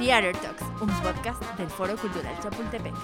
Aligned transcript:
Theater 0.00 0.34
Talks, 0.40 0.62
un 0.80 0.88
podcast 1.02 1.42
del 1.58 1.68
Foro 1.68 1.94
Cultural 1.94 2.34
Chapultepec. 2.40 2.94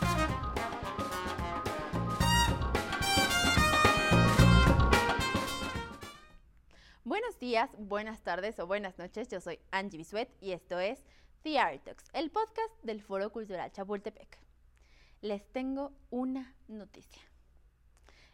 Buenos 7.04 7.38
días, 7.38 7.69
buenas 7.77 8.22
tardes 8.22 8.59
o 8.61 8.67
buenas 8.67 8.96
noches. 8.96 9.29
Yo 9.29 9.43
soy 9.43 9.59
Angie 9.72 9.99
Bisuet 9.99 10.31
y 10.40 10.53
esto 10.53 10.81
es 10.81 11.04
Theater 11.42 11.81
Talks, 11.81 12.04
el 12.14 12.31
podcast 12.31 12.72
del 12.82 13.03
Foro 13.03 13.31
Cultural 13.31 13.71
Chapultepec. 13.71 14.38
Les 15.21 15.47
tengo 15.53 15.92
una 16.09 16.55
noticia. 16.66 17.20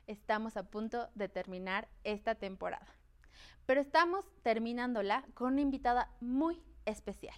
Estamos 0.07 0.57
a 0.57 0.71
punto 0.71 1.11
de 1.17 1.29
terminar 1.29 1.89
esta 2.05 2.37
temporada, 2.37 2.95
pero 3.67 3.81
estamos 3.81 4.25
terminándola 4.45 5.25
con 5.35 5.55
una 5.55 5.63
invitada 5.63 6.15
muy 6.21 6.63
especial. 6.87 7.35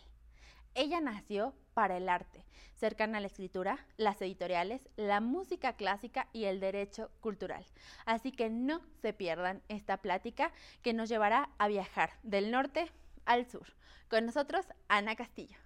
Ella 0.74 1.00
nació 1.00 1.54
para 1.72 1.96
el 1.96 2.08
arte, 2.08 2.44
cercana 2.74 3.18
a 3.18 3.20
la 3.20 3.28
escritura, 3.28 3.78
las 3.96 4.20
editoriales, 4.20 4.88
la 4.96 5.20
música 5.20 5.74
clásica 5.74 6.28
y 6.32 6.44
el 6.44 6.58
derecho 6.58 7.10
cultural. 7.20 7.64
Así 8.06 8.32
que 8.32 8.50
no 8.50 8.80
se 9.00 9.12
pierdan 9.12 9.62
esta 9.68 9.98
plática 9.98 10.52
que 10.82 10.92
nos 10.92 11.08
llevará 11.08 11.50
a 11.58 11.68
viajar 11.68 12.10
del 12.24 12.50
norte 12.50 12.90
al 13.24 13.48
sur. 13.48 13.66
Con 14.08 14.26
nosotros, 14.26 14.66
Ana 14.88 15.14
Castillo. 15.14 15.63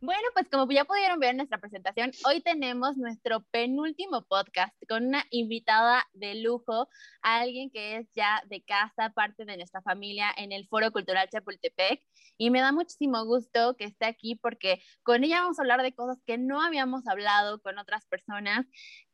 Bueno, 0.00 0.22
pues 0.32 0.48
como 0.48 0.70
ya 0.70 0.84
pudieron 0.84 1.18
ver 1.18 1.30
en 1.30 1.38
nuestra 1.38 1.58
presentación, 1.58 2.12
hoy 2.24 2.40
tenemos 2.40 2.96
nuestro 2.96 3.40
penúltimo 3.50 4.22
podcast 4.22 4.72
con 4.88 5.06
una 5.06 5.24
invitada 5.30 6.06
de 6.12 6.36
lujo, 6.36 6.88
alguien 7.20 7.68
que 7.68 7.96
es 7.96 8.08
ya 8.14 8.44
de 8.46 8.62
casa, 8.62 9.10
parte 9.10 9.44
de 9.44 9.56
nuestra 9.56 9.82
familia 9.82 10.32
en 10.36 10.52
el 10.52 10.68
Foro 10.68 10.92
Cultural 10.92 11.28
Chapultepec. 11.28 12.00
Y 12.36 12.50
me 12.50 12.60
da 12.60 12.70
muchísimo 12.70 13.24
gusto 13.24 13.74
que 13.76 13.86
esté 13.86 14.06
aquí 14.06 14.36
porque 14.36 14.80
con 15.02 15.24
ella 15.24 15.40
vamos 15.40 15.58
a 15.58 15.62
hablar 15.62 15.82
de 15.82 15.92
cosas 15.92 16.22
que 16.24 16.38
no 16.38 16.62
habíamos 16.62 17.08
hablado 17.08 17.60
con 17.60 17.76
otras 17.78 18.06
personas 18.06 18.66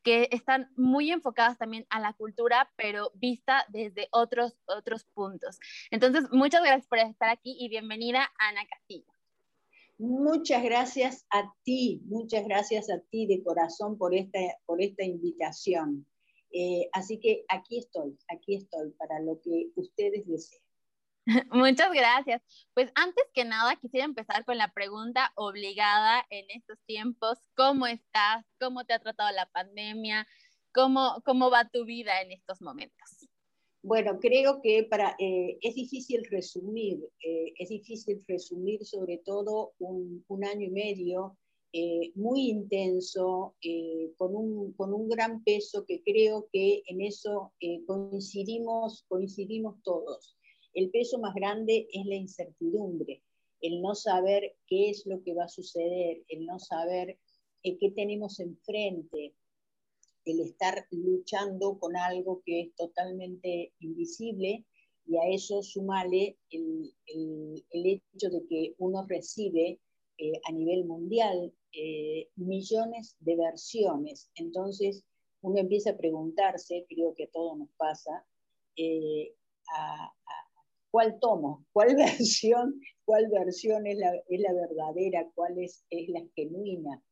que 0.03 0.29
están 0.33 0.71
muy 0.77 1.11
enfocadas 1.11 1.57
también 1.57 1.87
a 1.89 1.99
la 1.99 2.13
cultura, 2.13 2.71
pero 2.77 3.11
vista 3.15 3.65
desde 3.69 4.09
otros, 4.11 4.59
otros 4.67 5.07
puntos. 5.15 5.59
Entonces, 5.91 6.31
muchas 6.31 6.61
gracias 6.63 6.87
por 6.87 6.99
estar 6.99 7.31
aquí 7.31 7.57
y 7.59 7.71
bienvenida, 7.71 8.31
Ana 8.39 8.67
Castillo. 8.67 9.14
Muchas 9.99 10.63
gracias 10.63 11.25
a 11.31 11.53
ti, 11.63 12.03
muchas 12.07 12.45
gracias 12.45 12.91
a 12.91 12.99
ti 13.11 13.27
de 13.27 13.43
corazón 13.43 13.97
por 13.97 14.15
esta, 14.15 14.41
por 14.67 14.83
esta 14.83 15.05
invitación. 15.05 16.07
Eh, 16.53 16.89
así 16.93 17.19
que 17.21 17.45
aquí 17.49 17.79
estoy, 17.79 18.17
aquí 18.29 18.57
estoy 18.57 18.91
para 18.93 19.21
lo 19.21 19.41
que 19.41 19.71
ustedes 19.77 20.27
deseen. 20.27 20.63
Muchas 21.51 21.93
gracias. 21.93 22.43
Pues 22.75 22.91
antes 22.95 23.25
que 23.33 23.45
nada 23.45 23.77
quisiera 23.77 24.05
empezar 24.05 24.45
con 24.45 24.59
la 24.59 24.73
pregunta 24.73 25.33
obligada 25.37 26.25
en 26.31 26.45
estos 26.51 26.79
tiempos. 26.87 27.39
¿Cómo 27.57 27.87
estás? 27.87 28.45
¿Cómo 28.61 28.85
te 28.85 28.95
ha 28.95 28.99
tratado 28.99 29.31
la 29.33 29.47
pandemia? 29.47 30.27
¿Cómo, 30.73 31.23
cómo 31.25 31.51
va 31.51 31.69
tu 31.69 31.85
vida 31.85 32.21
en 32.21 32.33
estos 32.33 32.61
momentos? 32.61 33.29
Bueno, 33.87 34.19
creo 34.19 34.63
que 34.63 34.85
para, 34.85 35.15
eh, 35.19 35.59
es 35.61 35.75
difícil 35.75 36.25
resumir, 36.31 37.07
eh, 37.23 37.53
es 37.59 37.69
difícil 37.69 38.25
resumir 38.27 38.83
sobre 38.83 39.19
todo 39.19 39.75
un, 39.79 40.25
un 40.27 40.43
año 40.43 40.63
y 40.63 40.71
medio 40.71 41.37
eh, 41.75 42.11
muy 42.15 42.49
intenso, 42.49 43.55
con 44.17 44.35
un, 44.35 44.73
con, 44.73 44.95
un, 44.95 45.07
gran 45.07 45.45
peso 45.45 45.85
que 45.85 46.03
creo 46.03 46.49
que 46.51 46.83
en 46.87 47.03
eso 47.03 47.53
coincidimos, 47.87 49.05
coincidimos 49.07 49.75
todos. 49.83 50.35
El 50.73 50.89
peso 50.89 51.19
más 51.19 51.35
grande 51.35 51.87
es 51.93 52.07
la 52.07 52.15
incertidumbre, 52.15 53.23
el 53.61 53.83
no 53.83 53.95
saber 53.95 54.57
qué 54.67 54.89
es 54.89 55.05
lo 55.05 55.23
que 55.23 55.35
va 55.35 55.45
a 55.45 55.49
suceder, 55.49 56.23
el 56.29 56.47
no 56.47 56.59
saber 56.59 57.19
qué 57.63 57.91
tenemos 57.95 58.41
enfrente, 58.41 59.35
el 60.25 60.41
estar 60.41 60.87
luchando 60.91 61.79
con 61.79 61.97
algo 61.97 62.43
que 62.45 62.63
es 62.63 62.75
totalmente 62.75 63.73
invisible 63.81 64.65
y 65.07 65.17
a 65.17 65.29
eso 65.29 65.63
sumale 65.63 66.39
el, 66.51 66.95
hecho 67.73 68.31
de 68.31 68.47
que 68.49 68.75
uno 68.79 69.05
recibe 69.07 69.81
eh, 70.19 70.33
a 70.49 70.53
nivel 70.53 70.85
mundial 70.87 71.53
eh, 71.73 72.29
millones 72.37 73.17
de 73.21 73.37
versiones. 73.37 74.31
Entonces 74.37 75.05
uno 75.43 75.59
empieza 75.59 75.91
a 75.91 75.97
preguntarse, 75.97 76.87
creo 76.89 77.15
que 77.15 77.25
a 77.25 77.31
todos 77.31 77.59
nos 77.59 77.69
pasa, 77.77 78.25
eh, 78.77 79.35
cuál 80.91 81.19
tomo, 81.21 81.67
cuál 81.73 81.97
versión, 81.97 82.81
cuál 83.05 83.29
versión 83.29 83.87
es 83.87 83.99
la, 83.99 84.15
es 84.29 84.41
la 84.41 84.53
verdadera, 84.55 85.29
cuál 85.35 85.59
es, 85.59 85.85
es 85.91 86.09
la 86.09 86.23
genuina. 86.35 87.03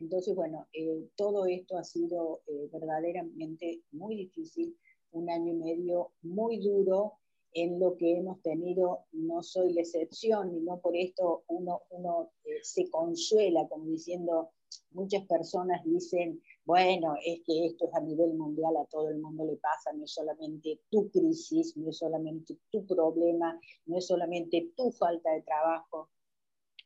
Entonces, 0.00 0.34
bueno, 0.34 0.66
eh, 0.72 1.08
todo 1.14 1.46
esto 1.46 1.76
ha 1.76 1.84
sido 1.84 2.40
eh, 2.46 2.68
verdaderamente 2.72 3.82
muy 3.92 4.16
difícil, 4.16 4.76
un 5.12 5.28
año 5.28 5.52
y 5.52 5.56
medio 5.56 6.12
muy 6.22 6.58
duro 6.58 7.18
en 7.52 7.80
lo 7.80 7.96
que 7.96 8.16
hemos 8.16 8.40
tenido, 8.42 9.06
no 9.12 9.42
soy 9.42 9.72
la 9.72 9.80
excepción, 9.80 10.56
y 10.56 10.60
no 10.60 10.80
por 10.80 10.96
esto 10.96 11.44
uno, 11.48 11.82
eh, 12.44 12.60
se 12.62 12.88
consuela, 12.88 13.68
como 13.68 13.86
diciendo, 13.86 14.50
muchas 14.92 15.26
personas 15.26 15.84
dicen, 15.84 16.40
bueno, 16.64 17.16
es 17.24 17.40
que 17.44 17.66
esto 17.66 17.88
es 17.88 17.94
a 17.94 18.00
nivel 18.00 18.34
mundial, 18.34 18.76
a 18.76 18.86
todo 18.86 19.10
el 19.10 19.18
mundo 19.18 19.44
le 19.44 19.56
pasa, 19.56 19.92
no 19.92 20.04
es 20.04 20.12
solamente 20.12 20.80
tu 20.90 21.10
crisis, 21.10 21.76
no 21.76 21.90
es 21.90 21.98
solamente 21.98 22.56
tu 22.70 22.86
problema, 22.86 23.60
no 23.86 23.98
es 23.98 24.06
solamente 24.06 24.72
tu 24.76 24.92
falta 24.92 25.32
de 25.32 25.42
trabajo. 25.42 26.08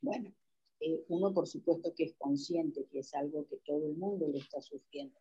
Bueno, 0.00 0.32
eh, 0.80 1.04
uno 1.08 1.32
por 1.32 1.46
supuesto 1.46 1.94
que 1.94 2.04
es 2.04 2.14
consciente 2.16 2.86
que 2.90 3.00
es 3.00 3.14
algo 3.14 3.46
que 3.46 3.56
todo 3.58 3.86
el 3.86 3.96
mundo 3.96 4.28
le 4.28 4.38
está 4.38 4.60
sufriendo, 4.60 5.18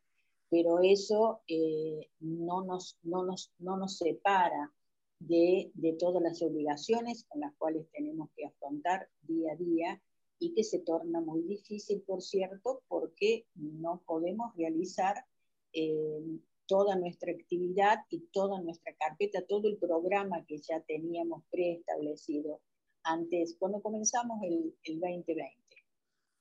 pero 0.50 0.80
eso 0.82 1.42
eh, 1.48 2.10
no, 2.20 2.64
nos, 2.64 2.98
no, 3.04 3.24
nos, 3.24 3.52
no 3.60 3.78
nos 3.78 3.98
separa 3.98 4.72
de, 5.20 5.72
de, 5.74 5.94
todas 5.94 6.22
las 6.22 6.42
obligaciones 6.42 7.24
con 7.30 7.42
las 7.42 7.54
cuales 7.56 7.88
tenemos 7.92 8.30
que 8.36 8.46
afrontar 8.46 9.10
día 9.22 9.54
a 9.54 9.56
día 9.56 10.02
y 10.40 10.54
que 10.54 10.64
se 10.64 10.80
torna 10.80 11.22
muy 11.22 11.42
difícil, 11.44 12.02
por 12.02 12.22
cierto, 12.22 12.84
porque 12.90 13.46
no 13.56 14.04
podemos 14.06 14.54
realizar 14.58 15.16
eh, 15.72 16.22
toda 16.66 16.96
nuestra 16.96 17.32
actividad 17.32 18.00
y 18.10 18.20
toda 18.32 18.62
nuestra 18.62 18.94
carpeta, 18.96 19.46
todo 19.46 19.68
el 19.68 19.78
programa 19.78 20.46
que 20.46 20.58
ya 20.58 20.82
teníamos 20.82 21.44
preestablecido 21.50 22.62
antes, 23.04 23.56
cuando 23.60 23.82
comenzamos 23.82 24.42
el, 24.44 24.76
el 24.84 25.00
2020. 25.00 25.64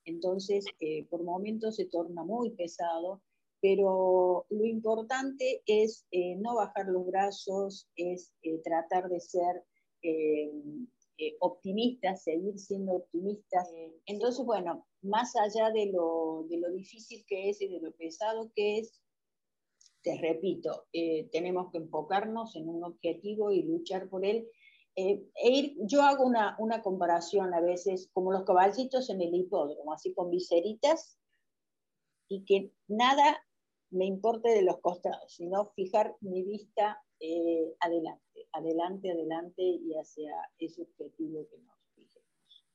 Entonces, 0.05 0.65
eh, 0.79 1.05
por 1.09 1.23
momentos 1.23 1.77
se 1.77 1.85
torna 1.85 2.23
muy 2.23 2.51
pesado, 2.51 3.21
pero 3.61 4.45
lo 4.49 4.65
importante 4.65 5.61
es 5.65 6.05
eh, 6.11 6.35
no 6.35 6.55
bajar 6.55 6.87
los 6.87 7.05
brazos, 7.05 7.87
es 7.95 8.33
eh, 8.43 8.59
tratar 8.63 9.09
de 9.09 9.19
ser 9.19 9.63
optimistas, 11.39 12.23
seguir 12.23 12.59
siendo 12.59 12.95
optimistas. 12.95 13.69
Entonces, 14.05 14.45
bueno, 14.45 14.85
más 15.01 15.33
allá 15.37 15.71
de 15.71 15.85
lo, 15.85 16.45
de 16.49 16.57
lo 16.57 16.69
difícil 16.71 17.23
que 17.25 17.49
es 17.49 17.61
y 17.61 17.69
de 17.69 17.79
lo 17.79 17.93
pesado 17.93 18.51
que 18.53 18.79
es, 18.79 18.99
te 20.01 20.17
repito, 20.17 20.87
tenemos 21.31 21.71
que 21.71 21.77
enfocarnos 21.77 22.57
en 22.57 22.67
un 22.67 22.83
objetivo 22.83 23.51
y 23.51 23.63
luchar 23.63 24.09
por 24.09 24.25
él 24.25 24.45
eh, 24.95 25.25
e 25.35 25.75
yo 25.79 26.03
hago 26.03 26.23
una, 26.23 26.55
una, 26.59 26.81
comparación 26.81 27.53
a 27.53 27.61
veces 27.61 28.09
como 28.13 28.31
los 28.31 28.43
caballitos 28.43 29.09
en 29.09 29.21
el 29.21 29.33
hipódromo, 29.33 29.93
así 29.93 30.13
con 30.13 30.29
viseritas, 30.29 31.17
y 32.27 32.45
que 32.45 32.71
nada 32.87 33.43
me 33.89 34.05
importe 34.05 34.49
de 34.49 34.63
los 34.63 34.79
costados, 34.81 35.33
sino 35.33 35.65
fijar 35.75 36.15
mi 36.21 36.43
vista 36.43 37.01
eh, 37.19 37.75
adelante, 37.79 38.47
adelante, 38.51 39.11
adelante 39.11 39.61
y 39.61 39.93
hacia 39.93 40.31
ese 40.57 40.81
objetivo 40.81 41.47
que 41.49 41.57
nos 41.59 41.77
fijemos. 41.95 42.65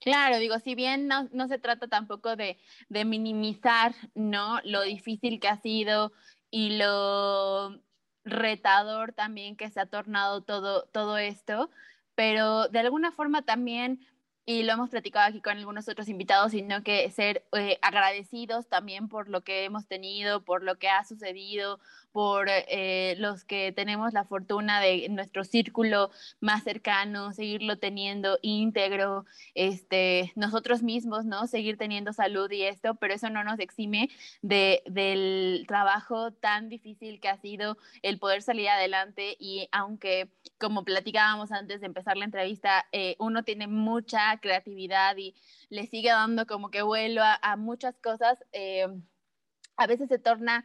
Claro, 0.00 0.38
digo, 0.38 0.58
si 0.58 0.74
bien 0.74 1.06
no, 1.06 1.28
no 1.32 1.48
se 1.48 1.58
trata 1.58 1.88
tampoco 1.88 2.36
de, 2.36 2.58
de 2.88 3.04
minimizar 3.04 3.94
¿no? 4.14 4.60
lo 4.64 4.82
difícil 4.82 5.38
que 5.38 5.48
ha 5.48 5.60
sido 5.60 6.12
y 6.50 6.76
lo 6.76 7.80
retador 8.24 9.12
también 9.12 9.56
que 9.56 9.70
se 9.70 9.80
ha 9.80 9.86
tornado 9.86 10.42
todo, 10.42 10.84
todo 10.92 11.18
esto, 11.18 11.70
pero 12.14 12.68
de 12.68 12.78
alguna 12.80 13.12
forma 13.12 13.42
también, 13.42 14.06
y 14.44 14.64
lo 14.64 14.72
hemos 14.72 14.90
platicado 14.90 15.28
aquí 15.28 15.40
con 15.40 15.56
algunos 15.56 15.88
otros 15.88 16.08
invitados, 16.08 16.52
sino 16.52 16.82
que 16.82 17.10
ser 17.10 17.44
eh, 17.52 17.78
agradecidos 17.82 18.68
también 18.68 19.08
por 19.08 19.28
lo 19.28 19.42
que 19.42 19.64
hemos 19.64 19.86
tenido, 19.86 20.44
por 20.44 20.62
lo 20.62 20.78
que 20.78 20.88
ha 20.88 21.04
sucedido, 21.04 21.80
por 22.12 22.48
eh, 22.48 23.14
los 23.18 23.44
que 23.44 23.72
tenemos 23.72 24.12
la 24.12 24.24
fortuna 24.24 24.80
de 24.80 25.08
nuestro 25.08 25.44
círculo 25.44 26.10
más 26.40 26.62
cercano, 26.62 27.32
seguirlo 27.32 27.78
teniendo 27.78 28.38
íntegro, 28.42 29.24
este, 29.54 30.32
nosotros 30.36 30.82
mismos, 30.82 31.24
¿no? 31.24 31.46
Seguir 31.46 31.78
teniendo 31.78 32.12
salud 32.12 32.50
y 32.50 32.62
esto, 32.62 32.94
pero 32.96 33.14
eso 33.14 33.30
no 33.30 33.44
nos 33.44 33.58
exime 33.58 34.10
de, 34.42 34.82
del 34.86 35.64
trabajo 35.66 36.32
tan 36.32 36.68
difícil 36.68 37.20
que 37.20 37.28
ha 37.28 37.38
sido 37.38 37.78
el 38.02 38.18
poder 38.18 38.42
salir 38.42 38.68
adelante 38.68 39.36
y 39.38 39.68
aunque, 39.72 40.28
como 40.58 40.84
platicábamos 40.84 41.50
antes 41.52 41.80
de 41.80 41.86
empezar 41.86 42.16
la 42.16 42.26
entrevista, 42.26 42.86
eh, 42.92 43.16
uno 43.18 43.42
tiene 43.42 43.66
mucha 43.66 44.38
creatividad 44.38 45.16
y 45.16 45.34
le 45.70 45.86
sigue 45.86 46.10
dando 46.10 46.46
como 46.46 46.70
que 46.70 46.82
vuelo 46.82 47.22
a, 47.24 47.56
muchas 47.56 47.96
cosas, 47.98 48.44
eh, 48.52 48.86
a 49.76 49.86
veces 49.86 50.08
se 50.08 50.18
torna 50.18 50.64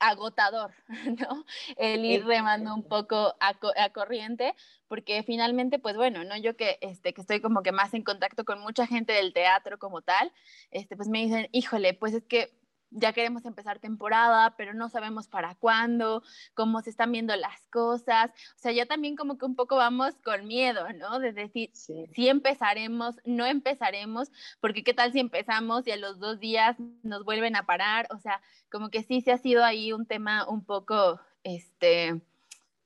agotador, 0.00 0.72
¿no? 1.18 1.44
El 1.76 2.04
ir 2.04 2.24
remando 2.24 2.74
un 2.74 2.82
poco 2.82 3.36
a, 3.38 3.90
corriente, 3.92 4.54
porque 4.88 5.22
finalmente, 5.22 5.78
pues 5.78 5.96
bueno, 5.96 6.24
¿no? 6.24 6.36
Yo 6.36 6.56
que, 6.56 6.78
este, 6.80 7.12
que 7.12 7.20
estoy 7.20 7.40
como 7.40 7.62
que 7.62 7.72
más 7.72 7.94
en 7.94 8.02
contacto 8.02 8.44
con 8.44 8.60
mucha 8.60 8.86
gente 8.86 9.12
del 9.12 9.32
teatro 9.32 9.78
como 9.78 10.02
tal, 10.02 10.32
este, 10.70 10.96
pues 10.96 11.08
me 11.08 11.20
dicen, 11.20 11.48
híjole, 11.52 11.94
pues 11.94 12.14
es 12.14 12.24
que 12.24 12.50
ya 12.90 13.12
queremos 13.12 13.44
empezar 13.44 13.78
temporada, 13.78 14.54
pero 14.56 14.74
no 14.74 14.88
sabemos 14.88 15.28
para 15.28 15.54
cuándo, 15.54 16.22
cómo 16.54 16.80
se 16.82 16.90
están 16.90 17.12
viendo 17.12 17.34
las 17.36 17.60
cosas. 17.70 18.30
O 18.30 18.58
sea, 18.58 18.72
ya 18.72 18.86
también 18.86 19.16
como 19.16 19.38
que 19.38 19.46
un 19.46 19.54
poco 19.54 19.76
vamos 19.76 20.14
con 20.24 20.46
miedo, 20.46 20.92
¿no? 20.94 21.18
De 21.18 21.32
decir, 21.32 21.70
si 21.74 22.28
empezaremos, 22.28 23.16
no 23.24 23.46
empezaremos, 23.46 24.30
porque 24.60 24.82
qué 24.82 24.94
tal 24.94 25.12
si 25.12 25.20
empezamos 25.20 25.86
y 25.86 25.92
a 25.92 25.96
los 25.96 26.18
dos 26.18 26.40
días 26.40 26.76
nos 27.02 27.24
vuelven 27.24 27.56
a 27.56 27.66
parar. 27.66 28.08
O 28.10 28.18
sea, 28.18 28.42
como 28.70 28.90
que 28.90 29.02
sí 29.02 29.20
se 29.20 29.32
ha 29.32 29.38
sido 29.38 29.64
ahí 29.64 29.92
un 29.92 30.06
tema 30.06 30.48
un 30.48 30.64
poco, 30.64 31.20
este, 31.44 32.20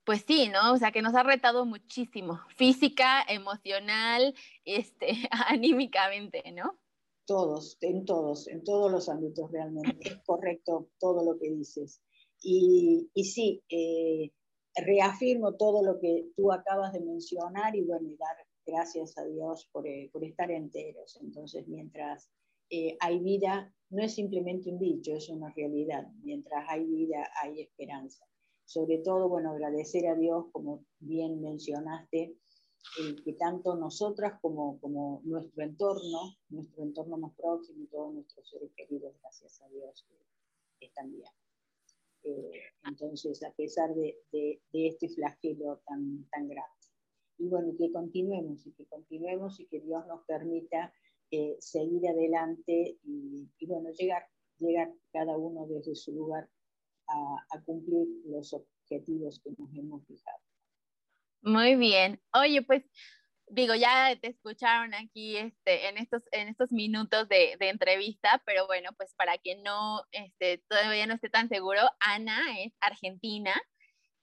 pues 0.05 0.25
sí, 0.27 0.49
¿no? 0.49 0.73
O 0.73 0.77
sea, 0.77 0.93
que 0.93 1.03
nos 1.03 1.15
ha 1.15 1.23
retado 1.23 1.65
muchísimo, 1.65 2.41
física, 2.49 3.23
emocional, 3.27 4.35
este, 4.65 5.29
anímicamente, 5.49 6.43
¿no? 6.53 6.79
Todos, 7.27 7.79
en 7.81 8.05
todos, 8.05 8.49
en 8.49 8.63
todos 8.65 8.93
los 8.93 9.09
ámbitos 9.09 9.51
realmente. 9.51 10.09
Es 10.09 10.23
correcto 10.25 10.91
todo 10.99 11.25
lo 11.25 11.39
que 11.39 11.51
dices. 11.51 12.01
Y, 12.43 13.11
y 13.15 13.25
sí, 13.25 13.63
eh, 13.71 14.31
reafirmo 14.77 15.55
todo 15.55 15.83
lo 15.83 15.99
que 15.99 16.31
tú 16.37 16.53
acabas 16.53 16.93
de 16.93 17.01
mencionar 17.01 17.75
y 17.77 17.83
bueno, 17.83 18.09
y 18.09 18.17
dar 18.17 18.37
gracias 18.67 19.17
a 19.19 19.25
Dios 19.25 19.69
por, 19.73 19.87
eh, 19.87 20.11
por 20.13 20.25
estar 20.25 20.51
enteros. 20.51 21.19
Entonces, 21.23 21.67
mientras 21.69 22.29
eh, 22.71 22.97
hay 23.01 23.21
vida, 23.21 23.73
no 23.91 24.03
es 24.03 24.15
simplemente 24.15 24.71
un 24.71 24.79
dicho, 24.79 25.15
es 25.15 25.29
una 25.29 25.51
realidad. 25.51 26.07
Mientras 26.23 26.65
hay 26.69 26.85
vida, 26.85 27.29
hay 27.43 27.61
esperanza. 27.61 28.27
Sobre 28.65 28.99
todo, 28.99 29.29
bueno, 29.29 29.51
agradecer 29.51 30.07
a 30.07 30.15
Dios, 30.15 30.47
como 30.51 30.85
bien 30.99 31.41
mencionaste, 31.41 32.35
que 33.25 33.33
tanto 33.35 33.75
nosotras 33.75 34.39
como, 34.41 34.79
como 34.81 35.21
nuestro 35.25 35.65
entorno, 35.65 36.37
nuestro 36.49 36.83
entorno 36.83 37.17
más 37.17 37.35
próximo 37.35 37.83
y 37.83 37.87
todos 37.87 38.15
nuestros 38.15 38.49
seres 38.49 38.71
queridos, 38.77 39.15
gracias 39.21 39.61
a 39.63 39.69
Dios, 39.69 40.07
están 40.81 41.11
bien. 41.11 41.31
Eh, 42.23 42.63
entonces, 42.87 43.43
a 43.43 43.53
pesar 43.53 43.95
de, 43.95 44.19
de, 44.33 44.61
este 44.73 45.09
flagelo 45.09 45.83
tan, 45.87 46.25
tan 46.31 46.49
grande. 46.49 46.71
Y 47.39 47.49
bueno, 47.49 47.75
que 47.77 47.91
continuemos 47.91 48.67
y 48.67 48.73
que 48.73 48.87
continuemos 48.87 49.59
y 49.61 49.67
que 49.67 49.81
Dios 49.81 50.07
nos 50.07 50.25
permita 50.25 50.93
eh, 51.31 51.57
seguir 51.59 52.07
adelante 52.09 52.99
y, 53.03 53.67
bueno, 53.67 53.91
llegar, 53.91 54.23
llegar 54.59 54.95
cada 55.13 55.37
uno 55.37 55.67
desde 55.67 55.95
su 55.95 56.13
lugar 56.13 56.49
a 57.07 57.63
cumplir 57.65 58.09
los 58.25 58.55
objetivos 58.55 59.39
que 59.41 59.51
nos 59.59 59.75
hemos 59.77 60.07
fijado. 60.07 60.44
Muy 61.45 61.77
bien. 61.77 62.23
Oye, 62.33 62.63
pues 62.63 62.85
digo, 63.49 63.75
ya 63.75 64.19
te 64.19 64.29
escucharon 64.29 64.95
aquí 64.95 65.37
este, 65.37 65.89
en, 65.89 65.99
estos, 65.99 66.23
en 66.33 66.49
estos 66.49 66.73
minutos 66.73 67.29
de, 67.29 67.59
entrevista, 67.61 68.43
pero 68.47 68.67
bueno, 68.67 68.91
pues 68.97 69.15
para 69.15 69.37
quien 69.37 69.63
no, 69.63 70.01
este, 70.11 70.65
todavía 70.69 71.07
no 71.07 71.13
esté 71.13 71.29
tan 71.29 71.51
seguro, 71.51 71.83
Ana 72.01 72.41
es 72.65 72.73
argentina. 72.81 73.53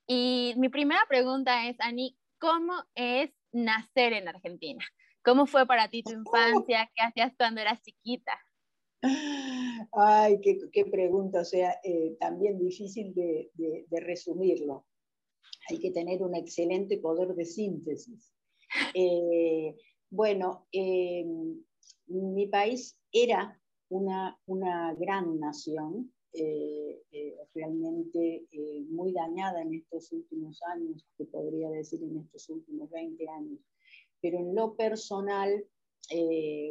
Y 0.08 0.56
mi 0.58 0.70
primera 0.70 1.02
pregunta 1.08 1.68
es, 1.70 1.80
Ani, 1.80 2.18
¿cómo 2.40 2.74
es 2.96 3.30
nacer 3.52 4.14
en 4.14 4.28
Argentina? 4.28 4.84
¿Cómo 5.24 5.46
fue 5.46 5.68
para 5.68 5.90
ti 5.90 6.02
tu 6.02 6.14
infancia? 6.66 6.90
¿Qué 6.96 7.04
hacías 7.04 7.34
cuando 7.38 7.62
eras 7.62 7.84
chiquita? 7.84 8.40
Ay, 9.94 10.42
qué, 10.42 10.86
pregunta, 10.86 11.42
o 11.42 11.46
sea, 11.46 11.80
eh, 11.84 12.18
también 12.20 12.58
difícil 12.58 13.14
de 13.14 13.86
resumirlo 14.00 14.88
hay 15.70 15.80
que 15.80 15.92
tener 15.92 16.22
un 16.24 16.36
excelente 16.36 16.98
poder 16.98 17.36
de 17.36 17.46
síntesis. 17.46 18.32
Eh, 18.94 19.76
bueno, 20.10 20.68
eh, 20.72 21.26
mi 22.08 22.48
país 22.48 22.98
era 23.12 23.60
una, 23.90 24.40
una 24.46 24.94
gran 24.96 25.40
nación, 25.40 26.12
eh, 26.34 27.02
realmente 27.54 28.46
muy 28.90 29.12
dañada 29.12 29.62
en 29.62 29.74
estos 29.74 30.12
últimos 30.14 30.62
años, 30.74 31.06
que 31.18 31.26
podría 31.26 31.70
decir 31.70 32.02
en 32.04 32.20
estos 32.20 32.50
últimos 32.50 32.90
20 32.90 33.28
años, 33.28 33.60
pero 34.22 34.40
en 34.40 34.56
lo 34.56 34.76
personal, 34.76 35.66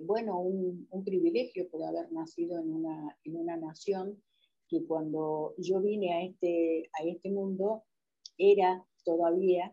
bueno, 0.04 0.40
un, 0.40 0.86
un, 0.90 1.04
privilegio 1.04 1.68
por 1.68 1.82
haber 1.84 2.10
nacido 2.12 2.58
en 2.58 2.72
una, 2.72 3.18
en 3.24 3.36
una 3.36 3.56
nación 3.56 4.22
que 4.68 4.84
cuando 4.84 5.54
yo 5.58 5.80
vine 5.80 6.14
a 6.14 6.22
este, 6.22 6.88
a 6.98 7.04
este 7.04 7.30
mundo 7.30 7.84
era 8.40 8.82
todavía 9.04 9.70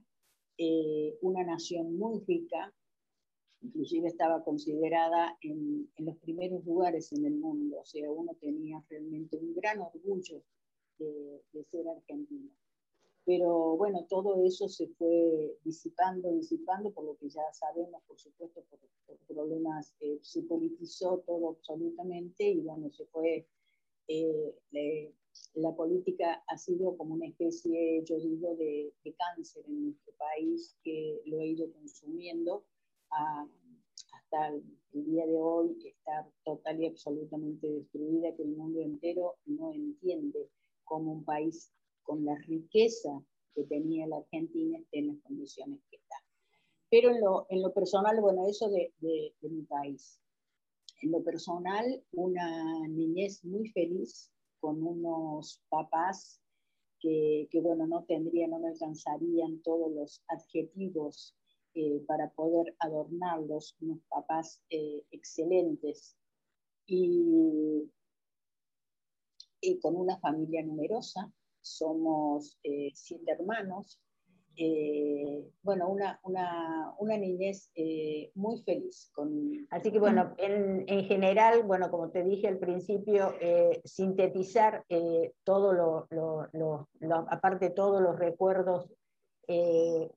eh, 0.58 1.18
una 1.22 1.44
nación 1.46 1.98
muy 1.98 2.20
rica, 2.28 2.74
inclusive 3.62 4.10
estaba 4.10 4.44
considerada 4.44 5.38
en, 5.42 5.90
los 6.00 6.18
primeros 6.18 6.66
lugares 6.66 7.14
en 7.14 7.26
el 7.26 7.36
mundo, 7.36 7.80
o 7.80 7.86
sea, 7.86 8.12
uno 8.12 8.34
tenía 8.42 8.84
realmente 8.90 9.38
un 9.38 9.56
gran 9.56 9.80
orgullo 9.80 10.44
de, 11.00 11.42
ser 11.72 11.88
argentino. 11.88 12.50
Pero 13.26 13.78
bueno, 13.78 14.06
todo 14.10 14.44
eso 14.44 14.68
se 14.68 14.88
fue 14.88 15.58
disipando, 15.64 16.32
disipando, 16.34 16.92
por 16.92 17.06
lo 17.06 17.18
que 17.18 17.30
ya 17.30 17.44
sabemos, 17.54 18.02
por 18.06 18.20
supuesto, 18.20 18.64
por, 18.70 18.80
problemas, 19.28 19.94
eh, 20.00 20.20
se 20.22 20.42
politizó 20.44 21.20
todo 21.26 21.50
absolutamente 21.50 22.50
y 22.50 22.62
bueno, 22.62 22.90
se 22.92 23.06
fue 23.06 23.46
eh, 24.08 24.56
la 25.56 25.76
política 25.76 26.44
ha 26.48 26.58
sido 26.58 26.96
como 26.98 27.16
una 27.16 27.28
especie, 27.28 28.04
yo 28.06 28.18
digo, 28.20 28.56
de, 28.56 28.94
cáncer 29.18 29.66
en 29.68 29.86
nuestro 29.86 30.14
país 30.14 30.78
que 30.84 31.20
lo 31.26 31.40
ha 31.40 31.46
ido 31.46 31.72
consumiendo 31.72 32.64
hasta 33.10 34.50
el, 34.50 34.64
día 34.92 35.28
de 35.28 35.38
hoy 35.38 35.78
estar 35.86 36.28
total 36.44 36.82
y 36.82 36.88
absolutamente 36.88 37.68
destruida, 37.68 38.36
que 38.36 38.42
el 38.42 38.56
mundo 38.56 38.82
entero 38.82 39.36
no 39.46 39.72
entiende 39.72 40.50
cómo 40.86 41.14
un 41.14 41.24
país 41.24 41.72
con 42.02 42.26
la 42.26 42.36
riqueza 42.48 43.24
que 43.54 43.64
tenía 43.66 44.08
la 44.08 44.18
Argentina 44.18 44.80
esté 44.80 45.00
en 45.00 45.08
las 45.10 45.18
condiciones 45.22 45.80
que 45.90 45.98
está. 45.98 46.16
Pero 46.90 47.12
en 47.12 47.22
lo, 47.22 47.46
en 47.50 47.62
lo 47.62 47.74
personal, 47.74 48.20
bueno, 48.22 48.48
eso 48.48 48.70
de, 48.70 48.92
de, 49.00 49.36
de 49.40 49.50
mi 49.50 49.64
país. 49.64 50.20
En 51.02 51.12
lo 51.12 51.24
personal, 51.24 51.86
una 52.12 52.88
niñez 52.88 53.44
muy 53.46 53.70
feliz, 53.70 54.32
con 54.60 54.82
unos 54.82 55.62
papás 55.70 56.42
que, 57.00 57.48
bueno, 57.62 57.88
no 57.88 58.04
tendrían, 58.06 58.52
no 58.52 58.60
me 58.60 58.70
alcanzarían 58.70 59.62
todos 59.62 59.92
los 59.92 60.24
adjetivos 60.28 61.36
eh, 61.74 62.04
para 62.08 62.30
poder 62.32 62.76
adornarlos, 62.80 63.76
unos 63.82 64.00
papás 64.10 64.62
eh, 64.70 65.04
excelentes 65.12 66.18
y, 66.86 67.92
y, 69.62 69.80
con 69.80 69.96
una 69.96 70.18
familia 70.20 70.64
numerosa. 70.64 71.32
Somos 71.62 72.58
eh, 72.64 72.92
siete 72.94 73.32
hermanos, 73.32 74.00
eh, 74.60 75.48
bueno, 75.62 75.88
una, 75.88 76.20
una, 76.24 76.96
una 76.98 77.16
niñez 77.16 77.70
eh, 77.76 78.32
muy 78.34 78.62
feliz. 78.64 79.12
Con... 79.14 79.68
Así 79.70 79.92
que 79.92 80.00
bueno, 80.00 80.34
en, 80.38 80.84
en, 80.88 81.06
general, 81.06 81.62
bueno, 81.64 81.92
como 81.92 82.10
te 82.10 82.24
dije 82.24 82.48
al 82.48 82.58
principio, 82.58 83.36
eh, 83.40 83.80
sintetizar 83.86 84.84
todo 85.44 85.74
lo, 85.74 86.08
lo, 86.10 86.48
lo, 86.54 86.88
aparte 87.30 87.70
todos 87.70 88.02
los 88.02 88.18
recuerdos, 88.18 88.90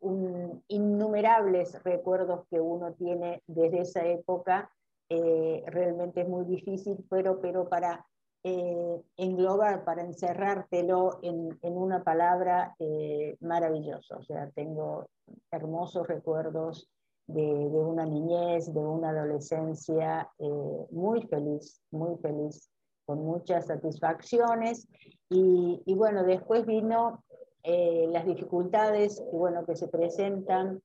un, 0.00 0.64
innumerables 0.68 1.80
recuerdos 1.84 2.46
que 2.50 2.60
uno 2.60 2.94
tiene 2.94 3.42
desde 3.46 3.80
esa 3.80 4.06
época, 4.06 4.72
realmente 5.08 6.22
es 6.22 6.28
muy 6.28 6.46
difícil, 6.46 6.96
pero, 7.08 7.40
pero 7.40 7.68
para 7.68 8.06
eh, 8.42 9.02
englobar, 9.16 9.84
para 9.84 10.02
encerrártelo 10.02 11.18
en, 11.22 11.58
en 11.62 11.76
una 11.76 12.02
palabra 12.02 12.74
eh. 12.78 14.10
O 14.10 14.22
sea, 14.22 14.50
tengo 14.54 15.06
hermosos 15.50 16.06
recuerdos 16.06 16.88
de, 17.26 17.42
de 17.42 17.78
una 17.78 18.06
niñez, 18.06 18.72
de 18.72 18.80
una 18.80 19.10
adolescencia 19.10 20.28
eh, 20.38 20.86
muy 20.90 21.22
feliz, 21.22 21.82
muy 21.90 22.16
feliz, 22.18 22.70
con 23.04 23.24
muchas 23.24 23.66
satisfacciones. 23.66 24.88
Y, 25.28 25.82
y 25.84 25.94
bueno, 25.94 26.24
después 26.24 26.64
vino 26.66 27.22
eh, 27.62 28.06
las 28.10 28.24
dificultades 28.24 29.22
bueno, 29.32 29.66
que 29.66 29.76
se 29.76 29.88
presentan 29.88 30.80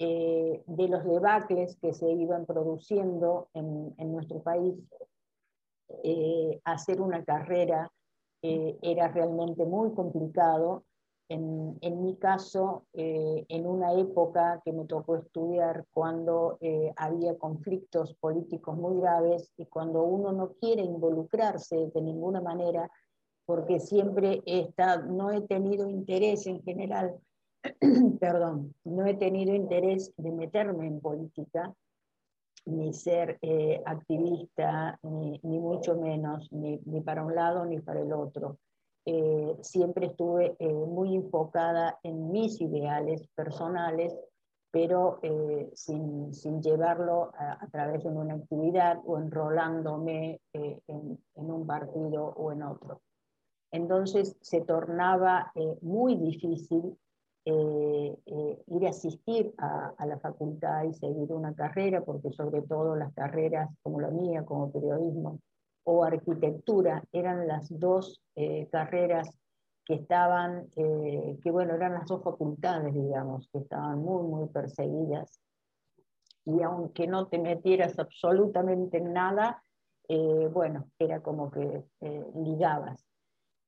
de 0.00 0.88
los 0.88 1.04
debacles 1.04 1.76
que 1.82 1.92
se 1.92 2.08
iban 2.08 2.46
produciendo 2.46 3.48
en, 3.52 3.92
en 3.98 4.12
nuestro 4.12 4.40
país 4.40 4.76
eh, 6.04 6.60
hacer 6.64 7.00
una 7.00 7.24
carrera 7.24 7.90
eh, 8.42 8.78
era 8.82 9.08
realmente 9.08 9.64
muy 9.64 9.92
complicado. 9.94 10.84
En, 11.30 11.76
en, 11.82 12.02
mi 12.02 12.16
caso, 12.16 12.86
eh, 12.94 13.44
en 13.48 13.66
una 13.66 13.92
época 13.92 14.62
que 14.64 14.72
me 14.72 14.86
tocó 14.86 15.16
estudiar 15.16 15.84
cuando 15.92 16.56
eh, 16.60 16.92
había 16.96 17.36
conflictos 17.36 18.14
políticos 18.14 18.76
muy 18.76 18.98
graves 19.00 19.52
y 19.58 19.66
cuando 19.66 20.04
uno 20.04 20.32
no 20.32 20.52
quiere 20.54 20.82
involucrarse 20.82 21.90
de 21.94 22.00
ninguna 22.00 22.40
manera, 22.40 22.90
porque 23.44 23.78
siempre 23.78 24.42
he 24.46 24.72
no 25.08 25.30
he 25.30 25.42
tenido 25.42 25.88
interés 25.88 26.46
en 26.46 26.62
general, 26.62 27.18
perdón, 28.20 28.74
no 28.84 29.04
he 29.04 29.14
tenido 29.14 29.54
interés 29.54 30.12
de 30.16 30.32
meterme 30.32 30.86
en 30.86 31.00
política, 31.00 31.74
ni 32.66 32.92
ser 32.92 33.38
eh, 33.42 33.82
activista, 33.84 34.98
ni, 35.02 35.40
ni, 35.42 35.58
mucho 35.58 35.96
menos, 35.96 36.50
ni, 36.52 36.80
ni 36.84 37.00
para 37.00 37.24
un 37.24 37.34
lado 37.34 37.64
ni 37.64 37.80
para 37.80 38.00
el 38.00 38.12
otro 38.12 38.58
eh, 39.04 39.56
siempre 39.62 40.06
estuve 40.06 40.54
eh, 40.58 40.72
muy 40.72 41.16
enfocada 41.16 41.98
en 42.02 42.30
mis 42.30 42.60
ideales 42.60 43.26
personales, 43.34 44.14
pero 44.70 45.18
sin, 45.72 46.34
sin, 46.34 46.62
llevarlo 46.62 47.32
a, 47.38 47.66
través 47.72 48.04
de 48.04 48.10
una 48.10 48.34
actividad 48.34 49.00
o 49.06 49.16
enrolándome 49.16 50.42
en, 50.52 50.78
en, 50.86 51.50
un 51.50 51.66
partido 51.66 52.26
o 52.36 52.52
en 52.52 52.62
otro. 52.62 53.00
Entonces 53.72 54.36
se 54.42 54.60
tornaba 54.60 55.52
muy 55.80 56.16
difícil 56.16 56.98
ir 57.44 58.86
a 58.86 58.90
asistir 58.90 59.54
a, 59.58 60.06
la 60.06 60.18
facultad 60.18 60.84
y 60.84 60.92
seguir 60.92 61.32
una 61.32 61.54
carrera, 61.54 62.02
porque 62.02 62.30
sobre 62.32 62.62
todo 62.62 62.96
las 62.96 63.12
carreras 63.14 63.70
como 63.82 64.00
la 64.00 64.10
mía, 64.10 64.44
como 64.44 64.70
periodismo, 64.70 65.40
o 65.84 66.04
arquitectura, 66.04 67.02
eran 67.12 67.48
las 67.48 67.66
dos 67.70 68.20
eh, 68.36 68.68
carreras 68.70 69.30
que 69.86 69.94
estaban, 69.94 70.66
eh, 70.76 71.38
que 71.42 71.50
bueno, 71.50 71.74
eran 71.74 71.94
las 71.94 72.06
dos 72.06 72.22
facultades, 72.22 72.92
digamos, 72.92 73.48
que 73.50 73.60
estaban 73.60 73.98
muy, 74.00 74.22
muy 74.24 74.48
perseguidas. 74.48 75.40
Y 76.44 76.62
aunque 76.62 77.06
no 77.06 77.28
te 77.28 77.38
metieras 77.38 77.98
absolutamente 77.98 78.98
en 78.98 79.14
nada, 79.14 79.62
eh, 80.08 80.48
bueno, 80.52 80.90
era 80.98 81.20
como 81.20 81.50
que 81.50 81.84
ligabas. 82.34 83.07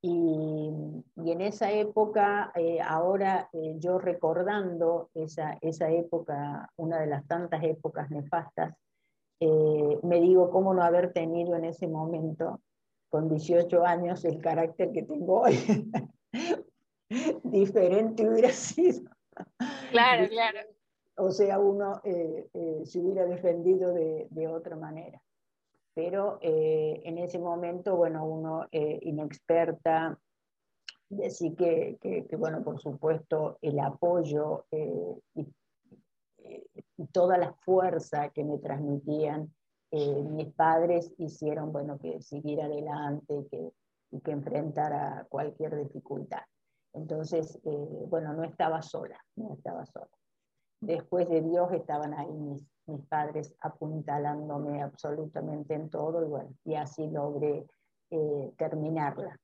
Y, 0.03 0.71
y, 1.17 1.31
en 1.31 1.41
esa 1.43 1.71
época, 1.73 2.53
ahora 2.85 3.51
yo 3.77 3.99
recordando 3.99 5.11
esa, 5.15 5.59
esa 5.61 5.91
época, 5.91 6.71
una 6.77 6.99
de 7.01 7.07
las 7.07 7.27
tantas 7.27 7.63
épocas 7.63 8.11
nefastas, 8.11 8.75
eh, 9.41 9.99
me 10.03 10.21
digo 10.21 10.51
cómo 10.51 10.75
no 10.75 10.83
haber 10.83 11.13
tenido 11.15 11.57
en 11.57 11.65
ese 11.65 11.89
momento, 11.89 12.61
con 13.09 13.29
18 13.29 13.85
años, 13.85 14.25
el 14.25 14.41
carácter 14.41 14.93
que 14.93 15.03
tengo 15.03 15.41
hoy. 15.41 15.57
Diferente 17.43 18.29
hubiera 18.29 18.51
sido. 18.51 19.11
Claro, 19.91 20.29
claro. 20.29 20.61
O 21.17 21.31
sea, 21.31 21.59
uno 21.59 22.01
eh, 22.05 22.49
eh, 22.53 22.83
se 22.85 23.01
hubiera 23.01 23.25
defendido 23.25 23.93
de, 23.93 24.29
de 24.31 24.47
otra 24.47 24.77
manera. 24.77 25.21
Pero 25.95 26.39
en 26.43 27.19
ese 27.19 27.39
momento, 27.39 27.97
bueno, 27.97 28.25
uno 28.25 28.67
inexperta, 28.71 30.19
decir 31.09 31.57
que, 31.57 31.99
que, 32.01 32.27
que, 32.27 32.37
bueno, 32.37 32.63
por 32.63 32.81
supuesto, 32.81 33.59
el 33.61 33.79
apoyo 33.81 34.67
y 34.71 35.47
toda 37.13 37.39
la 37.39 37.53
fuerza 37.53 38.31
que 38.31 38.45
me 38.45 38.59
transmitían 38.59 39.53
eh, 39.93 40.23
mis 40.23 40.53
padres 40.55 41.13
hicieron, 41.19 41.73
bueno, 41.73 41.99
que 41.99 42.23
seguir 42.23 42.63
adelante 42.63 43.47
que, 43.51 43.73
y 44.13 44.21
que 44.21 44.31
enfrentara 44.31 45.27
cualquier 45.29 45.77
dificultad. 45.77 46.43
Entonces, 46.93 47.59
eh, 47.65 48.05
bueno, 48.09 48.33
no 48.33 48.45
estaba 48.45 48.83
sola, 48.83 49.19
no 49.37 49.55
estaba 49.55 49.85
sola. 49.87 50.11
Después 50.81 51.29
de 51.29 51.43
Dios 51.43 51.73
estaban 51.73 52.15
ahí 52.15 52.33
mis, 52.33 52.65
mis 52.91 53.07
padres 53.07 53.55
apuntalándome 53.61 54.83
absolutamente 54.83 55.75
en 55.75 55.89
todo 55.91 56.25
y 56.25 56.29
bueno, 56.29 56.51
y 56.65 56.75
así 56.75 57.09
logré 57.09 57.67
eh, 58.11 58.53
terminarla. 58.57 59.39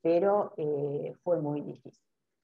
Pero 0.00 0.52
fue 1.22 1.40
muy 1.40 1.60
difícil 1.60 2.02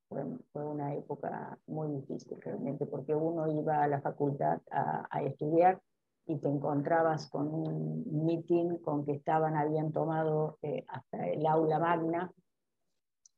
fue, 0.08 0.24
fue, 0.52 0.64
una 0.64 0.94
época 0.94 1.58
muy 1.66 1.88
difícil 1.88 2.40
realmente, 2.40 2.86
porque 2.86 3.14
uno 3.14 3.50
iba 3.50 3.82
a 3.82 3.88
la 3.88 4.00
facultad 4.00 4.60
a, 4.70 5.06
a 5.10 5.22
estudiar 5.22 5.80
y 6.26 6.36
te 6.36 6.48
encontrabas 6.48 7.28
con 7.30 7.52
un 7.52 8.04
meeting 8.26 8.78
con 8.78 9.04
que 9.04 9.12
estaban, 9.12 9.56
habían 9.56 9.92
tomado 9.92 10.58
eh, 10.62 10.84
hasta 10.88 11.26
el 11.26 11.46
aula 11.46 11.78
magna 11.78 12.30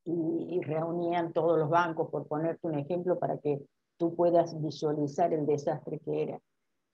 y, 0.05 0.57
y, 0.57 0.61
reunían 0.63 1.33
todos 1.33 1.59
los 1.59 1.69
bancos, 1.69 2.11
por 2.11 2.27
ponerte 2.27 2.67
un 2.67 2.79
ejemplo, 2.79 3.19
para 3.19 3.39
que 3.39 3.63
tú 3.97 4.17
puedas 4.17 4.61
visualizar 4.61 5.33
el 5.33 5.47
desastre 5.47 6.01
que 6.01 6.23
era. 6.23 6.41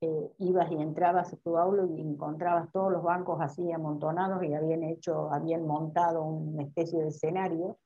Eh, 0.02 0.30
ibas 0.40 0.70
y 0.70 0.74
entrabas 0.74 1.32
a 1.32 1.36
tu 1.38 1.56
aula 1.56 1.86
y 1.86 2.00
encontrabas 2.02 2.70
todos 2.70 2.92
los 2.92 3.02
bancos 3.02 3.40
así 3.40 3.72
amontonados 3.72 4.44
y 4.44 4.52
habían 4.52 4.82
hecho, 4.82 5.32
habían 5.32 5.66
montado 5.66 6.22
una 6.22 6.64
especie 6.64 7.00
de 7.00 7.08
escenario 7.08 7.78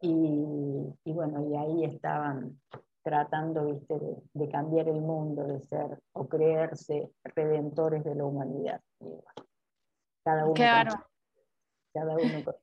y, 0.00 0.94
y, 1.04 1.12
bueno, 1.12 1.46
y 1.46 1.56
ahí 1.56 1.84
estaban 1.84 2.58
tratando 3.02 3.66
¿viste? 3.66 3.98
De, 3.98 4.16
de, 4.32 4.48
cambiar 4.48 4.88
el 4.88 5.00
mundo, 5.00 5.44
de 5.44 5.60
ser 5.60 6.00
o 6.12 6.26
creerse 6.26 7.10
redentores 7.22 8.02
de 8.02 8.14
la 8.14 8.24
humanidad. 8.24 8.80
Bueno, 8.98 9.22
cada 10.24 10.44
uno 10.44 10.54
claro. 10.54 10.90
Con, 10.92 11.02
cada 11.92 12.14
uno 12.14 12.44
con 12.44 12.54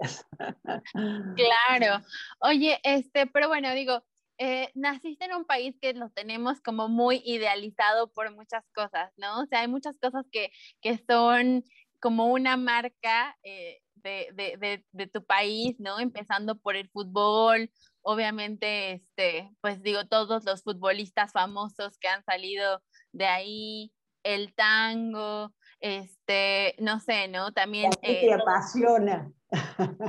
claro. 1.36 2.04
Oye, 2.40 2.80
este, 2.82 3.26
pero 3.26 3.48
bueno, 3.48 3.72
digo, 3.72 4.02
eh, 4.38 4.70
naciste 4.74 5.24
en 5.24 5.34
un 5.34 5.44
país 5.44 5.76
que 5.80 5.94
lo 5.94 6.10
tenemos 6.10 6.60
como 6.60 6.88
muy 6.88 7.22
idealizado 7.24 8.12
por 8.12 8.34
muchas 8.34 8.64
cosas, 8.74 9.12
¿no? 9.16 9.40
O 9.40 9.46
sea, 9.46 9.60
hay 9.60 9.68
muchas 9.68 9.96
cosas 9.98 10.24
que, 10.30 10.50
que 10.80 10.98
son 11.08 11.64
como 12.00 12.26
una 12.26 12.56
marca 12.56 13.36
eh, 13.42 13.80
de, 13.94 14.28
de, 14.34 14.84
de, 14.92 15.06
tu 15.06 15.24
país, 15.24 15.76
¿no? 15.78 15.98
Empezando 15.98 16.58
por 16.58 16.76
el 16.76 16.88
fútbol, 16.90 17.70
obviamente, 18.02 18.92
este, 18.92 19.50
pues 19.60 19.82
digo, 19.82 20.06
todos 20.06 20.44
los 20.44 20.62
futbolistas 20.62 21.32
famosos 21.32 21.98
que 21.98 22.08
han 22.08 22.22
salido 22.24 22.82
de 23.12 23.26
ahí, 23.26 23.92
el 24.22 24.54
tango, 24.54 25.52
este, 25.80 26.76
no 26.78 27.00
sé, 27.00 27.28
¿no? 27.28 27.52
También... 27.52 27.90
Eh, 28.02 28.26
te 28.26 28.34
apasiona. 28.34 29.32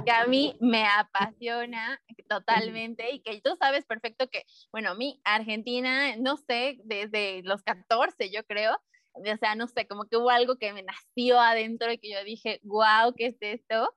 Que 0.05 0.11
a 0.11 0.25
mí 0.25 0.57
me 0.59 0.85
apasiona 0.85 2.01
totalmente 2.27 3.11
y 3.11 3.21
que 3.21 3.39
tú 3.41 3.55
sabes 3.59 3.85
perfecto 3.85 4.27
que, 4.29 4.43
bueno, 4.71 4.95
mi 4.95 5.21
Argentina, 5.23 6.15
no 6.17 6.37
sé, 6.37 6.79
desde 6.83 7.43
los 7.43 7.61
14 7.63 8.31
yo 8.31 8.43
creo, 8.45 8.75
o 9.13 9.37
sea, 9.39 9.55
no 9.55 9.67
sé, 9.67 9.87
como 9.87 10.05
que 10.05 10.17
hubo 10.17 10.29
algo 10.29 10.57
que 10.57 10.73
me 10.73 10.83
nació 10.83 11.39
adentro 11.39 11.91
y 11.91 11.97
que 11.97 12.11
yo 12.11 12.23
dije, 12.23 12.59
wow, 12.63 13.13
¿qué 13.15 13.27
es 13.27 13.37
esto? 13.41 13.93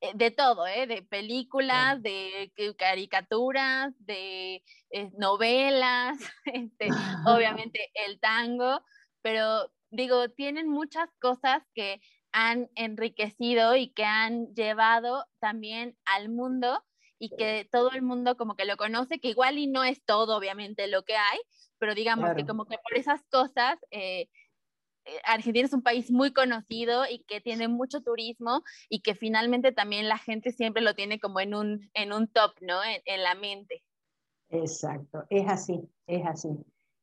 Eh, 0.00 0.12
de 0.14 0.30
todo, 0.30 0.66
¿eh? 0.66 0.86
De 0.86 1.02
películas, 1.02 2.00
de 2.02 2.52
caricaturas, 2.78 3.92
de 3.98 4.62
eh, 4.90 5.10
novelas, 5.18 6.18
este, 6.46 6.88
obviamente 7.26 7.90
el 7.94 8.18
tango, 8.18 8.82
pero 9.22 9.70
digo, 9.90 10.28
tienen 10.30 10.68
muchas 10.68 11.08
cosas 11.20 11.62
que 11.74 12.00
han 12.32 12.70
enriquecido 12.74 13.76
y 13.76 13.88
que 13.88 14.04
han 14.04 14.54
llevado 14.54 15.26
también 15.38 15.96
al 16.04 16.28
mundo 16.28 16.82
y 17.18 17.30
que 17.36 17.68
todo 17.70 17.90
el 17.90 18.02
mundo 18.02 18.36
como 18.36 18.56
que 18.56 18.64
lo 18.64 18.76
conoce, 18.76 19.20
que 19.20 19.28
igual 19.28 19.58
y 19.58 19.66
no 19.66 19.84
es 19.84 20.02
todo 20.04 20.36
obviamente 20.36 20.86
lo 20.86 21.04
que 21.04 21.16
hay, 21.16 21.38
pero 21.78 21.94
digamos 21.94 22.24
claro. 22.24 22.36
que 22.36 22.46
como 22.46 22.64
que 22.64 22.78
por 22.78 22.96
esas 22.96 23.22
cosas 23.30 23.78
eh, 23.90 24.28
eh, 25.04 25.20
Argentina 25.24 25.66
es 25.66 25.72
un 25.72 25.82
país 25.82 26.10
muy 26.10 26.32
conocido 26.32 27.04
y 27.10 27.20
que 27.24 27.40
tiene 27.40 27.68
mucho 27.68 28.02
turismo 28.02 28.62
y 28.88 29.00
que 29.00 29.14
finalmente 29.14 29.72
también 29.72 30.08
la 30.08 30.18
gente 30.18 30.52
siempre 30.52 30.82
lo 30.82 30.94
tiene 30.94 31.18
como 31.18 31.40
en 31.40 31.54
un, 31.54 31.90
en 31.94 32.12
un 32.12 32.28
top, 32.28 32.52
¿no? 32.60 32.82
En, 32.84 33.00
en 33.04 33.22
la 33.22 33.34
mente. 33.34 33.82
Exacto, 34.50 35.24
es 35.30 35.48
así, 35.48 35.80
es 36.06 36.26
así. 36.26 36.48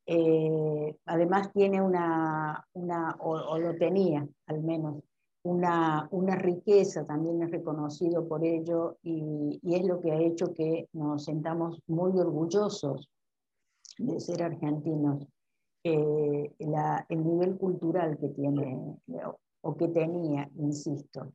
Eh, 0.05 0.95
además 1.05 1.51
tiene 1.53 1.81
una, 1.81 2.65
una 2.73 3.15
o, 3.19 3.31
o, 3.31 3.57
lo 3.57 3.75
tenía 3.75 4.25
al 4.45 4.61
menos, 4.61 5.03
una, 5.43 6.07
una 6.11 6.35
riqueza, 6.35 7.05
también 7.05 7.41
es 7.43 7.51
reconocido 7.51 8.27
por 8.27 8.43
ello 8.43 8.97
y, 9.03 9.59
y 9.63 9.75
es 9.75 9.85
lo 9.85 10.01
que 10.01 10.11
ha 10.11 10.19
hecho 10.19 10.53
que 10.53 10.89
nos 10.93 11.25
sentamos 11.25 11.79
muy 11.87 12.19
orgullosos 12.19 13.09
de 13.97 14.19
ser 14.19 14.43
argentinos 14.43 15.25
eh, 15.89 16.53
el 17.09 17.23
nivel 17.25 17.57
cultural 17.57 18.17
que 18.17 18.27
tiene 18.29 18.97
o 19.61 19.77
que 19.77 19.87
tenía, 19.87 20.49
insisto, 20.57 21.31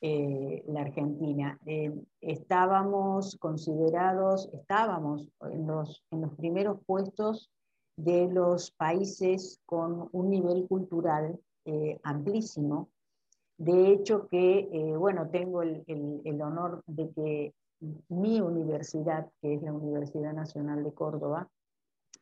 eh, 0.00 0.64
la 0.68 0.82
Argentina. 0.82 1.58
Eh, 1.66 1.92
estábamos 2.20 3.36
considerados, 3.36 4.48
estábamos 4.54 5.28
en 5.50 5.66
los, 5.66 6.02
en 6.10 6.22
los 6.22 6.34
primeros 6.34 6.78
puestos 6.86 7.50
de 7.96 8.26
los 8.28 8.70
países 8.70 9.60
con 9.66 10.08
un 10.12 10.30
nivel 10.30 10.66
cultural 10.66 11.38
amplísimo. 12.02 12.88
De 13.56 13.92
hecho 13.92 14.26
que, 14.28 14.68
bueno, 14.98 15.28
tengo 15.30 15.62
el, 15.62 15.84
el, 15.86 16.42
honor 16.42 16.82
de 16.86 17.10
que 17.12 17.54
mi 18.08 18.40
universidad, 18.40 19.30
que 19.40 19.54
es 19.54 19.62
la 19.62 19.72
Universidad 19.72 20.32
Nacional 20.32 20.82
de 20.82 20.92
Córdoba, 20.92 21.48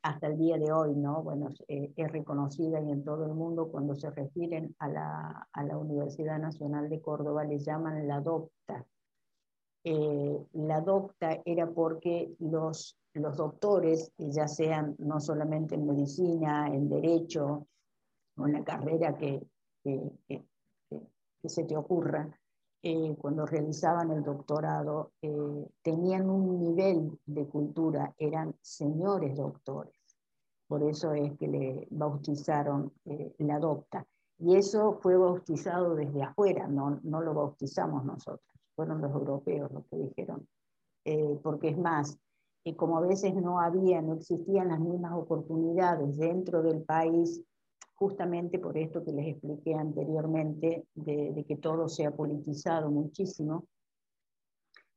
hasta 0.03 0.27
el 0.27 0.37
día 0.37 0.59
de 0.59 0.73
hoy, 0.73 0.95
¿no? 0.95 1.23
Bueno, 1.23 1.51
eh, 1.69 1.93
es 1.97 2.13
reconocida 2.13 2.81
y 2.81 2.91
en 2.91 3.05
todo 3.05 3.25
el 3.25 3.35
mundo 3.35 3.69
cuando 3.71 3.95
se 3.95 4.11
refieren 4.11 4.75
a 4.79 4.89
la, 4.89 5.49
a 5.53 5.65
la 5.65 5.79
Universidad 5.79 6.39
Nacional 6.39 6.89
de 6.89 7.01
Córdoba 7.01 7.45
le 7.45 7.59
llaman 7.59 8.07
la 8.09 8.21
docta. 8.21 8.85
Eh, 9.85 10.39
la 10.53 10.81
docta 10.81 11.41
era 11.45 11.71
porque 11.71 12.35
los, 12.41 12.99
los 13.15 13.37
doctores, 13.37 14.13
ya 14.19 14.49
sean 14.49 14.97
no 14.99 15.21
solamente 15.21 15.77
en 15.77 15.87
medicina, 15.87 16.69
en 16.69 16.89
derecho, 16.89 17.67
o 18.37 18.47
en 18.47 18.53
la 18.55 18.65
carrera 18.65 19.17
que, 19.17 19.43
que 21.43 21.49
se 21.49 21.65
te 21.65 21.77
ocurra, 21.77 22.31
eh, 22.85 23.15
cuando 23.17 23.47
realizaban 23.47 24.11
el 24.11 24.23
doctorado, 24.23 25.13
eh, 25.23 25.69
tenían 25.83 26.29
un 26.31 26.59
nivel 26.59 27.19
de 27.27 27.47
cultura, 27.47 28.15
eran 28.19 28.55
señores 28.61 29.37
doctores. 29.37 29.95
Por 30.67 30.83
eso 30.85 31.13
es 31.13 31.37
que 31.39 31.49
le 31.49 31.89
bautizaron 31.91 32.93
eh, 33.05 33.35
la 33.39 33.59
docta. 33.59 34.07
Y 34.39 34.57
eso 34.57 34.99
fue 35.01 35.17
bautizado 35.17 35.95
desde 35.95 36.23
afuera, 36.23 36.67
no, 36.67 36.99
no 37.03 37.21
lo 37.21 37.35
bautizamos 37.35 38.05
nosotros, 38.05 38.51
fueron 38.75 39.01
los 39.01 39.13
europeos 39.13 39.71
los 39.71 39.85
que 39.87 39.97
dijeron. 39.99 40.49
porque 41.43 41.69
es 41.69 41.79
más, 41.79 42.19
como 42.77 42.99
a 42.99 43.01
veces 43.01 43.35
no 43.35 43.61
había, 43.61 44.03
no 44.03 44.15
existían 44.15 44.69
las 44.69 44.81
mismas 44.81 45.13
oportunidades 45.13 46.17
dentro 46.17 46.63
del 46.63 46.83
país 46.83 47.41
justamente 48.03 48.59
por 48.59 48.77
esto 48.77 49.05
que 49.05 49.13
les 49.13 49.29
expliqué 49.29 49.77
anteriormente, 49.77 50.87
de, 50.93 51.45
que 51.47 51.57
todo 51.57 51.89
se 51.89 52.05
ha 52.05 52.11
politizado 52.11 52.91
muchísimo. 52.91 53.69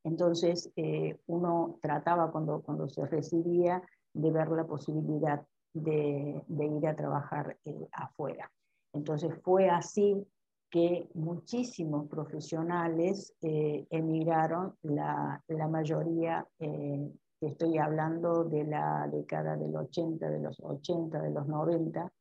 Entonces, 0.03 0.71
eh, 0.75 1.15
uno 1.27 1.77
trataba 1.83 2.31
cuando, 2.31 2.63
cuando 2.63 2.89
se 2.89 3.05
recibía 3.05 3.83
de 4.11 4.31
ver 4.31 4.49
la 4.49 4.65
posibilidad 4.65 5.45
de, 5.71 6.43
ir 6.49 6.87
a 6.87 6.95
trabajar 6.95 7.55
eh, 7.63 7.87
afuera. 7.91 8.51
Entonces, 8.91 9.31
fue 9.43 9.69
así 9.69 10.25
que 10.71 11.07
muchísimos 11.13 12.07
profesionales 12.07 13.35
eh, 13.43 13.85
emigraron, 13.91 14.73
la, 14.81 15.43
mayoría, 15.69 16.43
estoy 17.39 17.77
hablando 17.77 18.45
de 18.45 18.63
la 18.63 19.07
década 19.11 19.55
del 19.55 19.75
80, 19.75 20.27
de 20.27 20.39
los 20.39 20.59
80, 20.59 21.21
de 21.21 21.29
los 21.29 21.45
90, 21.47 22.11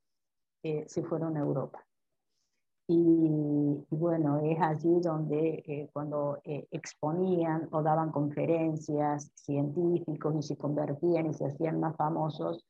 eh, 0.64 0.86
se 0.88 1.02
fueron 1.02 1.36
a 1.36 1.40
Europa. 1.40 1.86
Y, 2.88 3.84
bueno, 3.90 4.40
es 4.40 4.58
allí 4.60 4.98
donde 5.02 5.62
eh, 5.66 5.90
cuando 5.92 6.40
eh, 6.42 6.66
exponían 6.70 7.68
o 7.70 7.82
daban 7.82 8.10
conferencias 8.10 9.30
científicos 9.34 10.34
y 10.38 10.42
se 10.42 10.56
convertían 10.56 11.26
y 11.26 11.34
se 11.34 11.44
hacían 11.44 11.80
más 11.80 11.94
famosos, 11.96 12.64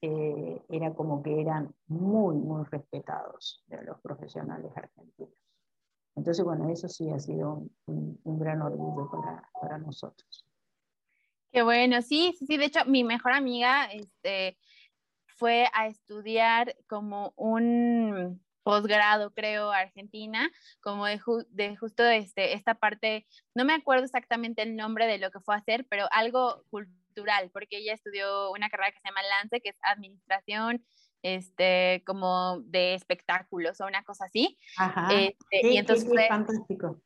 era 0.00 0.94
como 0.94 1.24
que 1.24 1.40
eran 1.40 1.74
muy, 1.88 2.36
muy 2.36 2.64
respetados 2.66 3.64
de 3.66 3.82
los 3.82 4.00
profesionales 4.00 4.70
argentinos. 4.76 5.34
Entonces, 6.14 6.44
bueno, 6.44 6.68
eso 6.68 6.88
sí 6.88 7.10
ha 7.10 7.18
sido 7.18 7.66
un, 7.86 8.20
un 8.22 8.38
gran 8.38 8.62
orgullo 8.62 9.10
para, 9.10 9.42
para, 9.60 9.78
nosotros. 9.78 10.46
Qué 11.50 11.62
bueno, 11.62 12.00
sí, 12.02 12.32
sí, 12.46 12.56
de 12.58 12.66
hecho, 12.66 12.84
mi 12.86 13.02
mejor 13.02 13.32
amiga, 13.32 13.86
este, 13.86 14.56
fue 15.38 15.68
a 15.72 15.86
estudiar 15.86 16.76
como 16.88 17.32
un 17.36 18.42
posgrado, 18.62 19.32
creo, 19.32 19.70
Argentina, 19.70 20.50
como 20.82 21.06
de, 21.06 21.76
justo 21.76 22.04
este, 22.04 22.52
esta 22.52 22.74
parte, 22.74 23.26
no 23.54 23.64
me 23.64 23.72
acuerdo 23.72 24.04
exactamente 24.04 24.60
el 24.60 24.76
nombre 24.76 25.06
de 25.06 25.16
lo 25.16 25.30
que 25.30 25.40
fue 25.40 25.54
a 25.54 25.58
hacer, 25.58 25.86
pero 25.88 26.06
algo 26.10 26.64
cultural, 26.70 27.50
porque 27.50 27.78
ella 27.78 27.94
estudió 27.94 28.50
una 28.50 28.68
carrera 28.68 28.92
que 28.92 29.00
se 29.00 29.08
llama 29.08 29.22
Lance, 29.22 29.62
que 29.62 29.70
es 29.70 29.78
administración, 29.82 30.84
este, 31.22 32.02
como 32.06 32.60
de 32.60 32.94
espectáculos 32.94 33.80
o 33.80 33.86
una 33.86 34.02
cosa 34.04 34.26
así. 34.26 34.58
Ajá. 34.76 35.08
Este, 35.14 35.66
y 35.66 35.78
entonces 35.78 36.06
fue, 36.06 36.28
fantástico. 36.28 37.00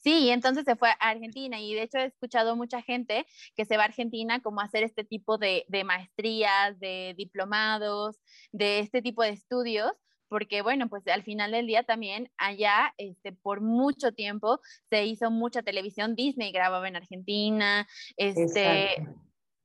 Sí, 0.00 0.26
y 0.26 0.30
entonces 0.30 0.64
se 0.64 0.76
fue 0.76 0.90
a 0.90 1.10
Argentina 1.10 1.60
y 1.60 1.74
de 1.74 1.82
hecho 1.82 1.98
he 1.98 2.04
escuchado 2.04 2.54
mucha 2.54 2.82
gente 2.82 3.26
que 3.56 3.64
se 3.64 3.76
va 3.76 3.82
a 3.82 3.86
Argentina 3.86 4.40
como 4.40 4.60
a 4.60 4.64
hacer 4.64 4.84
este 4.84 5.04
tipo 5.04 5.38
de, 5.38 5.64
maestrías, 5.84 6.78
de 6.78 7.14
diplomados, 7.16 8.20
de 8.52 8.78
este 8.78 9.02
tipo 9.02 9.22
de 9.22 9.30
estudios, 9.30 9.90
porque 10.28 10.62
bueno, 10.62 10.88
pues 10.88 11.06
al 11.08 11.24
final 11.24 11.50
del 11.50 11.66
día 11.66 11.82
también 11.82 12.30
allá, 12.36 12.94
este, 12.96 13.32
por 13.32 13.60
mucho 13.60 14.12
tiempo 14.12 14.60
se 14.88 15.04
hizo 15.04 15.30
mucha 15.30 15.62
televisión, 15.62 16.14
Disney 16.14 16.52
grababa 16.52 16.86
en 16.86 16.96
Argentina, 16.96 17.88
este, 18.16 19.04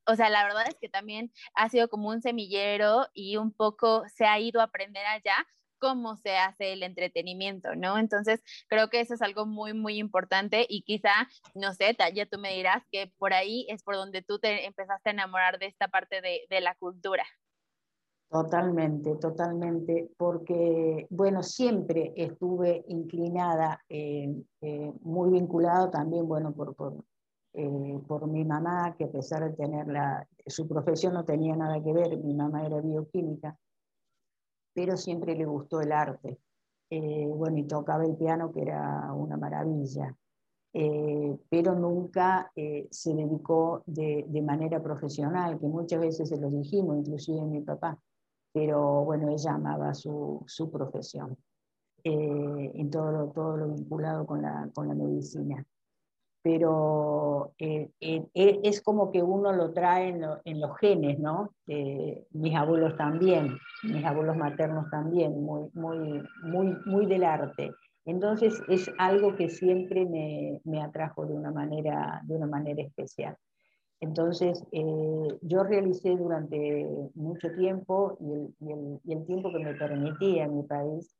o 0.05 0.15
sea, 0.15 0.29
la 0.29 0.43
verdad 0.43 0.67
es 0.67 0.75
que 0.81 0.89
también 0.89 1.31
ha 1.53 1.69
sido 1.69 1.89
como 1.89 2.09
un 2.09 2.21
semillero 2.21 3.07
y 3.13 3.37
un 3.37 3.51
poco 3.51 4.03
se 4.13 4.25
ha 4.25 4.39
ido 4.39 4.61
a 4.61 4.65
aprender 4.65 5.05
allá, 5.05 5.35
cómo 5.83 6.15
se 6.15 6.37
hace 6.37 6.71
el 6.71 6.81
entretenimiento, 6.81 7.75
¿no? 7.75 7.97
Entonces, 7.97 8.41
creo 8.69 8.87
que 8.89 9.01
eso 9.01 9.15
es 9.15 9.21
algo 9.21 9.45
muy, 9.45 9.73
muy 9.73 9.97
importante 9.97 10.65
y 10.69 10.83
quizá, 10.83 11.11
no 11.55 11.73
sé, 11.73 11.93
ya 12.15 12.25
tú 12.25 12.39
me 12.39 12.53
dirás 12.53 12.83
que 12.89 13.11
por 13.17 13.33
ahí 13.33 13.67
es 13.67 13.83
por 13.83 13.95
donde 13.95 14.21
tú 14.21 14.39
te 14.39 14.65
empezaste 14.65 15.09
a 15.09 15.11
enamorar 15.11 15.59
de 15.59 15.65
esta 15.65 15.89
parte 15.89 16.21
de, 16.21 16.61
la 16.61 16.73
cultura. 16.75 17.25
Totalmente, 18.29 19.17
totalmente, 19.17 20.09
porque, 20.17 21.05
bueno, 21.09 21.43
siempre 21.43 22.13
estuve 22.15 22.85
inclinada, 22.87 23.83
eh, 23.89 24.33
eh, 24.61 24.93
muy 25.01 25.31
vinculado 25.31 25.89
también, 25.89 26.25
bueno, 26.29 26.53
por, 26.53 26.75
por, 26.75 27.03
eh, 27.55 27.99
por, 28.07 28.25
mi 28.27 28.45
mamá, 28.45 28.95
que 28.97 29.03
a 29.03 29.11
pesar 29.11 29.43
de 29.43 29.57
tener 29.57 29.87
la, 29.87 30.25
su 30.47 30.65
profesión 30.65 31.13
no 31.13 31.25
tenía 31.25 31.57
nada 31.57 31.83
que 31.83 31.91
ver, 31.91 32.17
mi 32.19 32.33
mamá 32.33 32.65
era 32.65 32.79
bioquímica, 32.79 33.57
pero 34.73 34.97
siempre 34.97 35.35
le 35.35 35.45
gustó 35.45 35.81
el 35.81 35.91
arte. 35.91 36.39
Eh, 36.89 37.27
bueno, 37.27 37.57
y 37.57 37.63
tocaba 37.63 38.05
el 38.05 38.15
piano, 38.15 38.51
que 38.51 38.61
era 38.61 39.11
una 39.13 39.37
maravilla. 39.37 40.15
Eh, 40.73 41.37
pero 41.49 41.75
nunca 41.75 42.51
eh, 42.55 42.87
se 42.89 43.13
dedicó 43.13 43.83
de, 43.85 44.25
de, 44.27 44.41
manera 44.41 44.81
profesional, 44.81 45.59
que 45.59 45.67
muchas 45.67 45.99
veces 46.01 46.29
se 46.29 46.37
lo 46.37 46.49
dijimos, 46.49 46.97
inclusive 46.97 47.41
mi 47.45 47.61
papá, 47.61 47.99
pero 48.51 49.03
bueno, 49.05 49.29
ella 49.29 49.53
amaba 49.53 49.93
su, 49.93 50.43
su 50.47 50.71
profesión, 50.71 51.37
en 52.03 52.89
todo 52.89 53.29
todo 53.31 53.57
lo 53.57 53.67
vinculado 53.69 54.25
con 54.25 54.41
la, 54.41 54.69
con 54.73 54.87
la 54.87 54.95
medicina 54.95 55.65
pero 56.43 57.53
eh, 57.57 57.89
eh, 58.01 58.25
eh, 58.33 58.59
es 58.63 58.81
como 58.81 59.11
que 59.11 59.23
uno 59.23 59.53
lo 59.53 59.71
trae 59.71 60.09
en, 60.09 60.59
los 60.59 60.77
genes, 60.77 61.17
¿no? 61.17 61.53
mis 61.65 62.53
abuelos 62.53 62.97
también, 62.97 63.57
mis 63.83 64.03
abuelos 64.05 64.35
maternos 64.35 64.89
también, 64.91 65.41
muy, 65.41 65.69
muy, 65.73 66.21
muy, 66.43 66.75
muy 66.85 67.05
del 67.05 67.23
arte. 67.23 67.71
Entonces 68.05 68.61
es 68.67 68.91
algo 68.97 69.37
que 69.37 69.49
siempre 69.49 70.05
me, 70.05 70.59
me 70.65 70.81
atrajo 70.81 71.25
de 71.25 71.33
una 71.33 71.51
manera, 71.51 72.21
de 72.25 72.35
una 72.35 72.47
manera 72.47 72.83
especial. 72.83 73.37
Entonces, 74.01 74.61
yo 75.41 75.63
realicé 75.63 76.17
durante 76.17 76.85
mucho 77.15 77.49
tiempo 77.53 78.17
y 78.19 78.33
el, 78.33 78.53
y, 78.59 78.71
el, 78.73 78.99
y 79.05 79.13
el, 79.13 79.25
tiempo 79.25 79.49
que 79.49 79.59
me 79.63 79.73
permitía 79.75 80.43
en 80.43 80.57
mi 80.57 80.63
país 80.63 81.15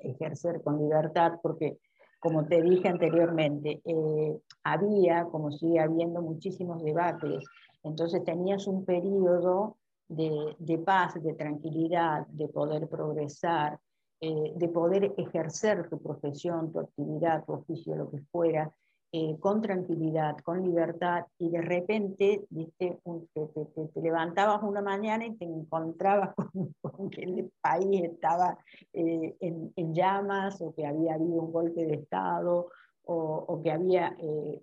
ejercer 0.00 0.62
con 0.62 0.78
libertad, 0.78 1.38
porque 1.42 1.78
como 2.26 2.44
te 2.44 2.60
dije 2.60 2.88
anteriormente, 2.88 3.80
eh, 3.84 4.36
había, 4.64 5.26
como 5.26 5.52
sigue 5.52 5.78
habiendo, 5.78 6.20
muchísimos 6.20 6.82
debates. 6.82 7.44
Entonces 7.84 8.24
tenías 8.24 8.66
un 8.66 8.84
periodo 8.84 9.76
de, 10.08 10.82
paz, 10.84 11.14
de 11.22 11.34
tranquilidad, 11.34 12.26
de 12.26 12.48
poder 12.48 12.88
progresar, 12.88 13.78
eh, 14.20 14.52
de 14.56 14.68
poder 14.68 15.14
ejercer 15.16 15.88
tu 15.88 16.02
profesión, 16.02 16.72
tu 16.72 16.80
actividad, 16.80 17.44
tu 17.44 17.52
oficio, 17.52 17.94
lo 17.94 18.10
que 18.10 18.18
fuera, 18.32 18.72
eh, 19.18 19.38
con 19.40 19.62
tranquilidad, 19.62 20.36
con 20.44 20.62
libertad, 20.62 21.24
y 21.38 21.48
de 21.48 21.62
repente 21.62 22.44
¿viste? 22.50 22.98
Te, 23.32 24.00
levantabas 24.02 24.62
una 24.62 24.82
mañana 24.82 25.24
y 25.24 25.34
te 25.36 25.46
encontrabas 25.46 26.34
con, 26.82 27.08
que 27.08 27.22
el 27.22 27.50
país 27.62 28.02
estaba 28.04 28.58
eh, 28.92 29.34
en, 29.40 29.94
llamas 29.94 30.60
o 30.60 30.74
que 30.74 30.84
había 30.84 31.14
habido 31.14 31.40
un 31.40 31.50
golpe 31.50 31.86
de 31.86 31.94
Estado 31.94 32.68
o, 33.06 33.62
que 33.62 33.72
había 33.72 34.14
eh, 34.18 34.60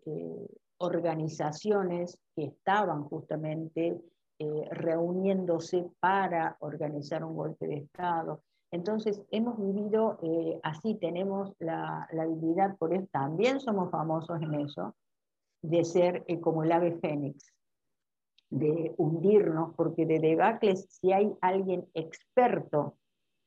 organizaciones 0.78 2.20
que 2.36 2.44
estaban 2.44 3.06
justamente 3.06 4.00
reuniéndose 4.70 5.86
para 6.00 6.58
organizar 6.60 7.24
un 7.24 7.36
golpe 7.36 7.66
de 7.66 7.78
Estado. 7.78 8.44
Entonces, 8.74 9.22
hemos 9.30 9.60
vivido 9.60 10.18
eh, 10.24 10.60
así, 10.64 10.96
tenemos 10.96 11.54
la, 11.60 12.08
habilidad, 12.12 12.76
por 12.78 12.92
eso 12.92 13.06
también 13.12 13.60
somos 13.60 13.92
famosos 13.92 14.42
en 14.42 14.56
eso, 14.56 14.96
de 15.62 15.84
ser 15.86 16.24
eh, 16.28 16.40
como 16.40 16.64
el 16.64 16.72
ave 16.72 16.98
fénix, 17.00 17.54
de 18.50 18.96
hundirnos, 18.98 19.76
porque 19.76 20.08
de 20.08 20.18
debacles, 20.18 20.88
si 20.90 21.14
hay 21.14 21.32
alguien 21.42 21.86
experto 21.94 22.98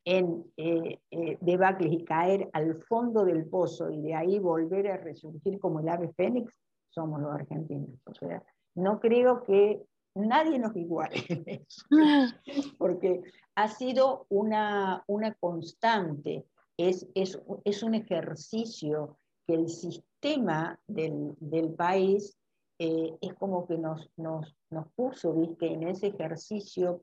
en 0.04 0.44
eh, 0.58 1.00
debacles 1.40 1.92
y 1.92 2.04
caer 2.04 2.48
al 2.52 2.80
fondo 2.84 3.24
del 3.24 3.46
pozo 3.46 3.90
y 3.90 4.00
de 4.02 4.14
ahí 4.14 4.38
volver 4.38 4.86
a 4.92 4.96
resurgir 4.96 5.58
como 5.58 5.80
el 5.80 5.88
ave 5.88 6.12
fénix, 6.12 6.56
somos 6.88 7.20
los 7.20 7.34
argentinos. 7.34 7.98
O 8.04 8.14
sea, 8.14 8.44
no 8.76 9.00
creo 9.00 9.42
que 9.42 9.82
nadie 10.16 10.58
nos 10.58 10.74
iguale 10.76 11.22
porque 12.78 13.22
ha 13.54 13.68
sido 13.68 14.26
una, 14.28 15.04
una 15.06 15.34
constante, 15.34 16.46
es, 16.76 17.06
es, 17.14 17.40
es, 17.64 17.82
un 17.82 17.94
ejercicio 17.94 19.16
que 19.46 19.54
el 19.54 19.68
sistema 19.68 20.78
del, 20.86 21.34
del 21.40 21.72
país 21.72 22.36
eh, 22.78 23.16
es 23.20 23.34
como 23.34 23.66
que 23.66 23.78
nos, 23.78 24.10
nos, 24.16 24.54
nos 24.70 24.88
puso, 24.92 25.32
¿viste? 25.32 25.72
En 25.72 25.88
ese 25.88 26.08
ejercicio 26.08 27.00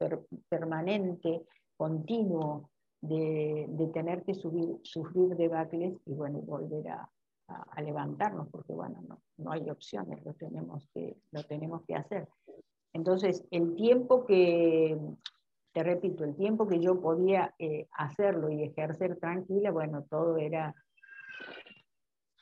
permanente, 0.49 1.41
continuo, 1.76 2.69
de, 3.02 3.65
de, 3.67 3.88
tener 3.88 4.23
que 4.23 4.36
subir, 4.36 4.80
sufrir 4.84 5.36
debacles 5.36 5.95
y 6.06 6.13
bueno, 6.13 6.39
volver 6.39 6.88
a, 6.89 7.10
a, 7.47 7.82
levantarnos, 7.82 8.47
porque 8.49 8.73
bueno, 8.73 9.02
no, 9.08 9.21
no, 9.38 9.52
hay 9.52 9.69
opciones, 9.69 10.23
lo 10.23 10.34
tenemos, 10.34 10.88
que, 10.93 11.17
lo 11.32 11.43
tenemos 11.43 11.82
que 11.86 11.95
hacer. 11.95 12.30
Entonces, 12.93 13.43
el 13.49 13.75
tiempo 13.75 14.25
que, 14.25 14.97
te 15.73 15.84
repito, 15.84 16.23
el 16.23 16.36
tiempo 16.36 16.67
que 16.67 16.79
yo 16.79 17.01
podía 17.01 17.53
eh, 17.58 17.88
hacerlo 17.93 18.49
y 18.49 18.63
ejercer 18.63 19.17
tranquila, 19.19 19.71
bueno, 19.71 20.06
todo 20.10 20.38
era, 20.38 20.75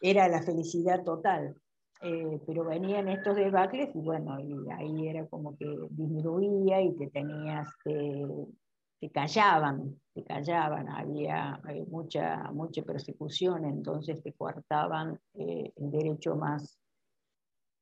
era 0.02 0.28
la 0.28 0.44
felicidad 0.44 1.04
total. 1.04 1.56
Eh, 2.04 2.42
pero 2.48 2.66
venían 2.66 3.08
estos 3.10 3.36
debacles 3.36 3.90
y 3.94 4.00
bueno, 4.00 4.40
y 4.40 4.72
ahí 4.72 5.08
era 5.08 5.28
como 5.28 5.56
que 5.56 5.68
disminuía 5.92 6.82
y 6.82 6.98
te 6.98 7.12
tenías, 7.12 7.70
te, 7.84 9.10
callaban, 9.12 10.02
te 10.16 10.24
callaban, 10.24 10.90
había, 10.90 11.62
mucha, 11.92 12.52
mucha 12.54 12.82
persecución, 12.82 13.66
entonces 13.66 14.24
te 14.24 14.34
coartaban 14.34 15.20
eh, 15.36 15.72
el 15.76 15.92
derecho 15.92 16.36
más, 16.36 16.81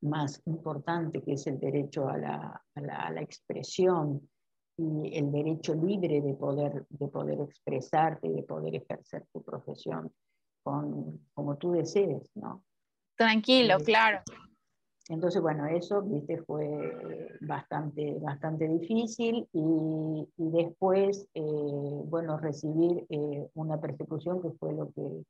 más 0.02 0.42
importante, 0.46 1.22
que 1.22 1.34
es 1.34 1.48
el 1.48 1.60
derecho 1.60 2.08
a 2.08 2.18
la, 2.18 2.64
a 2.76 2.82
la, 2.82 2.96
a 2.96 3.12
la 3.12 3.22
expresión 3.22 4.30
y 4.78 5.18
el 5.18 5.32
derecho 5.32 5.76
libre 5.76 6.22
de 6.22 6.34
poder, 6.36 6.86
de 6.90 7.08
poder 7.08 7.42
expresarte 7.42 8.28
y 8.28 8.34
de 8.34 8.44
poder 8.44 8.76
ejercer 8.76 9.26
tu 9.34 9.44
profesión 9.44 10.12
con, 10.64 11.20
como 11.34 11.58
tú 11.58 11.72
desees, 11.74 12.30
¿no? 12.36 12.64
Tranquilo, 13.18 13.78
claro. 13.80 14.22
Entonces, 15.10 15.42
bueno, 15.42 15.66
eso, 15.66 16.02
viste, 16.04 16.38
fue 16.44 17.38
bastante, 17.42 18.20
bastante 18.20 18.68
difícil 18.68 19.48
y, 19.52 20.28
después, 20.38 21.28
eh, 21.34 21.42
bueno, 22.06 22.38
recibir 22.38 23.06
eh, 23.10 23.50
una 23.56 23.82
persecución 23.82 24.42
que 24.42 24.52
fue 24.52 24.74
lo 24.74 24.92
que 24.92 25.26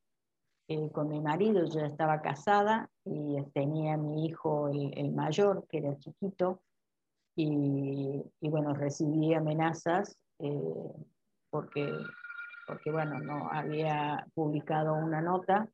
eh, 0.70 0.90
con 0.92 1.10
mi 1.10 1.20
marido, 1.20 1.66
yo 1.66 1.80
ya 1.80 1.88
estaba 1.88 2.22
casada 2.22 2.90
y 3.04 3.42
tenía 3.54 3.98
mi 3.98 4.26
hijo, 4.26 4.70
el, 4.70 5.12
mayor, 5.12 5.66
que 5.68 5.80
era 5.80 5.98
chiquito, 5.98 6.62
y, 7.36 8.24
y 8.40 8.50
bueno, 8.50 8.74
recibí 8.74 9.34
amenazas 9.34 10.18
porque, 11.50 11.92
porque, 12.68 12.92
bueno, 12.92 13.20
no 13.20 13.50
había 13.52 14.28
publicado 14.34 14.94
una 14.94 15.22
nota 15.22 15.68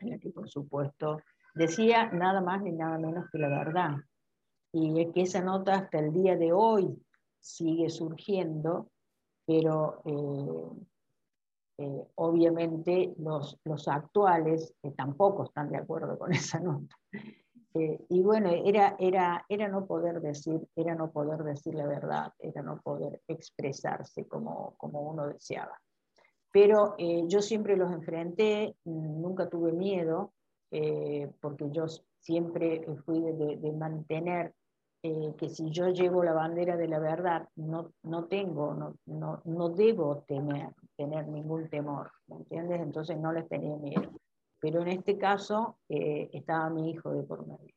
en 0.00 0.10
la 0.10 0.18
que, 0.18 0.30
por 0.30 0.48
supuesto, 0.48 1.20
decía 1.54 2.10
nada 2.10 2.40
más 2.40 2.62
ni 2.62 2.72
nada 2.72 2.98
menos 2.98 3.30
que 3.30 3.38
la 3.38 3.48
verdad. 3.48 3.96
Y 4.72 5.00
es 5.00 5.12
que 5.12 5.22
esa 5.22 5.42
nota 5.42 5.74
hasta 5.74 5.98
el 5.98 6.12
día 6.12 6.36
de 6.36 6.52
hoy 6.52 7.00
sigue 7.40 7.88
surgiendo, 7.88 8.90
pero 9.46 10.02
eh, 10.04 10.86
eh, 11.78 12.04
obviamente 12.16 13.14
los, 13.18 13.58
los 13.64 13.88
actuales 13.88 14.74
tampoco 14.96 15.44
están 15.44 15.70
de 15.70 15.78
acuerdo 15.78 16.18
con 16.18 16.32
esa 16.32 16.60
nota. 16.60 16.96
Eh, 17.74 18.04
y 18.08 18.22
bueno, 18.22 18.50
era, 18.64 18.96
era, 18.98 19.44
era, 19.48 19.68
no 19.68 19.86
poder 19.86 20.20
decir, 20.20 20.66
era 20.74 20.94
no 20.94 21.10
poder 21.10 21.44
decir 21.44 21.74
la 21.74 21.86
verdad, 21.86 22.32
era 22.38 22.62
no 22.62 22.80
poder 22.80 23.20
expresarse 23.28 24.26
como, 24.26 24.74
como 24.76 25.02
uno 25.02 25.28
deseaba. 25.28 25.78
Pero 26.50 26.96
yo 26.98 27.42
siempre 27.42 27.76
los 27.76 27.92
enfrenté, 27.92 28.74
nunca 28.84 29.50
tuve 29.50 29.72
miedo, 29.72 30.32
eh, 30.70 31.30
porque 31.40 31.70
yo 31.70 31.86
siempre 32.20 32.84
fui 33.04 33.20
de, 33.20 33.72
mantener 33.72 34.54
eh, 35.02 35.34
que 35.38 35.48
si 35.48 35.70
yo 35.70 35.88
llevo 35.88 36.22
la 36.22 36.32
bandera 36.32 36.76
de 36.76 36.88
la 36.88 36.98
verdad, 36.98 37.48
no, 37.56 37.92
no 38.02 38.26
tengo, 38.26 38.74
no, 38.74 38.96
no, 39.06 39.40
no 39.44 39.68
debo 39.70 40.24
tener, 40.26 40.70
tener 40.98 41.28
ningún 41.28 41.70
temor, 41.70 42.10
¿me 42.26 42.36
entiendes? 42.36 42.80
Entonces 42.82 43.16
no 43.18 43.32
les 43.32 43.48
tenía 43.48 43.76
miedo. 43.76 44.10
Pero 44.60 44.82
en 44.82 44.88
este 44.88 45.16
caso 45.16 45.78
eh, 45.88 46.28
estaba 46.32 46.68
mi 46.68 46.90
hijo 46.90 47.12
de 47.12 47.22
por 47.22 47.46
medio. 47.46 47.74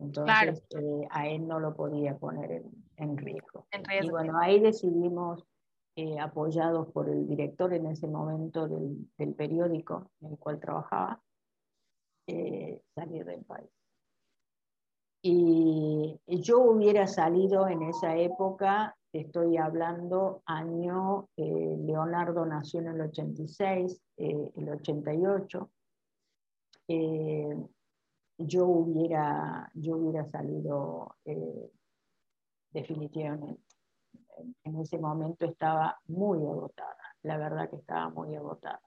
Entonces 0.00 0.64
a 1.10 1.28
él 1.28 1.46
no 1.46 1.60
lo 1.60 1.74
podía 1.74 2.16
poner 2.16 2.62
en, 2.96 3.16
riesgo. 3.18 3.66
Y 4.00 4.08
bueno, 4.08 4.38
ahí 4.40 4.58
decidimos, 4.60 5.44
apoyados 6.20 6.92
por 6.92 7.08
el 7.08 7.26
director 7.26 7.74
en 7.74 7.86
ese 7.86 8.06
momento 8.06 8.68
del, 8.68 9.10
del 9.18 9.34
periódico 9.34 10.12
en 10.20 10.30
el 10.30 10.38
cual 10.38 10.60
trabajaba, 10.60 11.20
eh, 12.30 12.82
salir 12.94 13.24
del 13.24 13.42
país. 13.42 13.70
Y 15.22 16.20
yo 16.26 16.60
hubiera 16.60 17.06
salido 17.06 17.66
en 17.68 17.82
esa 17.84 18.16
época, 18.16 18.97
estoy 19.12 19.56
hablando 19.56 20.42
año, 20.46 21.28
eh, 21.36 21.76
Leonardo 21.80 22.44
nació 22.46 22.80
en 22.80 22.88
el 22.88 23.00
86, 23.02 24.00
eh, 24.16 24.52
el 24.56 24.68
88, 24.68 25.70
yo, 28.38 28.66
hubiera, 28.66 29.70
yo 29.74 29.96
hubiera 29.96 30.24
salido 30.24 31.16
definitivamente. 32.70 33.62
En 34.64 34.76
ese 34.76 34.98
momento 34.98 35.44
estaba 35.44 35.98
muy 36.06 36.38
agotada, 36.38 36.96
la 37.22 37.36
verdad 37.36 37.68
que 37.68 37.76
estaba 37.76 38.08
muy 38.10 38.34
agotada 38.36 38.80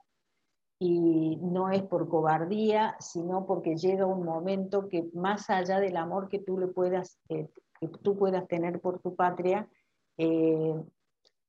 y 0.84 1.36
no 1.44 1.70
es 1.70 1.84
por 1.84 2.10
cobardía, 2.10 2.96
sino 3.00 3.46
porque 3.46 3.76
llega 3.76 4.08
un 4.08 4.26
momento 4.26 4.90
que 4.90 5.08
más 5.14 5.48
allá 5.52 5.80
del 5.80 5.96
amor 5.96 6.28
que 6.28 6.40
tú, 6.40 6.58
le 6.58 6.66
puedas, 6.66 7.20
eh, 7.30 7.52
que 7.80 7.88
tú 7.88 8.18
puedas 8.18 8.48
tener 8.48 8.82
por 8.82 9.00
tu 9.00 9.16
patria, 9.16 9.70
eh, 10.18 10.76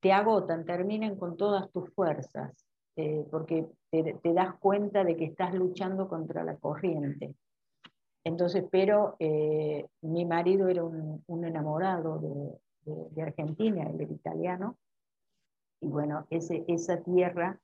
te 0.00 0.12
agotan, 0.12 0.64
terminan 0.64 1.16
con 1.16 1.36
todas 1.36 1.70
tus 1.70 1.90
fuerzas, 1.94 2.52
eh, 2.96 3.26
porque 3.30 3.68
te, 3.90 4.18
das 4.32 4.54
cuenta 4.58 5.04
de 5.04 5.16
que 5.16 5.24
estás 5.24 5.54
luchando 5.54 6.08
contra 6.08 6.44
la 6.44 6.56
corriente. 6.56 7.34
Entonces, 8.24 8.64
pero 8.70 9.16
mi 10.00 10.24
marido 10.24 10.68
era 10.68 10.84
un, 10.84 11.44
enamorado 11.44 12.58
de, 12.84 13.22
Argentina, 13.22 13.82
él 13.88 14.00
era 14.00 14.12
italiano, 14.12 14.76
y 15.80 15.88
bueno, 15.88 16.26
ese, 16.30 16.64
esa 16.68 17.02
tierra 17.02 17.60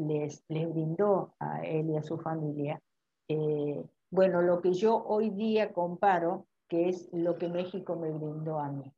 les, 0.00 0.44
brindó 0.48 1.34
a 1.38 1.62
él 1.62 1.90
y 1.90 1.96
a 1.96 2.02
su 2.02 2.18
familia, 2.18 2.80
eh, 3.28 3.84
bueno, 4.10 4.42
lo 4.42 4.60
que 4.60 4.72
yo 4.72 5.04
hoy 5.06 5.30
día 5.30 5.72
comparo, 5.72 6.46
que 6.68 6.88
es 6.88 7.08
lo 7.12 7.36
que 7.36 7.48
México 7.48 7.96
me 7.96 8.10
brindó 8.10 8.58
a 8.58 8.70
mí. 8.70 8.92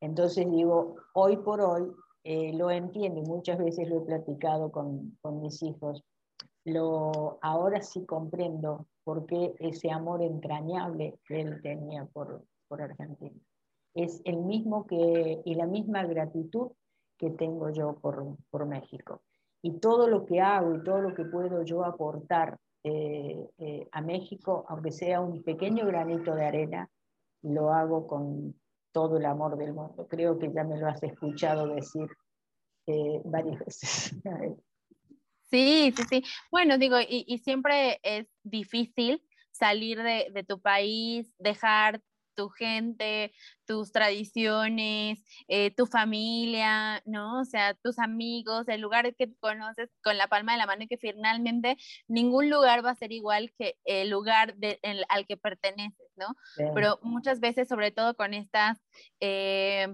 Entonces 0.00 0.50
digo, 0.50 0.96
hoy 1.14 1.36
por 1.38 1.60
hoy 1.60 1.92
eh, 2.24 2.52
lo 2.54 2.70
entiendo, 2.70 3.22
muchas 3.22 3.58
veces 3.58 3.88
lo 3.88 3.98
he 3.98 4.06
platicado 4.06 4.70
con, 4.70 5.16
con, 5.20 5.40
mis 5.40 5.62
hijos, 5.62 6.04
lo, 6.64 7.38
ahora 7.42 7.82
sí 7.82 8.04
comprendo 8.04 8.86
por 9.04 9.26
qué 9.26 9.54
ese 9.58 9.90
amor 9.90 10.22
entrañable 10.22 11.18
que 11.26 11.40
él 11.40 11.60
tenía 11.62 12.04
por, 12.06 12.44
por 12.68 12.82
Argentina. 12.82 13.38
Es 13.94 14.20
el 14.24 14.38
mismo 14.38 14.86
que, 14.86 15.40
y 15.44 15.54
la 15.54 15.66
misma 15.66 16.04
gratitud 16.04 16.72
que 17.18 17.30
tengo 17.30 17.70
yo 17.70 17.96
por, 18.00 18.36
por 18.50 18.66
México 18.66 19.22
y 19.62 19.78
todo 19.78 20.08
lo 20.08 20.24
que 20.24 20.40
hago 20.40 20.74
y 20.74 20.82
todo 20.82 21.00
lo 21.00 21.14
que 21.14 21.24
puedo 21.24 21.62
yo 21.64 21.84
aportar 21.84 22.58
eh, 22.82 23.46
eh, 23.58 23.88
a 23.92 24.00
México, 24.00 24.64
aunque 24.68 24.90
sea 24.90 25.20
un 25.20 25.42
pequeño 25.42 25.86
granito 25.86 26.34
de 26.34 26.46
arena, 26.46 26.90
lo 27.42 27.72
hago 27.72 28.06
con 28.06 28.54
todo 28.92 29.18
el 29.18 29.26
amor 29.26 29.56
del 29.56 29.72
mundo. 29.72 30.06
Creo 30.08 30.38
que 30.38 30.52
ya 30.52 30.64
me 30.64 30.78
lo 30.78 30.88
has 30.88 31.02
escuchado 31.02 31.66
decir 31.74 32.08
eh, 32.86 33.20
varias 33.24 33.58
veces. 33.60 34.16
Sí, 35.52 35.92
sí, 35.96 36.04
sí. 36.08 36.22
Bueno, 36.52 36.78
digo, 36.78 36.98
y, 37.00 37.38
siempre 37.38 37.98
es 38.04 38.28
difícil 38.44 39.20
salir 39.50 40.00
de, 40.00 40.28
de, 40.32 40.44
tu 40.44 40.60
país, 40.60 41.34
dejar 41.40 42.00
tu 42.40 42.48
gente, 42.48 43.32
tus 43.66 43.92
tradiciones, 43.92 45.22
eh, 45.46 45.70
tu 45.74 45.86
familia, 45.86 47.02
¿no? 47.04 47.40
O 47.40 47.44
sea, 47.44 47.74
tus 47.74 47.98
amigos, 47.98 48.66
el 48.68 48.80
lugar 48.80 49.14
que 49.14 49.30
conoces 49.40 49.90
con 50.02 50.16
la 50.16 50.26
palma 50.26 50.52
de 50.52 50.58
la 50.58 50.66
mano 50.66 50.84
y 50.84 50.88
que 50.88 50.96
finalmente 50.96 51.76
ningún 52.08 52.48
lugar 52.48 52.84
va 52.84 52.92
a 52.92 52.94
ser 52.94 53.12
igual 53.12 53.52
que 53.58 53.76
el 53.84 54.08
lugar 54.08 54.56
al 55.10 55.26
que 55.26 55.36
perteneces, 55.36 56.08
¿no? 56.16 56.34
Pero 56.74 56.98
muchas 57.02 57.40
veces, 57.40 57.68
sobre 57.68 57.90
todo 57.90 58.14
con 58.14 58.32
estas... 58.32 58.78
Eh, 59.20 59.88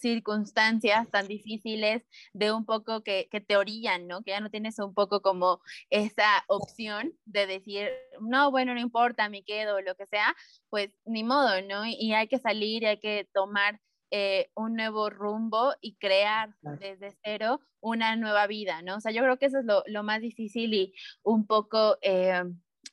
circunstancias 0.00 1.10
tan 1.10 1.28
difíciles 1.28 2.02
de 2.32 2.52
un 2.52 2.64
poco 2.64 3.02
que, 3.02 3.28
que, 3.30 3.40
te 3.40 3.56
orillan, 3.56 4.06
¿no? 4.06 4.22
Que 4.22 4.32
ya 4.32 4.40
no 4.40 4.50
tienes 4.50 4.78
un 4.78 4.94
poco 4.94 5.22
como 5.22 5.60
esa 5.90 6.44
opción 6.48 7.12
de 7.24 7.46
decir, 7.46 7.90
no, 8.20 8.50
bueno, 8.50 8.74
no 8.74 8.80
importa, 8.80 9.28
me 9.28 9.44
quedo, 9.44 9.80
lo 9.80 9.94
que 9.96 10.06
sea, 10.06 10.34
pues 10.70 10.90
ni 11.04 11.24
modo, 11.24 11.62
¿no? 11.62 11.86
Y 11.86 12.12
hay 12.12 12.28
que 12.28 12.38
salir, 12.38 12.82
y 12.82 12.86
hay 12.86 12.98
que 12.98 13.28
tomar 13.32 13.80
eh, 14.10 14.50
un 14.54 14.76
nuevo 14.76 15.10
rumbo 15.10 15.74
y 15.80 15.96
crear 15.96 16.54
desde 16.60 17.16
cero 17.24 17.60
una 17.80 18.14
nueva 18.14 18.46
vida, 18.46 18.80
¿no? 18.82 18.96
O 18.96 19.00
sea, 19.00 19.10
yo 19.10 19.22
creo 19.22 19.36
que 19.38 19.46
eso 19.46 19.58
es 19.58 19.64
lo, 19.64 19.82
lo 19.86 20.02
más 20.02 20.20
difícil 20.20 20.72
y 20.74 20.94
un 21.22 21.46
poco 21.46 21.98
eh, 22.02 22.44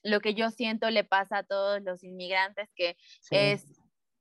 lo 0.03 0.19
que 0.21 0.33
yo 0.33 0.49
siento 0.49 0.89
le 0.89 1.03
pasa 1.03 1.39
a 1.39 1.43
todos 1.43 1.81
los 1.81 2.03
inmigrantes, 2.03 2.69
que 2.75 2.97
es 3.31 3.65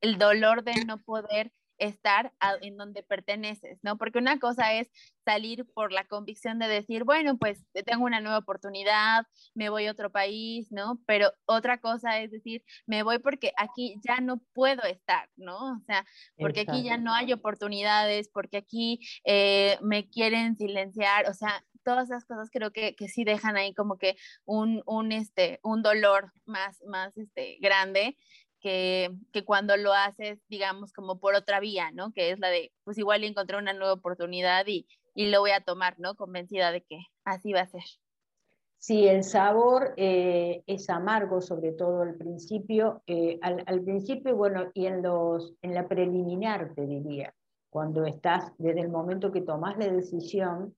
el 0.00 0.18
dolor 0.18 0.64
de 0.64 0.84
no 0.84 0.98
poder 0.98 1.52
estar 1.78 2.32
en 2.60 2.76
donde 2.76 3.02
perteneces, 3.02 3.78
¿no? 3.82 3.98
Porque 3.98 4.18
una 4.18 4.38
cosa 4.38 4.74
es 4.74 4.90
salir 5.24 5.66
por 5.74 5.92
la 5.92 6.04
convicción 6.04 6.58
de 6.58 6.68
decir, 6.68 7.04
bueno, 7.04 7.36
pues 7.38 7.64
tengo 7.86 8.04
una 8.04 8.20
nueva 8.20 8.38
oportunidad, 8.38 9.26
me 9.54 9.68
voy 9.68 9.86
a 9.86 9.92
otro 9.92 10.10
país, 10.10 10.70
¿no? 10.70 11.00
Pero 11.06 11.32
otra 11.46 11.78
cosa 11.78 12.20
es 12.20 12.30
decir, 12.30 12.64
me 12.86 13.02
voy 13.02 13.18
porque 13.18 13.52
aquí 13.56 13.96
ya 14.06 14.20
no 14.20 14.40
puedo 14.52 14.82
estar, 14.84 15.28
¿no? 15.36 15.74
O 15.76 15.80
sea, 15.86 16.04
porque 16.38 16.60
aquí 16.60 16.82
ya 16.82 16.96
no 16.96 17.12
hay 17.14 17.32
oportunidades, 17.32 18.28
porque 18.28 18.56
aquí 18.58 19.00
eh, 19.24 19.78
me 19.80 20.08
quieren 20.08 20.56
silenciar, 20.56 21.28
o 21.28 21.34
sea, 21.34 21.64
todas 21.84 22.08
esas 22.10 22.24
cosas 22.24 22.48
creo 22.50 22.72
que, 22.72 22.94
que 22.94 23.08
sí 23.08 23.24
dejan 23.24 23.56
ahí 23.56 23.74
como 23.74 23.98
que 23.98 24.16
un, 24.44 24.82
un, 24.86 25.12
este, 25.12 25.60
un 25.62 25.82
dolor 25.82 26.32
más, 26.46 26.80
más 26.86 27.16
este, 27.16 27.58
grande 27.60 28.16
que, 28.62 29.10
cuando 29.44 29.76
lo 29.76 29.92
haces, 29.92 30.38
digamos, 30.48 30.92
como 30.92 31.18
por 31.18 31.34
otra 31.34 31.60
vía, 31.60 31.90
¿no? 31.90 32.12
Que 32.12 32.30
es 32.30 32.38
la 32.38 32.48
de, 32.48 32.72
pues 32.84 32.96
igual 32.96 33.24
encontré 33.24 33.58
una 33.58 33.72
nueva 33.72 33.92
oportunidad 33.92 34.66
y, 34.66 34.86
lo 35.14 35.40
voy 35.40 35.50
a 35.50 35.60
tomar, 35.60 35.98
¿no? 35.98 36.14
Convencida 36.14 36.72
de 36.72 36.82
que 36.82 36.98
así 37.24 37.52
va 37.52 37.60
a 37.60 37.66
ser. 37.66 37.82
Sí, 38.78 39.06
el 39.06 39.24
sabor 39.24 39.92
eh, 39.98 40.62
es 40.66 40.88
amargo, 40.88 41.42
sobre 41.42 41.72
todo 41.72 42.02
al 42.02 42.14
principio. 42.14 43.02
Eh, 43.06 43.38
al, 43.42 43.82
principio, 43.82 44.34
bueno, 44.34 44.70
y 44.72 44.86
en, 44.86 45.02
los, 45.02 45.54
en 45.60 45.74
la 45.74 45.86
preliminar, 45.86 46.74
te 46.74 46.86
diría, 46.86 47.34
cuando 47.68 48.06
estás, 48.06 48.52
desde 48.56 48.80
el 48.80 48.88
momento 48.88 49.30
que 49.30 49.42
tomas 49.42 49.76
la 49.76 49.88
decisión 49.88 50.74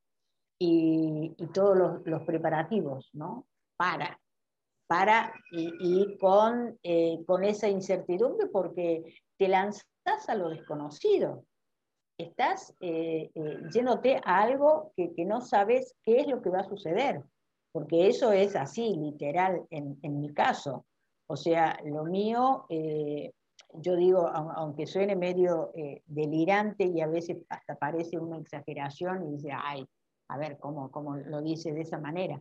y, 0.59 1.35
todos 1.55 1.77
los, 1.77 2.07
los, 2.07 2.23
preparativos, 2.23 3.11
¿no? 3.13 3.47
Para, 3.77 4.21
para 4.87 5.33
y, 5.51 6.17
con, 6.19 6.79
eh, 6.83 7.19
con 7.27 7.45
esa 7.45 7.69
incertidumbre 7.69 8.49
porque 8.49 9.03
te 9.39 9.49
lanzas 9.49 9.85
a 10.29 10.35
lo 10.35 10.51
desconocido. 10.51 11.45
Estás 12.19 12.75
eh, 12.81 13.31
eh, 13.35 13.59
yéndote 13.73 14.21
a 14.25 14.43
algo 14.43 14.93
que, 14.97 15.13
no 15.25 15.41
sabes 15.41 15.97
qué 16.03 16.21
es 16.21 16.27
lo 16.29 16.43
que 16.43 16.51
va 16.51 16.61
a 16.61 16.69
suceder, 16.69 17.23
porque 17.73 18.07
eso 18.07 18.33
es 18.33 18.55
así, 18.55 18.95
literal, 18.95 19.67
en, 19.71 20.21
mi 20.21 20.33
caso. 20.33 20.85
O 21.27 21.37
sea, 21.37 21.77
lo 21.85 22.05
mío, 22.05 22.67
yo 22.69 23.97
digo, 23.97 24.29
aunque 24.29 24.87
suene 24.87 25.17
medio 25.17 25.73
delirante 26.05 26.85
y 26.85 27.01
a 27.01 27.09
veces 27.09 27.39
hasta 27.49 27.75
parece 27.77 28.19
una 28.19 28.39
exageración 28.39 29.27
y 29.27 29.37
dice, 29.37 29.51
ay, 29.53 29.85
a 30.29 30.39
ver, 30.39 30.59
¿cómo, 30.59 30.91
cómo 30.93 31.17
lo 31.17 31.43
dice 31.43 31.73
de 31.73 31.81
esa 31.81 31.99
manera? 31.99 32.41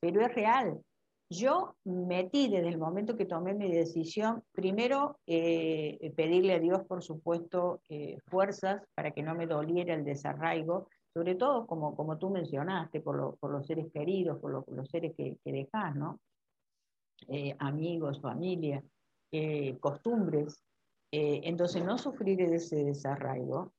Pero 0.00 0.22
es 0.22 0.34
real, 0.34 0.80
yo 1.30 1.76
metí 1.84 2.48
desde 2.48 2.68
el 2.68 2.78
momento 2.78 3.16
que 3.16 3.24
tomé 3.24 3.54
mi 3.54 3.70
decisión, 3.70 4.42
primero 4.50 5.20
eh, 5.26 6.12
pedirle 6.16 6.54
a 6.54 6.58
Dios, 6.58 6.84
por 6.86 7.04
supuesto, 7.04 7.82
eh, 7.88 8.18
fuerzas 8.26 8.82
para 8.96 9.12
que 9.12 9.22
no 9.22 9.36
me 9.36 9.46
doliera 9.46 9.94
el 9.94 10.04
desarraigo, 10.04 10.88
sobre 11.14 11.36
todo 11.36 11.68
como, 11.68 11.94
como 11.94 12.18
tú 12.18 12.30
mencionaste, 12.30 13.00
por, 13.00 13.38
por 13.38 13.52
los 13.52 13.64
seres 13.64 13.86
queridos, 13.92 14.40
por, 14.40 14.68
los 14.68 14.88
seres 14.88 15.14
que, 15.16 15.36
que 15.44 15.52
dejás, 15.52 15.94
¿no? 15.94 16.18
Eh, 17.28 17.54
amigos, 17.60 18.20
familia, 18.20 18.82
costumbres. 19.78 20.64
entonces, 21.12 21.84
no 21.84 21.96
sufrir 21.96 22.40
ese 22.40 22.84
desarraigo 22.84 23.72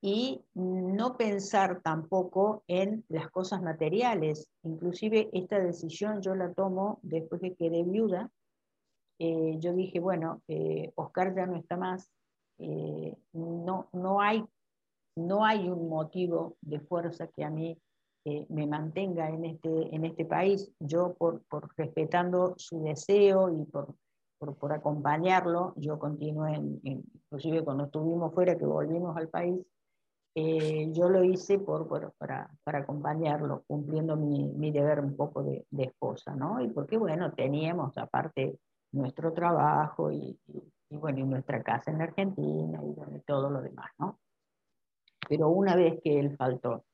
y 0.00 0.44
no 0.54 1.16
pensar 1.16 1.80
tampoco 1.82 2.62
en 2.68 3.04
las 3.08 3.30
cosas 3.30 3.62
materiales. 3.62 4.48
Inclusive 4.62 5.28
esta 5.32 5.58
decisión 5.58 6.22
yo 6.22 6.34
la 6.34 6.52
tomo 6.52 7.00
después 7.02 7.40
de 7.40 7.54
que 7.54 7.68
quedé 7.68 7.82
viuda. 7.82 8.30
Eh, 9.18 9.56
yo 9.58 9.72
dije, 9.72 9.98
bueno, 9.98 10.42
eh, 10.46 10.92
Oscar 10.94 11.34
ya 11.34 11.46
no 11.46 11.56
está 11.56 11.76
más, 11.76 12.08
eh, 12.58 13.16
no, 13.32 13.88
no, 13.92 14.20
hay, 14.20 14.44
no 15.16 15.44
hay 15.44 15.68
un 15.68 15.88
motivo 15.88 16.56
de 16.60 16.78
fuerza 16.78 17.26
que 17.28 17.44
a 17.44 17.50
mí 17.50 17.76
me 18.50 18.66
mantenga 18.66 19.30
en 19.30 19.46
este, 19.46 19.94
en 19.94 20.04
este 20.04 20.26
país. 20.26 20.70
Yo, 20.78 21.14
por, 21.14 21.42
por 21.44 21.70
respetando 21.78 22.52
su 22.58 22.82
deseo 22.82 23.50
y 23.50 23.64
por, 23.64 23.94
por, 24.38 24.54
por 24.56 24.72
acompañarlo, 24.74 25.72
yo 25.76 25.98
continué, 25.98 26.56
en, 26.56 26.78
inclusive 26.82 27.64
cuando 27.64 27.84
estuvimos 27.84 28.34
fuera, 28.34 28.58
que 28.58 28.66
volvimos 28.66 29.16
al 29.16 29.30
país, 29.30 29.56
eh, 30.40 30.92
yo 30.92 31.08
lo 31.08 31.24
hice 31.24 31.58
por, 31.58 31.88
para, 32.16 32.48
para, 32.62 32.78
acompañarlo, 32.78 33.64
cumpliendo 33.66 34.14
mi, 34.14 34.46
mi, 34.52 34.70
deber 34.70 35.00
un 35.00 35.16
poco 35.16 35.42
de, 35.42 35.66
de, 35.68 35.84
esposa, 35.86 36.32
¿no? 36.36 36.60
Y 36.60 36.68
porque, 36.68 36.96
bueno, 36.96 37.32
teníamos 37.32 37.98
aparte 37.98 38.56
nuestro 38.92 39.32
trabajo 39.32 40.12
y, 40.12 40.38
y, 40.46 40.96
bueno, 40.96 41.18
y 41.18 41.24
nuestra 41.24 41.60
casa 41.64 41.90
en 41.90 42.02
Argentina 42.02 42.80
y, 42.84 43.18
todo 43.26 43.50
lo 43.50 43.60
demás, 43.60 43.90
¿no? 43.98 44.20
Pero 45.28 45.48
una 45.48 45.74
vez 45.74 46.00
que 46.04 46.20
él 46.20 46.36
faltó 46.36 46.84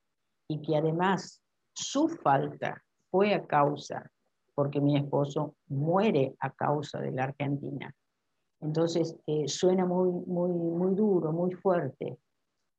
y 0.49 0.63
que 0.63 0.79
además 0.79 1.43
su 1.75 2.09
falta 2.09 2.83
fue 3.11 3.35
a 3.35 3.47
causa, 3.47 4.11
porque 4.55 4.81
mi 4.81 4.97
esposo 4.97 5.55
muere 5.69 6.35
a 6.41 6.51
causa 6.51 6.99
de 6.99 7.13
la 7.13 7.25
Argentina. 7.25 7.95
Entonces 8.63 9.15
eh, 9.27 9.47
suena 9.49 9.85
muy, 9.85 10.09
muy, 10.27 10.51
muy 10.51 10.95
duro, 10.95 11.31
muy 11.31 11.53
fuerte, 11.53 12.19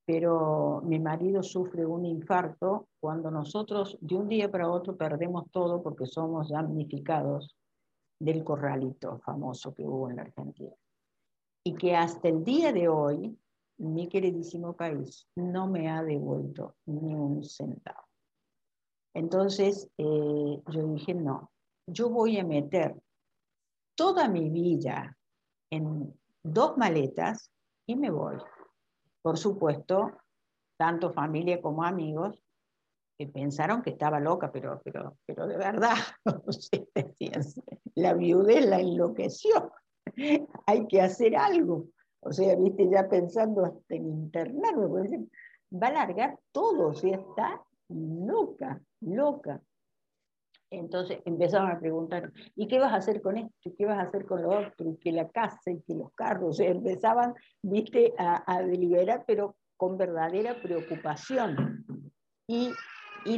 pero 0.05 0.81
mi 0.85 0.99
marido 0.99 1.41
sufre 1.41 1.85
un 1.85 2.05
infarto 2.05 2.89
cuando 2.99 3.31
nosotros 3.31 3.97
de 3.99 4.15
un 4.15 4.27
día 4.27 4.51
para 4.51 4.69
otro 4.69 4.95
perdemos 4.95 5.49
todo 5.51 5.81
porque 5.81 6.05
somos 6.05 6.49
damnificados 6.49 7.57
del 8.19 8.43
corralito 8.43 9.19
famoso 9.19 9.73
que 9.73 9.83
hubo 9.83 10.09
en 10.09 10.17
la 10.17 10.21
Argentina. 10.21 10.73
Y 11.65 11.73
que 11.73 11.95
hasta 11.95 12.29
el 12.29 12.43
día 12.43 12.71
de 12.71 12.87
hoy, 12.87 13.35
mi 13.77 14.07
queridísimo 14.07 14.73
país 14.73 15.27
no 15.35 15.67
me 15.67 15.89
ha 15.89 16.03
devuelto 16.03 16.75
ni 16.85 17.15
un 17.15 17.43
centavo. 17.43 18.05
Entonces 19.13 19.89
eh, 19.97 20.61
yo 20.71 20.87
dije, 20.93 21.15
no, 21.15 21.51
yo 21.87 22.09
voy 22.09 22.37
a 22.37 22.45
meter 22.45 22.95
toda 23.95 24.29
mi 24.29 24.49
vida 24.49 25.17
en 25.71 26.13
dos 26.43 26.77
maletas 26.77 27.51
y 27.87 27.95
me 27.95 28.11
voy 28.11 28.37
por 29.25 29.39
supuesto, 29.39 30.11
tanto 30.77 31.11
familia 31.11 31.59
como 31.59 31.83
amigos, 31.83 32.39
que 33.17 33.25
pensaron 33.25 33.81
que 33.81 33.89
estaba 33.89 34.19
loca, 34.19 34.51
pero, 34.51 34.79
pero, 34.83 35.17
pero 35.25 35.47
de 35.47 35.57
verdad, 35.57 35.95
la 37.95 38.13
viudez 38.13 38.67
la 38.67 38.79
enloqueció, 38.81 39.73
hay 40.67 40.85
que 40.85 41.01
hacer 41.01 41.35
algo. 41.35 41.87
O 42.19 42.31
sea, 42.31 42.55
viste, 42.55 42.87
ya 42.87 43.09
pensando 43.09 43.65
hasta 43.65 43.95
en 43.95 44.05
internarme, 44.05 45.27
va 45.73 45.87
a 45.87 45.91
largar 45.91 46.37
todo, 46.51 46.89
o 46.89 46.91
está 46.91 47.63
loca, 47.89 48.79
loca. 49.01 49.59
Entonces 50.79 51.19
empezaron 51.25 51.71
a 51.71 51.79
preguntar, 51.79 52.31
¿y 52.55 52.67
qué 52.67 52.79
vas 52.79 52.93
a 52.93 52.97
hacer 52.97 53.21
con 53.21 53.37
esto? 53.37 53.69
¿Y 53.69 53.75
qué 53.75 53.85
vas 53.85 53.97
a 53.97 54.07
hacer 54.07 54.25
con 54.25 54.41
lo 54.41 54.49
otro? 54.49 54.89
Y 54.89 54.97
que 54.97 55.11
la 55.11 55.29
casa 55.29 55.71
y 55.71 55.81
que 55.81 55.93
los 55.93 56.13
carros. 56.13 56.59
empezaban, 56.59 57.33
viste, 57.61 58.13
a, 58.17 58.61
deliberar, 58.61 59.23
pero 59.25 59.55
con 59.77 59.97
verdadera 59.97 60.55
preocupación. 60.61 61.85
Y, 62.47 62.71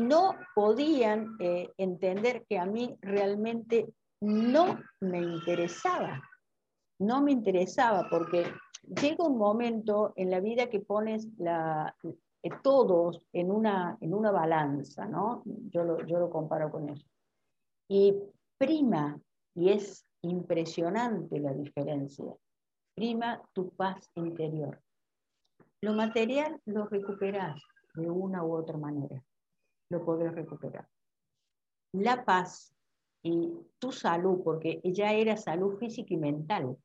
no 0.01 0.35
podían 0.53 1.37
eh, 1.39 1.71
entender 1.77 2.45
que 2.49 2.59
a 2.59 2.65
mí 2.65 2.97
realmente 3.01 3.87
no 4.19 4.79
me 4.99 5.19
interesaba. 5.19 6.21
No 6.99 7.21
me 7.21 7.31
interesaba 7.31 8.05
porque 8.09 8.45
llega 9.01 9.25
un 9.25 9.37
momento 9.37 10.11
en 10.17 10.29
la 10.29 10.41
vida 10.41 10.67
que 10.67 10.81
pones 10.81 11.29
eh, 11.39 12.49
todos 12.63 13.21
en 13.31 13.49
una, 13.49 13.97
en 14.01 14.13
una 14.13 14.31
balanza, 14.31 15.05
¿no? 15.05 15.43
Yo 15.45 15.83
lo, 15.83 16.05
yo 16.05 16.19
lo 16.19 16.29
comparo 16.29 16.69
con 16.69 16.89
eso. 16.89 17.05
Y 17.89 18.13
prima, 18.57 19.19
y 19.55 19.69
es 19.69 20.05
impresionante 20.21 21.39
la 21.39 21.53
diferencia, 21.53 22.35
prima 22.95 23.41
tu 23.53 23.69
paz 23.71 24.09
interior. 24.15 24.81
Lo 25.81 25.93
material 25.93 26.59
lo 26.65 26.87
recuperas 26.87 27.61
de 27.93 28.09
una 28.09 28.43
u 28.43 28.55
otra 28.55 28.77
manera, 28.77 29.23
lo 29.89 30.03
podés 30.03 30.33
recuperar. 30.33 30.87
La 31.93 32.25
paz 32.25 32.73
y 33.23 33.51
tu 33.79 33.91
salud, 33.91 34.41
porque 34.43 34.79
ella 34.83 35.13
era 35.13 35.37
salud 35.37 35.77
física 35.77 36.13
y 36.13 36.17
mental. 36.17 36.77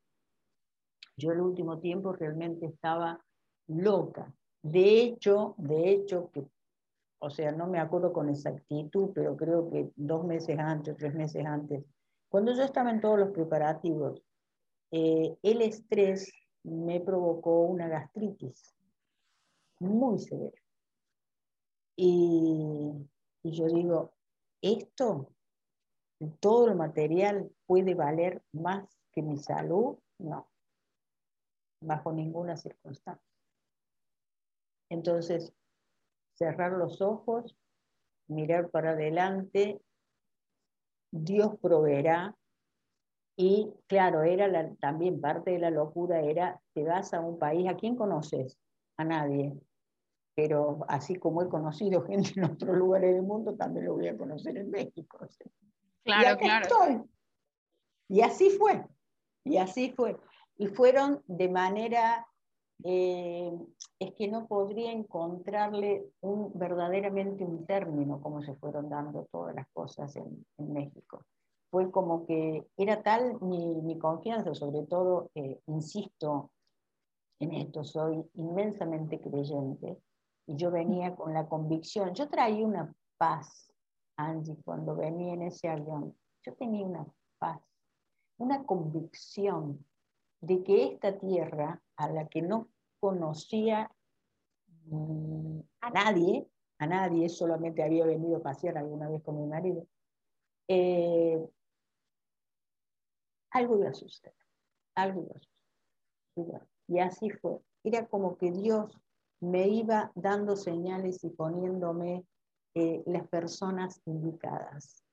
Yo 1.17 1.31
el 1.31 1.41
último 1.41 1.79
tiempo 1.79 2.13
realmente 2.13 2.65
estaba 2.65 3.23
loca, 3.67 4.33
de 4.63 5.01
hecho, 5.01 5.55
de 5.57 5.91
hecho, 5.91 6.31
que, 6.31 6.47
o 7.23 7.29
sea, 7.29 7.53
no 7.53 7.67
me 7.67 7.79
acuerdo 7.79 8.11
con 8.11 8.27
exactitud, 8.27 9.11
pero 9.15 9.37
creo 9.37 9.69
que 9.69 9.89
dos 9.95 10.25
meses 10.25 10.59
antes, 10.59 10.97
tres 10.97 11.15
meses 11.15 11.45
antes, 11.45 11.85
cuando 12.27 12.53
yo 12.53 12.63
estaba 12.63 12.91
en 12.91 12.99
todos 12.99 13.17
los 13.17 13.31
preparativos, 13.31 14.21
eh, 14.91 15.37
el 15.41 15.61
estrés 15.61 16.29
me 16.63 16.99
provocó 16.99 17.61
una 17.61 17.87
gastritis 17.87 18.75
muy 19.79 20.19
severa. 20.19 20.61
Y, 21.95 22.91
y 23.43 23.51
yo 23.51 23.67
digo, 23.67 24.11
esto, 24.61 25.31
todo 26.41 26.67
el 26.67 26.75
material 26.75 27.49
puede 27.65 27.95
valer 27.95 28.43
más 28.51 28.83
que 29.13 29.21
mi 29.21 29.37
salud, 29.37 29.97
no, 30.17 30.49
bajo 31.79 32.11
ninguna 32.11 32.57
circunstancia. 32.57 33.23
Entonces, 34.89 35.53
cerrar 36.33 36.73
los 36.73 37.01
ojos, 37.01 37.55
mirar 38.27 38.69
para 38.69 38.91
adelante, 38.91 39.81
Dios 41.11 41.57
proveerá. 41.61 42.35
Y 43.35 43.71
claro, 43.87 44.23
era 44.23 44.75
también 44.75 45.19
parte 45.19 45.51
de 45.51 45.59
la 45.59 45.71
locura 45.71 46.21
era, 46.21 46.61
te 46.73 46.83
vas 46.83 47.13
a 47.13 47.21
un 47.21 47.39
país, 47.39 47.67
¿a 47.67 47.75
quién 47.75 47.95
conoces? 47.95 48.59
A 48.97 49.03
nadie. 49.03 49.53
Pero 50.35 50.79
así 50.87 51.15
como 51.15 51.41
he 51.41 51.49
conocido 51.49 52.01
gente 52.07 52.33
en 52.35 52.45
otros 52.45 52.77
lugares 52.77 53.13
del 53.13 53.23
mundo, 53.23 53.55
también 53.55 53.85
lo 53.85 53.93
voy 53.93 54.07
a 54.07 54.17
conocer 54.17 54.57
en 54.57 54.69
México. 54.69 55.19
Claro, 56.03 56.37
claro. 56.37 57.07
Y 58.09 58.21
así 58.21 58.49
fue. 58.51 58.85
Y 59.43 59.57
así 59.57 59.91
fue. 59.91 60.17
Y 60.57 60.67
fueron 60.67 61.23
de 61.27 61.49
manera 61.49 62.27
eh, 62.83 63.51
es 64.03 64.13
que 64.15 64.27
no 64.27 64.47
podría 64.47 64.91
encontrarle 64.91 66.11
un, 66.21 66.51
verdaderamente 66.53 67.45
un 67.45 67.65
término 67.65 68.21
como 68.21 68.41
se 68.41 68.55
fueron 68.55 68.89
dando 68.89 69.27
todas 69.31 69.55
las 69.55 69.67
cosas 69.69 70.15
en, 70.15 70.45
México. 70.57 71.25
Fue 71.69 71.91
como 71.91 72.25
que 72.25 72.67
era 72.77 73.01
tal 73.01 73.39
mi, 73.41 73.81
mi 73.81 73.97
confianza, 73.97 74.53
sobre 74.53 74.85
todo, 74.85 75.31
eh, 75.35 75.59
insisto 75.67 76.51
en 77.39 77.53
esto, 77.53 77.83
soy 77.83 78.23
inmensamente 78.35 79.19
creyente, 79.19 79.97
y 80.45 80.55
yo 80.55 80.71
venía 80.71 81.15
con 81.15 81.33
la 81.33 81.47
convicción, 81.47 82.13
yo 82.13 82.29
traía 82.29 82.65
una 82.65 82.93
paz, 83.17 83.71
Angie, 84.17 84.57
cuando 84.63 84.95
venía 84.95 85.33
en 85.33 85.43
ese 85.43 85.69
avión, 85.69 86.15
yo 86.43 86.53
tenía 86.55 86.85
una 86.85 87.05
paz, 87.39 87.61
una 88.37 88.63
convicción 88.65 89.85
de 90.41 90.63
que 90.63 90.85
esta 90.85 91.17
tierra 91.17 91.81
a 91.95 92.09
la 92.09 92.27
que 92.27 92.41
no 92.41 92.67
conocía 93.03 93.91
mm, 94.85 95.59
a 95.81 95.89
nadie, 95.89 96.47
a 96.79 96.87
nadie, 96.87 97.27
solamente 97.27 97.83
había 97.83 98.05
venido 98.05 98.37
a 98.37 98.41
pasear 98.41 98.77
alguna 98.77 99.09
vez 99.09 99.21
con 99.23 99.41
mi 99.41 99.45
marido, 99.45 99.85
eh, 100.69 101.45
algo 103.51 103.77
iba 103.77 103.89
a 103.89 103.93
suceder, 103.93 104.33
algo 104.95 105.23
iba 105.23 105.35
a 105.35 105.41
suceder. 105.41 106.67
Y 106.87 106.99
así 106.99 107.29
fue. 107.29 107.59
Era 107.83 108.07
como 108.07 108.37
que 108.37 108.51
Dios 108.51 108.97
me 109.41 109.67
iba 109.67 110.13
dando 110.15 110.55
señales 110.55 111.25
y 111.25 111.29
poniéndome 111.29 112.25
eh, 112.73 113.03
las 113.05 113.27
personas 113.27 114.01
indicadas. 114.05 115.03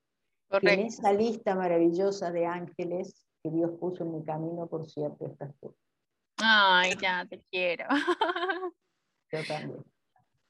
En 0.49 0.79
esa 0.79 1.11
lista 1.11 1.55
maravillosa 1.55 2.31
de 2.31 2.45
ángeles 2.45 3.25
que 3.43 3.51
Dios 3.51 3.71
puso 3.81 4.05
en 4.05 4.13
mi 4.13 4.23
camino, 4.23 4.67
por 4.67 4.89
cierto, 4.89 5.27
estás 5.27 5.53
tú. 5.59 5.75
Ay, 6.43 6.95
ya 6.99 7.25
te 7.25 7.41
quiero. 7.51 7.85
Yo 9.31 9.45
también. 9.47 9.85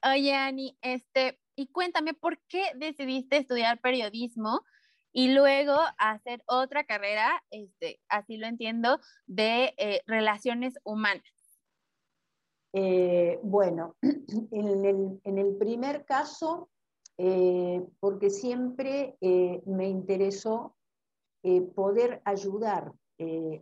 Oye, 0.04 0.34
Ani, 0.34 0.76
este, 0.82 1.38
y 1.54 1.68
cuéntame, 1.68 2.14
¿por 2.14 2.40
qué 2.48 2.72
decidiste 2.74 3.36
estudiar 3.36 3.80
periodismo 3.80 4.64
y 5.12 5.32
luego 5.32 5.76
hacer 5.98 6.42
otra 6.46 6.84
carrera, 6.84 7.44
este, 7.50 8.00
así 8.08 8.36
lo 8.36 8.46
entiendo, 8.46 8.98
de 9.26 9.74
eh, 9.76 10.02
relaciones 10.06 10.74
humanas? 10.82 11.22
Eh, 12.72 13.38
bueno, 13.42 13.94
en 14.50 15.38
el, 15.38 15.56
primer 15.56 16.04
caso, 16.04 16.70
eh, 17.18 17.86
porque 18.00 18.30
siempre 18.30 19.16
me 19.66 19.88
interesó 19.88 20.74
poder 21.74 22.22
ayudar, 22.24 22.92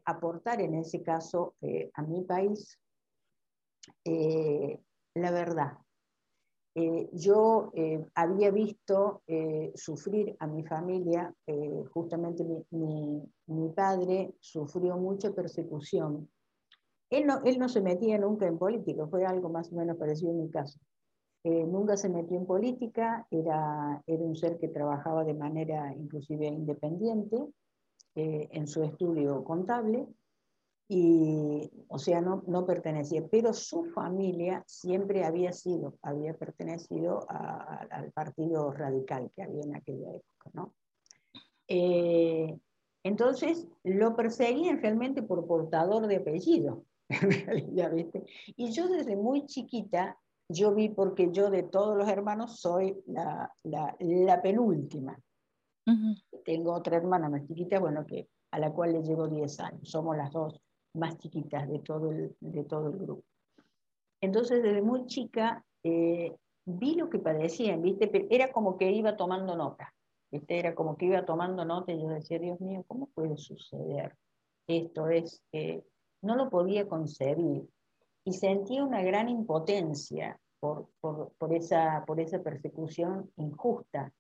aportar 0.05 0.61
en 0.61 0.75
ese 0.75 1.03
caso 1.03 1.55
a 1.95 2.03
mi 2.03 2.23
país 2.23 2.79
la 5.15 5.31
verdad. 5.31 5.79
yo 7.13 7.73
había 8.15 8.51
visto 8.51 9.23
sufrir 9.75 10.37
a 10.39 10.47
mi 10.47 10.65
familia, 10.65 11.35
justamente 11.93 12.45
mi, 12.71 13.23
mi, 13.47 13.69
padre 13.71 14.35
sufrió 14.41 14.97
mucha 14.97 15.33
persecución 15.33 16.29
él 17.11 17.27
no, 17.27 17.43
él 17.45 17.59
no 17.59 17.69
se 17.69 17.81
metía 17.81 18.19
nunca 18.19 18.47
en 18.47 18.57
política, 18.57 19.07
fue 19.09 19.25
algo 19.27 19.49
más 19.49 19.73
o 19.73 19.77
menos 19.77 19.97
parecido 19.97 20.31
en 20.31 20.43
mi 20.43 20.51
caso. 20.51 20.79
Eh, 21.43 21.65
nunca 21.67 21.97
se 21.97 22.09
metió 22.09 22.37
en 22.37 22.47
política, 22.47 23.27
era, 23.31 24.03
era 24.07 24.23
un 24.23 24.37
ser 24.37 24.59
que 24.59 24.69
trabajaba 24.69 25.25
de 25.25 25.35
manera 25.35 25.93
inclusive 25.97 26.47
independiente 26.47 27.37
eh, 28.15 28.49
en 28.53 28.67
su 28.67 28.83
estudio 28.83 29.45
contable, 29.45 30.07
y, 30.93 31.71
o 31.87 32.01
sea, 32.01 32.21
no, 32.21 32.43
no, 32.49 32.67
pertenecía, 32.67 33.25
pero 33.31 33.53
su 33.53 33.85
familia 33.85 34.65
siempre 34.67 35.25
había 35.25 35.53
sido, 35.53 35.95
había 36.03 36.35
pertenecido 36.35 37.27
al 37.31 38.11
partido 38.11 38.73
radical 38.73 39.31
que 39.37 39.45
había 39.45 39.63
en 39.63 39.77
aquella 39.77 40.09
época, 40.09 40.51
¿no? 40.53 40.75
Eh, 41.69 42.59
entonces 43.05 43.69
lo 43.85 44.17
perseguían 44.17 44.83
realmente 44.83 45.23
por 45.23 45.47
portador 45.47 46.09
de 46.09 46.17
apellido, 46.17 46.85
en 47.09 47.31
realidad, 47.31 47.95
¿viste? 47.95 48.25
Y 48.57 48.73
yo 48.73 48.89
desde 48.89 49.15
muy 49.15 49.47
chiquita, 49.47 50.19
yo 50.49 50.75
vi 50.75 50.89
porque 50.89 51.31
yo 51.31 51.51
de 51.51 51.63
todos 51.63 51.97
los 51.97 52.09
hermanos 52.09 52.59
soy 52.59 53.01
la, 53.07 53.55
la, 53.63 53.97
la 54.01 54.43
penúltima. 54.43 55.17
Tengo 56.45 56.73
otra 56.73 56.97
hermana 56.97 57.29
más 57.29 57.47
chiquita, 57.47 57.79
bueno, 57.81 58.07
que, 58.07 58.29
a 58.53 58.59
la 58.59 58.71
cual 58.73 58.93
le 58.93 59.03
llevo 59.03 59.29
10 59.29 59.61
años. 59.61 59.91
Somos 59.91 60.17
las 60.17 60.33
dos 60.33 60.61
más 60.95 61.19
chiquitas 61.19 61.69
de 61.69 61.79
todo 61.81 62.11
el, 62.11 62.37
de 62.41 62.65
todo 62.65 62.89
el 62.89 62.99
grupo. 62.99 63.25
Entonces, 64.21 64.63
desde 64.63 64.83
muy 64.83 65.07
chica, 65.07 65.65
eh, 65.83 66.37
vi 66.67 66.95
lo 66.95 67.09
que 67.09 67.19
padecían, 67.19 67.83
¿viste? 67.83 68.09
Pero 68.09 68.27
era 68.31 68.53
como 68.53 68.77
que 68.77 68.91
iba 68.91 69.17
tomando 69.17 69.57
nota, 69.57 69.93
¿viste? 70.31 70.59
Era 70.59 70.75
como 70.75 70.97
que 70.97 71.07
iba 71.07 71.25
tomando 71.25 71.65
nota 71.65 71.93
y 71.93 72.01
yo 72.03 72.09
decía, 72.09 72.39
Dios 72.39 72.61
mío, 72.61 72.85
¿cómo 72.87 73.07
puede 73.15 73.37
suceder? 73.37 74.15
Esto 74.67 75.09
es, 75.09 75.43
eh, 75.53 75.83
no 76.23 76.37
lo 76.37 76.51
podía 76.51 76.87
concebir 76.87 77.69
y 78.25 78.33
sentía 78.33 78.85
una 78.85 79.03
gran 79.03 79.29
impotencia 79.29 80.39
por, 80.61 80.89
esa, 81.51 82.05
por 82.07 82.21
esa 82.21 82.43
persecución 82.43 83.31
injusta. 83.37 84.13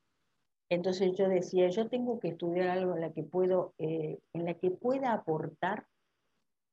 Entonces 0.70 1.16
yo 1.16 1.28
decía, 1.28 1.68
yo 1.68 1.88
tengo 1.88 2.20
que 2.20 2.28
estudiar 2.28 2.68
algo 2.68 2.94
en 2.94 3.00
la 3.00 3.12
que, 3.12 3.24
puedo, 3.24 3.74
eh, 3.78 4.20
en 4.32 4.44
la 4.44 4.54
que 4.54 4.70
pueda 4.70 5.12
aportar 5.12 5.84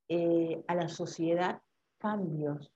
eh, 0.07 0.63
a 0.67 0.75
la 0.75 0.88
sociedad 0.88 1.62
cambios, 1.97 2.71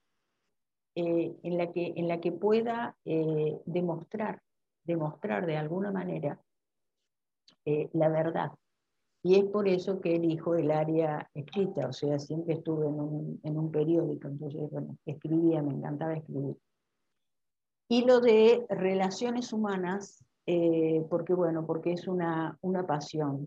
eh, 0.96 1.32
en, 1.44 1.56
la 1.56 1.72
que, 1.72 1.92
en 1.96 2.08
la 2.08 2.20
que 2.20 2.32
pueda 2.32 2.96
demostrar, 3.04 4.42
demostrar 4.84 5.46
de 5.46 5.56
alguna 5.56 5.92
manera 5.92 6.40
la 7.64 8.08
verdad. 8.08 8.50
Y 9.22 9.36
es 9.36 9.44
por 9.44 9.68
eso 9.68 10.00
que 10.00 10.16
elijo 10.16 10.56
el 10.56 10.72
área 10.72 11.30
escrita, 11.32 11.86
o 11.86 11.92
sea, 11.92 12.18
siempre 12.18 12.54
estuve 12.54 12.88
en 12.88 13.00
un, 13.00 13.40
en 13.44 13.56
un 13.56 13.70
periódico, 13.70 14.26
entonces, 14.26 14.68
bueno, 14.68 14.98
escribía, 15.06 15.62
me 15.62 15.74
encantaba 15.74 16.14
escribir. 16.14 16.56
Y 17.88 18.04
lo 18.04 18.20
de 18.20 18.66
relaciones 18.68 19.52
humanas, 19.52 20.24
eh, 20.46 21.04
porque 21.08 21.34
bueno, 21.34 21.66
porque 21.66 21.92
es 21.92 22.06
una, 22.08 22.58
una 22.62 22.86
pasión. 22.86 23.46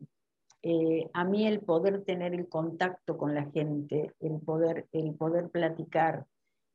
Eh, 0.62 1.10
a 1.14 1.24
mí 1.24 1.46
el 1.46 1.60
poder 1.60 2.04
tener 2.04 2.34
el 2.34 2.48
contacto 2.48 3.18
con 3.18 3.36
la 3.36 3.46
gente, 3.52 4.14
el 4.20 4.40
poder, 4.40 4.88
el 4.92 5.14
poder 5.14 5.50
platicar, 5.50 6.26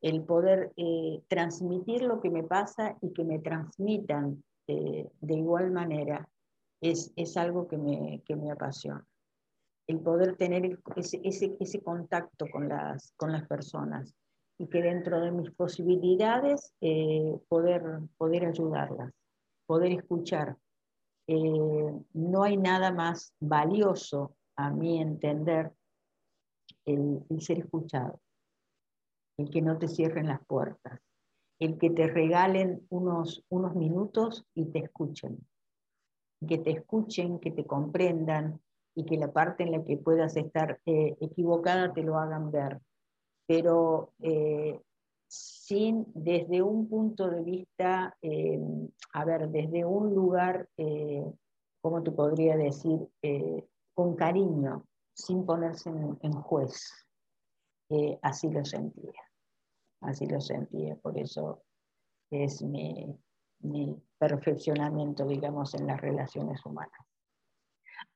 el 0.01 0.23
poder 0.23 0.73
eh, 0.77 1.23
transmitir 1.29 2.03
lo 2.03 2.21
que 2.21 2.31
me 2.31 2.45
pasa 2.45 2.97
y 3.01 3.13
que 3.13 3.25
me 3.25 3.39
transmitan 3.39 4.43
de 4.69 5.35
igual 5.35 5.73
manera, 5.73 6.29
es, 6.81 7.13
es 7.17 7.37
algo 7.37 7.69
que 7.69 7.77
me, 7.77 8.23
que 8.25 8.37
me, 8.37 8.51
apasiona. 8.51 9.05
El 9.87 9.99
poder 10.01 10.37
tener 10.37 10.79
ese, 10.97 11.21
ese, 11.25 11.57
ese, 11.59 11.83
contacto 11.83 12.47
con 12.53 12.69
las, 12.69 13.13
con 13.17 13.33
las 13.33 13.47
personas 13.47 14.15
y 14.59 14.69
que 14.69 14.83
dentro 14.83 15.21
de 15.21 15.33
mis 15.33 15.51
posibilidades 15.51 16.73
eh, 16.81 17.35
poder, 17.49 17.83
poder 18.17 18.47
ayudarlas, 18.47 19.13
poder 19.71 19.93
escuchar. 19.93 20.57
Eh, 21.29 22.03
no 22.13 22.43
hay 22.43 22.57
nada 22.57 22.91
más 22.91 23.33
valioso, 23.39 24.35
a 24.57 24.69
mi 24.69 25.01
entender, 25.01 25.73
el, 26.85 27.23
ser 27.39 27.61
escuchado, 27.61 28.21
el 29.39 29.49
que 29.49 29.63
no 29.63 29.79
te 29.79 29.87
cierren 29.87 30.27
las 30.27 30.45
puertas, 30.45 31.01
el 31.61 31.79
que 31.79 31.89
te 31.91 32.09
regalen 32.09 32.85
unos, 32.89 33.45
unos 33.49 33.77
minutos 33.77 34.45
y 34.57 34.65
te 34.73 34.81
escuchen. 34.81 35.39
Que 36.49 36.59
te 36.59 36.73
escuchen, 36.73 37.39
que 37.39 37.53
te 37.53 37.65
comprendan 37.65 38.61
y 38.97 39.05
que 39.05 39.19
la 39.19 39.33
parte 39.33 39.63
en 39.63 39.71
la 39.71 39.85
que 39.85 39.97
puedas 39.97 40.37
estar 40.37 40.81
eh, 40.85 41.17
equivocada 41.21 41.93
te 41.93 42.03
lo 42.03 42.19
hagan 42.19 42.51
ver. 42.51 42.81
Pero 43.47 44.15
eh, 44.19 44.81
sin, 45.31 46.07
desde 46.15 46.61
un 46.63 46.89
punto 46.89 47.31
de 47.31 47.43
vista, 47.43 48.17
eh, 48.21 48.61
a 49.13 49.25
ver, 49.25 49.49
desde 49.49 49.85
un 49.85 50.15
lugar, 50.15 50.69
¿cómo 51.81 52.03
te 52.03 52.11
podría 52.11 52.57
decir? 52.57 52.99
con 53.95 54.17
cariño, 54.17 54.85
sin 55.13 55.45
ponerse 55.45 55.91
en 55.91 56.33
juez. 56.33 57.07
así 58.23 58.51
lo 58.51 58.65
sentía 58.65 59.13
así 60.01 60.27
lo 60.27 60.41
sentía, 60.41 60.97
por 60.97 61.19
eso 61.19 61.63
es 62.31 62.63
mi, 62.63 63.19
perfeccionamiento, 64.19 65.27
digamos, 65.27 65.75
en 65.75 65.87
las 65.87 66.01
relaciones 66.01 66.65
humanas. 66.65 67.07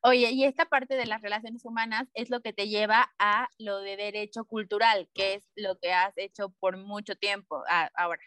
Oye, 0.07 0.32
y 0.32 0.44
esta 0.44 0.66
parte 0.66 0.96
de 0.96 1.07
las 1.07 1.22
relaciones 1.22 1.64
humanas 1.64 2.11
es 2.12 2.28
lo 2.28 2.42
que 2.42 2.52
te 2.52 2.68
lleva 2.68 3.11
a 3.18 3.48
lo 3.59 3.78
de 3.78 3.96
derecho 3.96 4.44
cultural, 4.44 5.09
que 5.14 5.36
es 5.36 5.48
lo 5.57 5.78
que 5.78 5.94
has 5.94 6.12
hecho 6.18 6.50
por 6.61 6.76
mucho 6.76 7.16
tiempo 7.16 7.62
ahora. 7.94 8.20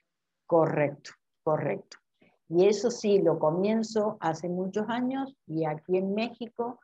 Correcto, 0.47 1.11
correcto. 1.43 1.97
Y 2.49 2.65
eso 2.65 2.89
sí, 2.89 3.21
lo 3.21 3.38
comienzo 3.38 4.17
hace 4.21 4.49
muchos 4.49 4.89
años 4.89 5.36
y 5.45 5.65
aquí 5.65 5.97
en 5.97 6.15
México 6.15 6.80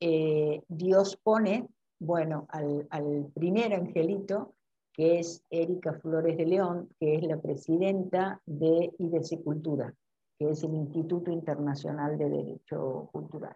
eh, 0.00 0.62
Dios 0.68 1.18
pone, 1.22 1.68
bueno, 2.00 2.46
al, 2.48 2.86
al 2.88 3.30
primer 3.34 3.74
angelito 3.74 4.54
que 4.94 5.18
es 5.18 5.44
Erika 5.50 5.92
Flores 6.00 6.38
de 6.38 6.46
León, 6.46 6.88
que 6.98 7.16
es 7.16 7.22
la 7.22 7.36
presidenta 7.36 8.40
de 8.46 8.94
IDC 8.98 9.44
Cultura, 9.44 9.94
que 10.38 10.48
es 10.48 10.62
el 10.62 10.72
Instituto 10.72 11.30
Internacional 11.30 12.16
de 12.16 12.30
Derecho 12.30 13.10
Cultural. 13.12 13.54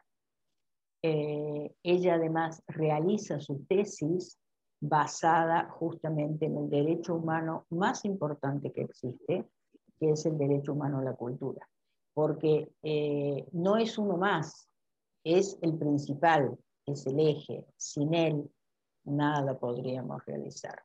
Eh, 1.02 1.74
ella 1.82 2.14
además 2.14 2.62
realiza 2.68 3.40
su 3.40 3.64
tesis 3.64 4.38
basada 4.80 5.68
justamente 5.70 6.46
en 6.46 6.56
el 6.56 6.70
derecho 6.70 7.14
humano 7.14 7.66
más 7.70 8.04
importante 8.04 8.72
que 8.72 8.82
existe, 8.82 9.46
que 9.98 10.10
es 10.10 10.26
el 10.26 10.38
derecho 10.38 10.72
humano 10.72 10.98
a 10.98 11.04
la 11.04 11.14
cultura. 11.14 11.68
Porque 12.14 12.70
eh, 12.82 13.46
no 13.52 13.76
es 13.76 13.98
uno 13.98 14.16
más, 14.16 14.68
es 15.24 15.58
el 15.62 15.78
principal, 15.78 16.58
es 16.86 17.06
el 17.06 17.18
eje. 17.20 17.64
Sin 17.76 18.14
él, 18.14 18.50
nada 19.04 19.58
podríamos 19.58 20.24
realizar 20.26 20.82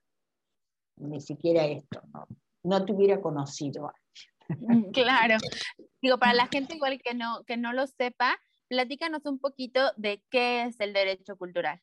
ni 0.98 1.22
siquiera 1.22 1.66
esto, 1.66 2.02
no, 2.14 2.28
no 2.64 2.86
te 2.86 2.94
hubiera 2.94 3.22
conocido. 3.22 3.92
Mm, 4.50 4.92
claro. 4.92 5.38
Digo, 6.02 6.18
para 6.18 6.34
la 6.34 6.48
gente 6.48 6.76
igual 6.76 7.02
que 7.02 7.14
no, 7.14 7.44
que 7.46 7.58
no 7.58 7.74
lo 7.74 7.88
sepa, 7.88 8.38
platícanos 8.68 9.26
un 9.26 9.40
poquito 9.40 9.82
de 9.98 10.22
qué 10.30 10.64
es 10.64 10.80
el 10.80 10.94
derecho 10.94 11.38
cultural. 11.38 11.82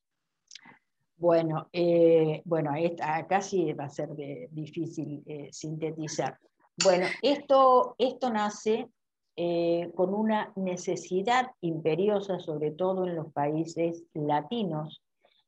Bueno, 1.17 1.69
eh, 1.73 2.43
bueno, 2.45 2.73
acá 3.01 3.41
sí 3.41 3.73
va 3.73 3.85
a 3.85 3.91
ser 3.91 4.11
difícil 4.51 5.23
eh, 5.27 5.49
sintetizar. 5.53 6.39
Bueno, 6.83 7.07
esto, 7.23 7.95
esto 7.99 8.31
nace 8.31 8.89
eh, 9.37 9.91
con 9.95 10.13
una 10.13 10.53
necesidad 10.57 11.51
imperiosa, 11.61 12.39
sobre 12.41 12.73
todo 12.73 13.07
en 13.07 13.17
los 13.17 13.33
países 13.33 14.05
latinos, 14.13 15.03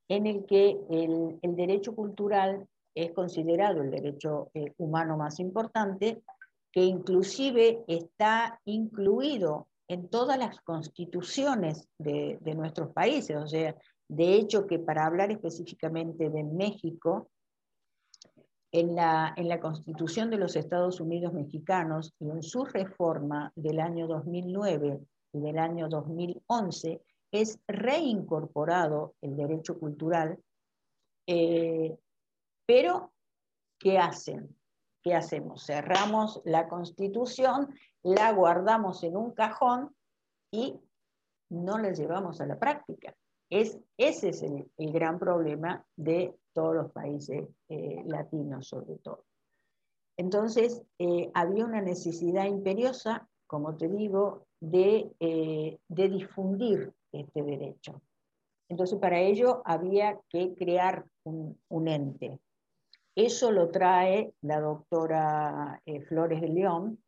en 0.09 0.27
el 0.27 0.47
que 0.47 0.79
el, 0.91 1.39
el 1.43 1.57
derecho 1.57 1.95
cultural 1.95 2.67
es 2.95 3.13
considerado 3.13 3.83
el 3.83 3.91
derecho 3.91 4.51
eh, 4.55 4.73
humano 4.79 5.17
más 5.17 5.39
importante, 5.39 6.23
que 6.73 6.83
inclusive 6.83 7.85
está 7.87 8.61
incluido 8.65 9.69
en 9.89 10.09
todas 10.09 10.39
las 10.39 10.61
constituciones 10.63 11.89
de, 11.99 12.39
nuestros 12.57 12.93
países. 12.93 13.37
O 13.37 13.47
sea, 13.47 13.77
de 14.09 14.35
hecho 14.35 14.67
que 14.67 14.79
para 14.79 15.07
hablar 15.07 15.31
específicamente 15.31 16.31
de 16.31 16.45
México, 16.45 17.31
en 18.73 18.95
la, 18.95 19.33
en 19.37 19.49
la, 19.49 19.61
Constitución 19.61 20.29
de 20.29 20.39
los 20.39 20.57
Estados 20.57 21.01
Unidos 21.01 21.33
mexicanos 21.33 22.13
y 22.19 22.29
en 22.29 22.43
su 22.43 22.65
reforma 22.65 23.53
del 23.55 23.81
año 23.81 24.07
2009 24.07 25.01
y 25.33 25.39
del 25.41 25.59
año 25.59 25.89
2011, 25.89 27.01
es 27.31 27.59
reincorporado 27.67 29.15
el 29.23 29.37
derecho 29.37 29.79
cultural 29.79 30.39
eh, 31.27 31.97
pero, 32.67 33.13
¿qué 33.79 33.99
hacen? 33.99 34.57
¿Qué 35.03 35.15
hacemos? 35.15 35.65
Cerramos 35.67 36.41
la 36.45 36.69
constitución, 36.69 37.75
la 38.07 38.33
guardamos 38.33 39.03
en 39.03 39.17
un 39.17 39.33
cajón 39.33 39.95
y 40.53 40.79
no 41.51 41.79
la 41.79 41.93
llevamos 41.93 42.41
a 42.41 42.47
la 42.47 42.59
práctica. 42.59 43.15
Es, 43.51 43.79
ese 43.97 44.29
es 44.29 44.43
el, 44.43 44.69
gran 44.93 45.19
problema 45.19 45.85
de 45.97 46.35
todos 46.53 46.75
los 46.75 46.93
países 46.93 47.49
eh, 47.69 48.03
latinos, 48.07 48.69
sobre 48.69 48.97
todo. 48.99 49.25
Entonces, 50.17 50.83
eh, 50.99 51.31
había 51.35 51.65
una 51.65 51.83
necesidad 51.83 52.47
imperiosa, 52.47 53.29
como 53.47 53.77
te 53.77 53.89
digo, 53.89 54.47
de, 54.61 55.13
eh, 55.21 55.79
de 55.89 56.09
difundir 56.09 56.93
este 57.13 57.43
derecho. 57.43 58.03
Entonces, 58.69 58.99
para 58.99 59.21
ello 59.21 59.63
había 59.65 60.19
que 60.29 60.55
crear 60.55 61.05
un, 61.25 61.61
un 61.69 61.89
ente. 61.89 62.41
Eso 63.17 63.51
lo 63.51 63.71
trae 63.71 64.33
la 64.43 64.61
doctora 64.61 65.83
Flores 66.09 66.41
de 66.41 66.49
León. 66.49 67.03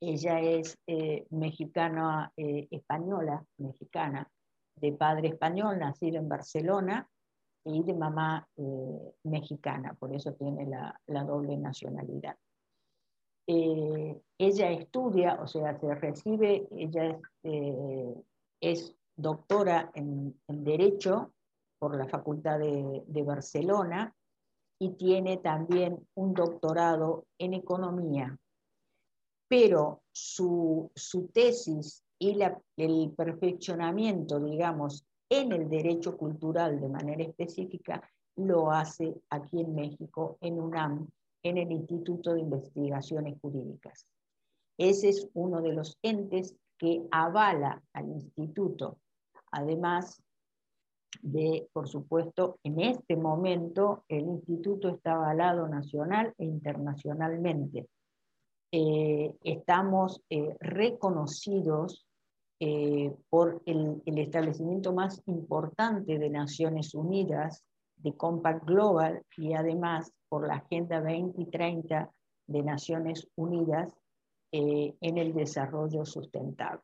Ella 0.00 0.40
es 0.40 0.78
eh, 0.86 1.26
mexicana, 1.30 2.32
eh, 2.36 2.66
española, 2.70 3.44
mexicana, 3.58 4.30
de 4.76 4.92
padre 4.92 5.28
español, 5.28 5.78
nacido 5.78 6.18
en 6.18 6.28
Barcelona, 6.28 7.08
y 7.62 7.82
de 7.82 7.92
mamá 7.92 8.48
mexicana, 9.22 9.92
por 9.92 10.14
eso 10.14 10.32
tiene 10.32 10.64
la, 10.66 10.98
doble 11.24 11.58
nacionalidad. 11.58 12.34
ella 13.46 14.70
estudia, 14.70 15.34
o 15.34 15.46
sea, 15.46 15.78
se 15.78 15.94
recibe, 15.94 16.66
ella 16.74 17.20
es, 18.62 18.96
doctora 19.14 19.90
en, 19.92 20.40
Derecho 20.48 21.34
por 21.78 21.98
la 21.98 22.08
Facultad 22.08 22.58
de 22.60 23.22
Barcelona 23.22 24.14
y 24.80 24.94
tiene 24.94 25.36
también 25.36 26.08
un 26.14 26.32
doctorado 26.32 27.26
en 27.38 27.52
economía. 27.52 28.38
Pero 29.50 30.02
su, 30.12 30.92
tesis 31.34 32.04
y 32.20 32.38
el 32.76 33.10
perfeccionamiento, 33.16 34.38
digamos, 34.38 35.04
en 35.28 35.50
el 35.50 35.68
derecho 35.68 36.16
cultural 36.16 36.80
de 36.80 36.88
manera 36.88 37.24
específica, 37.24 38.00
lo 38.36 38.70
hace 38.70 39.12
aquí 39.28 39.60
en 39.60 39.74
México, 39.74 40.38
en 40.40 40.60
UNAM, 40.60 41.08
en 41.42 41.58
el 41.58 41.72
Instituto 41.72 42.32
de 42.32 42.42
Investigaciones 42.42 43.40
Jurídicas. 43.40 44.06
Ese 44.78 45.08
es 45.08 45.28
uno 45.34 45.60
de 45.60 45.72
los 45.72 45.98
entes 46.02 46.54
que 46.78 47.02
avala 47.10 47.82
al 47.92 48.08
instituto. 48.08 48.98
Además, 49.50 50.22
de, 51.22 51.68
por 51.72 51.88
supuesto, 51.88 52.60
en 52.62 52.78
este 52.78 53.16
momento 53.16 54.04
el 54.06 54.26
instituto 54.26 54.90
está 54.90 55.14
avalado 55.14 55.66
nacional 55.66 56.34
e 56.38 56.44
internacionalmente. 56.44 57.88
Eh, 58.72 59.34
estamos 59.42 60.22
eh, 60.30 60.56
reconocidos 60.60 62.06
eh, 62.60 63.12
por 63.28 63.62
el, 63.66 64.00
el, 64.06 64.18
establecimiento 64.18 64.92
más 64.92 65.20
importante 65.26 66.20
de 66.20 66.30
Naciones 66.30 66.94
Unidas, 66.94 67.64
de 67.96 68.16
Compact 68.16 68.64
Global, 68.64 69.24
y 69.36 69.54
además 69.54 70.12
por 70.28 70.46
la 70.46 70.56
Agenda 70.56 71.00
2030 71.00 72.10
de 72.46 72.62
Naciones 72.62 73.26
Unidas 73.36 73.92
en 74.52 75.16
el 75.16 75.32
desarrollo 75.32 76.04
sustentable. 76.04 76.82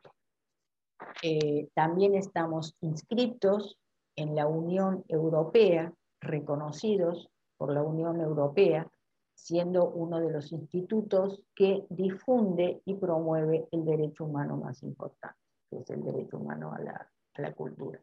también 1.74 2.14
estamos 2.14 2.76
inscritos 2.80 3.76
en 4.14 4.36
la 4.36 4.46
Unión 4.46 5.04
Europea, 5.08 5.92
reconocidos 6.20 7.28
por 7.56 7.74
la 7.74 7.82
Unión 7.82 8.20
Europea, 8.20 8.88
siendo 9.36 9.90
uno 9.90 10.18
de 10.18 10.32
los 10.32 10.50
institutos 10.50 11.42
que 11.54 11.84
difunde 11.90 12.80
y 12.86 12.94
promueve 12.94 13.68
el 13.70 13.84
derecho 13.84 14.24
humano 14.24 14.56
más 14.56 14.82
importante, 14.82 15.38
que 15.70 15.78
es 15.78 15.90
el 15.90 16.02
derecho 16.02 16.38
humano 16.38 16.72
a 16.72 16.80
la, 16.80 17.52
cultura. 17.54 18.00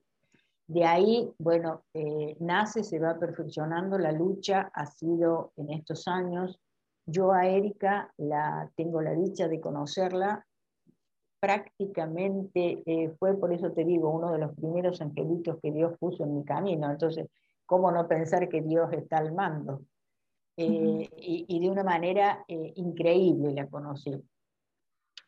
De 0.68 0.86
ahí, 0.86 1.34
bueno, 1.40 1.82
eh, 1.94 2.38
nace, 2.40 2.84
se 2.84 3.00
va 3.00 3.18
perfeccionando, 3.18 3.98
la 3.98 4.12
lucha 4.12 4.72
ha 4.74 4.86
sido 4.86 5.52
en 5.58 5.72
estos 5.72 6.08
años. 6.08 6.62
Yo 7.08 7.34
a 7.34 7.48
Erika 7.48 8.14
la, 8.18 8.72
tengo 8.76 9.02
la 9.02 9.14
dicha 9.14 9.48
de 9.48 9.60
conocerla 9.60 10.46
prácticamente 11.40 12.82
eh, 12.86 13.10
fue, 13.20 13.36
por 13.36 13.52
eso 13.52 13.72
te 13.74 13.84
digo, 13.84 14.12
uno 14.12 14.32
de 14.32 14.38
los 14.38 14.56
primeros 14.56 15.02
angelitos 15.02 15.58
que 15.62 15.74
Dios 15.74 15.98
puso 16.00 16.24
en 16.24 16.38
mi 16.38 16.46
camino. 16.46 16.90
Entonces, 16.90 17.28
¿cómo 17.66 17.92
no 17.92 18.08
pensar 18.08 18.48
que 18.48 18.62
Dios 18.62 18.94
está 18.94 19.18
al 19.18 19.34
mando? 19.34 19.82
Eh, 20.56 21.10
y, 21.18 21.60
de 21.60 21.70
una 21.70 21.84
manera 21.84 22.46
eh, 22.48 22.74
increíble 22.76 23.54
la 23.54 23.68
conocí. 23.68 24.24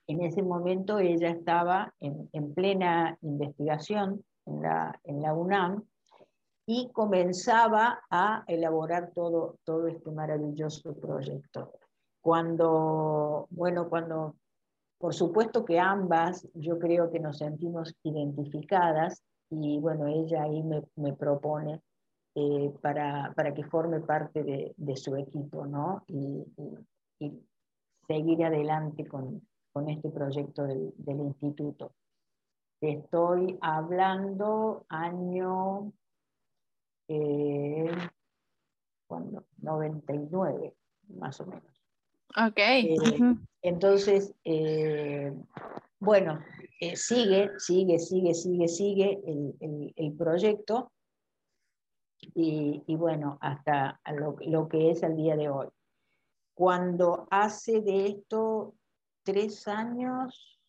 En 0.08 0.22
ese 0.22 0.44
momento 0.44 1.00
ella 1.00 1.30
estaba 1.30 1.94
en, 2.00 2.54
plena 2.54 3.18
investigación 3.22 4.24
en 4.46 4.62
la, 4.62 5.00
en 5.04 5.24
la, 5.24 5.34
UNAM 5.34 5.84
y 6.68 6.90
comenzaba 6.92 8.02
a 8.12 8.44
elaborar 8.48 9.14
todo, 9.16 9.58
todo 9.64 9.88
este 9.88 10.12
maravilloso 10.12 10.94
proyecto. 10.94 11.72
Cuando, 12.22 13.48
bueno, 13.50 13.90
cuando, 13.90 14.36
por 15.00 15.16
supuesto 15.16 15.66
que 15.66 15.80
ambas, 15.80 16.48
yo 16.54 16.78
creo 16.78 17.10
que 17.10 17.20
nos 17.20 17.40
sentimos 17.40 17.96
identificadas 18.04 19.24
y 19.50 19.80
bueno, 19.80 20.06
ella 20.06 20.44
ahí 20.44 20.62
me, 20.62 20.84
me 20.96 21.14
propone 21.14 21.82
eh, 22.38 22.70
para, 22.82 23.34
para, 23.34 23.54
que 23.54 23.64
forme 23.64 24.02
parte 24.02 24.44
de, 24.44 24.74
de 24.76 24.98
su 24.98 25.16
equipo, 25.16 25.66
¿no? 25.66 26.04
Y, 26.08 26.46
y, 27.20 27.32
seguir 28.08 28.44
adelante 28.44 29.08
con, 29.08 29.42
con 29.72 29.90
este 29.90 30.10
proyecto 30.10 30.64
del, 30.66 30.94
del, 30.98 31.22
instituto. 31.22 31.94
Estoy 32.82 33.58
hablando 33.62 34.86
año 34.90 35.94
eh, 37.08 37.90
cuando 39.08 39.46
99, 39.60 40.76
más 41.18 41.40
o 41.40 41.46
menos. 41.46 41.84
Ok. 42.36 42.60
Eh, 42.60 42.98
entonces, 43.62 44.36
eh, 44.44 45.34
bueno, 46.00 46.42
sigue, 46.96 47.50
sigue, 47.60 47.98
sigue, 47.98 48.34
sigue, 48.34 48.68
sigue 48.68 49.22
el, 49.26 49.56
el, 49.62 49.94
el 49.96 50.14
proyecto 50.18 50.92
y, 52.34 52.96
bueno, 52.96 53.38
hasta 53.42 54.00
lo, 54.14 54.68
que 54.68 54.92
es 54.92 55.04
el 55.04 55.16
día 55.16 55.36
de 55.36 55.50
hoy. 55.50 55.68
Cuando 56.54 57.28
hace 57.30 57.82
de 57.82 58.08
esto 58.08 58.74
tres 59.24 59.68
años, 59.68 60.60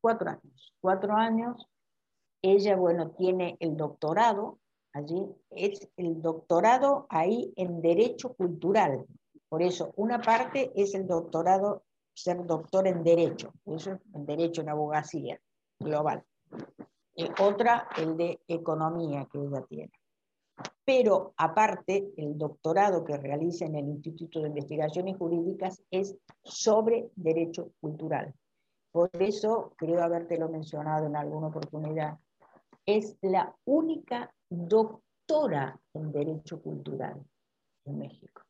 cuatro 0.00 0.30
años, 0.30 0.74
cuatro 0.80 1.14
años, 1.14 1.68
ella, 2.42 2.76
bueno, 2.76 3.10
tiene 3.10 3.56
el 3.60 3.76
doctorado, 3.76 4.58
allí 4.92 5.24
es 5.50 5.88
el 5.96 6.20
doctorado 6.20 7.06
ahí 7.08 7.52
en 7.56 7.80
Derecho 7.80 8.34
Cultural. 8.34 9.06
Por 9.48 9.62
eso, 9.62 9.92
una 9.96 10.20
parte 10.20 10.72
es 10.74 10.94
el 10.94 11.06
doctorado, 11.06 11.84
ser 12.14 12.44
doctor 12.46 12.86
en 12.86 13.04
Derecho, 13.04 13.52
eso 13.66 13.98
en 14.12 14.26
Derecho 14.26 14.62
en 14.62 14.70
Abogacía 14.70 15.40
global. 15.78 16.24
Y 17.14 17.28
otra, 17.40 17.88
el 17.96 18.16
de 18.16 18.40
Economía 18.48 19.28
que 19.30 19.38
ella 19.38 19.62
tiene 19.68 19.92
pero 20.84 21.34
aparte 21.36 22.12
el 22.16 22.36
doctorado 22.36 23.04
que 23.04 23.16
realiza 23.16 23.64
en 23.64 23.76
el 23.76 23.88
Instituto 23.88 24.40
de 24.40 24.48
Investigaciones 24.48 25.16
Jurídicas 25.16 25.82
es 25.90 26.16
sobre 26.42 27.10
derecho 27.16 27.72
cultural. 27.80 28.34
Por 28.90 29.10
eso, 29.18 29.72
creo 29.76 30.02
habértelo 30.02 30.48
mencionado 30.48 31.06
en 31.06 31.16
alguna 31.16 31.46
oportunidad, 31.46 32.18
es 32.84 33.16
la 33.22 33.54
única 33.64 34.34
doctora 34.50 35.80
en 35.94 36.12
derecho 36.12 36.60
cultural 36.60 37.24
en 37.86 37.98
México. 37.98 38.42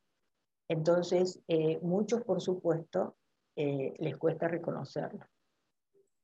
Entonces, 0.67 1.39
eh, 1.47 1.79
muchos, 1.81 2.23
por 2.23 2.41
supuesto, 2.41 3.15
eh, 3.55 3.93
les 3.99 4.17
cuesta 4.17 4.47
reconocerlo. 4.47 5.25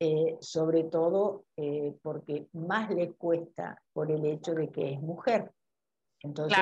Eh, 0.02 0.38
sobre 0.40 0.86
todo 0.86 1.44
porque 2.02 2.48
más 2.54 2.90
les 2.90 3.14
cuesta 3.16 3.84
por 3.92 4.10
el 4.10 4.26
hecho 4.26 4.56
de 4.56 4.70
que 4.70 4.94
es 4.94 5.02
mujer. 5.02 5.52
Entonces, 6.22 6.58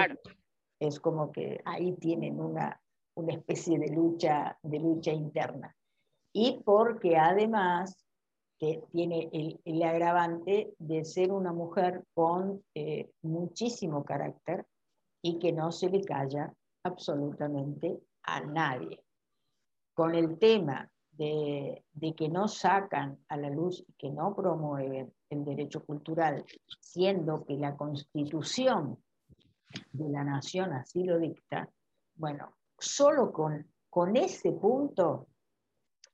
es 0.80 1.00
como 1.00 1.32
que 1.32 1.62
ahí 1.66 1.94
tienen 1.94 2.40
una, 2.40 2.80
una 3.16 3.34
especie 3.34 3.80
de 3.80 3.90
lucha, 3.90 4.58
de 4.62 4.80
lucha 4.80 5.12
interna. 5.12 5.76
Y 6.34 6.62
porque 6.64 7.18
además 7.18 8.08
que 8.60 8.84
tiene 8.92 9.30
el, 9.32 9.60
el 9.66 9.84
agravante 9.84 10.74
de 10.80 11.06
ser 11.06 11.32
una 11.32 11.54
mujer 11.54 12.04
con 12.14 12.64
eh, 12.74 13.12
muchísimo 13.22 14.04
carácter 14.04 14.66
y 15.22 15.38
que 15.40 15.52
no 15.52 15.72
se 15.72 15.90
le 15.90 16.02
calla 16.02 16.54
absolutamente 16.84 18.00
a 18.24 18.42
nadie. 18.42 19.04
Con 19.94 20.16
el 20.16 20.38
tema 20.38 20.90
de, 21.12 21.84
de, 21.94 22.14
que 22.14 22.30
no 22.30 22.48
sacan 22.48 23.18
a 23.30 23.38
la 23.38 23.50
luz 23.50 23.84
que 23.98 24.12
no 24.12 24.36
promueven 24.36 25.14
el 25.30 25.44
derecho 25.44 25.84
cultural, 25.84 26.46
siendo 26.80 27.44
que 27.46 27.58
la 27.58 27.76
constitución 27.76 28.98
de 29.92 30.10
la 30.10 30.24
nación 30.24 30.74
así 30.74 31.04
lo 31.04 31.20
dicta, 31.20 31.70
bueno, 32.16 32.56
solo 32.78 33.32
con, 33.32 33.66
con 33.90 34.16
ese 34.16 34.52
punto 34.52 35.28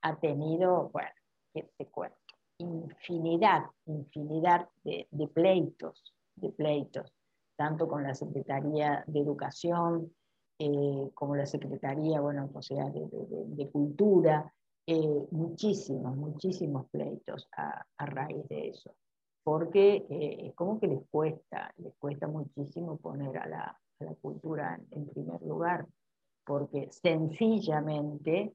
ha 0.02 0.20
tenido, 0.20 0.90
bueno, 0.90 1.10
¿qué 1.54 1.70
te 1.78 1.88
cuento? 1.88 2.18
Infinidad, 2.58 3.64
infinidad 3.86 4.68
de, 4.84 5.08
pleitos, 5.34 6.14
de 6.36 6.50
pleitos, 6.50 7.14
tanto 7.56 7.88
con 7.88 8.04
la 8.04 8.14
Secretaría 8.14 9.04
de 9.08 9.20
Educación, 9.20 10.14
eh, 10.60 11.10
como 11.14 11.36
la 11.36 11.46
Secretaría, 11.46 12.22
bueno, 12.22 12.50
o 12.54 12.62
sea, 12.62 12.90
de, 12.90 13.70
Cultura, 13.72 14.54
eh, 14.86 15.28
muchísimos, 15.32 16.16
muchísimos 16.16 16.90
pleitos 16.90 17.48
a, 17.56 17.86
raíz 18.06 18.48
de 18.50 18.70
eso 18.70 18.96
porque 19.44 20.06
eh, 20.10 20.48
es 20.48 20.56
como 20.56 20.80
que 20.80 20.88
les 20.88 21.02
cuesta, 21.10 21.74
les 21.78 21.94
cuesta 21.96 22.28
muchísimo 22.28 22.98
poner 22.98 23.38
a 23.38 23.48
la, 23.48 23.80
cultura 24.22 24.78
en, 24.92 25.08
primer 25.08 25.42
lugar, 25.44 25.88
porque 26.46 26.90
sencillamente, 26.92 28.54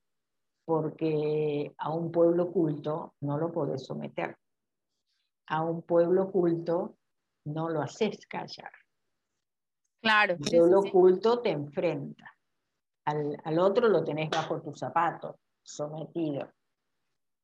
porque 0.66 1.72
a 1.78 1.90
un 1.90 2.12
pueblo 2.12 2.52
culto 2.52 3.14
no 3.20 3.38
lo 3.38 3.50
podés 3.50 3.86
someter, 3.86 4.36
a 5.46 5.62
un 5.62 5.80
pueblo 5.80 6.30
culto 6.30 6.96
no 7.46 7.70
lo 7.70 7.80
haces 7.80 8.26
callar. 8.26 8.70
Claro. 10.02 10.34
El 10.34 10.38
pueblo 10.40 10.82
culto 10.92 11.40
te 11.40 11.50
enfrenta, 11.50 12.30
al, 13.06 13.40
al, 13.42 13.58
otro 13.58 13.88
lo 13.88 14.04
tenés 14.04 14.28
bajo 14.28 14.60
tus 14.60 14.78
zapatos, 14.78 15.36
sometido. 15.62 16.46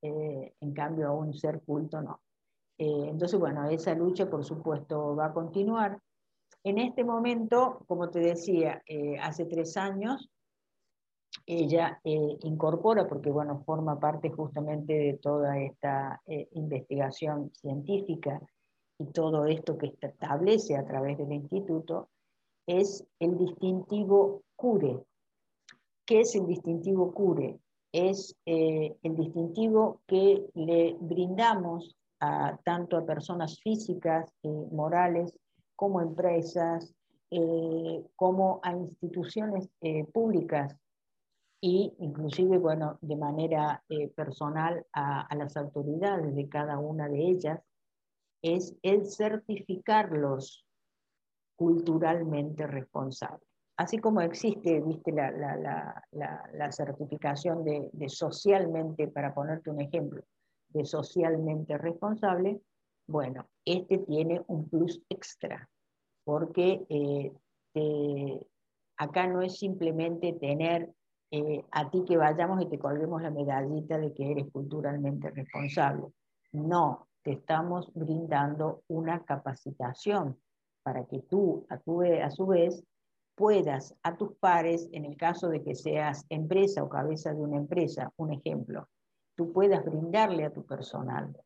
Eh, 0.02 0.54
en 0.60 0.74
cambio, 0.74 1.08
a 1.08 1.12
un 1.12 1.32
ser 1.32 1.62
culto 1.62 2.02
no. 2.02 2.20
Eh, 2.78 3.06
entonces, 3.08 3.38
bueno, 3.38 3.68
esa 3.68 3.94
lucha, 3.94 4.28
por 4.28 4.44
supuesto, 4.44 5.14
va 5.14 5.26
a 5.26 5.32
continuar. 5.32 6.00
En 6.64 6.78
este 6.78 7.04
momento, 7.04 7.84
como 7.86 8.10
te 8.10 8.20
decía, 8.20 8.82
eh, 8.86 9.18
hace 9.18 9.44
tres 9.44 9.76
años, 9.76 10.28
ella 11.46 12.00
eh, 12.04 12.38
incorpora, 12.42 13.06
porque 13.06 13.30
bueno, 13.30 13.62
forma 13.64 14.00
parte 14.00 14.30
justamente 14.30 14.94
de 14.94 15.14
toda 15.14 15.58
esta 15.58 16.22
investigación 16.52 17.50
científica 17.54 18.40
y 18.98 19.06
todo 19.06 19.44
esto 19.46 19.76
que 19.76 19.92
establece 20.00 20.76
a 20.76 20.86
través 20.86 21.18
del 21.18 21.32
instituto, 21.32 22.08
es 22.66 23.04
el 23.18 23.36
distintivo 23.36 24.42
CURE. 24.56 25.00
¿Qué 26.06 26.20
es 26.20 26.34
el 26.34 26.46
distintivo 26.46 27.12
CURE? 27.12 27.58
Es 27.92 28.36
el 28.46 29.14
distintivo 29.16 30.00
que 30.06 30.46
le 30.54 30.96
brindamos 31.00 31.94
tanto 32.64 32.96
a 32.96 33.06
personas 33.06 33.60
físicas, 33.60 34.32
y 34.42 34.48
morales, 34.48 35.38
como 35.76 36.00
empresas, 36.00 36.94
eh, 37.30 38.04
como 38.14 38.60
a 38.62 38.72
instituciones 38.72 39.68
eh, 39.80 40.04
públicas 40.04 40.76
e 41.60 41.92
inclusive, 41.98 42.58
bueno, 42.58 42.98
de 43.00 43.16
manera 43.16 43.82
eh, 43.88 44.08
personal 44.08 44.86
a, 44.92 45.34
las 45.34 45.56
autoridades 45.56 46.34
de 46.34 46.48
cada 46.48 46.78
una 46.78 47.08
de 47.08 47.18
ellas, 47.18 47.60
es 48.42 48.76
el 48.82 49.06
certificarlos 49.06 50.66
culturalmente 51.56 52.66
responsables. 52.66 53.48
Así 53.78 53.98
como 53.98 54.20
existe, 54.20 54.80
viste, 54.80 55.10
la, 55.10 55.32
la, 56.12 56.70
certificación 56.72 57.64
de, 57.64 57.88
de, 57.92 58.08
socialmente, 58.08 59.08
para 59.08 59.34
ponerte 59.34 59.70
un 59.70 59.80
ejemplo, 59.80 60.22
de 60.74 60.84
socialmente 60.84 61.78
responsable, 61.78 62.60
bueno, 63.06 63.46
este 63.64 63.98
tiene 63.98 64.42
un 64.48 64.68
plus 64.68 65.00
extra, 65.08 65.68
porque 66.24 66.84
eh, 66.88 68.40
acá 68.96 69.26
no 69.26 69.42
es 69.42 69.58
simplemente 69.58 70.32
tener 70.34 70.92
eh, 71.30 71.64
a 71.70 71.90
ti 71.90 72.04
que 72.06 72.16
vayamos 72.16 72.62
y 72.62 72.66
te 72.66 72.78
colguemos 72.78 73.22
la 73.22 73.30
medallita 73.30 73.98
de 73.98 74.12
que 74.12 74.30
eres 74.30 74.50
culturalmente 74.52 75.30
responsable. 75.30 76.08
No, 76.52 77.08
te 77.22 77.32
estamos 77.32 77.90
brindando 77.94 78.82
una 78.88 79.24
capacitación 79.24 80.38
para 80.82 81.04
que 81.06 81.20
tú, 81.20 81.66
a, 81.70 81.78
tu, 81.78 82.02
a 82.02 82.30
su 82.30 82.46
vez, 82.46 82.84
puedas 83.34 83.96
a 84.02 84.16
tus 84.16 84.36
pares, 84.36 84.88
en 84.92 85.04
el 85.04 85.16
caso 85.16 85.48
de 85.48 85.62
que 85.62 85.74
seas 85.74 86.24
empresa 86.28 86.84
o 86.84 86.88
cabeza 86.88 87.34
de 87.34 87.40
una 87.40 87.56
empresa, 87.56 88.12
un 88.16 88.32
ejemplo, 88.32 88.88
tú 89.34 89.52
puedas 89.52 89.84
brindarle 89.84 90.44
a 90.44 90.52
tu 90.52 90.64
personal 90.64 91.36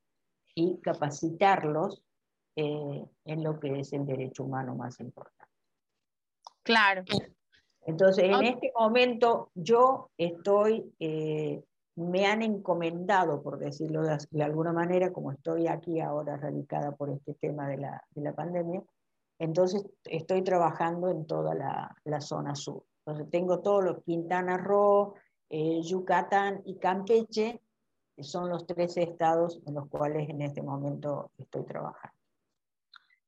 y 0.54 0.78
capacitarlos 0.78 2.02
eh, 2.56 3.06
en 3.24 3.44
lo 3.44 3.60
que 3.60 3.80
es 3.80 3.92
el 3.92 4.04
derecho 4.04 4.44
humano 4.44 4.74
más 4.74 4.98
importante. 5.00 5.44
Claro. 6.62 7.04
Entonces, 7.86 8.24
en 8.24 8.44
este 8.44 8.72
momento 8.76 9.50
yo 9.54 10.10
estoy, 10.18 10.92
eh, 10.98 11.62
me 11.96 12.26
han 12.26 12.42
encomendado, 12.42 13.42
por 13.42 13.58
decirlo 13.58 14.02
de, 14.02 14.42
alguna 14.42 14.72
manera, 14.72 15.12
como 15.12 15.32
estoy 15.32 15.68
aquí 15.68 16.00
ahora 16.00 16.36
radicada 16.36 16.92
por 16.92 17.10
este 17.10 17.34
tema 17.34 17.68
de 17.68 17.78
la, 17.78 18.04
de 18.10 18.22
la 18.22 18.34
pandemia, 18.34 18.82
entonces 19.38 19.86
estoy 20.04 20.42
trabajando 20.42 21.08
en 21.08 21.26
toda 21.26 21.54
la, 21.54 21.96
la 22.04 22.20
zona 22.20 22.54
sur. 22.54 22.84
Entonces 23.06 23.30
tengo 23.30 23.60
todos 23.60 23.84
los 23.84 24.02
Quintana 24.04 24.58
Roo, 24.58 25.14
eh, 25.48 25.80
Yucatán 25.82 26.60
y 26.66 26.76
Campeche, 26.76 27.62
son 28.22 28.48
los 28.48 28.66
tres 28.66 28.96
estados 28.96 29.60
en 29.66 29.74
los 29.74 29.88
cuales 29.88 30.28
en 30.28 30.42
este 30.42 30.62
momento 30.62 31.30
estoy 31.38 31.64
trabajando. 31.64 32.16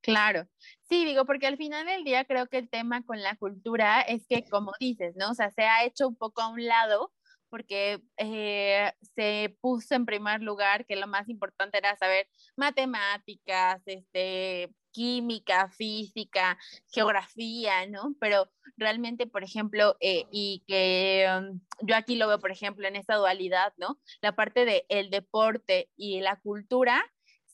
Claro, 0.03 0.47
sí, 0.89 1.05
digo, 1.05 1.27
porque 1.27 1.47
al 1.47 1.59
final 1.59 1.87
del 1.87 2.05
día 2.05 2.25
creo 2.25 2.47
que 2.47 2.57
el 2.57 2.71
tema 2.71 3.03
con 3.05 3.23
la 3.23 3.37
cultura 3.37 4.01
es 4.01 4.27
que, 4.27 4.49
como 4.49 4.73
dices, 4.81 5.15
¿no? 5.17 5.31
O 5.31 5.35
sea, 5.35 5.51
se 5.51 5.63
ha 5.63 5.85
hecho 5.85 6.09
un 6.09 6.17
poco 6.17 6.41
a 6.41 6.49
un 6.49 6.65
lado 6.65 7.13
porque 7.51 8.01
eh, 8.17 8.93
se 9.15 9.57
puso 9.61 9.95
en 9.95 10.07
primer 10.07 10.41
lugar 10.41 10.87
que 10.87 10.97
lo 10.97 11.07
más 11.07 11.29
importante 11.29 11.79
era 11.79 11.97
saber 11.97 12.29
matemáticas, 12.57 13.83
este, 13.85 14.73
química, 14.93 15.69
física, 15.69 16.59
geografía, 16.93 17.87
¿no? 17.87 18.15
Pero 18.21 18.51
realmente, 18.77 19.27
por 19.27 19.45
ejemplo, 19.45 19.97
eh, 20.01 20.27
y 20.31 20.63
que 20.67 21.27
um, 21.39 21.61
yo 21.83 21.97
aquí 21.97 22.17
lo 22.17 22.29
veo, 22.29 22.41
por 22.41 22.51
ejemplo, 22.51 22.87
en 22.89 22.97
esta 22.97 23.17
dualidad, 23.17 23.73
¿no? 23.77 23.99
La 24.21 24.35
parte 24.35 24.65
del 24.65 24.83
el 24.89 25.11
deporte 25.11 25.91
y 25.97 26.21
la 26.21 26.37
cultura 26.37 27.05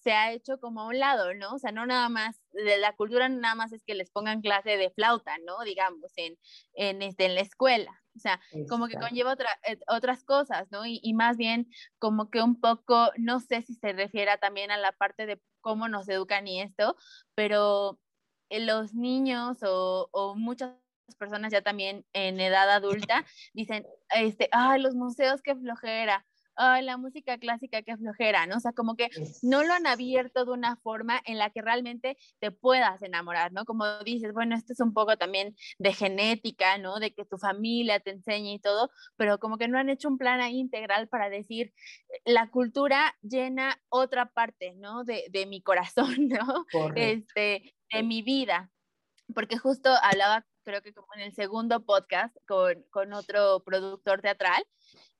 se 0.06 0.12
ha 0.12 0.32
hecho 0.32 0.60
como 0.60 0.82
a 0.82 0.86
un 0.86 1.00
lado, 1.00 1.34
¿no? 1.34 1.54
O 1.54 1.58
sea, 1.58 1.72
no 1.72 1.84
nada 1.84 2.08
más, 2.08 2.40
la 2.56 2.94
cultura 2.94 3.28
nada 3.28 3.54
más 3.54 3.72
es 3.72 3.82
que 3.84 3.94
les 3.94 4.10
pongan 4.10 4.40
clase 4.40 4.76
de 4.76 4.90
flauta, 4.90 5.36
¿no? 5.44 5.62
Digamos, 5.64 6.12
en, 6.16 6.38
en, 6.74 7.02
este, 7.02 7.26
en 7.26 7.34
la 7.34 7.40
escuela. 7.42 8.02
O 8.14 8.18
sea, 8.18 8.40
como 8.68 8.88
que 8.88 8.96
conlleva 8.96 9.32
otra, 9.32 9.50
eh, 9.68 9.78
otras 9.88 10.24
cosas, 10.24 10.68
¿no? 10.70 10.86
Y, 10.86 11.00
y, 11.02 11.12
más 11.12 11.36
bien 11.36 11.68
como 11.98 12.30
que 12.30 12.40
un 12.40 12.58
poco, 12.58 13.10
no 13.18 13.40
sé 13.40 13.60
si 13.62 13.74
se 13.74 13.92
refiere 13.92 14.36
también 14.38 14.70
a 14.70 14.78
la 14.78 14.92
parte 14.92 15.26
de 15.26 15.40
cómo 15.60 15.88
nos 15.88 16.08
educan 16.08 16.48
y 16.48 16.62
esto, 16.62 16.96
pero 17.34 17.98
eh, 18.48 18.60
los 18.60 18.94
niños 18.94 19.58
o, 19.62 20.08
o 20.12 20.34
muchas 20.34 20.72
personas 21.18 21.52
ya 21.52 21.62
también 21.62 22.04
en 22.12 22.40
edad 22.40 22.70
adulta 22.70 23.24
dicen, 23.52 23.86
este, 24.14 24.48
ay, 24.52 24.80
los 24.80 24.94
museos, 24.94 25.42
qué 25.42 25.54
flojera, 25.54 26.26
ay, 26.56 26.84
la 26.84 26.96
música 26.96 27.38
clásica, 27.38 27.82
qué 27.82 27.96
flojera, 27.96 28.46
¿no? 28.46 28.56
O 28.56 28.60
sea, 28.60 28.72
como 28.72 28.96
que 28.96 29.08
no 29.42 29.62
lo 29.62 29.74
han 29.74 29.86
abierto 29.86 30.44
de 30.44 30.52
una 30.52 30.76
forma 30.76 31.20
en 31.24 31.38
la 31.38 31.50
que 31.50 31.62
realmente 31.62 32.16
te 32.38 32.50
puedas 32.50 33.02
enamorar, 33.02 33.52
¿no? 33.52 33.64
Como 33.64 33.98
dices, 34.04 34.32
bueno, 34.32 34.56
esto 34.56 34.72
es 34.72 34.80
un 34.80 34.92
poco 34.92 35.16
también 35.16 35.54
de 35.78 35.92
genética, 35.92 36.78
¿no? 36.78 36.98
De 36.98 37.12
que 37.12 37.24
tu 37.24 37.38
familia 37.38 38.00
te 38.00 38.10
enseñe 38.10 38.54
y 38.54 38.58
todo, 38.58 38.90
pero 39.16 39.38
como 39.38 39.58
que 39.58 39.68
no 39.68 39.78
han 39.78 39.90
hecho 39.90 40.08
un 40.08 40.18
plan 40.18 40.40
ahí 40.40 40.58
integral 40.58 41.08
para 41.08 41.28
decir, 41.30 41.72
la 42.24 42.50
cultura 42.50 43.16
llena 43.22 43.80
otra 43.88 44.26
parte, 44.26 44.74
¿no? 44.74 45.04
De, 45.04 45.24
de 45.30 45.46
mi 45.46 45.62
corazón, 45.62 46.16
¿no? 46.28 46.66
Este, 46.94 47.74
de 47.92 48.02
mi 48.02 48.22
vida. 48.22 48.70
Porque 49.34 49.58
justo 49.58 49.90
hablaba 50.02 50.46
creo 50.66 50.82
que 50.82 50.92
como 50.92 51.06
en 51.14 51.20
el 51.20 51.32
segundo 51.32 51.84
podcast 51.84 52.36
con, 52.46 52.82
con, 52.90 53.12
otro 53.12 53.62
productor 53.64 54.20
teatral, 54.20 54.66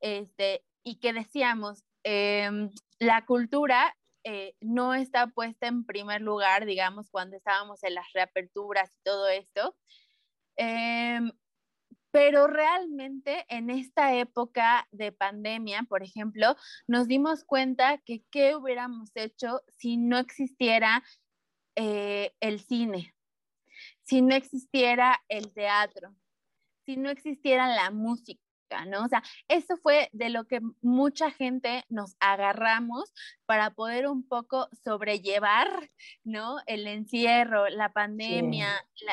este, 0.01 0.65
y 0.87 1.01
que 1.01 1.13
decíamos, 1.13 1.85
em, 2.05 2.71
la 3.01 3.27
cultura 3.27 3.97
eh, 4.23 4.55
no 4.61 4.95
está 4.95 5.27
puesta 5.27 5.67
en 5.67 5.85
primer 5.85 6.21
lugar, 6.21 6.65
digamos, 6.65 7.11
cuando 7.11 7.37
estábamos 7.37 7.83
en 7.83 7.95
las 7.95 8.07
reaperturas 8.13 8.95
y 8.95 9.03
todo 9.03 9.29
esto. 9.29 9.77
Em, 10.57 11.33
pero 12.13 12.47
realmente 12.47 13.45
en 13.49 13.71
esta 13.71 14.15
época 14.15 14.87
de 14.93 15.11
pandemia, 15.11 15.83
por 15.89 16.05
ejemplo, 16.05 16.57
nos 16.87 17.09
dimos 17.09 17.45
cuenta 17.45 17.99
que 17.99 18.23
qué 18.31 18.55
hubiéramos 18.55 19.11
hecho 19.17 19.63
si 19.79 19.97
no 19.97 20.19
existiera 20.19 21.03
eh, 21.75 22.33
el 22.41 22.61
cine, 22.61 23.13
si 24.03 24.23
no 24.23 24.37
existiera 24.37 25.21
el 25.29 25.53
teatro, 25.53 26.15
si 26.85 26.97
no 26.97 27.11
existiera 27.11 27.67
la 27.69 27.91
música 27.91 28.46
¿no? 28.87 29.05
O 29.05 29.09
sea, 29.09 29.23
eso 29.49 29.77
fue 29.77 30.09
de 30.13 30.31
lo 30.31 30.45
que 30.45 30.61
mucha 30.83 31.31
gente 31.31 31.85
nos 31.89 32.17
agarramos 32.21 33.13
para 33.47 33.71
poder 33.71 34.09
un 34.09 34.27
poco 34.27 34.69
sobrellevar, 34.85 35.91
¿no? 36.25 36.57
El 36.67 36.87
encierro, 36.87 37.69
la 37.69 37.93
pandemia, 37.93 38.69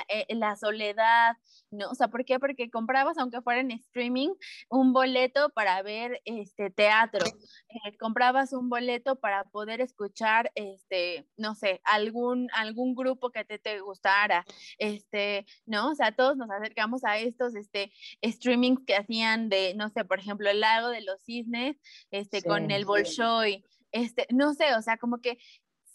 eh, 0.09 0.25
la, 0.35 0.55
soledad, 0.55 1.37
¿no? 1.73 1.89
O 1.89 1.95
sea, 1.95 2.07
¿por 2.07 2.25
qué? 2.25 2.39
Porque 2.39 2.69
comprabas, 2.69 3.17
aunque 3.17 3.41
fuera 3.41 3.61
en 3.61 3.71
streaming, 3.71 4.29
un 4.69 4.93
boleto 4.93 5.49
para 5.49 5.81
ver 5.81 6.21
este 6.25 6.69
teatro, 6.69 7.25
eh, 7.69 7.97
comprabas 7.97 8.53
un 8.53 8.69
boleto 8.69 9.19
para 9.19 9.43
poder 9.45 9.81
escuchar, 9.81 10.51
este, 10.55 11.27
no 11.37 11.55
sé, 11.55 11.81
algún, 11.83 12.47
algún 12.53 12.95
grupo 12.95 13.31
que 13.31 13.45
te, 13.45 13.59
te 13.59 13.79
gustara, 13.79 14.45
este, 14.77 15.45
¿no? 15.65 15.91
O 15.91 15.95
sea, 15.95 16.15
todos 16.15 16.37
nos 16.37 16.49
acercamos 16.49 17.03
a 17.03 17.17
estos, 17.17 17.55
este, 17.55 17.91
streamings 18.23 18.85
que 18.85 18.95
hacían 18.95 19.49
de, 19.49 19.73
no 19.75 19.89
sé, 19.89 20.05
por 20.05 20.19
ejemplo, 20.19 20.49
el 20.49 20.59
lago 20.59 20.89
de 20.89 21.01
los 21.01 21.21
cisnes, 21.23 21.77
este, 22.11 22.41
con 22.43 22.71
el 22.71 22.85
Bolshoi, 22.85 23.65
este, 23.91 24.27
no 24.31 24.53
sé, 24.53 24.75
o 24.75 24.81
sea, 24.81 24.97
como 24.97 25.19
que 25.19 25.37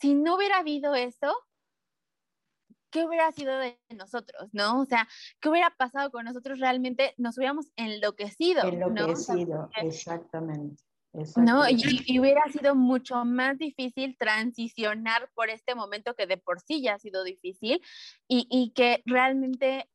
si 0.00 0.14
no 0.14 0.36
hubiera 0.36 0.58
habido 0.58 0.94
eso, 0.94 1.34
¿qué 2.90 3.04
hubiera 3.04 3.30
sido 3.32 3.58
de 3.58 3.78
nosotros, 3.90 4.48
no? 4.52 4.80
O 4.80 4.84
sea, 4.84 5.08
¿qué 5.40 5.48
hubiera 5.48 5.70
pasado 5.70 6.10
con 6.10 6.24
nosotros 6.24 6.58
realmente? 6.58 7.14
Nos 7.16 7.36
hubiéramos 7.38 7.66
enloquecido. 7.76 8.62
Enloquecido, 8.64 9.70
exactamente. 9.76 10.82
¿no? 11.36 11.68
Y, 11.68 12.18
hubiera 12.18 12.42
sido 12.52 12.74
mucho 12.74 13.24
más 13.24 13.58
difícil 13.58 14.16
transicionar 14.18 15.30
por 15.34 15.50
este 15.50 15.74
momento 15.74 16.14
que 16.14 16.26
de 16.26 16.36
por 16.36 16.60
sí 16.60 16.82
ya 16.82 16.94
ha 16.94 16.98
sido 16.98 17.24
difícil 17.24 17.82
y, 18.28 18.46
y 18.50 18.70
que 18.72 19.02
realmente 19.06 19.88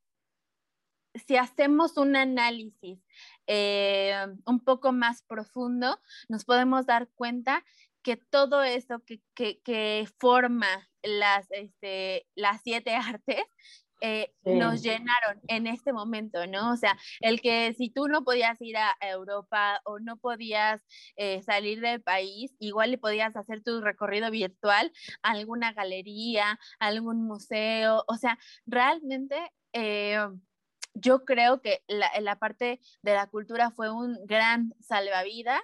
si 1.28 1.38
hacemos 1.38 1.98
un 1.98 2.16
análisis 2.16 3.00
eh, 3.46 4.16
un 4.46 4.60
poco 4.60 4.92
más 4.92 5.22
profundo, 5.22 6.00
nos 6.28 6.46
podemos 6.46 6.86
dar 6.86 7.10
cuenta 7.14 7.64
que 8.04 8.18
todo 8.18 8.62
esto 8.64 9.00
que, 9.06 9.22
que, 9.34 9.62
que 9.62 10.08
forma 10.20 10.90
las, 11.02 11.48
este, 11.52 12.28
las 12.36 12.62
siete 12.62 12.96
artes 12.96 13.44
eh, 14.06 14.34
nos 14.44 14.84
llenaron 14.84 15.40
en 15.48 15.66
este 15.66 15.94
momento, 15.94 16.46
¿no? 16.46 16.74
O 16.74 16.76
sea, 16.76 16.98
el 17.22 17.40
que 17.40 17.74
si 17.78 17.90
tú 17.90 18.10
no 18.10 18.26
podías 18.26 18.62
ir 18.62 18.76
a 18.76 18.94
Europa 19.00 19.80
o 19.86 20.00
no 20.00 20.18
podías 20.18 20.82
eh, 21.16 21.42
salir 21.42 21.80
del 21.80 22.02
país, 22.02 22.54
igual 22.60 22.92
le 22.92 22.98
podías 22.98 23.34
hacer 23.38 23.64
tu 23.64 23.80
recorrido 23.80 24.30
virtual 24.30 24.92
a 25.22 25.32
alguna 25.32 25.72
galería, 25.72 26.60
a 26.80 26.88
algún 26.88 27.26
museo, 27.26 28.04
o 28.08 28.16
sea, 28.18 28.38
realmente... 28.66 29.38
Eh, 29.72 30.20
yo 30.96 31.26
creo 31.26 31.60
que 31.60 31.82
la, 31.88 32.12
la 32.22 32.38
parte 32.38 32.80
de 33.02 33.14
la 33.16 33.26
cultura 33.26 33.72
fue 33.72 33.90
un 33.90 34.16
gran 34.28 34.76
salvavidas 34.80 35.64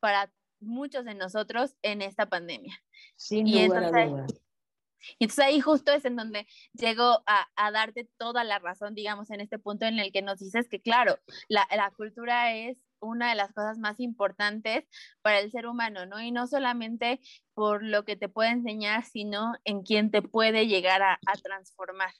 para 0.00 0.32
muchos 0.62 1.04
de 1.04 1.14
nosotros 1.14 1.74
en 1.82 2.02
esta 2.02 2.26
pandemia. 2.26 2.74
Sin 3.16 3.46
y 3.46 3.58
entonces, 3.58 4.42
y 5.18 5.24
entonces 5.24 5.44
ahí 5.44 5.60
justo 5.60 5.92
es 5.92 6.04
en 6.04 6.16
donde 6.16 6.46
llego 6.72 7.22
a, 7.26 7.48
a, 7.56 7.70
darte 7.70 8.08
toda 8.18 8.44
la 8.44 8.58
razón, 8.58 8.94
digamos, 8.94 9.30
en 9.30 9.40
este 9.40 9.58
punto 9.58 9.86
en 9.86 9.98
el 9.98 10.12
que 10.12 10.22
nos 10.22 10.38
dices 10.38 10.68
que, 10.68 10.80
claro, 10.80 11.18
la, 11.48 11.66
la, 11.74 11.90
cultura 11.90 12.54
es 12.54 12.78
una 13.00 13.30
de 13.30 13.34
las 13.34 13.52
cosas 13.52 13.78
más 13.78 13.98
importantes 13.98 14.84
para 15.22 15.40
el 15.40 15.50
ser 15.50 15.66
humano, 15.66 16.06
¿no? 16.06 16.20
Y 16.20 16.30
no 16.30 16.46
solamente 16.46 17.20
por 17.54 17.82
lo 17.82 18.04
que 18.04 18.16
te 18.16 18.28
puede 18.28 18.50
enseñar, 18.50 19.04
sino 19.04 19.54
en 19.64 19.82
quien 19.82 20.10
te 20.10 20.22
puede 20.22 20.66
llegar 20.68 21.02
a, 21.02 21.14
a 21.26 21.32
transformar. 21.42 22.12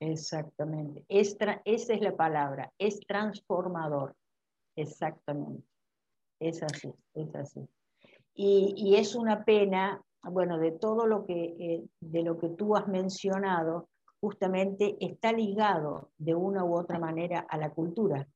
Exactamente. 0.00 1.04
esa 1.08 1.62
es 1.64 2.00
la 2.00 2.16
palabra, 2.16 2.72
es 2.78 3.00
transformador. 3.06 4.16
Exactamente. 4.76 5.73
Es 6.44 6.62
así, 6.62 6.92
es 7.14 7.34
así. 7.34 7.66
Y, 8.34 8.96
es 8.96 9.14
una 9.14 9.46
pena, 9.46 10.04
bueno, 10.24 10.58
de 10.58 10.72
todo 10.72 11.06
lo 11.06 11.24
que, 11.24 11.56
eh, 11.58 11.84
de 12.00 12.22
lo 12.22 12.36
que 12.36 12.50
tú 12.50 12.76
has 12.76 12.86
mencionado, 12.86 13.88
justamente 14.20 14.94
está 15.00 15.32
ligado 15.32 16.10
de 16.18 16.34
una 16.34 16.62
u 16.62 16.74
otra 16.76 16.98
manera 16.98 17.46
a 17.48 17.56
la 17.56 17.70
cultura, 17.70 18.28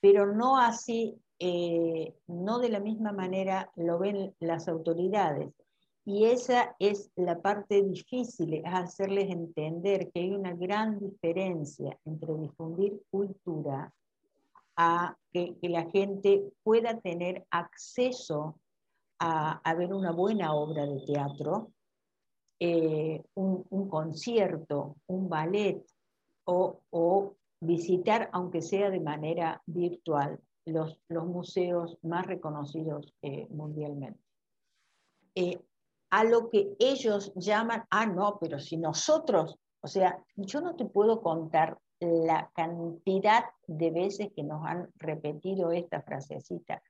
pero 0.00 0.32
no 0.34 0.56
así, 0.56 1.20
eh, 1.38 2.14
no 2.28 2.60
de 2.60 2.70
la 2.70 2.80
misma 2.80 3.12
manera 3.12 3.70
lo 3.76 3.98
ven 3.98 4.34
las 4.40 4.66
autoridades. 4.66 5.52
Y 6.06 6.24
esa 6.24 6.74
es 6.78 7.10
la 7.14 7.42
parte 7.42 7.82
difícil, 7.82 8.54
es 8.54 8.62
hacerles 8.64 9.30
entender 9.30 10.10
que 10.12 10.20
hay 10.20 10.30
una 10.30 10.54
gran 10.54 10.98
diferencia 10.98 11.98
entre 12.06 12.34
difundir 12.38 13.02
cultura 13.10 13.92
a 14.76 15.16
que, 15.32 15.56
la 15.62 15.90
gente 15.90 16.52
pueda 16.62 17.00
tener 17.00 17.46
acceso 17.50 18.60
a, 19.18 19.74
ver 19.74 19.94
una 19.94 20.12
buena 20.12 20.54
obra 20.54 20.86
de 20.86 21.00
teatro, 21.06 21.72
eh, 22.60 23.22
un, 23.34 23.88
concierto, 23.88 24.96
un 25.06 25.28
ballet 25.28 25.84
o, 26.44 27.34
visitar, 27.60 28.28
aunque 28.32 28.60
sea 28.60 28.90
de 28.90 29.00
manera 29.00 29.62
virtual, 29.66 30.38
los, 30.66 30.98
museos 31.08 31.98
más 32.02 32.26
reconocidos 32.26 33.14
eh, 33.22 33.46
mundialmente. 33.48 34.20
Eh, 35.34 35.58
a 36.10 36.24
lo 36.24 36.48
que 36.48 36.76
ellos 36.78 37.32
llaman, 37.34 37.84
ah, 37.90 38.06
no, 38.06 38.38
pero 38.40 38.60
si 38.60 38.76
nosotros, 38.76 39.58
o 39.80 39.88
sea, 39.88 40.22
yo 40.36 40.60
no 40.60 40.76
te 40.76 40.84
puedo 40.84 41.22
contar 41.22 41.78
la 42.04 42.50
cantidad 42.54 43.44
de 43.66 43.90
veces 43.90 44.28
que 44.34 44.42
nos 44.42 44.64
han 44.64 44.88
repetido 44.96 45.72
esta 45.72 46.02
frasecita, 46.02 46.82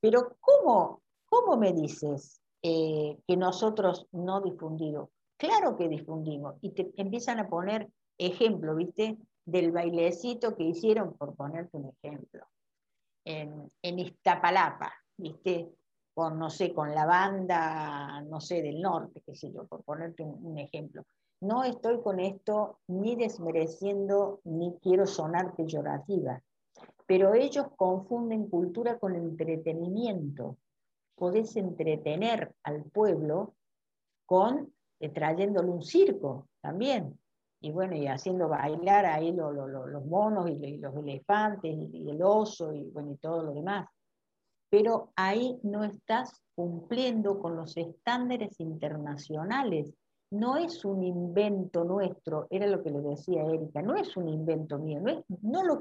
pero 0.00 0.36
¿cómo, 0.40 1.02
cómo 1.26 1.56
me 1.56 1.72
dices 1.72 2.40
eh, 2.62 3.18
que 3.26 3.36
nosotros 3.36 4.06
no 4.12 4.40
difundimos? 4.40 5.10
Claro 5.36 5.76
que 5.76 5.88
difundimos, 5.88 6.56
y 6.60 6.70
te 6.70 6.90
empiezan 6.96 7.38
a 7.38 7.48
poner 7.48 7.88
ejemplo, 8.18 8.74
¿viste? 8.74 9.18
Del 9.44 9.72
bailecito 9.72 10.56
que 10.56 10.64
hicieron, 10.64 11.14
por 11.14 11.34
ponerte 11.34 11.76
un 11.76 11.92
ejemplo 12.02 12.46
en, 13.24 13.70
en 13.82 13.98
Iztapalapa, 13.98 14.92
¿viste? 15.16 15.70
Con, 16.12 16.38
no 16.38 16.50
sé, 16.50 16.72
con 16.72 16.94
la 16.94 17.06
banda, 17.06 18.22
no 18.22 18.40
sé, 18.40 18.62
del 18.62 18.80
norte, 18.80 19.22
qué 19.26 19.34
sé 19.34 19.52
yo, 19.52 19.66
por 19.66 19.82
ponerte 19.82 20.22
un, 20.22 20.58
ejemplo. 20.58 21.04
No 21.40 21.64
estoy 21.64 22.00
con 22.00 22.20
esto 22.20 22.78
ni 22.86 23.16
desmereciendo, 23.16 24.40
ni 24.44 24.76
quiero 24.80 25.06
sonar 25.06 25.54
peyorativa, 25.54 26.42
pero 27.06 27.34
ellos 27.34 27.66
confunden 27.76 28.48
cultura 28.48 28.98
con 28.98 29.14
entretenimiento. 29.14 30.56
Podés 31.16 31.56
entretener 31.56 32.54
al 32.62 32.84
pueblo 32.84 33.54
con 34.26 34.72
eh, 35.00 35.10
trayéndole 35.10 35.70
un 35.70 35.82
circo 35.82 36.48
también 36.60 37.18
y 37.64 37.70
bueno, 37.70 37.96
y 37.96 38.06
haciendo 38.06 38.48
bailar 38.48 39.06
ahí 39.06 39.32
los 39.32 40.04
monos 40.04 40.50
y, 40.50 40.76
los 40.76 40.94
elefantes 40.96 41.74
y, 41.74 42.10
el 42.10 42.22
oso 42.22 42.74
y 42.74 42.90
bueno, 42.90 43.12
y 43.12 43.16
todo 43.16 43.42
lo 43.42 43.54
demás. 43.54 43.88
Pero 44.68 45.12
ahí 45.16 45.58
no 45.62 45.82
estás 45.82 46.42
cumpliendo 46.54 47.38
con 47.40 47.56
los 47.56 47.74
estándares 47.78 48.60
internacionales. 48.60 49.94
No 50.34 50.56
es 50.56 50.84
un 50.84 51.04
invento 51.04 51.84
nuestro, 51.84 52.48
era 52.50 52.66
lo 52.66 52.82
que 52.82 52.90
le 52.90 53.00
decía 53.00 53.44
Erika, 53.44 53.82
no 53.82 53.94
es 53.94 54.16
un 54.16 54.28
invento 54.28 54.80
mío, 54.80 55.00
no, 55.00 55.24
no, 55.42 55.62
lo, 55.62 55.80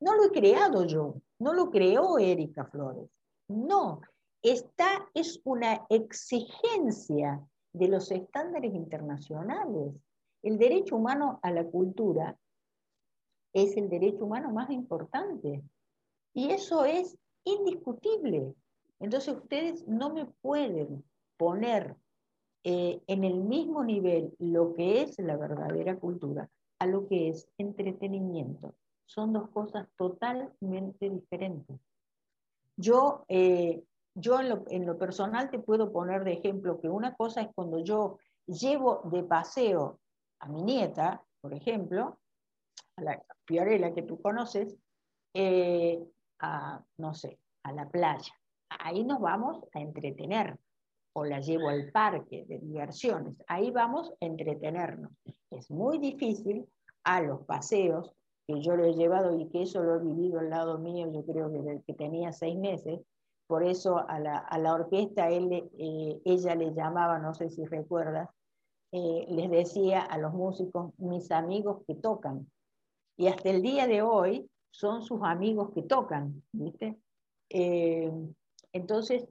no 0.00 0.14
lo 0.16 0.24
he 0.24 0.30
creado 0.32 0.84
yo, 0.84 1.14
no 1.38 1.52
lo 1.52 1.70
creó 1.70 2.18
Erika 2.18 2.64
Flores. 2.64 3.08
No, 3.46 4.00
esta 4.42 5.08
es 5.14 5.40
una 5.44 5.86
exigencia 5.88 7.40
de 7.72 7.86
los 7.86 8.10
estándares 8.10 8.74
internacionales. 8.74 9.94
El 10.42 10.58
derecho 10.58 10.96
humano 10.96 11.38
a 11.40 11.52
la 11.52 11.64
cultura 11.64 12.36
es 13.52 13.76
el 13.76 13.88
derecho 13.88 14.24
humano 14.24 14.50
más 14.50 14.68
importante. 14.70 15.62
Y 16.34 16.50
eso 16.50 16.84
es 16.84 17.16
indiscutible. 17.44 18.52
Entonces 18.98 19.36
ustedes 19.36 19.86
no 19.86 20.12
me 20.12 20.24
pueden 20.24 21.04
poner 21.36 21.96
eh, 22.64 23.00
en 23.06 23.24
el 23.24 23.40
mismo 23.40 23.82
nivel 23.82 24.34
lo 24.38 24.74
que 24.74 25.02
es 25.02 25.18
la 25.18 25.36
verdadera 25.36 25.98
cultura 25.98 26.48
a 26.78 26.86
lo 26.86 27.06
que 27.06 27.28
es 27.28 27.48
entretenimiento. 27.58 28.74
Son 29.06 29.32
dos 29.32 29.50
cosas 29.50 29.88
totalmente 29.96 31.10
diferentes. 31.10 31.80
Yo, 32.76 33.24
eh, 33.28 33.84
yo 34.14 34.40
en, 34.40 34.86
lo, 34.86 34.98
personal 34.98 35.50
te 35.50 35.58
puedo 35.58 35.92
poner 35.92 36.24
de 36.24 36.32
ejemplo 36.32 36.80
que 36.80 36.88
una 36.88 37.14
cosa 37.14 37.42
es 37.42 37.48
cuando 37.54 37.78
yo 37.78 38.18
llevo 38.46 39.02
de 39.12 39.22
paseo 39.22 40.00
a 40.40 40.48
mi 40.48 40.62
nieta, 40.62 41.22
por 41.40 41.54
ejemplo, 41.54 42.18
a 42.96 43.02
la 43.02 43.24
Fiorella 43.44 43.92
que 43.92 44.02
tú 44.02 44.20
conoces, 44.20 44.76
eh, 45.34 46.02
a, 46.40 46.82
no 46.96 47.14
sé, 47.14 47.38
a 47.64 47.72
la 47.72 47.88
playa. 47.88 48.32
Ahí 48.68 49.04
nos 49.04 49.20
vamos 49.20 49.64
a 49.74 49.80
entretener. 49.80 50.58
O 51.14 51.24
la 51.24 51.40
llevo 51.40 51.68
al 51.68 51.90
parque 51.90 52.44
de 52.48 52.58
diversiones. 52.58 53.36
Ahí 53.46 53.70
vamos 53.70 54.10
a 54.10 54.14
entretenernos. 54.24 55.12
Es 55.50 55.70
muy 55.70 55.98
difícil 55.98 56.66
a 57.04 57.20
los 57.20 57.44
paseos, 57.44 58.12
que 58.46 58.60
yo 58.60 58.76
lo 58.76 58.84
he 58.84 58.94
llevado 58.94 59.38
y 59.38 59.48
que 59.48 59.62
eso 59.62 59.82
lo 59.82 59.96
he 59.96 60.00
vivido 60.00 60.40
al 60.40 60.50
lado 60.50 60.78
mío, 60.78 61.10
yo 61.12 61.24
creo 61.24 61.52
que 61.52 61.58
desde 61.58 61.82
que 61.82 61.94
tenía 61.94 62.32
seis 62.32 62.56
meses. 62.56 63.00
Por 63.46 63.64
eso 63.64 63.98
a 64.08 64.18
la, 64.18 64.72
orquesta 64.72 65.28
él, 65.28 65.70
eh, 65.78 66.20
ella 66.24 66.54
le 66.54 66.72
llamaba, 66.72 67.18
no 67.18 67.34
sé 67.34 67.50
si 67.50 67.64
recuerdas, 67.66 68.30
eh, 68.92 69.26
les 69.28 69.50
decía 69.50 70.02
a 70.02 70.18
los 70.18 70.32
músicos, 70.32 70.92
mis 70.98 71.30
amigos 71.30 71.82
que 71.86 71.94
tocan. 71.94 72.50
Y 73.16 73.26
hasta 73.26 73.50
el 73.50 73.62
día 73.62 73.86
de 73.86 74.02
hoy 74.02 74.48
son 74.70 75.02
sus 75.02 75.20
amigos 75.22 75.70
que 75.74 75.82
tocan, 75.82 76.42
¿viste? 76.52 76.98
Eh, 77.50 78.10
entonces, 78.72 79.26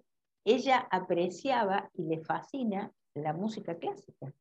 ella 0.45 0.87
apreciaba 0.91 1.89
y 1.93 2.03
le 2.03 2.19
fascina 2.23 2.91
la 3.13 3.33
música 3.33 3.75
clásica. 3.75 4.33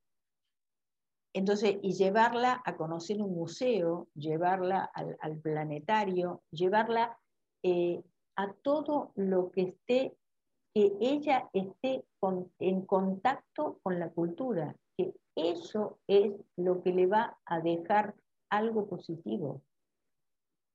Entonces, 1.32 1.78
y 1.82 1.92
llevarla 1.92 2.60
a 2.64 2.76
conocer 2.76 3.22
un 3.22 3.34
museo, 3.34 4.08
llevarla 4.14 4.90
al, 4.94 5.38
planetario, 5.38 6.42
llevarla 6.50 7.16
eh, 7.62 8.02
a 8.36 8.52
todo 8.62 9.12
lo 9.14 9.50
que 9.50 9.62
esté, 9.62 10.16
que 10.74 10.92
ella 11.00 11.48
esté 11.52 12.04
en 12.58 12.82
contacto 12.86 13.78
con 13.82 14.00
la 14.00 14.10
cultura, 14.10 14.74
eso 15.36 15.98
es 16.06 16.32
lo 16.56 16.82
que 16.82 16.92
le 16.92 17.06
va 17.06 17.38
a 17.44 17.60
dejar 17.60 18.14
algo 18.50 18.86
positivo. 18.86 19.62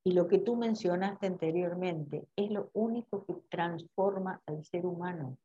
Y 0.07 0.11
lo 0.11 0.27
que 0.27 0.37
tú 0.37 0.55
mencionaste 0.55 1.25
anteriormente 1.25 2.27
es 2.35 2.51
lo 2.51 2.69
único 2.73 3.25
que 3.25 3.33
transforma 3.49 4.39
al 4.45 4.63
ser 4.63 4.85
humano. 4.85 5.39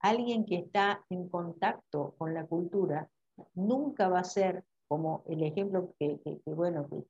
Alguien 0.00 0.44
que 0.44 0.56
está 0.56 1.02
en 1.08 1.26
contacto 1.30 2.14
con 2.18 2.34
la 2.34 2.46
cultura 2.46 3.08
nunca 3.54 4.08
va 4.08 4.18
a 4.18 4.24
ser 4.24 4.62
como 4.88 5.24
el 5.26 5.42
ejemplo 5.42 5.94
que, 5.98 6.20
bueno, 6.44 6.86
que 6.86 7.02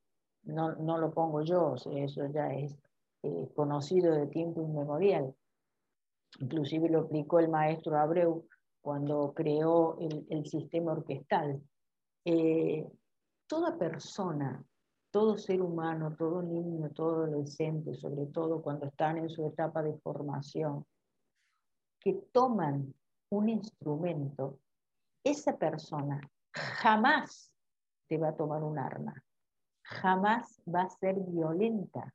no, 0.44 0.76
no, 0.76 0.98
lo 0.98 1.12
pongo 1.12 1.42
yo, 1.42 1.74
eso 1.74 2.26
ya 2.32 2.52
es 2.54 2.78
eh, 3.24 3.48
conocido 3.56 4.14
de 4.14 4.28
tiempo 4.28 4.62
inmemorial. 4.62 5.34
Inclusive 6.38 6.88
lo 6.88 7.00
aplicó 7.00 7.40
el 7.40 7.48
maestro 7.48 7.98
Abreu 7.98 8.46
cuando 8.80 9.34
creó 9.34 9.98
el, 9.98 10.46
sistema 10.46 10.92
orquestal. 10.92 11.60
Eh, 12.24 12.88
toda 13.48 13.76
persona, 13.76 14.64
todo 15.12 15.36
ser 15.36 15.60
humano, 15.60 16.16
todo 16.16 16.42
niño, 16.42 16.90
todo 16.90 17.24
adolescente, 17.24 17.94
sobre 17.94 18.26
todo 18.26 18.62
cuando 18.62 18.86
están 18.86 19.18
en 19.18 19.28
su 19.28 19.46
etapa 19.46 19.82
de 19.82 19.92
formación, 19.98 20.86
que 22.00 22.14
toman 22.32 22.92
un 23.30 23.48
instrumento, 23.50 24.58
esa 25.22 25.56
persona 25.56 26.18
jamás 26.52 27.52
te 28.08 28.16
va 28.16 28.28
a 28.28 28.36
tomar 28.36 28.64
un 28.64 28.78
arma, 28.78 29.22
jamás 29.82 30.60
va 30.66 30.82
a 30.82 30.90
ser 30.90 31.16
violenta, 31.20 32.12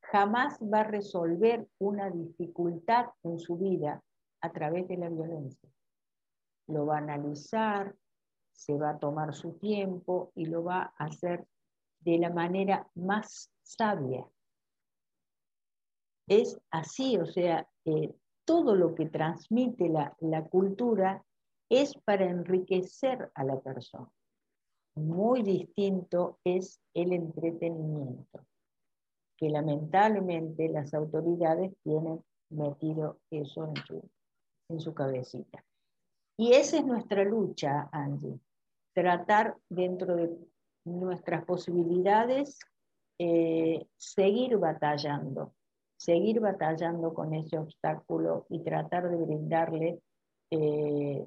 jamás 0.00 0.58
va 0.60 0.80
a 0.80 0.84
resolver 0.84 1.68
una 1.78 2.10
dificultad 2.10 3.06
en 3.24 3.40
su 3.40 3.58
vida 3.58 4.00
a 4.40 4.52
través 4.52 4.86
de 4.86 4.96
la 4.96 5.08
violencia. 5.08 5.68
Lo 6.68 6.86
va 6.86 6.94
a 6.94 6.98
analizar, 6.98 7.94
se 8.52 8.76
va 8.78 8.90
a 8.90 8.98
tomar 8.98 9.34
su 9.34 9.54
tiempo 9.54 10.30
y 10.36 10.46
lo 10.46 10.62
va 10.62 10.94
a 10.96 11.04
hacer 11.04 11.44
de 12.00 12.18
la 12.18 12.30
manera 12.30 12.88
más 12.94 13.50
sabia. 13.62 14.26
Es 16.28 16.60
así, 16.70 17.18
o 17.18 17.26
sea, 17.26 17.68
eh, 17.84 18.14
todo 18.44 18.74
lo 18.74 18.94
que 18.94 19.06
transmite 19.06 19.88
la, 19.88 20.16
la 20.20 20.44
cultura 20.44 21.24
es 21.68 21.94
para 22.04 22.24
enriquecer 22.24 23.30
a 23.34 23.44
la 23.44 23.60
persona. 23.60 24.10
Muy 24.96 25.42
distinto 25.42 26.38
es 26.44 26.80
el 26.94 27.12
entretenimiento, 27.12 28.44
que 29.36 29.48
lamentablemente 29.48 30.68
las 30.68 30.92
autoridades 30.94 31.72
tienen 31.82 32.22
metido 32.50 33.20
eso 33.30 33.68
en 33.68 33.76
su, 33.86 34.10
en 34.68 34.80
su 34.80 34.94
cabecita. 34.94 35.64
Y 36.36 36.52
esa 36.54 36.78
es 36.78 36.84
nuestra 36.84 37.22
lucha, 37.24 37.88
Angie, 37.92 38.40
tratar 38.94 39.56
dentro 39.68 40.16
de 40.16 40.36
nuestras 40.84 41.44
posibilidades, 41.44 42.58
eh, 43.18 43.86
seguir 43.96 44.56
batallando, 44.56 45.54
seguir 45.96 46.40
batallando 46.40 47.12
con 47.12 47.34
ese 47.34 47.58
obstáculo 47.58 48.46
y 48.48 48.60
tratar 48.60 49.10
de 49.10 49.16
brindarle 49.16 50.00
eh, 50.50 51.26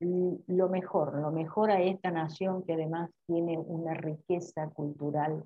lo 0.00 0.68
mejor, 0.68 1.18
lo 1.18 1.32
mejor 1.32 1.70
a 1.70 1.82
esta 1.82 2.10
nación 2.10 2.62
que 2.62 2.74
además 2.74 3.10
tiene 3.26 3.58
una 3.58 3.94
riqueza 3.94 4.68
cultural 4.70 5.44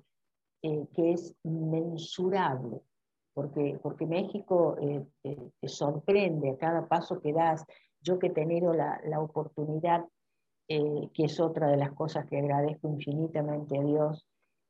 eh, 0.61 0.85
que 0.93 1.13
es 1.13 1.33
mensurable, 1.43 2.81
porque, 3.33 3.79
porque 3.81 4.05
México 4.05 4.75
te 5.23 5.67
sorprende 5.67 6.51
a 6.51 6.57
cada 6.57 6.87
paso 6.87 7.21
que 7.21 7.31
das, 7.33 7.65
yo 8.01 8.19
que 8.19 8.27
he 8.27 8.31
tenido 8.31 8.73
la, 8.73 9.19
oportunidad, 9.19 10.05
eh, 10.73 11.09
que 11.13 11.25
es 11.25 11.39
otra 11.41 11.67
de 11.67 11.75
las 11.75 11.91
cosas 11.91 12.25
que 12.27 12.37
agradezco 12.37 12.87
infinitamente 12.87 13.77
a 13.77 13.83
Dios, 13.83 14.25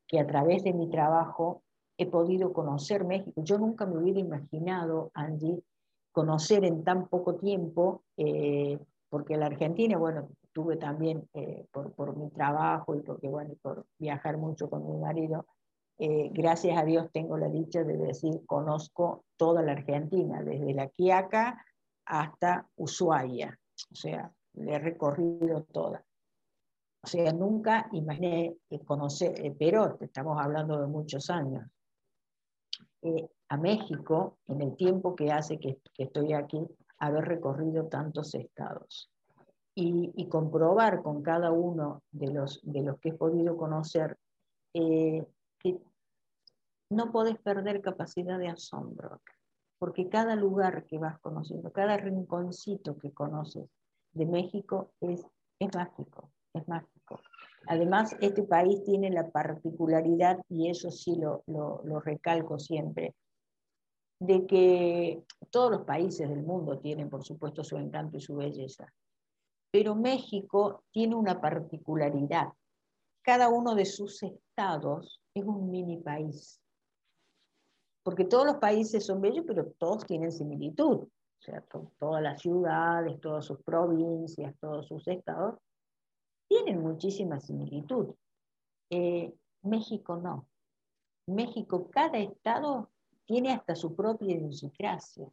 que 0.07 0.19
a 0.19 0.25
través 0.25 0.63
de 0.63 0.73
mi 0.73 0.89
trabajo 0.89 1.61
he 1.95 2.07
podido 2.07 2.53
conocer 2.53 3.05
México. 3.05 3.43
Yo 3.43 3.59
nunca 3.59 3.85
me 3.85 3.99
hubiera 3.99 4.19
imaginado, 4.19 5.11
Angie, 5.13 5.63
conocer 6.11 6.65
en 6.65 6.83
tan 6.83 7.07
poco 7.07 7.35
tiempo, 7.35 8.01
eh, 8.17 8.79
porque 9.09 9.37
la 9.37 9.45
Argentina, 9.45 9.95
bueno, 9.99 10.29
tuve 10.51 10.77
también 10.77 11.29
eh, 11.35 11.67
por, 11.71 11.93
por, 11.93 12.17
mi 12.17 12.31
trabajo 12.31 12.95
y 12.95 13.01
porque, 13.01 13.27
bueno, 13.27 13.53
por 13.61 13.85
viajar 13.99 14.37
mucho 14.37 14.71
con 14.71 14.87
mi 14.91 14.97
marido, 14.97 15.45
eh, 15.99 16.31
gracias 16.33 16.79
a 16.79 16.83
Dios 16.83 17.11
tengo 17.13 17.37
la 17.37 17.47
dicha 17.47 17.83
de 17.83 17.95
decir, 17.95 18.41
conozco 18.47 19.23
toda 19.37 19.61
la 19.61 19.73
Argentina, 19.73 20.41
desde 20.41 20.73
La 20.73 20.87
Quiaca 20.87 21.63
hasta 22.05 22.67
Ushuaia, 22.75 23.59
o 23.91 23.95
sea, 23.95 24.31
le 24.53 24.73
he 24.73 24.79
recorrido 24.79 25.63
toda. 25.71 26.03
O 27.03 27.07
sea, 27.07 27.33
nunca 27.33 27.89
imaginé 27.93 28.57
conocer, 28.85 29.55
pero 29.57 29.97
estamos 30.01 30.39
hablando 30.39 30.79
de 30.79 30.87
muchos 30.87 31.29
años, 31.29 31.65
a 33.49 33.57
México 33.57 34.37
en 34.47 34.61
el 34.61 34.75
tiempo 34.75 35.15
que 35.15 35.31
hace 35.31 35.59
que, 35.59 35.79
estoy 35.97 36.33
aquí, 36.33 36.65
haber 36.99 37.25
recorrido 37.25 37.87
tantos 37.87 38.35
estados. 38.35 39.09
Y, 39.73 40.27
comprobar 40.27 41.01
con 41.01 41.23
cada 41.23 41.51
uno 41.51 42.03
de 42.11 42.31
los, 42.31 42.59
de 42.63 42.83
los 42.83 42.99
que 42.99 43.09
he 43.09 43.13
podido 43.13 43.57
conocer 43.57 44.17
eh, 44.73 45.25
que 45.59 45.79
no 46.89 47.11
podés 47.11 47.39
perder 47.39 47.81
capacidad 47.81 48.37
de 48.37 48.49
asombro, 48.49 49.21
porque 49.79 50.09
cada 50.09 50.35
lugar 50.35 50.85
que 50.85 50.99
vas 50.99 51.17
conociendo, 51.19 51.71
cada 51.71 51.97
rinconcito 51.97 52.97
que 52.97 53.11
conoces 53.11 53.69
de 54.13 54.25
México 54.25 54.91
es, 55.01 55.25
es 55.59 55.75
mágico, 55.75 56.31
es 56.53 56.67
mágico. 56.67 57.19
Además, 57.67 58.15
este 58.21 58.43
país 58.43 58.83
tiene 58.83 59.09
la 59.11 59.29
particularidad, 59.29 60.39
y 60.49 60.69
eso 60.69 60.89
sí 60.89 61.15
lo, 61.15 61.43
lo, 61.47 61.99
recalco 61.99 62.57
siempre, 62.57 63.15
de 64.19 64.45
que 64.45 65.23
todos 65.49 65.71
los 65.71 65.81
países 65.81 66.27
del 66.29 66.43
mundo 66.43 66.79
tienen, 66.79 67.09
por 67.09 67.23
supuesto, 67.23 67.63
su 67.63 67.77
encanto 67.77 68.17
y 68.17 68.21
su 68.21 68.35
belleza. 68.35 68.91
Pero 69.71 69.95
México 69.95 70.83
tiene 70.91 71.15
una 71.15 71.39
particularidad. 71.39 72.49
Cada 73.21 73.49
uno 73.49 73.75
de 73.75 73.85
sus 73.85 74.21
estados 74.23 75.21
es 75.33 75.45
un 75.45 75.69
mini 75.69 75.97
país. 75.97 76.59
Porque 78.03 78.25
todos 78.25 78.45
los 78.45 78.57
países 78.57 79.05
son 79.05 79.21
bellos, 79.21 79.45
pero 79.47 79.71
todos 79.77 80.05
tienen 80.05 80.31
similitud. 80.31 81.07
O 81.41 81.43
sea, 81.43 81.65
todas 81.97 82.21
las 82.21 82.39
ciudades, 82.39 83.19
todas 83.19 83.43
sus 83.45 83.63
provincias, 83.63 84.55
todos 84.59 84.87
sus 84.87 85.07
estados 85.07 85.59
tienen 86.47 86.81
muchísima 86.81 87.39
similitud. 87.39 88.13
Eh, 88.91 89.33
México 89.63 90.17
no. 90.17 90.47
México, 91.25 91.89
cada 91.89 92.19
estado 92.19 92.91
tiene 93.25 93.53
hasta 93.53 93.75
su 93.75 93.95
propia 93.95 94.35
idiosincrasia, 94.35 95.27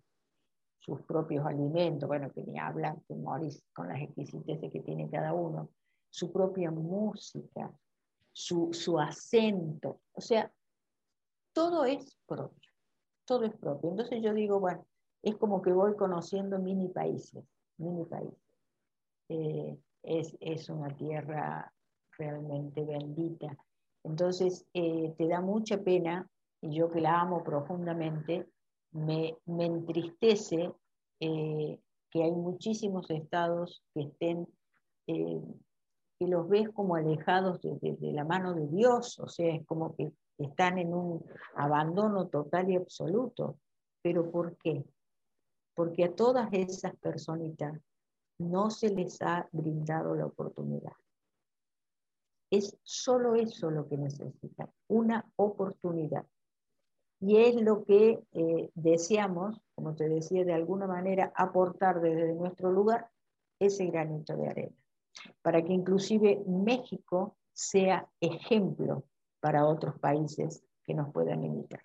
sus 0.78 1.02
propios 1.02 1.44
alimentos, 1.44 2.08
bueno, 2.08 2.32
que 2.32 2.42
ni 2.42 2.58
hablan, 2.58 3.02
con 3.06 3.88
las 3.88 4.00
exquisiteces 4.00 4.72
que 4.72 4.80
tiene 4.80 5.10
cada 5.10 5.34
uno, 5.34 5.68
su 6.08 6.32
propia 6.32 6.70
música, 6.70 7.70
su, 8.32 8.72
su 8.72 8.98
acento, 8.98 10.00
o 10.12 10.20
sea, 10.20 10.50
todo 11.52 11.84
es 11.84 12.16
propio, 12.26 12.70
todo 13.26 13.44
es 13.44 13.54
propio. 13.56 13.90
Entonces 13.90 14.22
yo 14.22 14.32
digo, 14.32 14.60
bueno, 14.60 14.86
es 15.22 15.36
como 15.36 15.62
que 15.62 15.72
voy 15.72 15.96
conociendo 15.96 16.58
mini 16.58 16.88
países, 16.88 17.44
mini 17.78 18.04
países. 18.04 18.38
Eh, 19.28 19.78
es, 20.02 20.68
una 20.70 20.88
tierra 20.96 21.72
realmente 22.16 22.84
bendita. 22.84 23.56
Entonces, 24.04 24.64
eh, 24.72 25.14
te 25.18 25.28
da 25.28 25.40
mucha 25.40 25.78
pena, 25.78 26.28
y 26.60 26.74
yo 26.74 26.90
que 26.90 27.00
la 27.00 27.20
amo 27.20 27.44
profundamente, 27.44 28.48
me, 28.92 29.36
entristece 29.46 30.72
eh, 31.20 31.78
que 32.10 32.22
hay 32.22 32.32
muchísimos 32.32 33.10
estados 33.10 33.82
que 33.92 34.02
estén, 34.02 34.46
que 35.06 36.26
los 36.26 36.48
ves 36.48 36.68
como 36.70 36.96
alejados 36.96 37.60
de, 37.60 37.96
la 38.00 38.24
mano 38.24 38.54
de 38.54 38.66
Dios, 38.68 39.18
o 39.18 39.28
sea, 39.28 39.54
es 39.54 39.64
como 39.66 39.94
que 39.94 40.10
están 40.38 40.78
en 40.78 40.94
un 40.94 41.24
abandono 41.54 42.28
total 42.28 42.70
y 42.70 42.76
absoluto. 42.76 43.58
¿Pero 44.02 44.30
por 44.30 44.56
qué? 44.58 44.84
Porque 45.78 46.06
a 46.06 46.12
todas 46.12 46.48
esas 46.50 46.96
personitas 46.96 47.80
no 48.40 48.68
se 48.68 48.90
les 48.90 49.22
ha 49.22 49.48
brindado 49.52 50.16
la 50.16 50.26
oportunidad. 50.26 50.94
Es 52.50 52.76
solo 52.82 53.36
eso 53.36 53.70
lo 53.70 53.88
que 53.88 53.96
necesitan, 53.96 54.68
una 54.88 55.24
oportunidad. 55.36 56.26
Y 57.20 57.36
es 57.36 57.54
lo 57.62 57.84
que 57.84 58.18
eh, 58.32 58.70
deseamos, 58.74 59.60
como 59.76 59.94
te 59.94 60.08
decía, 60.08 60.44
de 60.44 60.52
alguna 60.52 60.88
manera 60.88 61.32
aportar 61.36 62.00
desde 62.00 62.34
nuestro 62.34 62.72
lugar 62.72 63.08
ese 63.60 63.86
granito 63.86 64.36
de 64.36 64.48
arena, 64.48 64.76
para 65.42 65.62
que 65.62 65.72
inclusive 65.72 66.42
México 66.44 67.36
sea 67.52 68.08
ejemplo 68.20 69.04
para 69.38 69.64
otros 69.64 69.96
países 70.00 70.64
que 70.82 70.94
nos 70.94 71.12
puedan 71.12 71.44
imitar. 71.44 71.82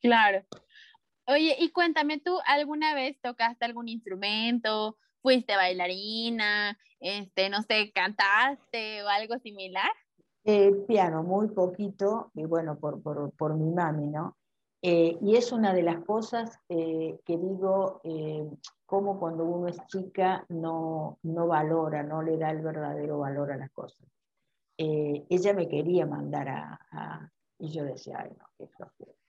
Claro. 0.00 0.46
Oye, 1.26 1.56
y 1.58 1.70
cuéntame, 1.70 2.20
¿tú 2.20 2.38
alguna 2.46 2.94
vez 2.94 3.18
tocaste 3.20 3.64
algún 3.64 3.88
instrumento 3.88 4.98
fuiste 5.24 5.56
bailarina, 5.56 6.78
este, 7.00 7.48
no 7.48 7.62
sé, 7.62 7.90
cantaste 7.94 9.02
o 9.02 9.08
algo 9.08 9.38
similar? 9.38 9.90
Eh, 10.44 10.70
piano, 10.86 11.22
muy 11.22 11.48
poquito, 11.48 12.30
y 12.34 12.44
bueno, 12.44 12.78
por, 12.78 13.02
por, 13.02 13.32
por 13.32 13.54
mi 13.54 13.70
mami, 13.70 14.08
¿no? 14.08 14.36
Eh, 14.82 15.16
y 15.22 15.36
es 15.36 15.50
una 15.50 15.72
de 15.72 15.82
las 15.82 16.04
cosas 16.04 16.58
eh, 16.68 17.18
que 17.24 17.38
digo, 17.38 18.02
como 18.84 19.18
cuando 19.18 19.46
uno 19.46 19.68
es 19.68 19.78
chica 19.86 20.44
no, 20.50 21.18
no 21.22 21.46
valora, 21.46 22.02
no 22.02 22.20
le 22.20 22.36
da 22.36 22.50
el 22.50 22.60
verdadero 22.60 23.18
valor 23.18 23.50
a 23.50 23.56
las 23.56 23.70
cosas. 23.70 24.06
ella 24.76 25.54
me 25.54 25.68
quería 25.68 26.04
mandar 26.04 26.48
a, 26.50 27.32
y 27.58 27.72
yo 27.72 27.84
decía, 27.84 28.18
ay, 28.20 28.32
no, 28.36 28.44
qué 28.58 28.66
flojera 28.66 29.23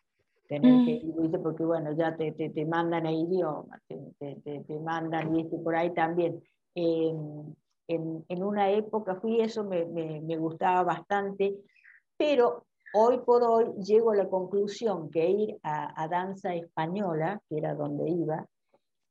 tener 0.47 0.85
que 0.85 1.05
mm. 1.05 1.25
ir, 1.25 1.41
porque 1.41 1.63
bueno, 1.63 1.91
ya 1.93 2.15
te, 2.15 2.31
te, 2.31 2.49
te 2.49 2.65
mandan 2.65 3.05
a 3.05 3.11
idioma, 3.11 3.79
te, 3.87 3.97
te, 4.19 4.59
te 4.61 4.79
mandan, 4.79 5.33
viste, 5.33 5.57
por 5.57 5.75
ahí 5.75 5.93
también. 5.93 6.41
en, 6.75 7.55
en, 7.87 8.43
una 8.43 8.71
época 8.71 9.15
fui 9.15 9.41
eso, 9.41 9.63
me, 9.63 9.85
me, 9.85 10.21
me, 10.21 10.37
gustaba 10.37 10.83
bastante, 10.83 11.55
pero 12.17 12.65
hoy 12.93 13.19
por 13.19 13.43
hoy 13.43 13.65
llego 13.83 14.11
a 14.11 14.15
la 14.15 14.27
conclusión 14.27 15.09
que 15.09 15.29
ir 15.29 15.57
a, 15.63 16.01
a 16.01 16.07
danza 16.07 16.53
española, 16.55 17.41
que 17.49 17.57
era 17.57 17.75
donde 17.75 18.09
iba, 18.09 18.45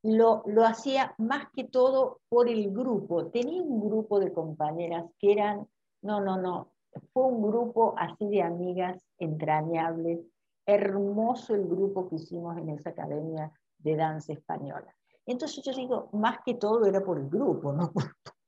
lo, 0.03 0.43
lo, 0.45 0.63
hacía 0.63 1.15
más 1.17 1.47
que 1.51 1.63
todo 1.63 2.19
por 2.29 2.47
el 2.47 2.71
grupo. 2.71 3.27
Tenía 3.27 3.61
un 3.63 3.87
grupo 3.87 4.19
de 4.19 4.31
compañeras 4.31 5.05
que 5.19 5.31
eran, 5.31 5.67
no, 6.03 6.21
no, 6.21 6.37
no, 6.37 6.73
fue 7.13 7.25
un 7.25 7.41
grupo 7.41 7.95
así 7.97 8.27
de 8.27 8.43
amigas 8.43 9.03
entrañables, 9.17 10.19
hermoso 10.65 11.53
el 11.53 11.67
grupo 11.67 12.09
que 12.09 12.15
hicimos 12.15 12.57
en 12.57 12.69
esa 12.69 12.89
academia 12.89 13.51
de 13.77 13.95
danza 13.95 14.33
española. 14.33 14.95
Entonces 15.25 15.63
yo 15.63 15.73
digo, 15.73 16.09
más 16.13 16.39
que 16.45 16.55
todo 16.55 16.85
era 16.85 17.03
por 17.03 17.19
el 17.19 17.29
grupo, 17.29 17.73
no 17.73 17.91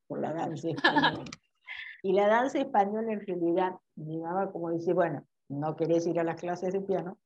por, 0.07 0.19
la 0.19 0.33
danza 0.33 0.69
española. 0.69 1.23
Y 2.03 2.13
la 2.13 2.27
danza 2.27 2.59
española 2.59 3.11
en 3.11 3.25
realidad, 3.25 3.73
mi 3.95 4.19
mamá 4.19 4.51
como 4.51 4.69
dice, 4.69 4.93
bueno, 4.93 5.25
no 5.49 5.75
querés 5.75 6.05
ir 6.05 6.19
a 6.19 6.23
las 6.23 6.39
clases 6.39 6.71
de 6.71 6.79
piano, 6.79 7.17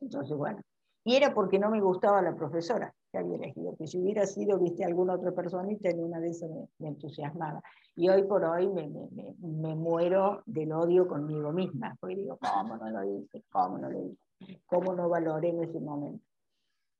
entonces 0.00 0.36
bueno. 0.36 0.60
Y 1.04 1.14
era 1.14 1.32
porque 1.32 1.60
no 1.60 1.70
me 1.70 1.80
gustaba 1.80 2.20
la 2.20 2.34
profesora 2.34 2.92
que 3.10 3.18
había 3.18 3.36
elegido, 3.36 3.76
que 3.76 3.86
si 3.86 3.98
hubiera 3.98 4.26
sido, 4.26 4.58
viste, 4.58 4.84
alguna 4.84 5.14
otra 5.14 5.32
personita, 5.32 5.88
en 5.88 6.04
una 6.04 6.20
de 6.20 6.30
esas 6.30 6.50
me 6.78 6.88
entusiasmaba. 6.88 7.62
Y 7.96 8.08
hoy 8.08 8.22
por 8.24 8.44
hoy 8.44 8.68
me, 8.68 8.88
me, 8.88 9.34
me, 9.40 9.74
muero 9.74 10.42
del 10.46 10.72
odio 10.72 11.08
conmigo 11.08 11.52
misma, 11.52 11.96
porque 12.00 12.16
digo, 12.16 12.38
¿cómo 12.38 12.76
no 12.76 12.90
lo 12.90 13.04
hice? 13.04 13.44
¿Cómo 13.50 13.78
no 13.78 13.90
lo 13.90 13.98
hice? 14.06 14.60
¿Cómo 14.66 14.94
no 14.94 15.08
valoré 15.08 15.48
en 15.48 15.64
ese 15.64 15.80
momento? 15.80 16.24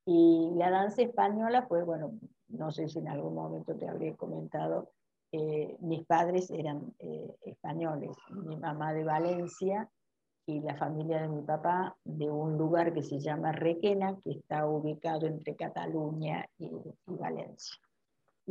Y 0.05 0.51
la 0.55 0.71
danza 0.71 1.03
española, 1.03 1.67
pues 1.67 1.85
bueno, 1.85 2.11
no 2.47 2.71
sé 2.71 2.87
si 2.89 2.99
en 2.99 3.07
algún 3.07 3.35
momento 3.35 3.75
te 3.75 3.87
habré 3.87 4.15
comentado, 4.15 4.89
eh, 5.31 5.77
mis 5.79 6.03
padres 6.05 6.49
eran 6.49 6.93
eh, 6.97 7.35
españoles, 7.41 8.17
mi 8.31 8.57
mamá 8.57 8.93
de 8.93 9.03
Valencia 9.03 9.89
y 10.49 10.61
la 10.61 10.75
familia 10.75 11.21
de 11.21 11.29
mi 11.29 11.41
papá 11.43 11.95
de 12.03 12.29
un 12.29 12.57
lugar 12.57 12.91
que 12.91 13.03
se 13.03 13.19
llama 13.19 13.51
Requena, 13.51 14.17
que 14.19 14.31
está 14.31 14.67
ubicado 14.67 15.27
entre 15.27 15.55
Cataluña 15.55 16.43
y, 16.57 16.65
y 16.65 16.91
Valencia. 17.05 17.75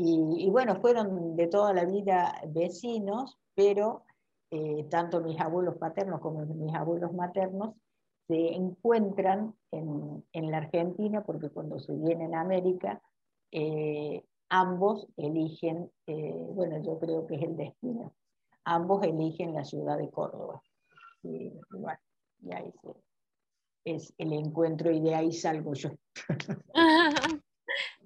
Y, 0.01 0.49
bueno, 0.51 0.81
fueron 0.81 1.35
de 1.35 1.49
toda 1.49 1.73
la 1.73 1.85
vida 1.85 2.41
vecinos, 2.47 3.37
pero 3.57 4.05
eh, 4.53 4.87
tanto 4.89 5.21
mis 5.21 5.41
abuelos 5.41 5.75
paternos 5.77 6.21
como 6.21 6.47
mis 6.47 6.73
abuelos 6.73 7.13
maternos 7.13 7.75
se 8.29 8.55
encuentran 8.55 9.57
en, 9.73 10.25
en 10.33 10.51
la 10.53 10.59
Argentina 10.59 11.25
porque 11.25 11.51
cuando 11.51 11.81
se 11.81 11.93
vienen 11.97 12.37
a 12.37 12.43
América, 12.43 13.03
eh, 13.51 14.23
ambos 14.49 15.09
eligen, 15.17 15.91
eh, 16.07 16.47
bueno, 16.55 16.81
yo 16.81 17.01
creo 17.01 17.27
que 17.27 17.35
es 17.35 17.43
el 17.43 17.57
destino, 17.57 18.15
ambos 18.63 19.03
eligen 19.03 19.53
la 19.53 19.65
ciudad 19.65 19.99
de 19.99 20.11
Córdoba. 20.11 20.63
Y 21.23 21.53
bueno, 21.71 21.99
y 22.41 22.53
ahí 22.55 22.73
es 23.85 24.15
el 24.19 24.33
encuentro 24.33 24.91
y 24.91 25.01
de 25.01 25.15
ahí 25.15 25.33
salgo 25.33 25.75
yo. 25.75 25.91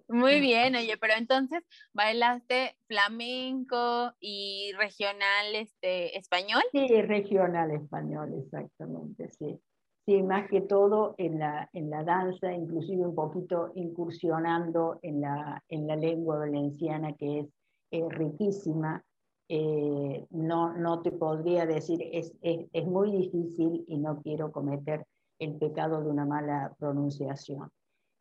Muy 0.08 0.40
bien, 0.40 0.76
oye, 0.76 0.96
pero 0.98 1.14
entonces 1.16 1.62
bailaste 1.94 2.76
flamenco 2.86 4.12
y 4.20 4.72
regional 4.76 5.54
este, 5.54 6.18
español. 6.18 6.62
Sí, 6.70 6.86
regional 7.02 7.70
español, 7.70 8.34
exactamente, 8.38 9.28
sí. 9.30 9.58
Sí, 10.04 10.22
más 10.22 10.50
que 10.50 10.60
todo 10.60 11.14
en 11.16 11.38
la, 11.38 11.70
en 11.72 11.88
la 11.88 12.02
danza, 12.02 12.52
inclusive 12.52 13.06
un 13.06 13.14
poquito 13.14 13.70
incursionando 13.76 14.98
en 15.00 15.20
la, 15.20 15.62
en 15.68 15.86
la 15.86 15.94
lengua 15.94 16.38
valenciana, 16.38 17.14
que 17.14 17.40
es 17.40 17.46
eh, 17.92 18.04
riquísima. 18.10 19.02
Eh, 19.48 20.26
no, 20.30 20.72
no 20.74 21.02
te 21.02 21.12
podría 21.12 21.66
decir, 21.66 22.00
es, 22.12 22.32
es, 22.40 22.66
es 22.72 22.86
muy 22.86 23.10
difícil 23.10 23.84
y 23.86 23.98
no 23.98 24.20
quiero 24.22 24.50
cometer 24.50 25.06
el 25.38 25.56
pecado 25.56 26.02
de 26.02 26.08
una 26.08 26.24
mala 26.24 26.74
pronunciación. 26.78 27.70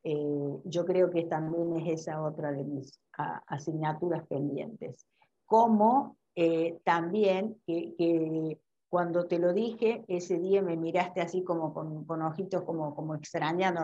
Eh, 0.04 0.60
yo 0.66 0.86
creo 0.86 1.10
que 1.12 1.24
también 1.24 1.78
es 1.78 2.02
esa 2.02 2.22
otra 2.22 2.52
de 2.52 2.64
mis 2.64 3.00
asignaturas 3.48 4.26
pendientes. 4.28 5.06
Como 5.46 6.18
también 6.84 7.62
que, 7.68 8.58
cuando 8.92 9.26
te 9.26 9.40
lo 9.40 9.54
dije, 9.54 10.04
ese 10.10 10.38
día 10.38 10.62
me 10.62 10.76
miraste 10.76 11.22
así 11.22 11.46
como 11.46 11.74
con, 11.74 12.22
ojitos 12.24 12.64
como, 12.64 12.94
como 12.94 13.16
extrañando, 13.16 13.82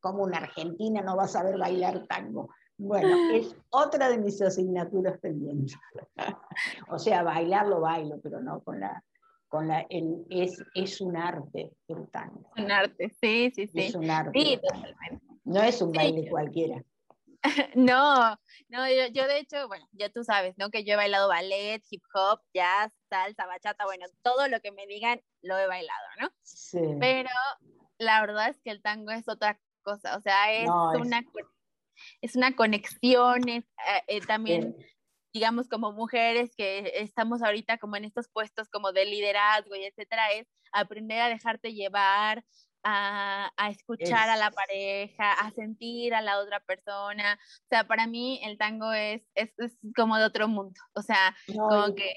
como 0.00 0.22
una 0.22 0.38
argentina 0.38 1.02
no 1.02 1.14
va 1.14 1.24
a 1.24 1.28
saber 1.28 1.58
bailar 1.58 2.06
tango. 2.06 2.48
Bueno, 2.80 3.08
es 3.34 3.54
otra 3.70 4.08
de 4.08 4.18
mis 4.18 4.40
asignaturas 4.40 5.18
pendientes. 5.18 5.76
o 6.88 6.98
sea, 6.98 7.22
bailarlo 7.22 7.80
bailo, 7.80 8.20
pero 8.22 8.40
no 8.40 8.60
con 8.62 8.80
la... 8.80 9.04
Con 9.48 9.66
la 9.66 9.80
el, 9.90 10.24
es, 10.30 10.62
es 10.74 11.00
un 11.00 11.16
arte 11.16 11.72
el 11.88 12.08
tango. 12.10 12.52
Un 12.56 12.70
arte, 12.70 13.10
sí, 13.20 13.50
sí, 13.52 13.66
sí. 13.66 13.80
Es 13.80 13.96
un 13.96 14.08
arte. 14.08 14.38
Sí, 14.38 14.60
totalmente. 14.62 15.26
No 15.42 15.60
es 15.60 15.82
un 15.82 15.90
baile 15.90 16.30
cualquiera. 16.30 16.80
No, 17.74 18.38
no, 18.68 18.88
yo, 19.12 19.26
de 19.26 19.38
hecho, 19.38 19.66
bueno, 19.66 19.86
ya 19.92 20.10
tú 20.10 20.22
sabes, 20.24 20.54
¿no? 20.58 20.68
Que 20.68 20.84
yo 20.84 20.92
he 20.92 20.96
bailado 20.96 21.26
ballet, 21.26 21.82
hip 21.90 22.02
hop, 22.12 22.40
jazz, 22.52 22.92
salsa, 23.08 23.46
bachata, 23.46 23.86
bueno, 23.86 24.04
todo 24.22 24.46
lo 24.46 24.60
que 24.60 24.72
me 24.72 24.86
digan 24.86 25.22
lo 25.40 25.58
he 25.58 25.66
bailado, 25.66 26.06
¿no? 26.20 26.28
Sí. 26.42 26.80
Pero 27.00 27.30
la 27.98 28.20
verdad 28.20 28.50
es 28.50 28.60
que 28.60 28.70
el 28.70 28.82
tango 28.82 29.10
es 29.10 29.26
otra 29.26 29.58
cosa, 29.82 30.18
o 30.18 30.20
sea, 30.20 30.52
es, 30.52 30.68
una, 31.00 31.20
es... 31.20 31.26
una 32.34 32.54
conexión, 32.56 33.48
es, 33.48 33.64
eh, 33.64 34.02
eh, 34.08 34.20
también, 34.20 34.76
digamos, 35.32 35.68
como 35.68 35.92
mujeres 35.92 36.50
que 36.56 36.92
estamos 36.96 37.42
ahorita 37.42 37.78
como 37.78 37.96
en 37.96 38.04
estos 38.04 38.28
puestos 38.28 38.68
como 38.68 38.92
de 38.92 39.04
liderazgo 39.06 39.74
y 39.76 39.84
etcétera, 39.84 40.32
es 40.32 40.46
aprender 40.72 41.20
a 41.20 41.28
dejarte 41.28 41.74
llevar, 41.74 42.44
a, 42.82 43.50
escuchar 43.70 44.28
a 44.28 44.36
la 44.36 44.50
pareja, 44.50 45.32
a 45.32 45.50
sentir 45.52 46.14
a 46.14 46.22
la 46.22 46.38
otra 46.38 46.60
persona. 46.60 47.38
O 47.64 47.68
sea, 47.68 47.86
para 47.86 48.06
mí 48.06 48.40
el 48.42 48.58
tango 48.58 48.92
es, 48.92 49.22
es, 49.34 49.52
como 49.96 50.16
de 50.16 50.24
otro 50.24 50.48
mundo. 50.48 50.80
O 50.94 51.02
sea, 51.02 51.34
como 51.46 51.88
y, 51.88 51.94
que... 51.94 52.12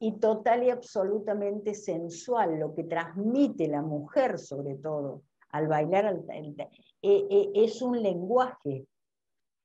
Y 0.00 0.20
total 0.20 0.62
y 0.62 0.70
absolutamente 0.70 1.74
sensual, 1.74 2.58
lo 2.60 2.74
que 2.74 2.84
transmite 2.84 3.66
la 3.66 3.82
mujer 3.82 4.38
sobre 4.38 4.76
todo 4.76 5.22
al 5.50 5.66
bailar, 5.66 6.14
eh, 6.30 6.62
eh, 7.02 7.50
es 7.54 7.82
un 7.82 8.00
lenguaje, 8.02 8.86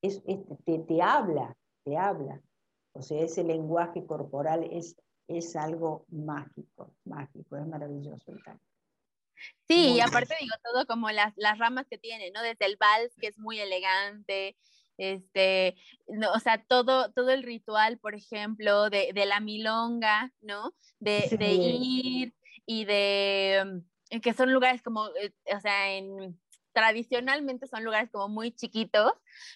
es, 0.03 0.21
te, 0.65 0.79
te, 0.79 1.01
habla, 1.01 1.55
te 1.83 1.97
habla. 1.97 2.39
O 2.91 3.01
sea, 3.01 3.21
ese 3.21 3.43
lenguaje 3.43 4.05
corporal 4.05 4.67
es, 4.71 4.95
es 5.27 5.55
algo 5.55 6.05
mágico, 6.09 6.93
mágico, 7.05 7.57
es 7.57 7.65
maravilloso 7.65 8.31
el. 8.31 8.39
Sí, 9.67 9.95
y 9.95 9.99
aparte 10.01 10.35
digo 10.39 10.55
todo 10.63 10.85
como 10.85 11.09
las, 11.09 11.33
las 11.37 11.57
ramas 11.57 11.87
que 11.89 11.97
tiene, 11.97 12.31
¿no? 12.31 12.41
Desde 12.43 12.65
el 12.65 12.77
vals, 12.77 13.15
que 13.19 13.27
es 13.27 13.39
muy 13.39 13.59
elegante, 13.59 14.55
este, 14.97 15.75
no, 16.07 16.31
o 16.33 16.39
sea, 16.39 16.63
todo, 16.63 17.11
todo 17.11 17.31
el 17.31 17.43
ritual, 17.43 17.97
por 17.97 18.13
ejemplo, 18.13 18.89
de, 18.89 19.11
de 19.13 19.25
la 19.25 19.39
milonga, 19.39 20.31
¿no? 20.41 20.73
De, 20.99 21.35
de, 21.37 21.53
ir 21.53 22.33
y 22.65 22.85
de, 22.85 23.81
que 24.21 24.33
son 24.33 24.53
lugares 24.53 24.81
como, 24.81 25.07
eh, 25.21 25.33
o 25.55 25.59
sea, 25.59 25.93
en, 25.93 26.39
tradicionalmente 26.73 27.67
son 27.67 27.83
lugares 27.83 28.09
como 28.11 28.27
muy 28.27 28.51
chiquitos, 28.51 29.13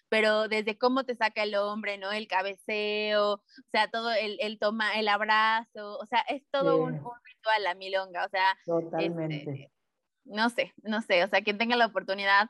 pero 0.09 0.47
desde 0.47 0.77
cómo 0.77 1.03
te 1.03 1.15
saca 1.15 1.43
el 1.43 1.55
hombre, 1.55 1.97
¿no? 1.97 2.11
El 2.11 2.27
cabeceo, 2.27 3.33
o 3.33 3.69
sea, 3.71 3.89
todo 3.89 4.11
el, 4.11 4.37
el 4.39 4.59
toma, 4.59 4.97
el 4.99 5.07
abrazo, 5.07 5.97
o 5.97 6.05
sea, 6.05 6.19
es 6.29 6.43
todo 6.51 6.77
un, 6.77 6.93
un, 6.93 7.11
ritual 7.23 7.63
la 7.63 7.75
milonga, 7.75 8.25
o 8.25 8.29
sea, 8.29 8.57
totalmente. 8.65 9.35
Este, 9.37 9.71
no 10.25 10.49
sé, 10.49 10.73
no 10.83 11.01
sé, 11.01 11.23
o 11.23 11.27
sea, 11.27 11.41
quien 11.41 11.57
tenga 11.57 11.75
la 11.75 11.87
oportunidad, 11.87 12.49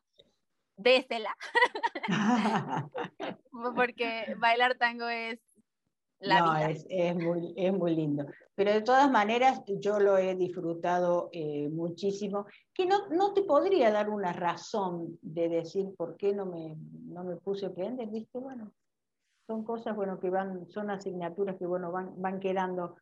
désela. 0.75 1.35
Porque 3.75 4.35
bailar 4.37 4.75
tango 4.75 5.07
es 5.07 5.39
la 6.19 6.39
no, 6.39 6.53
vida. 6.53 6.69
Es, 6.71 6.85
es, 6.89 7.15
muy, 7.15 7.53
es 7.55 7.73
muy 7.73 7.95
lindo. 7.95 8.25
Pero 8.55 8.71
de 8.71 8.81
todas 8.81 9.09
maneras, 9.11 9.61
yo 9.67 9.99
lo 9.99 10.17
he 10.17 10.35
disfrutado 10.35 11.29
eh, 11.31 11.69
muchísimo, 11.69 12.45
que 12.73 12.85
no, 12.85 13.07
no 13.09 13.33
te 13.33 13.43
podría 13.43 13.91
dar 13.91 14.09
una 14.09 14.33
razón 14.33 15.19
de 15.21 15.49
decir 15.49 15.93
por 15.95 16.17
qué 16.17 16.33
no 16.33 16.45
me, 16.45 16.75
no 17.05 17.23
me 17.23 17.35
puse 17.35 17.65
a 17.65 17.69
aprender, 17.69 18.07
¿viste? 18.09 18.39
Bueno, 18.39 18.71
son 19.45 19.63
cosas, 19.63 19.95
bueno, 19.95 20.19
que 20.19 20.29
van, 20.29 20.67
son 20.69 20.89
asignaturas 20.89 21.55
que, 21.57 21.65
bueno, 21.65 21.91
van, 21.91 22.19
van 22.21 22.39
quedando 22.39 22.95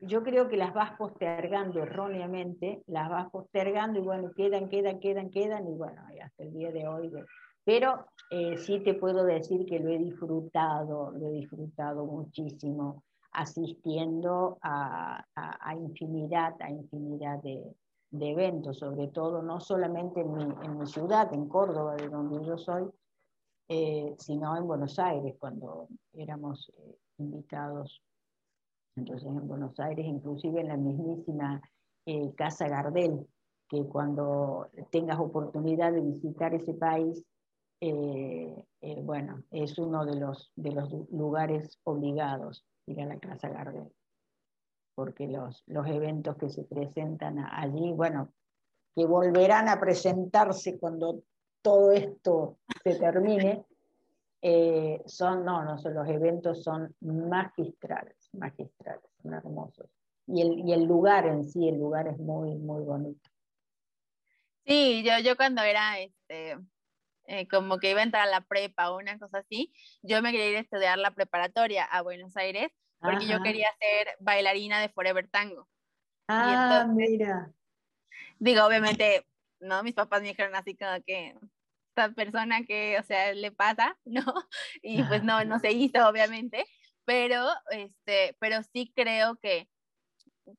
yo 0.00 0.22
creo 0.22 0.48
que 0.48 0.56
las 0.56 0.74
vas 0.74 0.96
postergando 0.96 1.82
erróneamente, 1.82 2.82
las 2.86 3.08
vas 3.08 3.30
postergando 3.30 4.00
y 4.00 4.02
bueno, 4.02 4.32
quedan, 4.34 4.68
quedan, 4.68 4.98
quedan, 4.98 5.30
quedan 5.30 5.68
y 5.68 5.74
bueno, 5.74 6.02
hasta 6.22 6.42
el 6.42 6.52
día 6.52 6.72
de 6.72 6.88
hoy. 6.88 7.12
Pero 7.64 8.06
eh, 8.32 8.56
sí 8.56 8.80
te 8.80 8.94
puedo 8.94 9.24
decir 9.24 9.66
que 9.66 9.78
lo 9.78 9.90
he 9.90 9.98
disfrutado, 9.98 11.12
lo 11.12 11.28
he 11.28 11.32
disfrutado 11.32 12.06
muchísimo, 12.06 13.04
asistiendo 13.30 14.56
a, 14.62 15.22
a, 15.34 15.74
infinidad, 15.76 16.54
a 16.60 16.70
infinidad 16.70 17.42
de, 17.42 17.62
de, 18.10 18.30
eventos, 18.30 18.78
sobre 18.78 19.08
todo 19.08 19.42
no 19.42 19.60
solamente 19.60 20.22
en 20.22 20.32
mi, 20.32 20.44
en 20.44 20.78
mi, 20.78 20.86
ciudad, 20.86 21.30
en 21.34 21.46
Córdoba, 21.46 21.96
de 21.96 22.08
donde 22.08 22.42
yo 22.46 22.56
soy, 22.56 22.88
eh, 23.68 24.14
sino 24.18 24.56
en 24.56 24.66
Buenos 24.66 24.98
Aires, 24.98 25.34
cuando 25.38 25.88
éramos 26.14 26.72
eh, 26.78 26.96
invitados. 27.18 28.02
Entonces 28.96 29.28
en 29.28 29.46
Buenos 29.46 29.78
Aires, 29.78 30.06
inclusive 30.06 30.62
en 30.62 30.68
la 30.68 30.78
mismísima 30.78 31.60
eh, 32.06 32.32
Casa 32.34 32.66
Gardel, 32.66 33.26
que 33.68 33.84
cuando 33.84 34.68
tengas 34.90 35.18
oportunidad 35.18 35.92
de 35.92 36.00
visitar 36.00 36.54
ese 36.54 36.72
país, 36.72 37.22
eh, 37.84 38.64
eh, 38.80 39.00
bueno, 39.02 39.42
es 39.50 39.76
uno 39.78 40.04
de 40.04 40.16
los, 40.16 40.52
de 40.56 40.72
los 40.72 40.90
lugares 41.10 41.80
obligados 41.84 42.64
ir 42.86 43.00
a 43.00 43.06
la 43.06 43.18
Casa 43.18 43.48
Gardel, 43.48 43.92
porque 44.94 45.26
los, 45.26 45.62
los 45.66 45.86
eventos 45.88 46.36
que 46.36 46.48
se 46.48 46.64
presentan 46.64 47.38
allí, 47.38 47.92
bueno, 47.92 48.32
que 48.94 49.04
volverán 49.04 49.68
a 49.68 49.80
presentarse 49.80 50.78
cuando 50.78 51.22
todo 51.60 51.92
esto 51.92 52.58
se 52.84 52.96
termine, 52.96 53.64
son, 55.06 55.44
no, 55.44 55.64
no, 55.64 55.76
los 55.76 56.08
eventos 56.08 56.62
son 56.64 56.94
magistrales 57.00 58.16
magistrales, 58.32 59.10
son 59.22 59.34
hermosos. 59.34 59.86
Y 60.26 60.40
el, 60.40 60.58
y 60.60 60.72
el 60.72 60.84
lugar 60.84 61.26
en 61.26 61.44
sí, 61.44 61.68
el 61.68 61.78
lugar 61.78 62.08
es 62.08 62.18
muy, 62.18 62.54
muy 62.54 62.82
bonito. 62.84 63.30
Sí, 64.64 65.02
yo, 65.04 65.18
yo 65.22 65.36
cuando 65.36 65.62
era 65.62 65.98
este, 65.98 66.58
eh, 67.26 67.46
como 67.48 67.78
que 67.78 67.90
iba 67.90 68.00
a 68.00 68.04
entrar 68.04 68.26
a 68.26 68.30
la 68.30 68.40
prepa 68.42 68.90
o 68.90 68.98
una 68.98 69.18
cosa 69.18 69.38
así, 69.38 69.72
yo 70.02 70.22
me 70.22 70.32
quería 70.32 70.50
ir 70.50 70.56
a 70.56 70.60
estudiar 70.60 70.98
la 70.98 71.14
preparatoria 71.14 71.84
a 71.84 72.02
Buenos 72.02 72.36
Aires 72.36 72.70
porque 73.00 73.26
yo 73.26 73.42
quería 73.42 73.68
ser 73.80 74.14
bailarina 74.20 74.80
de 74.80 74.88
Forever 74.88 75.28
Tango. 75.28 75.68
Ah, 76.28 76.86
mira. 76.88 77.52
Digo, 78.38 78.64
obviamente, 78.64 79.26
no, 79.58 79.82
mis 79.82 79.94
papás 79.94 80.22
me 80.22 80.28
dijeron 80.28 80.54
así 80.54 80.76
como 80.76 81.02
que 81.04 81.34
esta 81.88 82.10
persona 82.14 82.64
que, 82.64 82.98
o 82.98 83.02
sea, 83.02 83.34
le 83.34 83.52
pasa, 83.52 83.98
¿no? 84.04 84.24
Y 84.82 85.02
pues 85.04 85.22
no, 85.22 85.44
no 85.44 85.58
se 85.58 85.72
hizo, 85.72 86.08
obviamente, 86.08 86.64
pero, 87.04 87.46
este, 87.70 88.36
pero 88.38 88.62
sí 88.72 88.92
creo 88.94 89.36
que, 89.36 89.68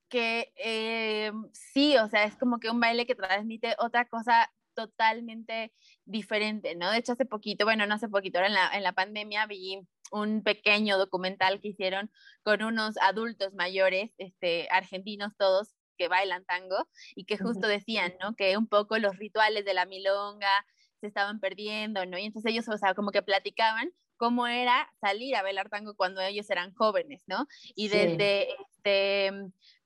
que 0.09 0.53
eh, 0.57 1.31
sí, 1.53 1.97
o 1.97 2.07
sea, 2.07 2.25
es 2.25 2.35
como 2.37 2.59
que 2.59 2.69
un 2.69 2.79
baile 2.79 3.05
que 3.05 3.15
transmite 3.15 3.75
otra 3.79 4.05
cosa 4.05 4.51
totalmente 4.73 5.73
diferente, 6.05 6.75
¿no? 6.75 6.91
De 6.91 6.97
hecho, 6.97 7.13
hace 7.13 7.25
poquito, 7.25 7.65
bueno, 7.65 7.85
no 7.87 7.95
hace 7.95 8.09
poquito, 8.09 8.39
ahora 8.39 8.47
en 8.47 8.53
la, 8.53 8.71
en 8.73 8.83
la 8.83 8.93
pandemia 8.93 9.45
vi 9.45 9.81
un 10.11 10.43
pequeño 10.43 10.97
documental 10.97 11.59
que 11.59 11.69
hicieron 11.69 12.11
con 12.43 12.63
unos 12.63 12.97
adultos 12.97 13.53
mayores, 13.53 14.11
este, 14.17 14.67
argentinos 14.71 15.33
todos, 15.37 15.73
que 15.97 16.07
bailan 16.07 16.45
tango 16.45 16.87
y 17.15 17.25
que 17.25 17.37
justo 17.37 17.67
decían, 17.67 18.13
¿no? 18.21 18.35
Que 18.35 18.57
un 18.57 18.67
poco 18.67 18.97
los 18.97 19.17
rituales 19.17 19.65
de 19.65 19.73
la 19.73 19.85
milonga 19.85 20.65
se 20.99 21.07
estaban 21.07 21.39
perdiendo, 21.39 22.05
¿no? 22.05 22.17
Y 22.17 22.25
entonces 22.25 22.51
ellos, 22.51 22.67
o 22.69 22.77
sea, 22.77 22.93
como 22.93 23.11
que 23.11 23.21
platicaban 23.21 23.91
cómo 24.17 24.47
era 24.47 24.89
salir 25.01 25.35
a 25.35 25.43
bailar 25.43 25.69
tango 25.69 25.95
cuando 25.95 26.21
ellos 26.21 26.49
eran 26.49 26.73
jóvenes, 26.73 27.23
¿no? 27.27 27.47
Y 27.75 27.89
desde 27.89 28.47
este, 28.61 29.31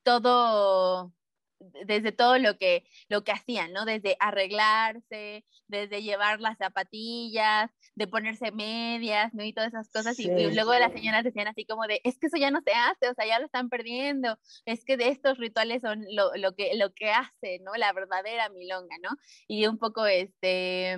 todo, 0.04 1.12
desde 1.60 2.12
todo 2.12 2.38
lo 2.38 2.58
que, 2.58 2.86
lo 3.10 3.24
que 3.24 3.32
hacían, 3.32 3.74
¿no? 3.74 3.86
Desde 3.86 4.16
arreglarse, 4.20 5.46
desde 5.68 6.02
llevar 6.02 6.40
las 6.40 6.58
zapatillas, 6.58 7.72
de 7.96 8.08
ponerse 8.08 8.52
medias, 8.52 9.34
¿no? 9.34 9.44
Y 9.44 9.54
todas 9.54 9.70
esas 9.70 9.90
cosas. 9.90 10.20
y, 10.20 10.28
luego 10.54 10.74
las 10.74 10.94
señoras 10.94 11.24
decían 11.24 11.48
así 11.48 11.66
como 11.66 11.86
de, 11.88 12.02
es 12.04 12.18
que 12.20 12.28
eso 12.28 12.38
ya 12.38 12.52
no 12.52 12.62
se 12.62 12.74
hace, 12.74 13.10
o 13.10 13.14
sea, 13.14 13.26
ya 13.26 13.40
lo 13.40 13.46
están 13.46 13.70
perdiendo, 13.70 14.38
es 14.66 14.86
que 14.86 14.98
de 14.98 15.10
estos 15.10 15.38
rituales 15.38 15.82
son 15.82 16.06
lo, 16.12 16.36
lo, 16.36 16.56
que, 16.56 16.76
lo 16.76 16.94
que 16.94 17.12
hace, 17.12 17.60
¿no? 17.64 17.74
La 17.76 17.94
verdadera 17.94 18.50
milonga, 18.50 18.98
¿no? 19.02 19.10
Y 19.48 19.68
un 19.68 19.78
poco, 19.78 20.06
este, 20.06 20.96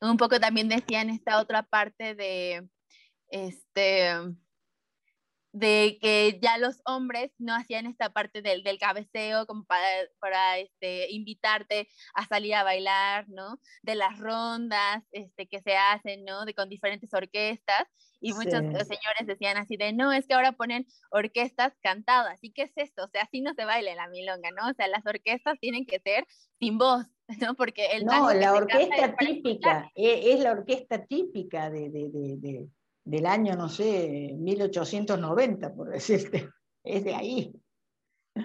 un 0.00 0.16
poco 0.16 0.40
también 0.40 0.68
decían 0.68 1.10
esta 1.10 1.40
otra 1.40 1.62
parte 1.62 2.14
de, 2.14 2.68
este, 3.28 4.12
de 5.56 5.98
que 6.02 6.38
ya 6.42 6.58
los 6.58 6.82
hombres 6.84 7.32
no 7.38 7.54
hacían 7.54 7.86
esta 7.86 8.10
parte 8.10 8.42
del, 8.42 8.62
del 8.62 8.78
cabeceo 8.78 9.46
como 9.46 9.64
para, 9.64 9.86
para 10.18 10.58
este, 10.58 11.10
invitarte 11.10 11.88
a 12.14 12.26
salir 12.26 12.54
a 12.54 12.62
bailar, 12.62 13.26
¿no? 13.28 13.58
De 13.82 13.94
las 13.94 14.18
rondas 14.18 15.02
este, 15.12 15.48
que 15.48 15.60
se 15.62 15.74
hacen, 15.74 16.26
¿no? 16.26 16.44
De 16.44 16.52
con 16.52 16.68
diferentes 16.68 17.12
orquestas. 17.14 17.84
Y 18.20 18.34
muchos 18.34 18.60
señores 18.60 19.26
decían 19.26 19.56
así 19.56 19.78
de, 19.78 19.94
no, 19.94 20.12
es 20.12 20.26
que 20.26 20.34
ahora 20.34 20.52
ponen 20.52 20.86
orquestas 21.10 21.72
cantadas. 21.80 22.38
¿Y 22.42 22.52
qué 22.52 22.62
es 22.62 22.72
esto? 22.76 23.04
O 23.04 23.08
sea, 23.08 23.22
así 23.22 23.40
no 23.40 23.54
se 23.54 23.64
baila 23.64 23.94
la 23.94 24.08
milonga, 24.08 24.50
¿no? 24.50 24.68
O 24.68 24.74
sea, 24.74 24.88
las 24.88 25.06
orquestas 25.06 25.58
tienen 25.58 25.86
que 25.86 26.00
ser 26.00 26.26
sin 26.58 26.76
voz, 26.76 27.06
¿no? 27.40 27.54
Porque 27.54 27.86
el... 27.92 28.04
No, 28.04 28.30
la 28.34 28.52
orquesta 28.52 29.16
típica, 29.16 29.90
e, 29.94 30.34
es, 30.34 30.40
la 30.40 30.52
orquesta 30.52 31.06
típica 31.06 31.70
de, 31.70 31.88
de, 31.88 32.10
de 32.10 32.68
del 33.06 33.24
año, 33.24 33.54
no 33.54 33.68
sé, 33.68 34.34
1890, 34.36 35.74
por 35.74 35.90
decirte, 35.90 36.50
es 36.84 37.04
de 37.04 37.14
ahí. 37.14 37.52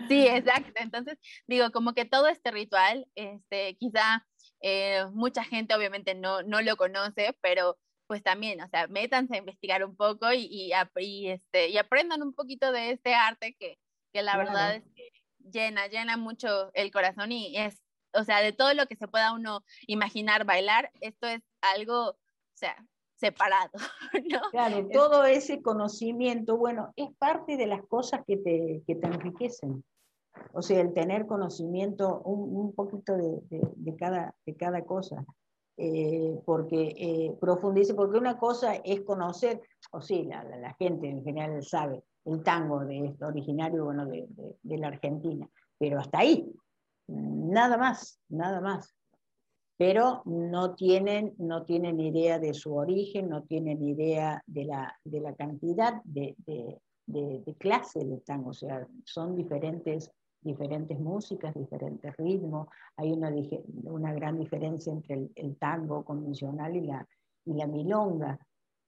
Sí, 0.08 0.28
exacto. 0.28 0.72
Entonces, 0.76 1.18
digo, 1.48 1.72
como 1.72 1.94
que 1.94 2.06
todo 2.06 2.28
este 2.28 2.52
ritual, 2.52 3.08
este, 3.16 3.76
quizá 3.78 4.26
eh, 4.62 5.04
mucha 5.12 5.44
gente 5.44 5.76
obviamente 5.76 6.14
no, 6.16 6.44
no 6.44 6.62
lo 6.62 6.78
conoce, 6.78 7.36
pero 7.42 7.78
pues 8.06 8.22
también, 8.24 8.62
o 8.62 8.68
sea, 8.70 8.88
métanse 8.88 9.36
a 9.36 9.40
investigar 9.40 9.84
un 9.84 9.96
poco 9.96 10.32
y, 10.32 10.72
y, 10.98 11.28
este, 11.28 11.70
y 11.70 11.78
aprendan 11.78 12.22
un 12.22 12.34
poquito 12.34 12.72
de 12.72 12.92
este 12.92 13.16
arte 13.16 13.56
que, 13.58 13.80
que 14.14 14.22
la 14.22 14.38
verdad 14.38 14.76
es 14.76 14.84
que 14.96 15.12
llena, 15.52 15.88
llena 15.88 16.18
mucho 16.18 16.72
el 16.74 16.92
corazón 16.92 17.32
y 17.32 17.58
es, 17.58 17.82
o 18.14 18.24
sea, 18.24 18.42
de 18.42 18.52
todo 18.52 18.74
lo 18.74 18.86
que 18.86 18.96
se 18.96 19.08
pueda 19.08 19.32
uno 19.32 19.64
imaginar 19.88 20.46
bailar, 20.46 20.92
esto 21.02 21.28
es 21.28 21.42
algo, 21.62 22.10
o 22.10 22.18
sea, 22.54 22.76
separado. 23.22 23.72
¿no? 24.32 24.42
Claro, 24.52 24.88
todo 24.92 25.26
ese 25.26 25.62
conocimiento, 25.62 26.58
bueno, 26.58 26.92
es 26.96 27.10
parte 27.18 27.56
de 27.56 27.68
las 27.68 27.84
cosas 27.84 28.22
que 28.26 28.38
te, 28.38 28.84
que 28.86 28.96
te 28.96 29.08
enriquecen. 29.08 29.84
O 30.54 30.62
sea, 30.62 30.82
el 30.82 30.94
tener 30.94 31.28
conocimiento 31.28 32.22
un, 32.22 32.56
un 32.56 32.74
poquito 32.74 33.16
de, 33.16 33.42
de, 33.50 33.96
cada, 33.96 34.34
de 34.46 34.56
cada 34.56 34.84
cosa. 34.84 35.24
Eh, 35.78 36.40
porque 36.46 36.94
eh, 36.98 37.38
profundice, 37.40 37.94
porque 37.94 38.18
una 38.18 38.38
cosa 38.38 38.76
es 38.76 39.02
conocer, 39.02 39.62
o 39.92 40.02
sí, 40.02 40.24
la, 40.24 40.44
la, 40.44 40.74
gente 40.76 41.10
en 41.10 41.24
general 41.24 41.64
sabe, 41.64 42.04
el 42.26 42.44
tango 42.44 42.82
de 42.86 43.06
esto, 43.06 43.28
originario 43.28 43.86
bueno, 43.86 44.06
de, 44.06 44.28
de 44.62 44.78
la 44.78 44.90
Argentina, 44.90 45.50
pero 45.80 46.00
hasta 46.00 46.20
ahí, 46.20 46.54
nada 47.08 47.78
más, 47.78 48.20
nada 48.30 48.62
más 48.62 48.94
pero 49.82 50.22
no 50.26 50.76
tienen, 50.76 51.34
no 51.40 51.64
tienen 51.64 52.00
idea 52.00 52.38
de 52.38 52.54
su 52.54 52.76
origen, 52.76 53.30
no 53.30 53.42
tienen 53.42 53.82
idea 53.82 54.40
de 54.46 54.66
la, 54.66 54.96
de 55.04 55.20
la 55.22 55.34
cantidad 55.34 56.04
de, 56.04 56.36
de, 56.46 56.80
de, 57.08 57.56
clase 57.56 58.06
de 58.06 58.18
tango, 58.18 58.52
o 58.52 58.54
sea, 58.54 58.88
son 59.06 59.36
diferentes, 59.36 60.12
diferentes 60.40 61.00
músicas, 61.00 61.56
diferentes 61.56 62.16
ritmos, 62.18 62.68
hay 62.96 63.12
una, 63.12 63.34
una 63.86 64.14
gran 64.14 64.38
diferencia 64.38 64.94
entre 64.94 65.32
el, 65.34 65.58
tango 65.58 66.06
convencional 66.06 66.76
y 66.76 66.82
la, 66.82 67.08
y 67.46 67.54
la 67.56 67.66
milonga, 67.66 68.38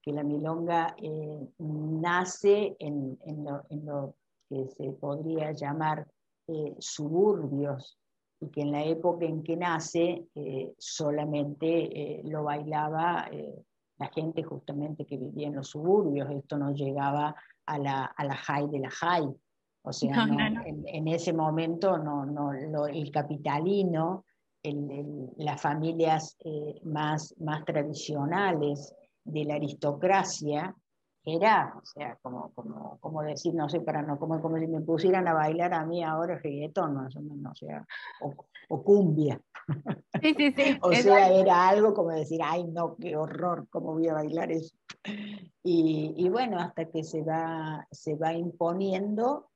que 0.00 0.12
la 0.12 0.22
milonga 0.22 0.94
eh, 1.02 1.48
nace 1.58 2.76
en, 2.78 3.18
en, 3.24 3.44
lo, 3.44 3.64
en, 3.68 3.84
lo, 3.84 4.14
que 4.48 4.68
se 4.68 4.92
podría 4.92 5.50
llamar 5.50 6.06
eh, 6.46 6.76
suburbios 6.78 7.98
y 8.40 8.48
que 8.48 8.62
en 8.62 8.72
la 8.72 8.84
época 8.84 9.24
en 9.24 9.42
que 9.42 9.56
nace 9.56 10.24
eh, 10.34 10.74
solamente 10.78 12.18
eh, 12.18 12.22
lo 12.24 12.44
bailaba 12.44 13.28
eh, 13.30 13.54
la 13.98 14.08
gente 14.08 14.42
justamente 14.42 15.06
que 15.06 15.16
vivía 15.16 15.48
en 15.48 15.54
los 15.54 15.68
suburbios, 15.68 16.30
esto 16.30 16.58
no 16.58 16.72
llegaba 16.72 17.34
a 17.66 17.78
la, 17.78 18.04
a 18.04 18.24
la 18.24 18.34
high 18.34 18.68
de 18.68 18.80
la 18.80 18.90
high, 18.90 19.32
o 19.82 19.92
sea, 19.92 20.26
En, 20.64 21.08
ese 21.08 21.32
momento 21.32 21.96
no, 21.98 22.26
no, 22.26 22.86
el 22.86 23.10
capitalino, 23.10 24.24
las 25.36 25.60
familias 25.60 26.36
más, 26.82 27.34
más 27.38 27.64
tradicionales 27.64 28.94
de 29.24 29.44
la 29.44 29.54
aristocracia, 29.54 30.74
era, 31.24 31.74
o 31.80 31.84
sea, 31.86 32.18
como, 32.20 32.52
como, 32.54 32.98
como 33.00 33.22
decir, 33.22 33.54
no 33.54 33.68
sé, 33.68 33.80
para 33.80 34.02
no, 34.02 34.18
como, 34.18 34.40
como 34.42 34.58
si 34.58 34.66
me 34.66 34.82
pusieran 34.82 35.26
a 35.26 35.32
bailar 35.32 35.72
a 35.72 35.86
mí 35.86 36.02
ahora 36.02 36.38
reggaetón, 36.38 36.94
no, 36.94 37.08
no, 37.08 37.50
o 37.50 37.54
sea, 37.54 37.86
o, 38.68 38.82
cumbia. 38.82 39.40
Sí, 40.20 40.34
sí, 40.36 40.52
sí. 40.52 40.78
o 40.82 40.92
sea, 40.92 41.30
era 41.32 41.68
algo 41.68 41.94
como 41.94 42.10
decir, 42.10 42.40
ay, 42.44 42.64
no, 42.64 42.96
qué 42.96 43.16
horror, 43.16 43.66
cómo 43.70 43.94
voy 43.94 44.08
a 44.08 44.14
bailar 44.14 44.52
eso. 44.52 44.74
Y, 45.62 46.14
y, 46.16 46.28
bueno, 46.28 46.58
hasta 46.58 46.84
que 46.90 47.02
se 47.04 47.22
va, 47.22 47.86
se 47.90 48.16
va 48.16 48.34
imponiendo, 48.34 49.48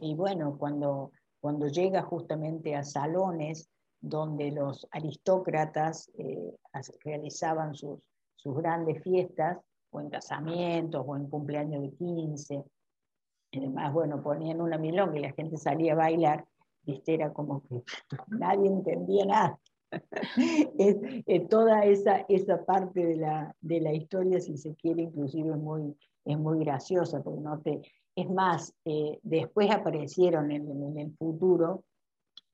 y 0.00 0.14
bueno, 0.14 0.56
cuando, 0.58 1.12
cuando 1.40 1.66
llega 1.68 2.02
justamente 2.02 2.74
a 2.74 2.84
salones 2.84 3.68
donde 4.00 4.50
los 4.50 4.86
aristócratas 4.90 6.10
eh, 6.18 6.56
realizaban 7.04 7.74
sus, 7.74 8.00
sus 8.36 8.56
grandes 8.56 9.02
fiestas, 9.02 9.58
o 9.92 10.00
en 10.00 10.10
casamientos, 10.10 11.04
o 11.06 11.16
en 11.16 11.28
cumpleaños 11.28 11.82
de 11.82 11.90
15. 11.92 12.64
Además, 13.54 13.92
bueno, 13.92 14.22
ponían 14.22 14.60
una 14.60 14.78
milonga 14.78 15.18
y 15.18 15.22
la 15.22 15.32
gente 15.32 15.56
salía 15.58 15.92
a 15.92 15.96
bailar, 15.96 16.44
viste, 16.82 17.14
era 17.14 17.32
como 17.32 17.62
que 17.62 17.82
nadie 18.28 18.66
entendía 18.66 19.24
nada. 19.26 19.58
es, 20.78 21.48
toda 21.48 21.84
esa, 21.84 22.24
esa 22.28 22.64
parte 22.64 23.06
de 23.06 23.16
la, 23.16 23.54
de 23.60 23.80
la 23.80 23.92
historia, 23.92 24.40
si 24.40 24.56
se 24.56 24.74
quiere, 24.74 25.02
inclusive 25.02 25.50
es 25.50 25.58
muy, 25.58 25.94
es 26.24 26.38
muy 26.38 26.58
graciosa, 26.64 27.22
porque 27.22 27.40
no 27.40 27.60
te... 27.60 27.82
Es 28.14 28.28
más, 28.28 28.74
eh, 28.84 29.18
después 29.22 29.70
aparecieron 29.70 30.50
en, 30.50 30.70
en 30.70 30.98
el 30.98 31.16
futuro 31.16 31.84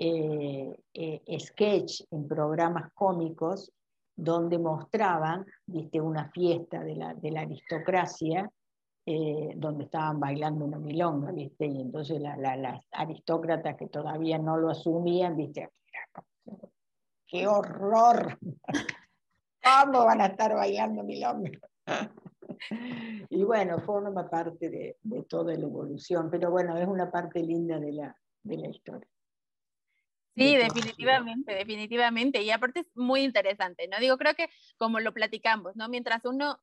eh, 0.00 0.80
eh, 0.94 1.40
sketch 1.40 2.02
en 2.12 2.28
programas 2.28 2.92
cómicos 2.92 3.72
donde 4.18 4.58
mostraban 4.58 5.46
¿viste? 5.64 6.00
una 6.00 6.28
fiesta 6.32 6.82
de 6.82 6.96
la, 6.96 7.14
de 7.14 7.30
la 7.30 7.42
aristocracia, 7.42 8.50
eh, 9.06 9.52
donde 9.54 9.84
estaban 9.84 10.18
bailando 10.18 10.64
una 10.64 10.78
milonga, 10.78 11.30
¿viste? 11.30 11.66
y 11.66 11.80
entonces 11.80 12.20
las 12.20 12.84
aristócratas 12.90 13.76
que 13.76 13.86
todavía 13.86 14.36
no 14.36 14.56
lo 14.56 14.70
asumían, 14.70 15.36
¿viste? 15.36 15.70
¡qué 17.28 17.46
horror! 17.46 18.36
¿Cómo 19.62 20.04
van 20.04 20.20
a 20.20 20.26
estar 20.26 20.52
bailando 20.52 21.04
milonga? 21.04 21.52
y 23.30 23.44
bueno, 23.44 23.78
forma 23.78 24.28
parte 24.28 24.68
de, 24.68 24.96
de, 25.00 25.22
toda 25.22 25.54
la 25.54 25.62
evolución, 25.62 26.28
pero 26.28 26.50
bueno, 26.50 26.76
es 26.76 26.88
una 26.88 27.08
parte 27.08 27.40
linda 27.40 27.78
de 27.78 27.92
la, 27.92 28.16
de 28.42 28.56
la 28.56 28.68
historia. 28.68 29.08
Sí, 30.38 30.56
definitivamente, 30.56 31.54
definitivamente. 31.54 32.42
Y 32.42 32.50
aparte 32.50 32.80
es 32.80 32.86
muy 32.94 33.22
interesante, 33.22 33.88
¿no? 33.88 33.98
Digo, 33.98 34.16
creo 34.16 34.34
que 34.34 34.48
como 34.76 35.00
lo 35.00 35.12
platicamos, 35.12 35.76
¿no? 35.76 35.88
Mientras 35.88 36.24
uno 36.24 36.58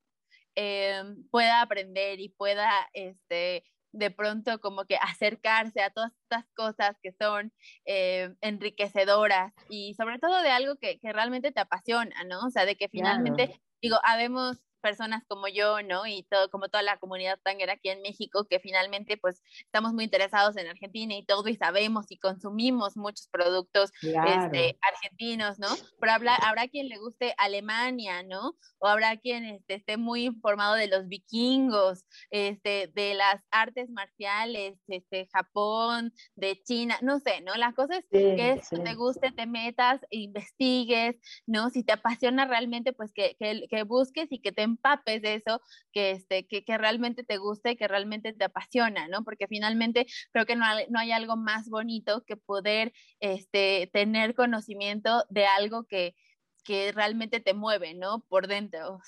eh, 0.55 1.03
pueda 1.31 1.61
aprender 1.61 2.19
y 2.19 2.29
pueda, 2.29 2.71
este, 2.93 3.63
de 3.91 4.11
pronto 4.11 4.59
como 4.59 4.85
que 4.85 4.95
acercarse 5.01 5.81
a 5.81 5.89
todas 5.89 6.11
estas 6.23 6.45
cosas 6.55 6.97
que 7.01 7.11
son 7.13 7.53
eh, 7.85 8.33
enriquecedoras 8.41 9.53
y 9.69 9.93
sobre 9.95 10.19
todo 10.19 10.41
de 10.41 10.49
algo 10.49 10.75
que, 10.77 10.99
que, 10.99 11.13
realmente 11.13 11.51
te 11.51 11.59
apasiona, 11.59 12.23
¿no? 12.25 12.39
O 12.45 12.49
sea, 12.49 12.65
de 12.65 12.75
que 12.75 12.89
finalmente, 12.89 13.61
digo, 13.81 13.97
habemos 14.03 14.61
personas 14.85 15.23
como 15.27 15.47
yo, 15.47 15.81
¿no? 15.81 16.05
Y 16.05 16.27
todo, 16.29 16.51
como 16.51 16.69
toda 16.69 16.83
la 16.83 16.99
comunidad 16.99 17.39
tanguera 17.41 17.73
aquí 17.73 17.89
en 17.89 18.03
México, 18.03 18.45
que 18.47 18.59
finalmente 18.59 19.17
pues 19.17 19.41
estamos 19.61 19.93
muy 19.93 20.03
interesados 20.03 20.57
en 20.57 20.67
Argentina 20.67 21.15
y 21.15 21.25
todo 21.25 21.47
y 21.47 21.55
sabemos 21.55 22.05
y 22.09 22.19
consumimos 22.19 22.95
muchos 22.95 23.27
productos 23.29 23.89
este, 24.03 24.77
argentinos, 24.81 25.57
¿no? 25.57 25.69
Pero 25.99 26.13
habrá, 26.13 26.35
habrá 26.35 26.67
quien 26.67 26.87
le 26.87 26.99
guste 26.99 27.33
Alemania, 27.39 28.21
¿no? 28.21 28.55
O 28.77 28.85
habrá 28.85 29.17
quien 29.17 29.43
este, 29.45 29.73
esté 29.73 29.97
muy 29.97 30.25
informado 30.25 30.75
de 30.75 30.85
los 30.85 31.07
vikingos, 31.07 32.05
este, 32.29 32.91
de 32.93 33.15
las 33.15 33.41
artes 33.49 33.89
marciales, 33.89 34.77
este, 34.87 35.27
Japón, 35.33 36.13
de 36.35 36.61
China, 36.61 36.99
no 37.01 37.19
sé, 37.19 37.41
¿no? 37.41 37.55
La 37.55 37.73
cosa 37.73 37.97
es 37.97 38.05
que 38.11 38.61
te 38.69 38.93
guste, 38.93 39.31
te 39.31 39.47
metas, 39.47 39.99
investigues, 40.11 41.15
¿no? 41.47 41.71
Si 41.71 41.83
te 41.83 41.93
apasiona 41.93 42.45
realmente, 42.45 42.93
pues 42.93 43.11
que, 43.13 43.35
que, 43.39 43.65
que 43.67 43.81
busques 43.81 44.27
y 44.29 44.39
que 44.39 44.51
te 44.51 44.74
empapes 44.75 45.21
de 45.21 45.35
eso 45.35 45.61
que, 45.91 46.11
este, 46.11 46.47
que, 46.47 46.63
que 46.63 46.77
realmente 46.77 47.23
te 47.23 47.37
gusta 47.37 47.71
y 47.71 47.75
que 47.75 47.87
realmente 47.87 48.33
te 48.33 48.45
apasiona, 48.45 49.07
¿no? 49.07 49.23
Porque 49.23 49.47
finalmente 49.47 50.05
creo 50.31 50.45
que 50.45 50.55
no 50.55 50.65
hay, 50.65 50.85
no 50.89 50.99
hay 50.99 51.11
algo 51.11 51.35
más 51.35 51.69
bonito 51.69 52.23
que 52.25 52.37
poder 52.37 52.93
este, 53.19 53.89
tener 53.91 54.35
conocimiento 54.35 55.25
de 55.29 55.45
algo 55.45 55.85
que, 55.85 56.15
que 56.63 56.91
realmente 56.91 57.39
te 57.39 57.53
mueve, 57.53 57.93
¿no? 57.93 58.25
Por 58.27 58.47
dentro. 58.47 58.99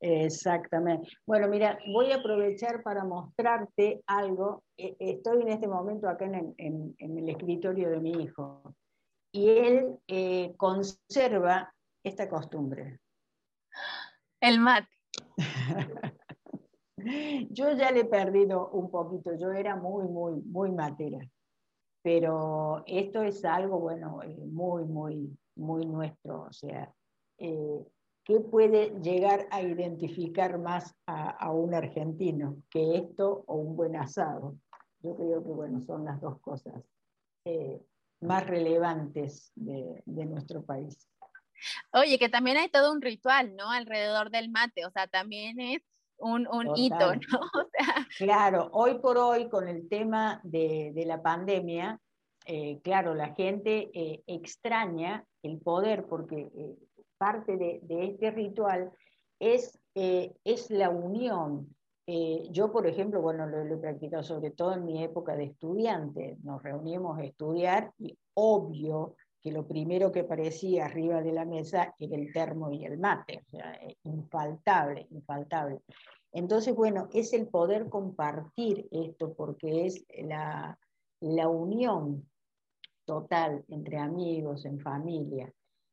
Exactamente. 0.00 1.08
Bueno, 1.26 1.48
mira, 1.48 1.78
voy 1.92 2.12
a 2.12 2.16
aprovechar 2.16 2.82
para 2.82 3.04
mostrarte 3.04 4.02
algo. 4.06 4.62
E, 4.76 4.96
estoy 4.98 5.42
en 5.42 5.48
este 5.48 5.66
momento 5.66 6.08
acá 6.08 6.26
en 6.26 6.94
el, 6.98 7.28
escritorio 7.28 7.90
de 7.90 8.00
mi 8.00 8.12
hijo 8.12 8.74
y 9.32 9.48
él 9.50 9.98
eh, 10.06 10.54
conserva 10.56 11.74
esta 12.04 12.28
costumbre. 12.28 13.00
El 14.40 14.60
mate. 14.60 14.97
yo 17.50 17.72
ya 17.72 17.90
le 17.90 18.00
he 18.00 18.04
perdido 18.04 18.68
un 18.70 18.90
poquito, 18.90 19.34
yo 19.34 19.52
era 19.52 19.76
muy, 19.76 20.08
muy, 20.08 20.40
muy 20.42 20.72
matera, 20.72 21.18
pero 22.02 22.82
esto 22.86 23.22
es 23.22 23.44
algo, 23.44 23.78
bueno, 23.78 24.22
eh, 24.22 24.36
muy, 24.46 24.84
muy, 24.84 25.36
muy 25.56 25.86
nuestro, 25.86 26.42
o 26.42 26.52
sea, 26.52 26.92
eh, 27.38 27.86
¿qué 28.24 28.40
puede 28.40 28.90
llegar 29.00 29.46
a 29.50 29.62
identificar 29.62 30.58
más 30.58 30.94
a, 31.06 31.50
un 31.52 31.74
argentino 31.74 32.56
que 32.68 32.96
esto 32.96 33.44
o 33.46 33.56
un 33.56 33.76
buen 33.76 33.96
asado? 33.96 34.56
Yo 35.00 35.16
creo 35.16 35.42
que, 35.42 35.50
bueno, 35.50 35.80
son 35.80 36.04
las 36.04 36.20
dos 36.20 36.40
cosas 36.40 36.84
eh, 37.44 37.80
más 38.20 38.46
relevantes 38.46 39.52
de, 39.54 40.02
nuestro 40.26 40.62
país. 40.62 41.08
Oye, 41.92 42.18
que 42.18 42.28
también 42.28 42.56
hay 42.56 42.68
todo 42.68 42.92
un 42.92 43.00
ritual, 43.00 43.54
¿no? 43.56 43.70
Alrededor 43.70 44.30
del 44.30 44.50
mate, 44.50 44.86
o 44.86 44.90
sea, 44.90 45.06
también 45.06 45.60
es 45.60 45.82
un, 46.18 46.46
hito, 46.76 47.14
¿no? 47.14 47.40
Claro, 48.18 48.70
hoy 48.72 48.98
por 48.98 49.18
hoy 49.18 49.48
con 49.48 49.68
el 49.68 49.88
tema 49.88 50.40
de, 50.42 50.92
la 51.06 51.22
pandemia, 51.22 52.00
eh, 52.46 52.80
claro, 52.82 53.14
la 53.14 53.34
gente 53.34 53.90
extraña 54.26 55.24
el 55.42 55.58
poder 55.58 56.06
porque 56.06 56.48
parte 57.18 57.56
de, 57.56 57.80
este 57.88 58.30
ritual 58.30 58.92
es, 59.38 59.78
eh, 59.94 60.32
es 60.44 60.70
la 60.70 60.88
unión. 60.88 61.74
Eh, 62.06 62.48
yo, 62.50 62.72
por 62.72 62.86
ejemplo, 62.86 63.20
bueno, 63.20 63.46
lo, 63.46 63.62
he 63.62 63.76
practicado 63.76 64.22
sobre 64.22 64.50
todo 64.50 64.72
en 64.72 64.86
mi 64.86 65.02
época 65.02 65.36
de 65.36 65.44
estudiante. 65.44 66.38
Nos 66.42 66.62
reuníamos 66.62 67.18
a 67.18 67.24
estudiar 67.24 67.92
y 67.98 68.16
obvio 68.34 69.16
que 69.42 69.52
lo 69.52 69.66
primero 69.66 70.10
que 70.10 70.20
aparecía 70.20 70.86
arriba 70.86 71.22
de 71.22 71.32
la 71.32 71.44
mesa 71.44 71.94
era 71.98 72.16
el 72.16 72.32
termo 72.32 72.70
y 72.72 72.84
el 72.84 72.98
mate, 72.98 73.44
o 73.46 73.50
sea, 73.50 73.72
eh, 73.74 73.96
infaltable, 74.04 75.06
infaltable. 75.10 75.80
Entonces, 76.32 76.74
bueno, 76.74 77.08
es 77.12 77.32
el 77.32 77.48
poder 77.48 77.88
compartir 77.88 78.86
esto 78.90 79.32
porque 79.34 79.86
es 79.86 80.04
la, 80.24 80.78
la 81.20 81.48
unión 81.48 82.28
total 83.04 83.64
entre 83.68 83.98
amigos, 83.98 84.64
en 84.66 84.78
familia. 84.80 85.52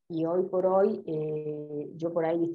Y 0.09 0.25
hoy 0.25 0.43
por 0.43 0.65
hoy, 0.65 1.01
eh, 1.07 1.89
yo 1.95 2.13
por 2.13 2.25
ahí 2.25 2.51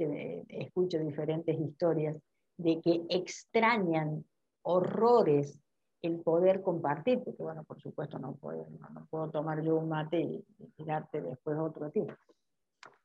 escucho 0.49 0.99
diferentes 0.99 1.59
historias 1.59 2.17
de 2.59 2.81
que 2.81 3.03
extrañan 3.09 4.25
horrores 4.63 5.59
el 6.03 6.21
poder 6.21 6.63
compartir, 6.63 7.23
porque 7.23 7.43
bueno, 7.43 7.65
por 7.65 7.81
supuesto 7.81 8.19
no 8.19 8.35
puedo, 8.35 8.67
no, 8.93 9.07
puedo 9.11 9.31
tomar 9.31 9.63
yo 9.63 9.77
un 9.77 9.89
mate 9.89 10.21
y, 10.21 10.45
tirarte 10.77 11.21
después 11.21 11.59
otro 11.59 11.91
tipo. 11.91 12.13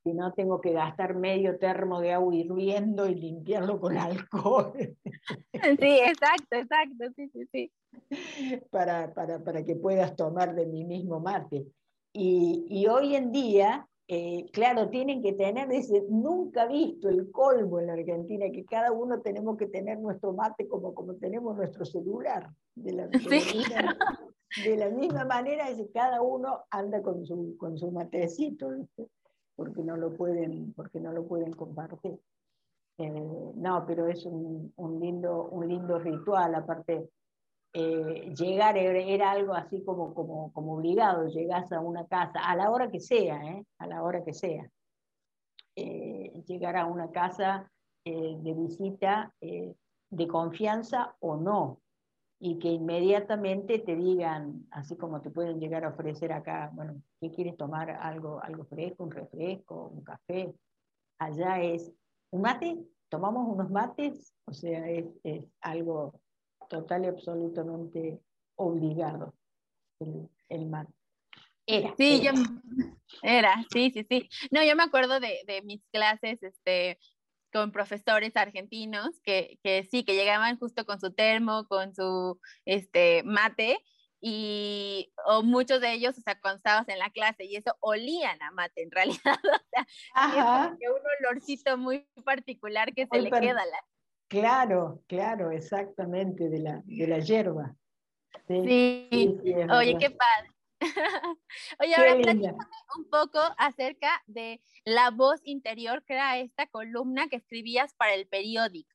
Si 0.04 0.14
no, 0.14 0.34
tengo 0.34 0.62
que 0.62 0.72
gastar 0.72 1.16
medio 1.16 1.58
termo 1.58 2.00
de 2.00 2.14
agua 2.14 2.36
hirviendo 2.36 3.08
y 3.08 3.16
limpiarlo 3.16 3.80
con 3.80 3.98
alcohol. 3.98 4.74
Sí, 4.76 6.00
exacto, 6.04 6.56
exacto, 6.56 7.06
sí, 7.16 7.30
sí, 7.30 7.48
sí. 7.52 8.62
Para, 8.70 9.14
para, 9.14 9.40
para 9.40 9.66
que 9.66 9.76
puedas 9.76 10.16
tomar 10.16 10.54
de 10.54 10.68
mi 10.68 10.86
mismo 10.86 11.20
mate. 11.20 11.66
Y, 12.14 12.66
y 12.70 12.88
hoy 12.88 13.16
en 13.16 13.32
día 13.32 13.88
eh, 14.08 14.50
claro, 14.52 14.90
tienen 14.90 15.24
que 15.24 15.34
tener, 15.34 15.68
dice, 15.68 16.04
nunca 16.10 16.68
visto 16.68 17.10
el 17.10 17.32
colmo 17.32 17.80
en 17.80 17.88
la 17.88 17.94
Argentina, 17.94 18.46
que 18.52 18.64
cada 18.64 18.92
uno 18.92 19.22
tenemos 19.22 19.58
que 19.58 19.66
tener 19.66 20.00
nuestro 20.00 20.34
mate 20.34 20.68
como, 20.68 20.94
como 20.94 21.16
tenemos 21.16 21.56
nuestro 21.58 21.86
celular. 21.86 22.50
De 22.76 22.92
la, 22.92 23.08
de 23.08 24.78
la, 24.78 24.90
misma, 24.90 25.26
manera, 25.26 25.70
dice, 25.70 25.90
cada 25.94 26.22
uno 26.22 26.66
anda 26.70 27.02
con 27.02 27.26
su, 27.26 27.56
con 27.58 27.78
su 27.78 27.90
matecito, 27.92 28.70
porque 29.56 29.82
no 29.82 29.98
lo 29.98 30.14
pueden, 30.14 30.74
porque 30.74 31.00
no 31.00 31.12
lo 31.12 31.26
pueden 31.26 31.54
compartir. 31.54 32.20
Eh, 32.98 33.52
no, 33.56 33.86
pero 33.88 34.08
es 34.08 34.26
un, 34.26 34.72
un, 34.76 35.00
lindo, 35.00 35.50
un 35.50 35.68
lindo 35.68 35.98
ritual, 35.98 36.54
aparte 36.54 37.10
eh, 37.78 38.34
llegar 38.34 38.78
era, 38.78 39.32
algo 39.32 39.54
así 39.54 39.84
como, 39.84 40.14
como, 40.14 40.54
como 40.54 40.76
obligado, 40.76 41.28
llegas 41.28 41.74
a 41.74 41.82
una 41.82 42.08
casa, 42.08 42.40
a 42.40 42.56
la 42.56 42.72
hora 42.72 42.90
que 42.90 43.02
sea, 43.02 43.36
¿eh? 43.44 43.66
a 43.80 43.88
la 43.88 44.02
hora 44.02 44.24
que 44.24 44.34
sea. 44.34 44.66
Eh, 45.76 46.42
llegar 46.48 46.78
a 46.78 46.86
una 46.86 47.12
casa 47.12 47.70
de 48.06 48.54
visita 48.54 49.34
de 49.42 50.28
confianza 50.28 51.16
o 51.20 51.38
no, 51.38 51.82
y 52.40 52.60
que 52.60 52.70
inmediatamente 52.70 53.80
te 53.80 53.96
digan, 53.96 54.68
así 54.72 54.96
como 54.96 55.22
te 55.22 55.32
pueden 55.32 55.60
llegar 55.60 55.84
a 55.84 55.90
ofrecer 55.90 56.32
acá, 56.32 56.70
bueno, 56.74 57.02
¿qué 57.20 57.32
quieres 57.32 57.58
tomar? 57.58 57.90
Algo, 57.90 58.40
algo 58.42 58.64
fresco, 58.66 59.04
un 59.04 59.12
refresco, 59.12 59.88
un 59.88 60.04
café. 60.04 60.54
Allá 61.18 61.62
es, 61.62 61.92
¿un 62.32 62.42
mate? 62.42 62.78
¿Tomamos 63.10 63.48
unos 63.50 63.70
mates? 63.70 64.34
O 64.46 64.54
sea, 64.54 64.88
es, 64.88 65.08
es 65.24 65.46
algo 65.60 66.14
total 66.68 67.06
y 67.06 67.08
absolutamente 67.08 68.22
obligado 68.56 69.34
el, 70.00 70.30
el 70.50 70.72
Era. 71.68 71.94
Sí, 71.98 72.22
era. 72.22 72.34
Yo, 72.34 72.44
era, 73.24 73.66
sí, 73.72 73.92
sí, 73.92 74.06
sí. 74.10 74.30
No, 74.52 74.64
yo 74.64 74.76
me 74.76 74.84
acuerdo 74.84 75.20
de, 75.20 75.42
de 75.48 75.62
mis 75.62 75.82
clases, 75.92 76.42
este, 76.44 77.00
con 77.52 77.72
profesores 77.72 78.36
argentinos 78.36 79.20
que, 79.24 79.60
que, 79.64 79.84
sí, 79.90 80.04
que 80.04 80.16
llegaban 80.16 80.60
justo 80.60 80.86
con 80.86 81.00
su 81.00 81.14
termo, 81.14 81.68
con 81.68 81.96
su 81.96 82.40
este, 82.66 83.24
mate, 83.24 83.80
y 84.20 85.14
o 85.26 85.44
muchos 85.44 85.80
de 85.82 85.94
ellos, 85.94 86.18
o 86.18 86.22
sea, 86.22 86.40
cuando 86.40 86.58
estabas 86.58 86.90
en 86.90 87.00
la 87.00 87.12
clase 87.12 87.46
y 87.46 87.56
eso 87.56 87.78
olían 87.80 88.42
a 88.42 88.52
mate 88.52 88.82
en 88.82 88.92
realidad, 88.92 89.20
o 89.54 89.70
sea. 89.70 90.76
Es 90.80 90.90
un 90.90 91.02
olorcito 91.20 91.78
muy 91.78 92.08
particular 92.24 92.94
que 92.94 93.08
se 93.08 93.22
le 93.22 93.30
queda 93.30 93.62
a 93.62 93.66
la 93.66 93.86
Claro, 94.28 95.02
claro, 95.08 95.52
exactamente, 95.52 96.50
de 96.50 96.60
la, 96.60 96.82
de 96.86 97.08
la 97.08 97.20
hierba. 97.20 97.76
Sí, 98.48 99.08
oye, 99.72 99.98
qué 100.00 100.10
padre. 100.10 100.52
Oye, 101.80 101.96
ahora 101.96 102.18
platícame 102.18 102.58
un 102.98 103.10
poco 103.10 103.40
acerca 103.58 104.22
de 104.28 104.62
la 104.84 105.10
voz 105.10 105.40
interior, 105.44 106.04
que 106.04 106.14
era 106.14 106.38
esta 106.38 106.68
columna 106.68 107.28
que 107.28 107.38
escribías 107.38 107.94
para 107.94 108.14
el 108.14 108.28
periódico. 108.28 108.94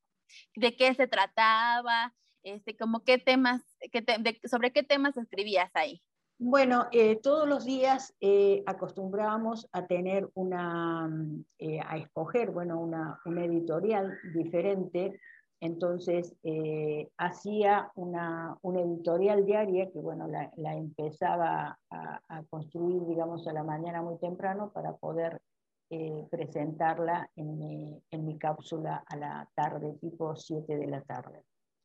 ¿De 0.55 0.77
qué 0.77 0.95
se 0.95 1.07
trataba? 1.07 2.15
Este, 2.43 2.77
como 2.77 3.03
qué 3.03 3.19
temas, 3.19 3.63
sobre 4.49 4.73
qué 4.73 4.83
temas 4.83 5.17
escribías 5.17 5.71
ahí. 5.75 6.03
Bueno, 6.43 6.87
eh, 6.91 7.17
todos 7.17 7.47
los 7.47 7.67
días 7.67 8.15
eh, 8.19 8.63
acostumbrábamos 8.65 9.69
a 9.73 9.87
tener 9.87 10.27
una, 10.33 11.07
mm, 11.07 11.45
eh, 11.59 11.81
a 11.87 11.99
escoger, 11.99 12.51
bueno, 12.51 12.81
una, 12.81 13.21
editorial 13.45 14.17
diferente. 14.33 15.21
Entonces, 15.61 16.35
hacía 17.19 17.93
una, 17.95 18.57
editorial 18.63 19.45
diaria 19.45 19.91
que, 19.91 20.01
bueno, 20.01 20.27
la, 20.29 20.75
empezaba 20.75 21.79
a, 21.91 22.43
construir, 22.49 23.05
digamos, 23.07 23.47
a 23.47 23.53
la 23.53 23.63
mañana 23.63 24.01
muy 24.01 24.17
temprano 24.17 24.73
para 24.73 24.97
poder 24.97 25.43
presentarla 26.31 27.31
en 27.37 27.59
mi, 27.59 28.03
en 28.11 28.25
mi, 28.25 28.39
cápsula 28.39 29.05
a 29.07 29.17
la 29.17 29.51
tarde, 29.55 29.93
tipo 30.01 30.35
7 30.35 30.79
de 30.79 30.87
la 30.87 31.03
tarde. 31.03 31.43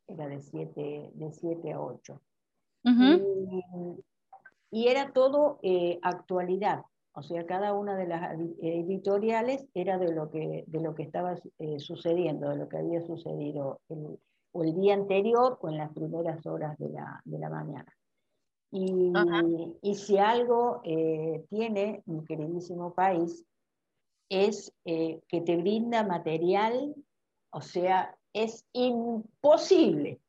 Era 0.07 0.27
de 0.29 0.41
7, 0.41 1.11
de 1.13 1.31
7 1.33 1.73
a 1.73 1.81
8 1.81 2.21
y 2.85 4.03
era 4.71 5.11
todo 5.13 5.59
eh, 5.61 5.99
actualidad. 6.01 6.83
O 7.13 7.21
sea, 7.21 7.45
cada 7.45 7.73
una 7.73 7.95
de 7.95 8.07
las 8.07 8.37
editoriales 8.59 9.65
era 9.73 9.97
de 9.97 10.13
lo 10.13 10.29
que, 10.29 10.65
de 10.67 10.81
lo 10.81 10.95
que 10.95 11.03
estaba 11.03 11.35
eh, 11.59 11.79
sucediendo, 11.79 12.49
de 12.49 12.57
lo 12.57 12.67
que 12.67 12.77
había 12.77 13.01
sucedido 13.01 13.79
el, 13.87 14.19
o 14.51 14.63
el 14.63 14.75
día 14.75 14.95
anterior 14.95 15.57
o 15.61 15.69
en 15.69 15.77
las 15.77 15.93
primeras 15.93 16.45
horas 16.45 16.77
de 16.77 16.89
la, 16.89 17.21
de 17.23 17.39
la 17.39 17.49
mañana. 17.49 17.93
Y, 18.71 19.13
y, 19.81 19.95
si 19.95 20.17
algo 20.17 20.81
eh, 20.83 21.45
tiene 21.49 22.03
mi 22.05 22.25
queridísimo 22.25 22.93
país, 22.93 23.45
es 24.27 24.73
que 24.83 25.41
te 25.45 25.55
brinda 25.55 26.03
material, 26.03 26.93
o 27.51 27.61
sea, 27.61 28.17
es 28.33 28.65
imposible 28.73 30.19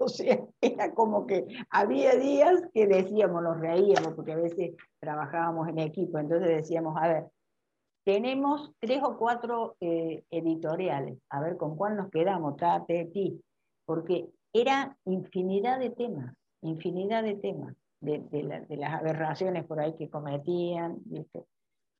o 0.02 0.08
sea, 0.08 0.40
era 0.62 0.94
como 0.94 1.26
que 1.26 1.46
había 1.68 2.16
días 2.16 2.62
que 2.72 2.86
decíamos, 2.86 3.42
nos 3.42 3.60
reíamos, 3.60 4.14
porque 4.14 4.32
a 4.32 4.36
veces 4.36 4.74
trabajábamos 4.98 5.68
en 5.68 5.78
equipo, 5.78 6.18
entonces 6.18 6.48
decíamos, 6.48 6.96
a 6.96 7.06
ver, 7.06 7.26
tenemos 8.04 8.72
tres 8.80 9.02
o 9.02 9.18
cuatro 9.18 9.76
eh, 9.80 10.24
editoriales. 10.30 11.18
A 11.28 11.40
ver 11.40 11.58
con 11.58 11.76
cuál 11.76 11.96
nos 11.96 12.10
quedamos, 12.10 12.56
trate 12.56 12.94
de 12.94 13.04
ti. 13.06 13.44
Porque 13.84 14.30
era 14.54 14.96
infinidad 15.04 15.78
de 15.78 15.90
temas, 15.90 16.34
infinidad 16.62 17.22
de 17.22 17.34
temas, 17.34 17.76
de, 18.00 18.24
las 18.70 18.94
aberraciones 18.94 19.66
por 19.66 19.80
ahí 19.80 19.94
que 19.96 20.08
cometían. 20.08 20.98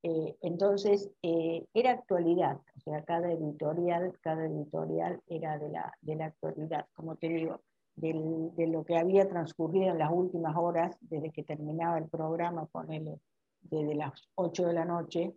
Eh, 0.03 0.35
entonces, 0.41 1.11
eh, 1.21 1.67
era 1.75 1.91
actualidad, 1.91 2.57
o 2.75 2.79
sea, 2.79 3.03
cada 3.03 3.31
editorial, 3.31 4.17
cada 4.21 4.47
editorial 4.47 5.21
era 5.27 5.59
de 5.59 5.69
la, 5.69 5.93
de 6.01 6.15
la 6.15 6.25
actualidad, 6.25 6.87
como 6.95 7.15
te 7.17 7.29
digo, 7.29 7.61
de 8.01 8.67
lo 8.67 8.83
que 8.83 8.97
había 8.97 9.29
transcurrido 9.29 9.91
en 9.91 9.99
las 9.99 10.11
últimas 10.11 10.55
horas, 10.57 10.97
desde 11.01 11.31
que 11.31 11.43
terminaba 11.43 11.97
el 11.97 12.09
programa, 12.09 12.65
ponele, 12.65 13.19
desde 13.61 13.95
las 13.95 14.27
8 14.35 14.65
de 14.67 14.73
la 14.73 14.85
noche, 14.85 15.35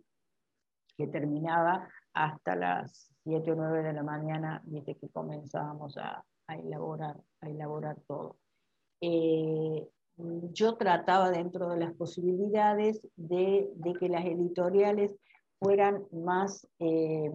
que 0.97 1.07
terminaba 1.07 1.87
hasta 2.13 2.55
las 2.55 3.11
7 3.23 3.51
o 3.51 3.55
9 3.55 3.83
de 3.83 3.93
la 3.93 4.03
mañana, 4.03 4.61
desde 4.65 4.95
que 4.95 5.09
comenzábamos 5.09 5.97
a, 5.97 6.23
elaborar, 6.47 7.17
a 7.41 7.49
elaborar 7.49 7.97
todo. 8.07 8.37
Eh, 9.01 9.87
yo 10.17 10.77
trataba 10.77 11.29
dentro 11.29 11.69
de 11.69 11.77
las 11.77 11.93
posibilidades 11.93 13.01
de, 13.15 13.69
de 13.75 13.93
que 13.93 14.09
las 14.09 14.25
editoriales 14.25 15.15
fueran 15.59 16.05
más, 16.11 16.67
eh, 16.79 17.31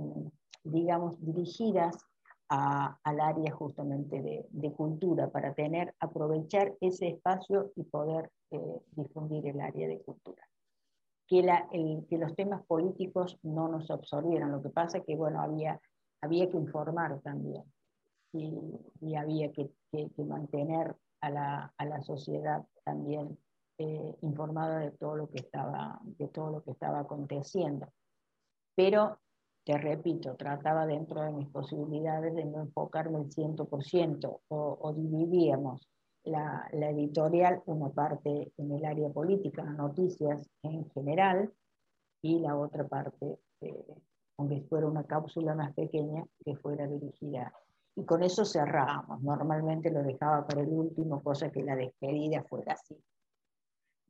digamos, 0.65 1.15
dirigidas 1.21 1.97
al 2.53 3.21
área 3.21 3.53
justamente 3.53 4.21
de, 4.21 4.45
de, 4.51 4.73
cultura, 4.73 5.31
para 5.31 5.55
tener, 5.55 5.95
aprovechar 6.01 6.75
ese 6.81 7.07
espacio 7.09 7.71
y 7.77 7.85
poder 7.85 8.29
eh, 8.51 8.81
difundir 8.91 9.47
el 9.47 9.61
área 9.61 9.87
de 9.87 10.01
cultura. 10.03 10.43
Que, 11.29 11.45
la, 11.45 11.69
el, 11.73 12.05
que, 12.09 12.19
los 12.19 12.35
temas 12.35 12.67
políticos 12.67 13.39
no 13.45 13.69
nos 13.69 13.89
absorbieran, 13.89 14.51
lo 14.51 14.63
que 14.63 14.71
pasa 14.71 14.99
es 14.99 15.05
que, 15.05 15.15
bueno, 15.15 15.41
había, 15.41 15.81
había 16.21 16.51
que 16.51 16.57
informar 16.57 17.21
también 17.21 17.63
y, 18.33 18.53
y 19.01 19.15
había 19.15 19.53
que, 19.53 19.71
que, 19.93 20.25
mantener 20.25 20.97
a 21.21 21.31
la, 21.31 21.73
a 21.77 21.85
la 21.85 22.03
sociedad 22.03 22.67
también 22.83 23.39
eh, 23.79 24.17
informada 24.23 24.81
de 24.81 24.91
todo 24.91 25.15
lo 25.15 25.31
que 25.31 25.39
estaba, 25.39 26.01
de 26.03 26.27
todo 26.27 26.51
lo 26.51 26.65
que 26.65 26.73
estaba 26.73 26.99
aconteciendo. 26.99 27.93
Pero 28.75 29.21
repito, 29.77 30.35
trataba 30.37 30.87
dentro 30.87 31.23
de 31.23 31.33
mis 31.33 31.49
posibilidades 31.49 32.35
de 32.35 32.45
no 32.45 32.63
enfocarme 32.63 33.19
el 33.19 33.31
100% 33.31 34.41
o, 34.49 34.79
o 34.81 34.93
dividíamos 34.93 35.87
la, 36.25 36.69
la, 36.73 36.91
editorial, 36.91 37.63
una 37.67 37.91
parte 37.91 38.53
en 38.57 38.73
el 38.73 38.85
área 38.85 39.09
política, 39.11 39.63
noticias 39.65 40.49
en 40.63 40.89
general, 40.91 41.53
y 42.23 42.39
la 42.41 42.57
otra 42.57 42.87
parte, 42.87 43.39
eh, 43.63 43.95
aunque 44.37 44.63
fuera 44.63 44.87
una 44.87 45.05
cápsula 45.05 45.55
más 45.55 45.73
pequeña, 45.75 46.25
que 46.45 46.57
fuera 46.57 46.87
dirigida. 46.87 47.53
Y 47.97 48.05
con 48.05 48.23
eso 48.23 48.45
cerrábamos. 48.45 49.23
Normalmente 49.23 49.91
lo 49.91 50.03
dejaba 50.03 50.47
para 50.47 50.63
el 50.63 50.69
último, 50.69 51.23
cosa 51.23 51.51
que 51.51 51.63
la 51.63 51.77
despedida 51.77 52.43
fuera 52.45 52.75
así, 52.75 52.97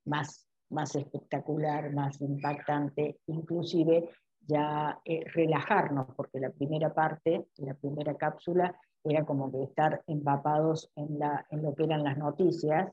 más, 0.04 0.46
más 0.70 0.94
espectacular, 0.96 1.92
más 1.92 2.20
impactante, 2.20 3.20
inclusive 3.26 4.10
ya 4.50 5.00
eh, 5.04 5.24
relajarnos, 5.32 6.08
porque 6.16 6.40
la 6.40 6.50
primera 6.50 6.92
parte, 6.92 7.46
la 7.58 7.74
primera 7.74 8.14
cápsula, 8.16 8.76
era 9.04 9.24
como 9.24 9.50
que 9.50 9.62
estar 9.62 10.02
empapados 10.06 10.90
en, 10.96 11.18
la, 11.18 11.46
en 11.50 11.62
lo 11.62 11.74
que 11.74 11.84
eran 11.84 12.04
las 12.04 12.18
noticias. 12.18 12.90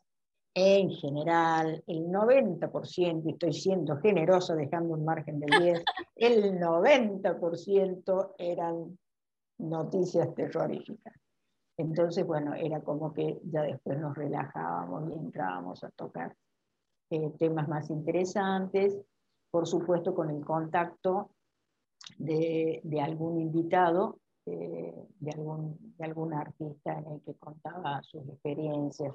En 0.54 0.90
general, 0.90 1.84
el 1.86 2.08
90%, 2.08 3.22
y 3.26 3.32
estoy 3.32 3.54
siendo 3.54 3.98
generoso 3.98 4.56
dejando 4.56 4.94
un 4.94 5.06
margen 5.06 5.40
del 5.40 5.50
10, 5.62 5.84
el 6.16 6.60
90% 6.60 8.34
eran 8.38 8.98
noticias 9.60 10.34
terroríficas. 10.34 11.14
Entonces, 11.78 12.26
bueno, 12.26 12.56
era 12.56 12.82
como 12.82 13.14
que 13.14 13.40
ya 13.44 13.62
después 13.62 14.00
nos 14.00 14.16
relajábamos 14.16 15.12
y 15.12 15.14
entrábamos 15.14 15.84
a 15.84 15.90
tocar 15.92 16.36
eh, 17.12 17.32
temas 17.38 17.68
más 17.68 17.90
interesantes, 17.90 18.98
por 19.52 19.68
supuesto 19.68 20.14
con 20.16 20.30
el 20.30 20.44
contacto 20.44 21.32
de, 22.18 23.02
algún 23.02 23.40
invitado, 23.40 24.20
eh, 24.46 24.94
de, 25.20 25.32
algún, 25.32 25.78
de 25.98 26.06
algún 26.06 26.34
artista 26.34 26.98
en 26.98 27.06
el 27.08 27.22
que 27.22 27.34
contaba 27.36 28.02
sus 28.04 28.28
experiencias, 28.28 29.14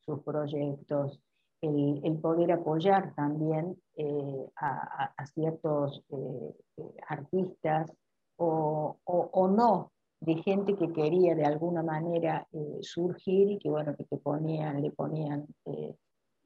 sus, 0.00 0.20
proyectos, 0.22 1.20
el, 1.60 2.18
poder 2.22 2.52
apoyar 2.52 3.14
también 3.14 3.76
eh, 3.96 4.46
a, 4.56 5.26
ciertos 5.34 6.02
eh, 6.10 6.54
artistas 7.08 7.92
o, 8.36 8.96
o, 9.04 9.48
no 9.48 9.92
de 10.20 10.36
gente 10.36 10.76
que 10.76 10.92
quería 10.92 11.34
de 11.34 11.44
alguna 11.44 11.82
manera 11.82 12.46
surgir 12.80 13.50
y 13.50 13.58
que 13.58 13.68
bueno 13.68 13.94
que 13.96 14.04
te 14.04 14.16
ponían, 14.16 14.80
le 14.80 14.90
ponían, 14.92 15.46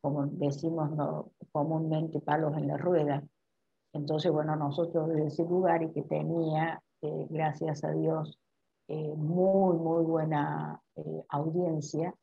como 0.01 0.27
decimos 0.27 0.91
no, 0.91 1.31
comúnmente, 1.53 2.21
palos 2.21 2.57
en 2.57 2.67
la 2.67 2.77
rueda 2.77 3.23
entonces, 3.93 4.32
bueno, 4.32 4.56
nosotros 4.56 5.09
desde 5.09 5.27
ese 5.27 5.44
lugar 5.44 5.82
y 5.82 5.90
que 5.93 6.02
tenía, 6.02 6.82
eh, 7.02 7.27
gracias 7.28 7.85
a 7.85 7.93
Dios, 7.93 8.39
eh, 8.89 9.14
muy, 9.16 9.77
muy 9.77 10.05
buena 10.05 10.81
eh, 10.97 11.24
audiencia, 11.28 12.14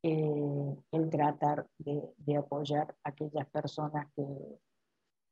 el 0.00 1.10
tratar 1.10 1.66
de, 1.78 2.36
apoyar 2.36 2.94
a 3.02 3.10
aquellas 3.10 3.46
personas 3.48 4.06
que, 4.14 4.24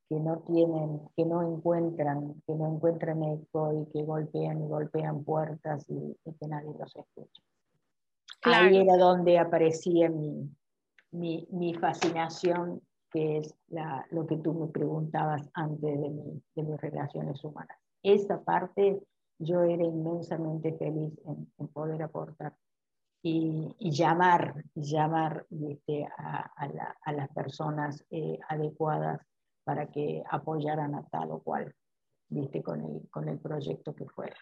que, 0.09 0.19
no 0.19 0.39
tienen, 0.39 0.99
que 1.15 1.25
no 1.25 1.41
encuentran, 1.41 2.41
que 2.45 2.53
no 2.53 2.75
encuentran 2.75 3.23
eco 3.23 3.71
y 3.73 3.85
que 3.91 4.03
golpean 4.03 4.61
y 4.61 4.67
golpean 4.67 5.23
puertas 5.23 5.89
y, 5.89 6.17
que 6.25 6.47
nadie 6.47 6.73
los 6.77 6.93
escucha. 6.95 7.41
Ahí 8.43 8.77
era 8.77 8.97
donde 8.97 9.39
aparecía 9.39 10.09
mi, 10.09 10.53
mi, 11.11 11.47
mi 11.49 11.73
fascinación 11.73 12.81
que 13.11 13.37
es 13.37 13.55
lo 14.11 14.27
que 14.27 14.37
tú 14.37 14.53
me 14.53 14.67
preguntabas 14.67 15.49
antes 15.53 15.99
de, 15.99 16.63
mis 16.63 16.81
relaciones 16.81 17.43
humanas. 17.43 17.77
Esa 18.03 18.43
parte 18.43 19.01
yo 19.39 19.61
era 19.61 19.83
inmensamente 19.83 20.73
feliz 20.77 21.13
en, 21.25 21.67
poder 21.69 22.01
aportar 22.03 22.55
y, 23.21 23.75
llamar, 23.91 24.63
llamar 24.75 25.45
a, 26.17 27.11
las 27.11 27.29
personas 27.29 28.05
eh, 28.09 28.39
adecuadas 28.47 29.21
para 29.63 29.87
que 29.87 30.23
apoyaran 30.29 30.95
a 30.95 31.03
tal 31.07 31.31
o 31.31 31.39
cual, 31.39 31.73
¿viste? 32.29 32.63
Con, 32.63 32.81
el, 32.81 33.09
con 33.09 33.27
el 33.27 33.39
proyecto 33.39 33.93
que 33.93 34.07
fuera. 34.07 34.37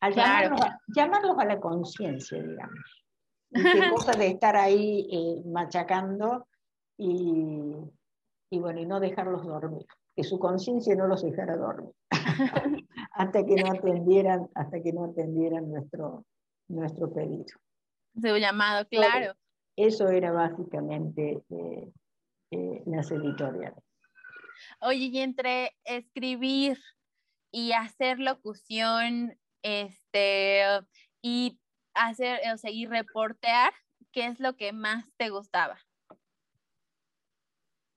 Al 0.00 0.14
llamarlos, 0.14 1.38
a, 1.38 1.44
la 1.44 1.60
conciencia, 1.60 2.42
digamos. 2.42 3.04
Qué 3.52 3.90
cosa 3.90 4.12
de 4.12 4.28
estar 4.28 4.56
ahí 4.56 5.08
eh, 5.10 5.42
machacando 5.48 6.46
y, 7.00 7.76
y, 8.50 8.58
bueno, 8.58 8.80
y 8.80 8.86
no 8.86 9.00
dejarlos 9.00 9.46
dormir, 9.46 9.86
que 10.14 10.22
su 10.22 10.38
conciencia 10.38 10.94
no 10.94 11.06
los 11.06 11.22
dejara 11.22 11.56
dormir, 11.56 11.94
hasta 13.12 13.44
que 13.44 13.54
no 13.56 13.70
atendieran, 13.72 14.48
hasta 14.54 14.82
que 14.82 14.92
no 14.92 15.04
atendieran 15.04 15.70
nuestro, 15.70 16.26
nuestro 16.68 17.12
pedido. 17.12 17.46
Su 18.20 18.36
llamado, 18.36 18.86
claro. 18.88 19.34
Eso 19.76 20.08
era 20.08 20.30
básicamente 20.30 21.42
eh, 21.48 21.92
eh, 22.50 22.82
las 22.84 23.10
editoriales. 23.10 23.82
Oye, 24.82 25.06
y 25.06 25.18
entre 25.20 25.72
escribir 25.84 26.78
y 27.50 27.72
hacer 27.72 28.18
locución, 28.18 29.38
este, 29.62 30.62
y 31.22 31.58
hacer, 31.94 32.40
o 32.52 32.58
sea, 32.58 32.70
y 32.70 32.84
reportear, 32.84 33.72
¿qué 34.12 34.26
es 34.26 34.38
lo 34.38 34.56
que 34.56 34.72
más 34.74 35.06
te 35.16 35.30
gustaba? 35.30 35.78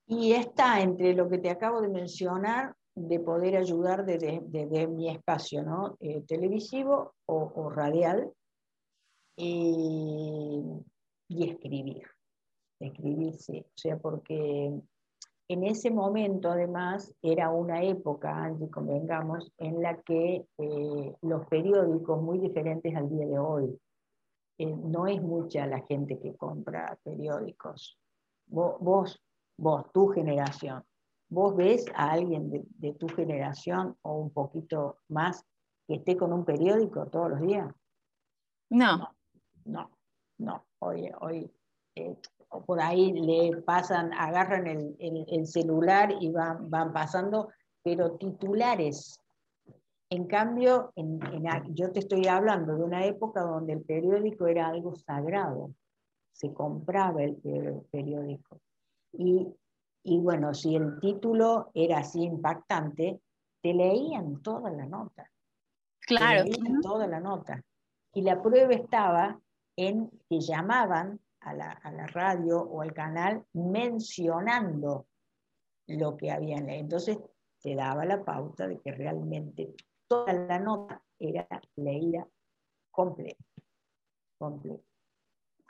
Y 0.05 0.33
está 0.33 0.81
entre 0.81 1.13
lo 1.13 1.29
que 1.29 1.37
te 1.37 1.49
acabo 1.49 1.81
de 1.81 1.87
mencionar, 1.87 2.75
de 2.95 3.19
poder 3.19 3.55
ayudar 3.57 4.05
desde, 4.05 4.87
mi 4.87 5.09
espacio 5.09 5.63
¿no? 5.63 5.97
Eh, 5.99 6.21
televisivo 6.27 7.15
o, 7.25 7.69
radial 7.69 8.31
y 9.35 10.83
escribir. 11.29 12.03
Escribir, 12.79 13.33
sí. 13.35 13.65
O 13.65 13.77
sea, 13.77 13.97
porque 13.97 14.71
en 15.49 15.63
ese 15.65 15.91
momento, 15.91 16.49
además, 16.49 17.13
era 17.21 17.49
una 17.49 17.83
época, 17.83 18.43
Angie, 18.43 18.69
convengamos, 18.69 19.51
en 19.57 19.81
la 19.81 20.01
que 20.01 20.45
eh, 20.57 21.15
los 21.21 21.45
periódicos, 21.47 22.21
muy 22.21 22.39
diferentes 22.39 22.95
al 22.95 23.09
día 23.09 23.27
de 23.27 23.37
hoy, 23.37 23.79
eh, 24.57 24.75
no 24.75 25.05
es 25.05 25.21
mucha 25.21 25.67
la 25.67 25.81
gente 25.81 26.19
que 26.19 26.35
compra 26.35 26.97
periódicos. 27.03 27.99
vos, 28.47 29.22
tu 29.93 30.07
generación, 30.07 30.83
vos 31.29 31.55
ves 31.55 31.85
a 31.95 32.11
alguien 32.11 32.49
de, 32.51 32.93
tu 32.93 33.07
generación 33.07 33.97
o 34.01 34.17
un 34.17 34.29
poquito 34.31 34.99
más 35.09 35.45
que 35.87 35.95
esté 35.95 36.15
con 36.15 36.31
un 36.31 36.45
periódico 36.45 37.07
todos 37.07 37.31
los 37.31 37.41
días? 37.41 37.73
No. 38.69 39.09
No, 39.65 39.89
no. 40.37 40.65
Hoy, 40.79 41.09
hoy 41.21 41.51
eh, 41.95 42.17
por 42.65 42.81
ahí 42.81 43.13
le 43.13 43.61
pasan, 43.61 44.13
agarran 44.13 44.67
el, 44.67 45.47
celular 45.47 46.13
y 46.19 46.29
van, 46.31 46.69
van 46.69 46.93
pasando 46.93 47.49
pero 47.83 48.15
titulares. 48.15 49.19
En 50.09 50.27
cambio, 50.27 50.93
en, 50.95 51.19
yo 51.73 51.91
te 51.91 51.99
estoy 51.99 52.27
hablando 52.27 52.75
de 52.75 52.83
una 52.83 53.05
época 53.05 53.41
donde 53.41 53.73
el 53.73 53.81
periódico 53.81 54.47
era 54.47 54.67
algo 54.67 54.95
sagrado, 54.95 55.73
se 56.31 56.53
compraba 56.53 57.23
el 57.23 57.35
periódico. 57.91 58.61
Y, 59.13 59.47
y 60.03 60.19
bueno, 60.19 60.53
si 60.53 60.75
el 60.75 60.99
título 60.99 61.71
era 61.73 61.99
así 61.99 62.23
impactante, 62.23 63.21
te 63.61 63.73
leían 63.73 64.41
toda 64.41 64.69
la 64.71 64.85
nota. 64.85 65.29
Claro. 66.01 66.43
Te 66.43 66.51
leían 66.51 66.81
toda 66.81 67.07
la 67.07 67.19
nota. 67.19 67.63
Y 68.13 68.21
la 68.21 68.41
prueba 68.41 68.73
estaba 68.73 69.39
en 69.75 70.09
que 70.29 70.39
llamaban 70.39 71.19
a 71.39 71.53
la, 71.53 71.71
a 71.71 71.91
la 71.91 72.07
radio 72.07 72.61
o 72.61 72.81
al 72.81 72.93
canal 72.93 73.45
mencionando 73.53 75.07
lo 75.87 76.15
que 76.17 76.31
habían 76.31 76.65
leído. 76.65 76.81
Entonces 76.81 77.17
te 77.61 77.75
daba 77.75 78.05
la 78.05 78.23
pauta 78.23 78.67
de 78.67 78.79
que 78.79 78.91
realmente 78.91 79.73
toda 80.07 80.33
la 80.33 80.59
nota 80.59 81.01
era 81.17 81.47
leída 81.75 82.27
completa. 82.91 83.43
completa. 84.37 84.83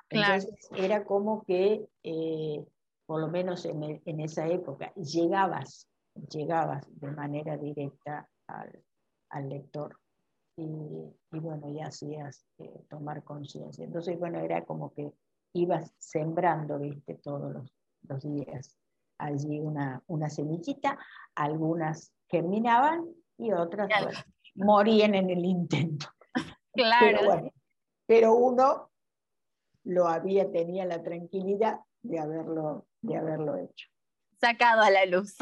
Entonces 0.09 0.69
era 0.75 1.05
como 1.05 1.43
que, 1.43 1.87
eh, 2.03 2.65
por 3.05 3.21
lo 3.21 3.27
menos 3.27 3.65
en, 3.65 4.01
en, 4.05 4.19
esa 4.19 4.47
época, 4.47 4.93
llegabas, 4.95 5.89
llegabas 6.29 6.85
de 6.99 7.11
manera 7.11 7.57
directa 7.57 8.29
al, 8.47 8.83
al 9.29 9.49
lector. 9.49 9.97
Y, 10.55 10.63
y, 10.63 11.39
bueno, 11.39 11.69
ya 11.73 11.87
hacías 11.87 12.45
eh, 12.59 12.85
tomar 12.89 13.23
conciencia. 13.23 13.83
Entonces, 13.83 14.19
bueno, 14.19 14.39
era 14.39 14.63
como 14.65 14.93
que 14.93 15.11
ibas 15.53 15.91
sembrando, 15.97 16.77
viste, 16.79 17.15
todos 17.15 17.51
los, 17.51 17.73
los 18.07 18.23
días 18.23 18.77
allí 19.17 19.59
una, 19.59 20.01
una 20.07 20.29
semillita, 20.29 20.97
algunas 21.35 22.13
germinaban 22.27 23.07
y 23.37 23.51
otras 23.51 23.89
morían 24.55 25.15
en 25.15 25.29
el 25.29 25.45
intento. 25.45 26.07
Claro. 26.75 27.19
Pero, 27.21 27.51
pero, 28.07 28.33
uno 28.33 28.89
lo 29.83 30.07
había, 30.07 30.51
tenía 30.51 30.85
la 30.85 31.03
tranquilidad 31.03 31.79
de 32.01 32.17
haberlo, 32.17 32.87
de 33.03 33.17
haberlo 33.17 33.57
hecho. 33.57 33.87
Sacado 34.39 34.81
a 34.81 34.89
la 34.89 35.05
luz. 35.05 35.35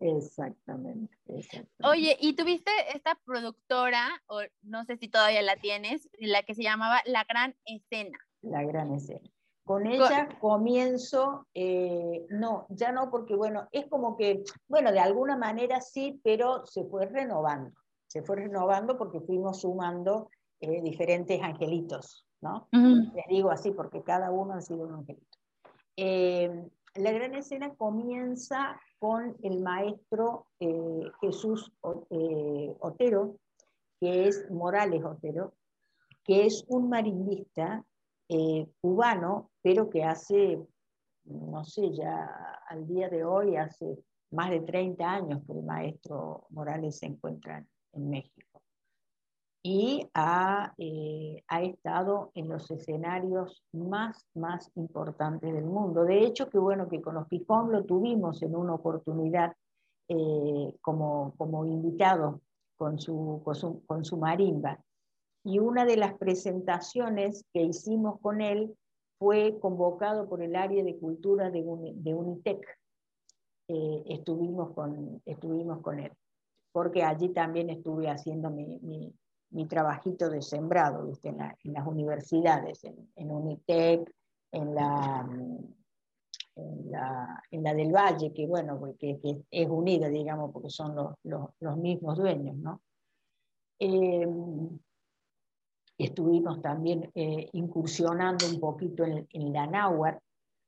Exactamente, 0.00 1.16
exactamente, 1.26 1.72
Oye, 1.82 2.16
y 2.20 2.34
tuviste 2.34 2.70
esta 2.94 3.18
productora, 3.24 4.06
o 4.26 4.40
no 4.62 4.84
sé 4.84 4.96
si 4.98 5.08
todavía 5.08 5.40
la 5.40 5.56
tienes, 5.56 6.10
la 6.18 6.42
que 6.42 6.54
se 6.54 6.62
llamaba 6.62 7.00
La 7.06 7.24
Gran 7.24 7.56
Escena. 7.64 8.18
La 8.42 8.62
Gran 8.64 8.92
Escena. 8.92 9.30
Con 9.64 9.86
ella 9.86 10.28
comienzo, 10.40 11.46
eh, 11.54 12.26
no, 12.28 12.66
ya 12.68 12.92
no, 12.92 13.10
porque 13.10 13.34
bueno, 13.34 13.66
es 13.72 13.86
como 13.86 14.14
que, 14.16 14.44
bueno, 14.68 14.92
de 14.92 15.00
alguna 15.00 15.38
manera 15.38 15.80
sí, 15.80 16.20
pero 16.22 16.66
se 16.66 16.84
fue 16.84 17.06
renovando, 17.06 17.72
se 18.06 18.22
fue 18.22 18.36
renovando 18.36 18.98
porque 18.98 19.20
fuimos 19.20 19.62
sumando 19.62 20.28
eh, 20.60 20.82
diferentes 20.82 21.40
angelitos, 21.42 22.26
¿no? 22.42 22.68
Les 22.72 23.24
digo 23.30 23.50
así 23.50 23.70
porque 23.70 24.02
cada 24.02 24.30
uno 24.30 24.52
ha 24.52 24.60
sido 24.60 24.86
un 24.86 24.96
angelito. 24.96 25.33
Eh, 25.96 26.50
la 26.94 27.12
gran 27.12 27.34
escena 27.34 27.74
comienza 27.74 28.80
con 28.98 29.36
el 29.42 29.60
maestro 29.60 30.46
Jesús 31.20 31.72
Otero, 31.80 33.36
que 34.00 34.28
es 34.28 34.50
Morales 34.50 35.04
Otero, 35.04 35.54
que 36.24 36.46
es 36.46 36.64
un 36.68 36.88
marimbista 36.88 37.84
eh, 38.28 38.66
cubano, 38.80 39.50
pero 39.62 39.90
que 39.90 40.02
hace, 40.02 40.58
no 41.24 41.64
sé, 41.64 41.92
ya 41.92 42.60
al 42.66 42.86
día 42.86 43.08
de 43.10 43.24
hoy, 43.24 43.56
hace 43.56 43.98
más 44.30 44.50
de 44.50 44.60
30 44.60 45.04
años 45.04 45.42
que 45.46 45.52
el 45.52 45.62
maestro 45.62 46.46
Morales 46.50 46.98
se 46.98 47.06
encuentra 47.06 47.64
en 47.92 48.10
México. 48.10 48.53
Y 49.66 50.06
ha, 50.12 50.74
eh, 50.76 51.42
ha 51.48 51.62
estado 51.62 52.30
en 52.34 52.50
los 52.50 52.70
escenarios 52.70 53.64
más, 53.72 54.26
más 54.34 54.70
importantes 54.74 55.54
del 55.54 55.64
mundo. 55.64 56.04
De 56.04 56.20
hecho, 56.20 56.50
que 56.50 56.58
bueno 56.58 56.86
que 56.88 57.00
con 57.00 57.14
los 57.14 57.26
Picón 57.28 57.72
lo 57.72 57.82
tuvimos 57.84 58.42
en 58.42 58.54
una 58.54 58.74
oportunidad 58.74 59.54
eh, 60.08 60.74
como, 60.82 61.34
como 61.38 61.64
invitado 61.64 62.42
con 62.76 62.98
su, 62.98 63.40
con 63.42 63.54
su, 63.54 63.82
con 63.86 64.04
su 64.04 64.18
marimba 64.18 64.78
y 65.44 65.58
una 65.58 65.84
de 65.84 65.98
las 65.98 66.14
presentaciones 66.14 67.44
que 67.52 67.62
hicimos 67.62 68.18
con 68.20 68.40
él 68.40 68.74
fue 69.18 69.58
convocado 69.60 70.28
por 70.28 70.42
el 70.42 70.56
área 70.56 70.82
de 70.82 70.98
cultura 70.98 71.50
de, 71.50 71.62
Unitec. 71.62 72.66
Eh, 73.68 74.02
estuvimos, 74.06 74.72
con, 74.74 75.22
estuvimos 75.24 75.80
con 75.80 76.00
él, 76.00 76.12
porque 76.72 77.02
allí 77.02 77.28
también 77.28 77.70
estuve 77.70 78.08
haciendo 78.08 78.50
mi, 78.50 78.78
mi, 78.80 79.14
trabajito 79.68 80.28
de 80.28 80.42
sembrado 80.42 81.08
En, 81.22 81.38
las 81.72 81.86
universidades, 81.86 82.84
en, 82.84 83.30
Unitec, 83.30 84.12
en 84.50 84.74
la, 84.74 85.28
en 86.56 86.90
la, 86.90 87.42
en, 87.50 87.62
la, 87.62 87.74
del 87.74 87.92
Valle, 87.92 88.32
que 88.32 88.46
bueno, 88.46 88.80
que, 88.98 89.20
es 89.50 89.68
unida, 89.68 90.08
digamos, 90.08 90.50
porque 90.52 90.70
son 90.70 90.96
los, 90.96 91.14
los, 91.22 91.50
los 91.60 91.76
mismos 91.76 92.16
dueños, 92.18 92.56
¿no? 92.56 92.80
Eh, 93.78 94.26
Estuvimos 95.96 96.60
también 96.60 97.08
eh, 97.14 97.48
incursionando 97.52 98.46
un 98.48 98.58
poquito 98.58 99.04
en, 99.04 99.52
la 99.52 99.68
náhuatl, 99.68 100.18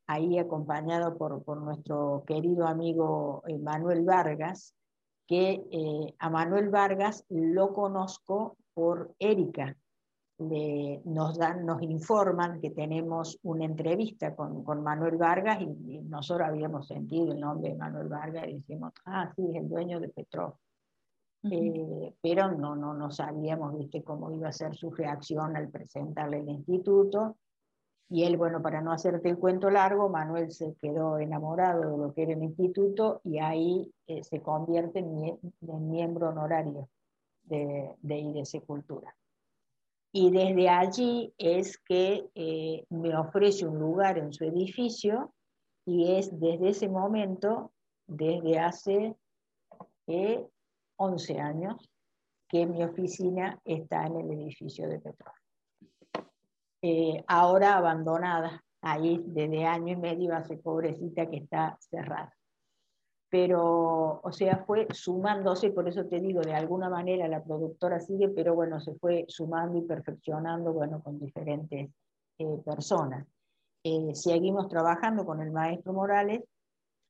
ahí 0.07 0.39
acompañado 0.39 1.19
por, 1.19 1.43
por 1.43 1.61
nuestro 1.61 2.23
querido 2.29 2.69
amigo 2.69 3.43
eh, 3.49 3.59
Manuel 3.59 4.05
Vargas, 4.05 4.77
que 5.27 6.15
a 6.21 6.31
Manuel 6.31 6.69
Vargas 6.69 7.25
lo 7.29 7.73
conozco 7.75 8.57
por 8.77 9.15
Erika. 9.19 9.75
nos, 10.39 11.39
dan, 11.39 11.65
nos 11.65 11.81
informan 11.81 12.61
que 12.61 12.71
tenemos 12.71 13.39
una 13.43 13.65
entrevista 13.65 14.37
con, 14.37 14.63
con 14.65 14.83
Manuel 14.83 15.17
Vargas 15.17 15.63
y, 15.63 16.01
nosotros 16.01 16.47
habíamos 16.47 16.87
sentido 16.87 17.33
el 17.33 17.41
nombre 17.41 17.71
de 17.71 17.77
Manuel 17.77 18.09
Vargas 18.09 18.47
y 18.49 18.57
decimos, 18.57 18.93
ah, 19.07 19.33
sí, 19.35 19.49
es 19.49 19.57
el 19.57 19.69
dueño 19.71 19.99
de 19.99 20.11
Petrov. 20.11 20.57
Eh, 21.51 22.13
pero 22.21 22.53
no, 22.53 22.77
no, 22.77 22.93
no 22.93 23.11
sabíamos 23.11 23.79
¿viste, 23.79 24.03
cómo 24.03 24.31
iba 24.31 24.49
a 24.49 24.53
ser 24.53 24.75
su 24.75 24.91
reacción 24.91 25.57
al 25.57 25.71
presentarle 25.71 26.41
el 26.41 26.49
instituto. 26.51 27.37
Y 28.11 28.25
él, 28.25 28.37
bueno, 28.37 28.61
para 28.61 28.83
no 28.83 28.93
hacerte 28.93 29.31
el 29.31 29.39
cuento 29.39 29.71
largo, 29.71 30.11
Manuel 30.11 30.51
se 30.51 30.75
quedó 30.75 31.19
enamorado 31.19 31.93
de 31.93 31.99
lo 31.99 32.13
que 32.13 32.25
era 32.25 32.33
el 32.35 32.43
instituto 32.43 33.23
y 33.25 33.39
ahí 33.39 33.91
eh, 34.07 34.23
se 34.23 34.43
convierte 34.43 34.99
en, 34.99 35.39
miembro 35.89 36.29
honorario 36.29 36.91
de, 37.47 37.95
de 38.03 38.19
IDC 38.19 38.65
Cultura. 38.65 39.15
Y 40.13 40.31
desde 40.31 40.69
allí 40.69 41.35
es 41.37 41.79
que 41.79 42.29
eh, 42.35 42.87
me 42.89 43.17
ofrece 43.17 43.67
un 43.67 43.79
lugar 43.79 44.19
en 44.19 44.33
su 44.33 44.45
edificio 44.45 45.35
y 45.85 46.13
es 46.13 46.31
desde 46.41 46.71
ese 46.71 46.89
momento, 46.89 47.73
desde 48.07 48.59
hace 48.59 49.17
11 50.97 51.41
años 51.41 51.91
que 52.49 52.67
mi 52.67 52.83
oficina 52.83 53.61
está 53.65 54.07
en 54.07 54.17
el 54.17 54.31
edificio 54.33 54.89
de 54.89 55.01
petróleo. 55.01 55.35
Eh, 56.83 57.25
ahora 57.27 57.77
abandonada, 57.77 58.65
ahí 58.83 59.23
desde 59.27 59.65
año 59.65 59.95
y 59.95 59.97
medio 59.97 60.35
hace 60.35 60.57
pobrecita 60.57 61.29
que 61.29 61.39
está 61.39 61.77
cerrada. 61.81 62.36
Pero, 63.29 64.21
o 64.23 64.33
sea, 64.33 64.65
fue 64.67 64.87
sumándose, 64.93 65.71
por 65.71 65.89
eso 65.89 66.05
te 66.07 66.21
digo, 66.21 66.41
de 66.41 66.55
alguna 66.55 66.89
manera 66.89 67.27
la 67.27 67.43
productora 67.43 68.01
sigue, 68.01 68.29
pero 68.29 68.55
bueno, 68.55 68.81
se 68.81 68.95
fue 68.95 69.25
sumando 69.29 69.79
y 69.79 69.83
perfeccionando, 69.83 70.73
bueno, 70.73 71.03
con 71.03 71.19
diferentes 71.19 71.91
eh, 72.39 72.59
personas. 72.65 73.27
Eh, 73.83 74.15
seguimos 74.15 74.69
trabajando 74.69 75.25
con 75.27 75.41
el 75.41 75.51
maestro 75.51 75.93
Morales 75.93 76.43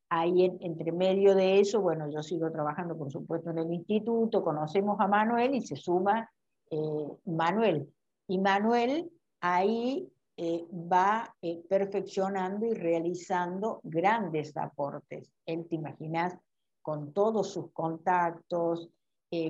Ahí 0.09 0.57
entre 0.61 0.93
medio 0.93 1.35
de 1.35 1.59
eso, 1.59 1.81
bueno, 1.81 2.09
yo 2.09 2.23
sigo 2.23 2.49
trabajando, 2.49 2.97
por 2.97 3.11
supuesto, 3.11 3.49
en 3.49 3.57
el 3.57 3.73
instituto, 3.73 4.41
conocemos 4.41 4.97
a 5.01 5.07
Manuel 5.07 5.53
y 5.53 5.61
se 5.61 5.75
suma 5.75 6.31
eh, 6.71 7.07
Manuel. 7.25 7.93
Y 8.29 8.39
Manuel 8.39 9.11
ahí 9.41 10.09
eh, 10.37 10.65
va 10.71 11.35
eh, 11.41 11.63
perfeccionando 11.67 12.65
y 12.65 12.73
realizando 12.73 13.81
grandes 13.83 14.55
aportes. 14.55 15.31
Él, 15.45 15.67
te 15.67 15.75
imaginas, 15.75 16.37
con 16.81 17.11
todos 17.11 17.51
sus 17.51 17.71
contactos, 17.71 18.89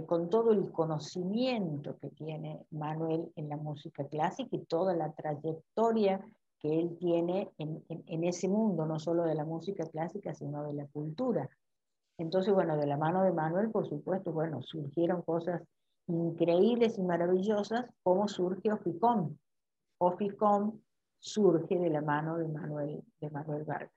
con 0.07 0.31
todo 0.31 0.53
el 0.53 0.71
conocimiento 0.71 1.99
que 1.99 2.09
tiene 2.09 2.65
Manuel 2.71 3.31
en 3.35 3.47
la 3.47 3.57
música 3.57 4.07
clásica 4.07 4.55
y 4.55 4.65
toda 4.65 4.95
la 4.95 5.11
trayectoria 5.11 6.19
que 6.59 6.79
él 6.79 6.97
tiene 6.97 7.51
en, 7.57 8.23
ese 8.23 8.47
mundo, 8.47 8.85
no 8.85 8.99
solo 8.99 9.23
de 9.23 9.35
la 9.35 9.45
música 9.45 9.85
clásica, 9.85 10.33
sino 10.33 10.63
de 10.63 10.73
la 10.73 10.87
cultura. 10.87 11.49
Entonces, 12.17 12.53
bueno, 12.53 12.77
de 12.77 12.87
la 12.87 12.97
mano 12.97 13.23
de 13.23 13.31
Manuel, 13.31 13.69
por 13.69 13.87
supuesto, 13.87 14.31
bueno, 14.31 14.61
surgieron 14.63 15.21
cosas 15.21 15.61
increíbles 16.07 16.97
y 16.97 17.03
maravillosas, 17.03 17.85
como 18.01 18.27
surge 18.27 18.71
Oficom. 18.71 19.35
Oficom 19.99 20.79
surge 21.19 21.77
de 21.77 21.89
la 21.89 22.01
mano 22.01 22.37
de 22.37 22.47
Manuel, 22.47 23.03
de 23.19 23.29
Manuel 23.29 23.63
Vargas, 23.63 23.91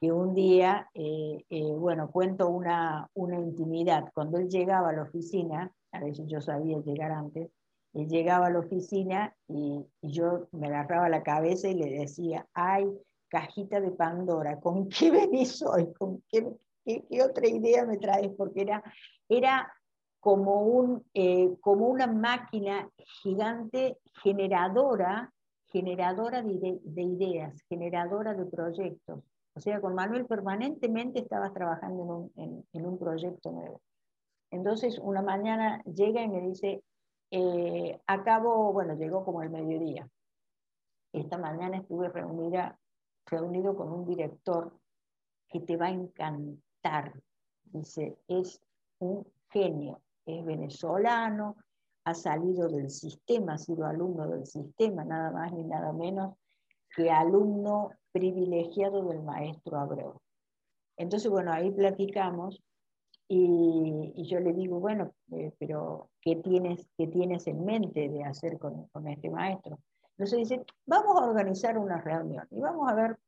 que 0.00 0.10
un 0.12 0.34
día, 0.34 0.88
eh, 0.94 1.44
eh, 1.50 1.72
bueno, 1.74 2.10
cuento 2.10 2.48
una, 2.48 3.08
una 3.14 3.38
intimidad. 3.38 4.10
Cuando 4.14 4.38
él 4.38 4.48
llegaba 4.48 4.90
a 4.90 4.92
la 4.92 5.02
oficina, 5.02 5.70
a 5.92 6.00
veces 6.00 6.26
yo 6.26 6.40
sabía 6.40 6.78
llegar 6.78 7.12
antes, 7.12 7.50
él 7.92 8.08
llegaba 8.08 8.46
a 8.46 8.50
la 8.50 8.60
oficina 8.60 9.34
y, 9.48 9.84
yo 10.02 10.48
me 10.52 10.68
agarraba 10.68 11.08
la 11.08 11.22
cabeza 11.22 11.68
y 11.68 11.74
le 11.74 11.98
decía, 12.00 12.46
ay, 12.54 12.86
cajita 13.28 13.80
de 13.80 13.90
Pandora, 13.90 14.58
¿con 14.60 14.88
qué 14.88 15.10
venís 15.10 15.62
hoy? 15.62 15.92
¿Con 15.94 16.22
qué, 16.28 16.46
qué, 16.84 17.22
otra 17.22 17.48
idea 17.48 17.84
me 17.84 17.98
traes? 17.98 18.30
Porque 18.36 18.62
era, 18.62 18.82
era 19.28 19.70
como, 20.20 20.62
un, 20.62 21.04
eh, 21.14 21.56
como 21.60 21.88
una 21.88 22.06
máquina 22.06 22.88
gigante 23.22 23.98
generadora, 24.22 25.32
generadora 25.66 26.42
de, 26.42 26.78
de 26.82 27.02
ideas, 27.02 27.62
generadora 27.68 28.34
de 28.34 28.44
proyectos. 28.44 29.24
O 29.54 29.60
sea, 29.60 29.80
con 29.80 29.94
Manuel 29.94 30.26
permanentemente 30.26 31.20
estabas 31.20 31.52
trabajando 31.52 32.30
en 32.36 32.86
un, 32.86 32.98
proyecto 32.98 33.50
nuevo. 33.50 33.80
Entonces, 34.50 34.98
una 34.98 35.22
mañana 35.22 35.82
llega 35.84 36.22
y 36.22 36.28
me 36.28 36.40
dice, 36.40 36.82
eh, 37.30 38.00
acabo, 38.06 38.72
bueno, 38.72 38.94
llegó 38.94 39.24
como 39.24 39.42
el 39.42 39.50
mediodía. 39.50 40.08
Esta 41.12 41.38
mañana 41.38 41.78
estuve 41.78 42.08
reunida, 42.08 42.78
reunido 43.26 43.76
con 43.76 43.92
un 43.92 44.06
director 44.06 44.72
que 45.48 45.60
te 45.60 45.76
va 45.76 45.86
a 45.86 45.90
encantar. 45.90 47.12
Dice, 47.64 48.16
es 48.28 48.60
un 48.98 49.26
genio, 49.50 50.00
es 50.38 50.44
venezolano, 50.44 51.56
ha 52.04 52.14
salido 52.14 52.68
del 52.68 52.90
sistema, 52.90 53.54
ha 53.54 53.58
sido 53.58 53.84
alumno 53.86 54.28
del 54.28 54.46
sistema, 54.46 55.04
nada 55.04 55.30
más 55.30 55.52
ni 55.52 55.64
nada 55.64 55.92
menos 55.92 56.34
que 56.94 57.10
alumno 57.10 57.90
privilegiado 58.12 59.04
del 59.04 59.22
maestro 59.22 59.78
Abreu. 59.78 60.20
Entonces, 60.96 61.30
bueno, 61.30 61.52
ahí 61.52 61.70
platicamos 61.70 62.60
y, 63.28 64.12
yo 64.24 64.40
le 64.40 64.52
digo, 64.52 64.80
bueno, 64.80 65.12
eh, 65.32 65.52
pero 65.58 66.10
¿qué 66.20 66.36
tienes, 66.36 66.88
¿qué 66.96 67.06
tienes 67.06 67.46
en 67.46 67.64
mente 67.64 68.08
de 68.08 68.24
hacer 68.24 68.58
con, 68.58 68.86
con, 68.88 69.06
este 69.06 69.30
maestro? 69.30 69.78
Entonces 70.16 70.38
dice, 70.38 70.64
vamos 70.86 71.20
a 71.20 71.26
organizar 71.26 71.78
una 71.78 72.00
reunión 72.00 72.46
y 72.50 72.60
vamos 72.60 72.90
a 72.90 72.94
ver 72.94 73.18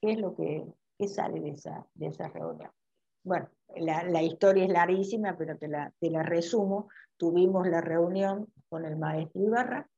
qué 0.00 0.12
es 0.12 0.18
lo 0.18 0.36
que 0.36 0.66
qué 0.98 1.08
sale 1.08 1.40
de 1.40 1.50
esa, 1.50 1.86
de 1.94 2.08
esa 2.08 2.28
reunión. 2.28 2.70
Bueno, 3.22 3.48
la, 3.76 4.04
la 4.04 4.22
historia 4.22 4.64
es 4.64 4.70
larguísima, 4.70 5.36
pero 5.36 5.56
te 5.56 5.68
la, 5.68 5.92
te 5.98 6.10
la 6.10 6.22
resumo. 6.22 6.88
Tuvimos 7.16 7.66
la 7.68 7.80
reunión 7.80 8.52
con 8.68 8.84
el 8.84 8.96
maestro 8.96 9.42
Ibarra, 9.42 9.88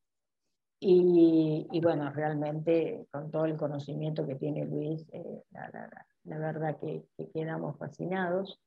y, 0.83 1.81
bueno, 1.83 2.11
realmente 2.11 3.07
con 3.13 3.31
todo 3.31 3.45
el 3.45 3.59
conocimiento 3.59 4.27
que 4.27 4.37
tiene 4.37 4.65
Luis, 4.65 5.07
eh, 5.13 5.43
la, 5.51 6.39
verdad 6.39 6.79
que, 6.81 7.05
quedamos 7.35 7.77
fascinados. 7.77 8.59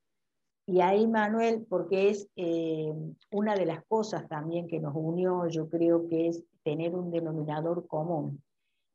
Y 0.68 0.82
ahí 0.82 1.08
Manuel, 1.08 1.66
porque 1.68 2.10
es 2.10 2.30
eh, 2.36 2.94
una 3.32 3.56
de 3.56 3.66
las 3.66 3.84
cosas 3.86 4.28
también 4.30 4.68
que 4.68 4.80
nos 4.80 4.94
unió, 4.96 5.48
yo 5.48 5.68
creo 5.68 6.08
que 6.08 6.28
es 6.28 6.44
tener 6.64 6.94
un 6.94 7.10
denominador 7.10 7.88
común. 7.88 8.42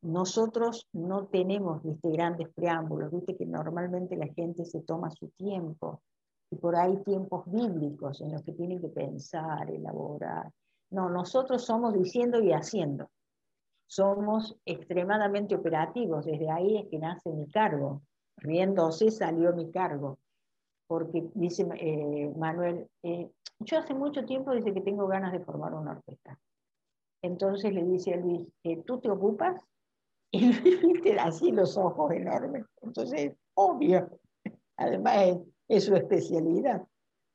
Nosotros 0.02 0.86
no 0.92 1.26
tenemos 1.26 1.82
¿viste, 1.82 2.10
grandes 2.10 2.48
preámbulos, 2.54 3.10
viste 3.10 3.36
que 3.36 3.46
normalmente 3.46 4.16
la 4.16 4.28
gente 4.28 4.64
se 4.64 4.80
toma 4.82 5.10
su 5.10 5.28
tiempo, 5.30 6.02
y 6.50 6.56
por 6.56 6.76
ahí 6.76 6.96
tiempos 7.04 7.44
bíblicos 7.46 8.20
en 8.20 8.32
los 8.32 8.42
que 8.42 8.52
tienen 8.52 8.80
que 8.80 8.88
pensar, 8.88 9.70
elaborar, 9.70 10.50
no, 10.90 11.10
nosotros 11.10 11.64
somos 11.64 11.92
diciendo 11.92 12.40
y 12.40 12.52
haciendo. 12.52 13.10
Somos 13.86 14.56
extremadamente 14.64 15.54
operativos. 15.54 16.24
Desde 16.24 16.50
ahí 16.50 16.78
es 16.78 16.88
que 16.88 16.98
nace 16.98 17.30
mi 17.30 17.48
cargo. 17.48 18.02
Riéndose 18.36 19.10
salió 19.10 19.52
mi 19.54 19.70
cargo. 19.70 20.18
Porque 20.86 21.28
dice 21.34 21.66
eh, 21.78 22.32
Manuel, 22.36 22.88
eh, 23.02 23.30
yo 23.60 23.78
hace 23.78 23.92
mucho 23.92 24.24
tiempo 24.24 24.52
dice 24.52 24.72
que 24.72 24.80
tengo 24.80 25.06
ganas 25.06 25.32
de 25.32 25.40
formar 25.40 25.74
una 25.74 25.92
orquesta. 25.92 26.38
Entonces 27.22 27.74
le 27.74 27.84
dice 27.84 28.14
a 28.14 28.16
Luis, 28.16 28.48
eh, 28.62 28.82
¿tú 28.86 29.00
te 29.00 29.10
ocupas? 29.10 29.60
Y 30.32 31.00
te 31.00 31.18
así 31.18 31.52
los 31.52 31.76
ojos 31.76 32.12
enormes. 32.12 32.64
Entonces, 32.82 33.32
obvio. 33.54 34.08
Además 34.76 35.38
es, 35.68 35.84
su 35.84 35.96
especialidad, 35.96 36.86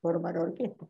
formar 0.01 0.37
orquesta. 0.37 0.87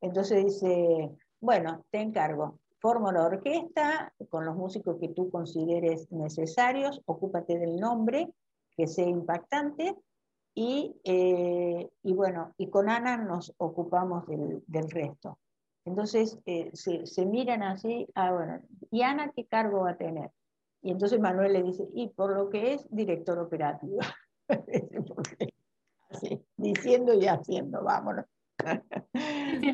Entonces 0.00 0.44
dice, 0.44 1.10
bueno, 1.40 1.84
te 1.90 2.00
encargo, 2.00 2.58
forma 2.78 3.12
la 3.12 3.24
orquesta 3.24 4.12
con 4.28 4.44
los 4.44 4.54
músicos 4.54 4.96
que 5.00 5.08
tú 5.08 5.30
consideres 5.30 6.10
necesarios, 6.12 7.00
ocúpate 7.06 7.58
del 7.58 7.76
nombre, 7.76 8.32
que 8.76 8.86
sea 8.86 9.08
impactante, 9.08 9.96
y, 10.54 10.94
eh, 11.04 11.88
y 12.02 12.12
bueno, 12.12 12.52
y 12.58 12.68
con 12.68 12.88
Ana 12.88 13.16
nos 13.16 13.54
ocupamos 13.58 14.26
del, 14.26 14.62
del 14.66 14.90
resto. 14.90 15.38
Entonces 15.84 16.38
eh, 16.46 16.70
se, 16.74 17.06
se, 17.06 17.24
miran 17.24 17.62
así, 17.62 18.06
ah, 18.14 18.32
bueno, 18.32 18.60
¿y 18.90 19.02
Ana 19.02 19.32
qué 19.34 19.46
cargo 19.46 19.82
va 19.82 19.90
a 19.92 19.96
tener? 19.96 20.30
Y 20.82 20.92
entonces 20.92 21.20
Manuel 21.20 21.52
le 21.52 21.62
dice, 21.62 21.88
y 21.94 22.08
por 22.08 22.34
lo 22.34 22.50
que 22.50 22.74
es 22.74 22.86
director 22.90 23.38
operativo. 23.38 23.98
así, 26.10 26.42
diciendo 26.56 27.14
y 27.14 27.26
haciendo, 27.26 27.82
vámonos. 27.82 28.24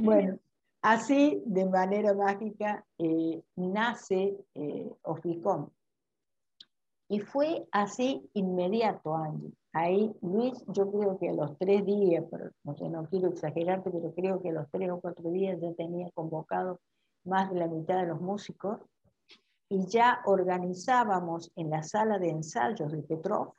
bueno, 0.03 0.39
Así, 0.85 1.43
de 1.47 1.65
manera 1.65 2.13
mágica, 2.13 2.85
eh, 2.99 3.43
nace 3.57 4.37
eh, 4.55 4.93
Oficom. 5.01 5.71
Y 7.09 7.21
fue 7.21 7.67
así 7.73 8.29
inmediato, 8.35 9.15
Angie. 9.15 9.55
Ahí, 9.73 10.15
Luis, 10.21 10.63
yo 10.67 10.93
creo 10.93 11.19
que 11.19 11.31
a 11.31 11.33
los 11.33 11.57
tres 11.57 11.87
días, 11.87 12.27
pero 12.31 12.51
no 12.65 12.77
sé, 12.77 12.91
no 12.91 13.07
quiero 13.07 13.29
exagerarte, 13.29 13.91
pero 13.91 14.13
creo 14.15 14.43
que 14.43 14.51
a 14.51 14.53
los 14.53 14.71
tres 14.71 14.91
o 14.91 15.01
cuatro 15.01 15.31
días 15.31 15.59
ya 15.59 15.73
tenía 15.73 16.11
convocado 16.11 16.81
más 17.25 17.51
de 17.51 17.61
la 17.61 17.67
mitad 17.67 17.97
de 17.97 18.09
los 18.09 18.21
músicos 18.21 18.79
y 19.75 19.87
ya 19.87 20.23
organizábamos 20.27 21.51
en 21.57 21.71
la 21.71 21.83
sala 21.83 22.21
de 22.21 22.31
ensayos 22.31 22.93
de 22.93 23.03
Petrov, 23.03 23.55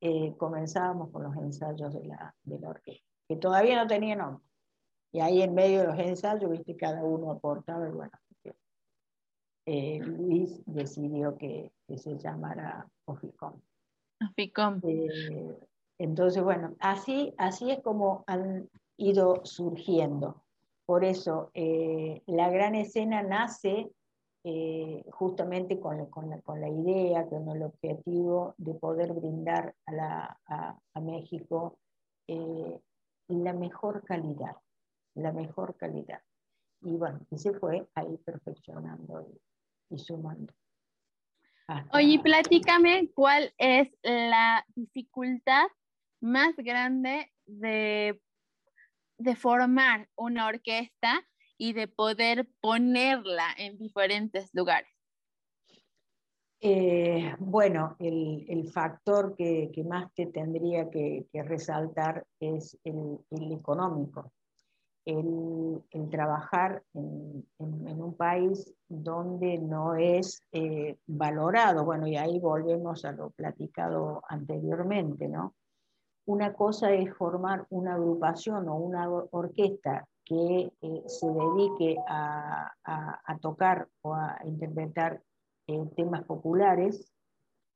eh, 0.00 0.34
comenzábamos 0.36 1.10
con 1.12 1.22
los 1.22 1.36
ensayos 1.36 1.94
de 1.94 2.04
la, 2.06 2.34
de 2.42 2.58
la 2.58 2.70
orquesta, 2.70 3.06
que 3.28 3.36
todavía 3.36 3.80
no 3.80 3.86
tenía 3.86 4.16
nombre. 4.16 4.44
Y 5.12 5.20
ahí 5.20 5.42
en 5.42 5.54
medio 5.54 5.82
de 5.82 5.86
los 5.86 5.98
ensayos, 6.00 6.50
viste, 6.50 6.76
cada 6.76 7.04
uno 7.04 7.30
aportaba 7.30 7.88
y 7.88 7.92
bueno, 7.92 8.10
eh, 9.66 10.00
Luis 10.00 10.60
decidió 10.66 11.36
que, 11.36 11.70
se 11.96 12.18
llamara 12.18 12.88
Oficom. 13.04 13.60
Oficom. 14.28 14.80
Eh, 14.82 15.56
entonces, 15.98 16.42
bueno, 16.42 16.74
así, 16.80 17.32
así 17.38 17.70
es 17.70 17.80
como 17.80 18.24
han 18.26 18.68
ido 18.96 19.44
surgiendo. 19.44 20.42
Por 20.84 21.04
eso, 21.04 21.52
eh, 21.54 22.22
la 22.26 22.50
gran 22.50 22.74
escena 22.74 23.22
nace 23.22 23.92
justamente 25.10 25.78
con, 25.78 26.06
con, 26.06 26.30
la, 26.30 26.40
con, 26.40 26.60
la, 26.60 26.68
idea, 26.68 27.26
con 27.26 27.48
el 27.48 27.62
objetivo 27.62 28.54
de 28.56 28.74
poder 28.74 29.12
brindar 29.12 29.74
a, 29.86 29.92
la, 29.92 30.40
a 30.46 31.00
México 31.00 31.78
la 33.28 33.52
mejor 33.52 34.04
calidad 34.04 34.56
la 35.18 35.32
mejor 35.32 35.76
calidad. 35.76 36.22
Y 36.80 36.96
bueno, 36.96 37.20
y 37.30 37.38
se 37.38 37.52
fue 37.52 37.88
ahí 37.94 38.16
perfeccionando 38.18 39.26
y, 39.90 39.98
sumando. 39.98 40.52
Oye, 41.92 42.18
platícame 42.20 43.10
cuál 43.14 43.52
es 43.58 43.88
la 44.02 44.64
dificultad 44.74 45.66
más 46.20 46.56
grande 46.56 47.32
de, 47.46 48.20
de 49.18 49.36
formar 49.36 50.08
una 50.16 50.46
orquesta 50.46 51.27
y 51.58 51.74
de 51.74 51.88
poder 51.88 52.48
ponerla 52.60 53.48
en 53.58 53.76
diferentes 53.76 54.48
lugares. 54.54 54.90
Eh, 56.60 57.34
bueno, 57.38 57.96
el, 57.98 58.46
el 58.48 58.68
factor 58.70 59.36
que, 59.36 59.70
que, 59.72 59.84
más 59.84 60.12
te 60.14 60.26
tendría 60.26 60.90
que, 60.90 61.26
resaltar 61.32 62.26
es 62.40 62.76
el, 62.84 63.18
el, 63.30 63.52
económico 63.52 64.32
el, 65.08 66.10
trabajar 66.10 66.82
en, 66.92 67.46
un 67.58 68.14
país 68.14 68.74
donde 68.88 69.58
no 69.58 69.94
es 69.94 70.42
eh, 70.52 70.98
valorado. 71.06 71.84
Bueno, 71.84 72.06
y 72.06 72.16
ahí 72.16 72.38
volvemos 72.38 73.04
a 73.04 73.12
lo 73.12 73.30
platicado 73.30 74.22
anteriormente, 74.28 75.28
¿no? 75.28 75.54
Una 76.26 76.52
cosa 76.52 76.92
es 76.92 77.14
formar 77.14 77.66
una 77.70 77.94
agrupación 77.94 78.68
o 78.68 78.76
una 78.76 79.08
orquesta 79.08 80.06
que 80.28 80.72
eh, 80.82 81.02
se 81.06 81.26
dedique 81.26 81.96
a, 82.06 82.70
tocar 83.40 83.88
o 84.02 84.12
a 84.12 84.38
interpretar 84.44 85.22
eh, 85.66 85.86
temas 85.96 86.24
populares 86.24 87.12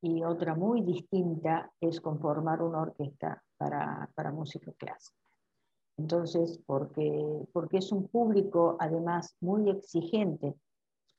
y 0.03 0.23
otra 0.25 0.55
muy 0.55 0.83
distinta 0.83 1.73
es 1.81 2.01
conformar 2.01 2.61
una 2.63 2.83
orquesta 2.83 3.43
para, 3.57 4.11
para 4.15 4.33
música 4.33 4.73
clásica. 4.73 5.17
Entonces, 5.97 6.61
porque, 6.67 7.47
porque 7.53 7.79
es 7.79 7.93
un 7.93 8.09
público 8.09 8.77
además 8.81 9.37
muy 9.41 9.71
exigente. 9.71 10.55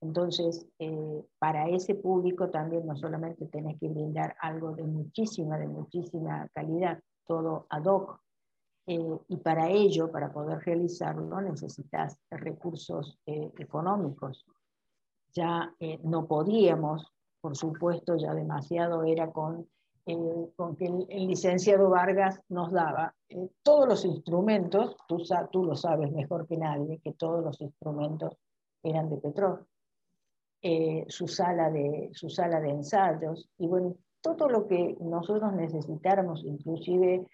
Entonces, 0.01 0.67
eh, 0.79 1.23
para 1.39 1.69
ese 1.69 1.95
público 1.95 2.49
también 2.49 2.85
no 2.85 2.95
solamente 2.95 3.47
tenés 3.47 3.79
que 3.79 3.87
brindar 3.87 4.35
algo 4.41 4.73
de 4.73 4.83
muchísima, 4.83 5.57
de 5.57 5.67
muchísima 5.67 6.47
calidad, 6.53 6.99
todo 7.25 7.65
ad 7.69 7.85
hoc, 7.85 8.19
eh, 8.85 9.17
y 9.27 9.37
para 9.37 9.69
ello, 9.69 10.11
para 10.11 10.31
poder 10.31 10.59
realizarlo, 10.59 11.41
necesitas 11.41 12.17
recursos 12.29 13.17
eh, 13.25 13.51
económicos. 13.57 14.45
Ya 15.35 15.73
no 16.03 16.27
podíamos, 16.27 17.11
por 17.41 17.57
supuesto, 17.57 18.15
ya 18.17 18.35
demasiado 18.35 19.03
era 19.03 19.31
con, 19.31 19.67
con 20.55 20.75
que 20.75 20.85
el, 20.85 21.27
licenciado 21.27 21.89
Vargas 21.89 22.39
nos 22.49 22.71
daba 22.71 23.15
todos 23.63 23.87
los 23.87 24.05
instrumentos, 24.05 24.95
tú, 25.07 25.23
tú 25.51 25.63
lo 25.65 25.75
sabes 25.75 26.11
mejor 26.11 26.45
que 26.45 26.57
nadie, 26.57 26.99
que 26.99 27.13
todos 27.13 27.43
los 27.43 27.59
instrumentos 27.61 28.37
eran 28.83 29.09
de 29.09 29.17
petróleo 29.17 29.65
eh, 30.65 31.03
su, 31.09 31.27
sala 31.27 31.69
de, 31.69 32.09
su 32.13 32.29
sala 32.29 32.61
de 32.61 32.69
ensayos, 32.69 33.49
y 33.57 33.67
bueno, 33.67 33.97
todo 34.21 34.47
lo 34.47 34.65
que 34.65 34.95
nosotros 35.01 35.51
necesitáramos, 35.51 36.45
inclusive 36.45 37.27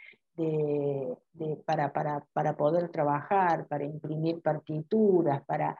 de, 0.44 1.58
para, 1.66 1.92
para, 1.92 2.26
para, 2.34 2.56
poder 2.56 2.90
trabajar, 2.90 3.68
para 3.68 3.84
imprimir 3.84 4.42
partituras, 4.42 5.44
para 5.46 5.78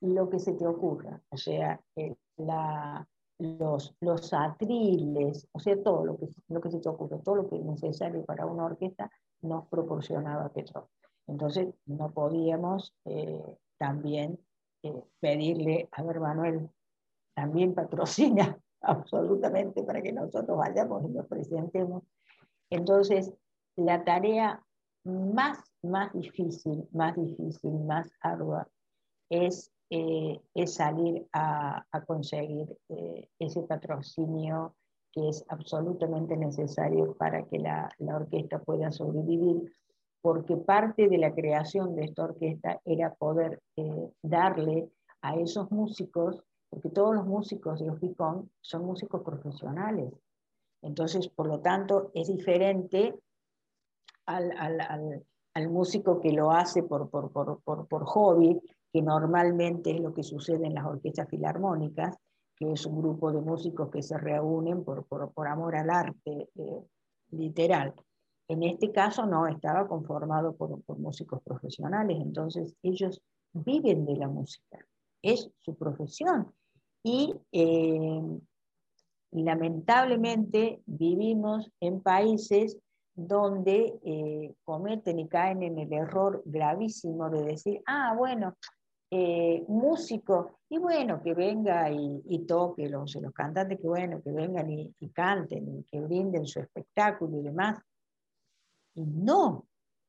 lo 0.00 0.28
que 0.28 0.38
se 0.38 0.54
te 0.54 0.66
ocurra, 0.66 1.20
o 1.30 1.36
sea, 1.36 1.80
eh, 1.96 2.14
la, 2.36 3.06
los, 3.38 3.94
los 4.00 4.32
atriles, 4.32 5.48
o 5.52 5.60
sea, 5.60 5.80
todo 5.82 6.04
lo 6.04 6.16
que, 6.18 6.28
lo 6.48 6.60
que 6.60 6.70
se 6.70 6.80
te 6.80 6.88
ocurra, 6.88 7.18
todo 7.18 7.36
lo 7.36 7.48
que 7.48 7.56
es 7.56 7.64
necesario 7.64 8.24
para 8.24 8.46
una 8.46 8.64
orquesta, 8.64 9.10
nos 9.42 9.66
proporcionaba 9.68 10.48
Petro. 10.48 10.88
Entonces, 11.26 11.68
no 11.86 12.10
podíamos 12.10 12.94
eh, 13.04 13.58
también 13.76 14.38
eh, 14.82 15.04
pedirle, 15.20 15.88
a 15.92 16.02
ver 16.02 16.20
Manuel, 16.20 16.68
también 17.34 17.74
patrocina 17.74 18.58
absolutamente 18.80 19.84
para 19.84 20.02
que 20.02 20.12
nosotros 20.12 20.56
vayamos 20.56 21.04
y 21.04 21.08
nos 21.08 21.26
presentemos. 21.26 22.02
Entonces, 22.70 23.32
la 23.78 24.04
tarea 24.04 24.62
más, 25.04 25.58
más 25.82 26.12
difícil, 26.12 26.86
más 26.92 27.16
difícil, 27.16 27.72
más 27.86 28.10
ardua, 28.20 28.68
es, 29.30 29.72
eh, 29.90 30.40
es 30.54 30.74
salir 30.74 31.26
a, 31.32 31.84
conseguir 32.06 32.68
eh, 32.88 33.28
ese 33.38 33.62
patrocinio 33.62 34.74
que 35.12 35.28
es 35.28 35.44
absolutamente 35.48 36.36
necesario 36.36 37.14
para 37.16 37.44
que 37.46 37.58
la, 37.58 37.88
la 37.98 38.16
orquesta 38.16 38.58
pueda 38.58 38.90
sobrevivir 38.92 39.72
porque 40.20 40.56
parte 40.56 41.08
de 41.08 41.18
la 41.18 41.34
creación 41.34 41.94
de 41.94 42.04
esta 42.04 42.24
orquesta 42.24 42.80
era 42.84 43.14
poder 43.14 43.62
eh, 43.76 44.10
darle 44.22 44.90
a 45.22 45.36
esos 45.36 45.70
músicos, 45.70 46.42
porque 46.68 46.90
todos 46.90 47.14
los 47.14 47.26
músicos 47.26 47.80
de 47.80 47.86
los 47.86 48.00
Picón 48.00 48.50
son 48.60 48.84
músicos 48.84 49.22
profesionales. 49.22 50.12
Entonces, 50.82 51.28
por 51.28 51.46
lo 51.46 51.60
tanto, 51.60 52.10
es 52.14 52.28
diferente 52.28 53.14
al, 54.28 54.52
al, 54.58 55.24
al, 55.54 55.68
músico 55.70 56.20
que 56.20 56.32
lo 56.32 56.52
hace 56.52 56.82
por, 56.82 57.08
por, 57.10 57.32
por, 57.32 57.60
por, 57.62 58.04
hobby, 58.04 58.60
que 58.92 59.02
normalmente 59.02 59.90
es 59.90 60.00
lo 60.00 60.12
que 60.12 60.22
sucede 60.22 60.66
en 60.66 60.74
las 60.74 60.84
orquestas 60.84 61.28
filarmónicas, 61.28 62.16
que 62.54 62.72
es 62.72 62.86
un 62.86 63.00
grupo 63.00 63.32
de 63.32 63.40
músicos 63.40 63.90
que 63.90 64.02
se 64.02 64.18
reúnen 64.18 64.84
por, 64.84 65.06
amor 65.48 65.76
al 65.76 65.90
arte 65.90 66.48
eh, 66.54 66.84
literal. 67.30 67.94
En 68.48 68.62
este 68.62 68.92
caso 68.92 69.26
no, 69.26 69.46
estaba 69.46 69.88
conformado 69.88 70.54
por, 70.54 70.78
músicos 70.98 71.42
profesionales, 71.42 72.18
entonces 72.20 72.74
ellos 72.82 73.20
viven 73.52 74.04
de 74.04 74.16
la 74.16 74.28
música, 74.28 74.78
es 75.22 75.50
su 75.58 75.74
profesión. 75.74 76.52
Y 77.02 77.34
eh, 77.52 78.22
lamentablemente 79.30 80.82
vivimos 80.84 81.70
en 81.80 82.02
países 82.02 82.78
donde 83.18 83.98
eh, 84.04 84.54
cometen 84.64 85.18
y 85.18 85.28
caen 85.28 85.62
en 85.62 85.78
el 85.78 85.92
error 85.92 86.42
gravísimo 86.44 87.28
de 87.30 87.42
decir, 87.42 87.82
ah, 87.86 88.14
bueno, 88.16 88.54
eh, 89.10 89.64
músico, 89.68 90.60
y 90.68 90.78
bueno, 90.78 91.22
que 91.22 91.34
venga 91.34 91.90
y, 91.90 92.44
toque, 92.46 92.88
los, 92.88 93.14
los 93.16 93.32
cantantes 93.32 93.78
que 93.80 93.88
bueno, 93.88 94.22
que 94.22 94.30
vengan 94.30 94.70
y, 94.70 94.94
y 95.00 95.08
canten 95.10 95.78
y 95.78 95.84
que 95.84 96.00
brinden 96.00 96.46
su 96.46 96.60
espectáculo 96.60 97.38
y 97.38 97.42
demás. 97.42 97.78
No, 98.94 99.66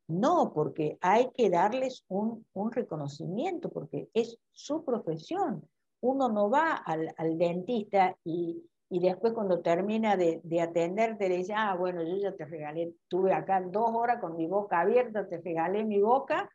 no, 0.09 0.51
porque 0.55 0.97
hay 1.01 1.29
que 1.35 1.51
darles 1.51 2.03
un, 2.07 2.45
reconocimiento, 2.71 3.69
porque 3.69 4.09
es 4.13 4.37
su 4.51 4.83
profesión. 4.83 5.67
Uno 6.01 6.29
no 6.29 6.49
va 6.49 6.73
al, 6.77 7.13
dentista 7.37 8.17
y, 8.23 8.63
después 8.97 9.33
cuando 9.33 9.59
termina 9.59 10.17
de, 10.17 10.41
de, 10.43 10.61
atenderte 10.61 11.29
le 11.29 11.37
dice, 11.37 11.53
ah, 11.55 11.75
bueno, 11.75 12.01
yo 12.01 12.15
ya 12.17 12.35
te 12.35 12.45
regalé, 12.45 12.95
tuve 13.07 13.33
acá 13.33 13.61
dos 13.61 13.91
horas 13.93 14.19
con 14.19 14.35
mi 14.35 14.47
boca 14.47 14.79
abierta, 14.79 15.27
te 15.27 15.37
regalé 15.37 15.83
mi 15.83 16.01
boca 16.01 16.49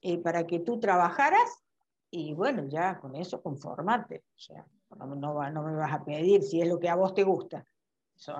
eh, 0.00 0.16
para 0.16 0.46
que 0.46 0.60
tú 0.60 0.80
trabajaras 0.80 1.62
y 2.10 2.32
bueno, 2.32 2.64
ya 2.66 2.98
con 2.98 3.14
eso 3.14 3.42
conformate. 3.42 4.24
O 4.34 4.38
sea, 4.38 4.66
no, 4.96 5.50
no 5.50 5.62
me 5.62 5.76
vas 5.76 5.92
a 5.92 6.02
pedir 6.02 6.42
si 6.42 6.62
es 6.62 6.68
lo 6.68 6.78
que 6.78 6.88
a 6.88 6.94
vos 6.94 7.12
te 7.12 7.24
gusta. 7.24 7.66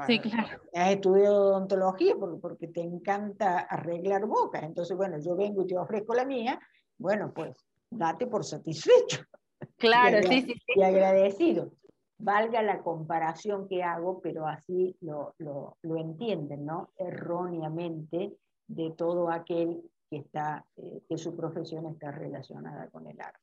Sí, 0.06 0.18
claro. 0.20 0.62
Has 0.74 0.92
estudiado 0.92 1.50
odontología 1.50 2.14
porque, 2.18 2.38
porque 2.40 2.68
te 2.68 2.80
encanta 2.80 3.58
arreglar 3.58 4.24
bocas. 4.26 4.62
Entonces, 4.62 4.96
bueno, 4.96 5.18
yo 5.18 5.36
vengo 5.36 5.62
y 5.62 5.66
te 5.66 5.76
ofrezco 5.76 6.14
la 6.14 6.24
mía. 6.24 6.58
Bueno, 6.96 7.32
pues 7.34 7.66
date 7.90 8.26
por 8.26 8.44
satisfecho. 8.44 9.22
Claro, 9.78 10.22
sí, 10.28 10.42
sí, 10.42 10.54
Y 10.74 10.82
agradecido. 10.82 11.72
Valga 12.18 12.62
la 12.62 12.82
comparación 12.82 13.68
que 13.68 13.82
hago, 13.82 14.20
pero 14.20 14.47
así 14.47 14.97
lo, 15.01 15.34
lo, 15.38 15.76
lo 15.82 15.97
entienden, 15.97 16.64
¿no? 16.64 16.90
Erróneamente 16.97 18.36
de 18.66 18.90
todo 18.93 19.30
aquel 19.30 19.82
que, 20.10 20.18
está, 20.18 20.64
eh, 20.76 21.02
que 21.09 21.18
su 21.18 21.36
profesión 21.36 21.86
está 21.86 22.10
relacionada 22.10 22.88
con 22.88 23.06
el 23.06 23.20
arte. 23.20 23.40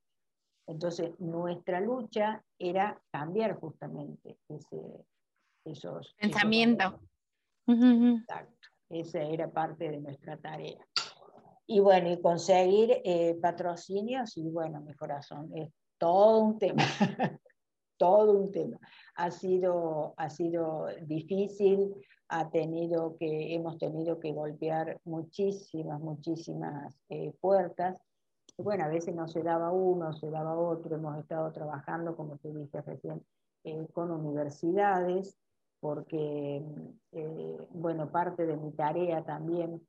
Entonces, 0.68 1.12
nuestra 1.20 1.82
lucha 1.82 2.44
era 2.58 3.00
cambiar 3.12 3.60
justamente 3.60 4.38
ese, 4.48 5.06
esos 5.66 6.16
pensamiento. 6.20 7.00
Exacto, 7.68 8.70
esa 8.90 9.22
era 9.22 9.52
parte 9.52 9.90
de 9.90 10.00
nuestra 10.00 10.38
tarea. 10.38 10.86
Y 11.66 11.80
bueno, 11.80 12.12
y 12.12 12.22
conseguir 12.22 13.02
eh, 13.04 13.38
patrocinios, 13.42 14.38
y 14.38 14.50
bueno, 14.50 14.82
mi 14.82 14.94
corazón, 14.94 15.50
es 15.56 15.70
todo 15.98 16.40
un 16.40 16.60
tema, 16.60 16.84
todo 17.98 18.34
un 18.34 18.52
tema. 18.52 18.80
Ha 19.16 19.32
sido, 19.32 20.14
ha 20.18 20.30
sido 20.30 20.88
difícil, 21.04 21.94
ha 22.30 22.50
tenido 22.50 23.16
que, 23.18 23.54
hemos 23.54 23.78
tenido 23.78 24.20
que 24.20 24.32
golpear 24.34 25.00
muchísimas, 25.06 26.00
muchísimas 26.00 26.96
eh, 27.10 27.34
puertas. 27.40 27.98
bueno, 28.58 28.86
a 28.86 28.88
veces 28.88 29.16
no 29.16 29.28
se 29.28 29.44
daba 29.44 29.72
uno, 29.72 30.14
se 30.14 30.30
daba 30.30 30.58
otro. 30.58 30.96
Hemos 30.96 31.18
estado 31.20 31.52
trabajando, 31.52 32.16
como 32.16 32.38
te 32.38 32.52
dije 32.52 32.82
recién, 32.82 33.24
eh, 33.64 33.88
con 33.94 34.12
universidades, 34.12 35.38
porque, 35.80 36.64
eh, 37.12 37.68
bueno, 37.72 38.12
parte 38.12 38.46
de 38.46 38.58
mi 38.58 38.72
tarea 38.72 39.24
también 39.24 39.82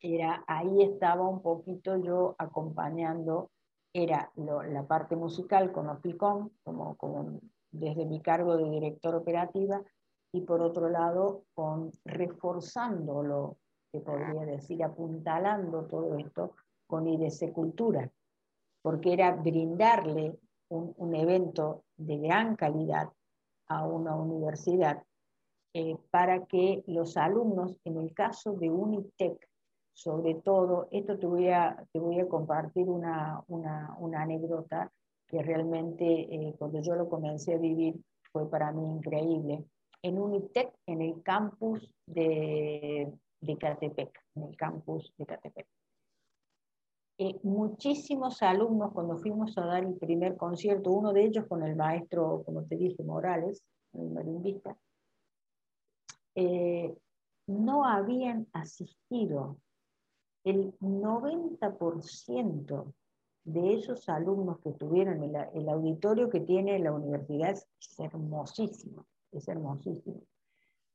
era, 0.00 0.44
ahí 0.46 0.82
estaba 0.82 1.28
un 1.28 1.42
poquito 1.42 1.96
yo 1.96 2.34
acompañando, 2.38 3.50
era 4.02 4.32
la 4.36 4.86
parte 4.86 5.16
musical 5.16 5.72
con 5.72 5.88
Opicom, 5.88 6.50
como, 6.62 7.40
desde 7.70 8.06
mi 8.06 8.20
cargo 8.20 8.56
de 8.56 8.70
director 8.70 9.14
operativa, 9.14 9.82
y 10.32 10.42
por 10.42 10.60
otro 10.62 10.88
lado, 10.88 11.44
con 11.54 11.90
reforzando 12.04 13.22
lo 13.22 13.56
que 13.90 14.00
podría 14.00 14.44
decir, 14.44 14.82
apuntalando 14.84 15.86
todo 15.86 16.16
esto 16.16 16.54
con 16.86 17.06
IDC 17.08 17.52
Cultura, 17.52 18.10
porque 18.82 19.12
era 19.14 19.32
brindarle 19.34 20.38
un, 20.68 20.94
un 20.96 21.14
evento 21.14 21.84
de 21.96 22.18
gran 22.18 22.56
calidad 22.56 23.10
a 23.68 23.86
una 23.86 24.14
universidad 24.14 25.02
eh, 25.74 25.96
para 26.10 26.46
que 26.46 26.82
los 26.86 27.16
alumnos, 27.16 27.76
en 27.84 27.98
el 27.98 28.14
caso 28.14 28.54
de 28.54 28.70
Unitec, 28.70 29.48
sobre 29.98 30.36
todo, 30.36 30.86
esto 30.92 31.18
te 31.18 31.26
voy 31.26 31.48
a, 31.48 31.84
te 31.92 31.98
voy 31.98 32.20
a 32.20 32.28
compartir 32.28 32.88
una, 32.88 33.42
una, 33.48 33.96
una 33.98 34.22
anécdota 34.22 34.92
que 35.26 35.42
realmente 35.42 36.04
eh, 36.06 36.54
cuando 36.56 36.80
yo 36.80 36.94
lo 36.94 37.08
comencé 37.08 37.54
a 37.54 37.58
vivir 37.58 37.96
fue 38.30 38.48
para 38.48 38.70
mí 38.70 38.88
increíble. 38.88 39.64
En 40.00 40.20
Unitec, 40.20 40.72
en 40.86 41.02
el 41.02 41.20
campus 41.24 41.92
de, 42.06 43.12
de 43.40 43.56
Catepec, 43.58 44.22
en 44.36 44.44
el 44.44 44.56
campus 44.56 45.12
de 45.18 45.26
Catepec. 45.26 45.66
Eh, 47.18 47.34
muchísimos 47.42 48.40
alumnos 48.42 48.92
cuando 48.92 49.18
fuimos 49.18 49.58
a 49.58 49.66
dar 49.66 49.82
el 49.82 49.96
primer 49.96 50.36
concierto, 50.36 50.92
uno 50.92 51.12
de 51.12 51.24
ellos 51.24 51.44
con 51.48 51.64
el 51.64 51.74
maestro, 51.74 52.44
como 52.46 52.62
te 52.62 52.76
dije, 52.76 53.02
Morales, 53.02 53.64
el 53.94 54.10
marimbista, 54.10 54.76
eh, 56.36 56.94
no 57.48 57.84
habían 57.84 58.46
asistido. 58.52 59.56
El 60.44 60.72
90% 60.80 62.92
de 63.44 63.74
esos 63.74 64.08
alumnos 64.08 64.58
que 64.60 64.72
tuvieron, 64.72 65.22
el, 65.22 65.36
el 65.54 65.68
auditorio 65.68 66.28
que 66.28 66.40
tiene 66.40 66.78
la 66.78 66.92
universidad 66.92 67.50
es, 67.50 67.66
hermosísimo, 67.98 69.06
es 69.32 69.48
hermosísimo. 69.48 70.22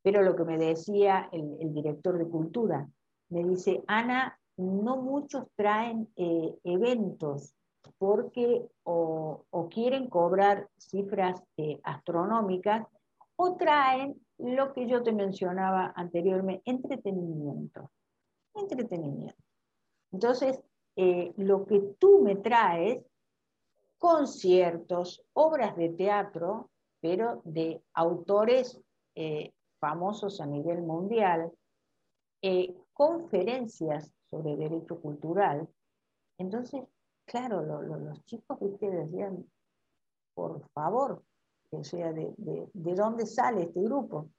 Pero 0.04 0.22
lo 0.22 0.36
que 0.36 0.44
me 0.44 0.58
decía 0.58 1.30
el, 1.32 1.74
director 1.74 2.18
de 2.18 2.28
cultura, 2.28 2.88
me 3.30 3.44
dice, 3.44 3.84
Ana, 3.88 4.38
no 4.58 4.98
muchos 4.98 5.48
traen 5.56 6.10
eh, 6.16 6.56
eventos 6.64 7.56
porque 7.98 8.66
o, 8.84 9.46
o, 9.50 9.70
quieren 9.70 10.10
cobrar 10.10 10.70
cifras 10.78 11.42
eh, 11.58 11.80
astronómicas 11.84 12.86
o 13.36 13.56
traen 13.56 14.16
lo 14.38 14.74
que 14.74 14.88
yo 14.88 15.04
te 15.04 15.12
mencionaba 15.12 15.94
anteriormente, 15.96 16.62
entretenimiento. 16.66 17.92
Entretenimiento. 18.56 19.36
Entonces, 20.12 20.62
eh, 20.96 21.34
lo 21.38 21.66
que 21.66 21.80
tú 21.98 22.22
me 22.22 22.36
traes, 22.36 23.04
conciertos, 23.98 25.24
obras 25.34 25.76
de 25.76 25.90
teatro, 25.90 26.70
pero 27.02 27.42
de 27.46 27.82
autores 27.94 28.80
eh, 29.16 29.54
famosos 29.80 30.40
a 30.40 30.46
nivel 30.46 30.82
mundial, 30.82 31.52
eh, 32.42 32.76
conferencias 32.94 34.14
sobre 34.30 34.56
derecho 34.56 35.00
cultural. 35.02 35.68
Entonces, 36.38 36.84
claro, 37.26 37.62
los 37.64 38.24
chicos 38.26 38.58
ustedes 38.62 39.10
decían, 39.10 39.46
por 40.34 40.68
favor, 40.70 41.24
o 41.72 41.84
sea, 41.84 42.12
de, 42.14 42.34
dónde 42.74 43.26
sale 43.26 43.64
este 43.64 43.82
grupo 43.82 44.30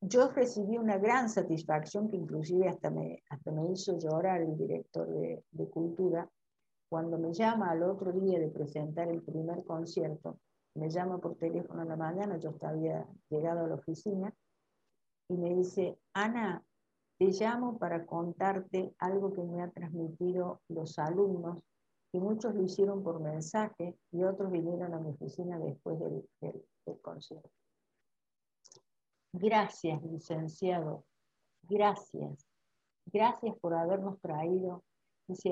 yo 0.00 0.28
recibí 0.28 0.78
una 0.78 0.98
gran 0.98 1.28
satisfacción 1.28 2.08
que 2.08 2.16
inclusive 2.16 2.68
hasta 2.68 2.90
me, 2.90 3.22
hasta 3.30 3.50
me 3.50 3.72
hizo 3.72 3.98
llorar 3.98 4.40
el 4.42 4.56
director 4.56 5.08
de, 5.08 5.42
cultura 5.70 6.28
cuando 6.88 7.18
me 7.18 7.32
llama 7.32 7.70
al 7.70 7.82
otro 7.82 8.12
día 8.12 8.38
de 8.38 8.48
presentar 8.48 9.08
el 9.08 9.22
primer 9.22 9.64
concierto, 9.64 10.38
me 10.74 10.88
llama 10.88 11.18
por 11.18 11.36
teléfono 11.36 11.82
en 11.82 11.88
la 11.88 11.96
mañana, 11.96 12.38
yo 12.38 12.54
había 12.62 13.06
llegado 13.28 13.64
a 13.64 13.68
la 13.68 13.74
oficina, 13.74 14.32
y 15.28 15.36
me 15.36 15.54
dice, 15.54 15.98
Ana, 16.14 16.64
te 17.18 17.26
llamo 17.26 17.78
para 17.78 18.06
contarte 18.06 18.94
algo 18.98 19.32
que 19.32 19.42
me 19.42 19.60
han 19.60 19.72
transmitido 19.72 20.62
los 20.68 20.98
alumnos, 20.98 21.58
que 22.10 22.20
muchos 22.20 22.54
lo 22.54 22.62
hicieron 22.62 23.02
por 23.02 23.20
mensaje 23.20 23.98
y 24.12 24.22
otros 24.22 24.50
vinieron 24.50 24.94
a 24.94 25.00
mi 25.00 25.10
oficina 25.10 25.58
después 25.58 25.98
del 25.98 27.02
concierto. 27.02 27.50
Gracias, 29.32 30.02
licenciado. 30.02 31.04
Gracias. 31.62 32.46
Gracias 33.06 33.56
por 33.60 33.74
habernos 33.74 34.20
traído, 34.20 34.82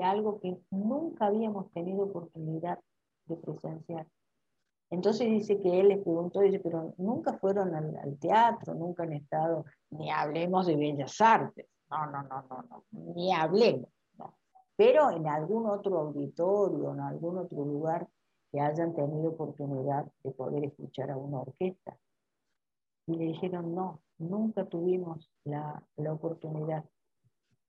algo 0.01 0.39
que 0.39 0.57
nunca 0.71 1.27
habíamos 1.27 1.71
tenido 1.71 2.03
oportunidad 2.03 2.79
de 3.25 3.35
presenciar. 3.37 4.07
Entonces 4.89 5.27
dice 5.27 5.59
que 5.59 5.79
él 5.79 5.89
les 5.89 5.99
preguntó, 5.99 6.39
dice, 6.39 6.59
pero 6.59 6.93
nunca 6.97 7.33
fueron 7.33 7.75
al, 7.75 8.17
teatro, 8.19 8.73
nunca 8.73 9.03
han 9.03 9.13
estado, 9.13 9.65
ni 9.89 10.09
hablemos 10.09 10.65
de 10.65 10.75
bellas 10.77 11.19
artes. 11.19 11.67
No, 11.89 12.05
no, 12.07 12.23
no, 12.23 12.41
no, 12.49 12.63
no, 12.69 12.83
ni 12.91 13.33
hablemos. 13.33 13.89
Pero 14.75 15.09
en 15.09 15.27
algún 15.27 15.67
otro 15.67 15.97
auditorio, 15.97 16.93
en 16.93 16.99
algún 16.99 17.39
otro 17.39 17.65
lugar 17.65 18.07
que 18.51 18.59
hayan 18.59 18.93
tenido 18.93 19.31
oportunidad 19.31 20.05
de 20.23 20.31
poder 20.31 20.65
escuchar 20.65 21.09
a 21.11 21.17
una 21.17 21.39
orquesta. 21.39 21.97
Y 23.07 23.15
le 23.15 23.25
dijeron, 23.25 23.73
no, 23.73 24.01
nunca 24.17 24.65
tuvimos 24.65 25.31
la, 25.43 25.83
la 25.95 26.13
oportunidad 26.13 26.85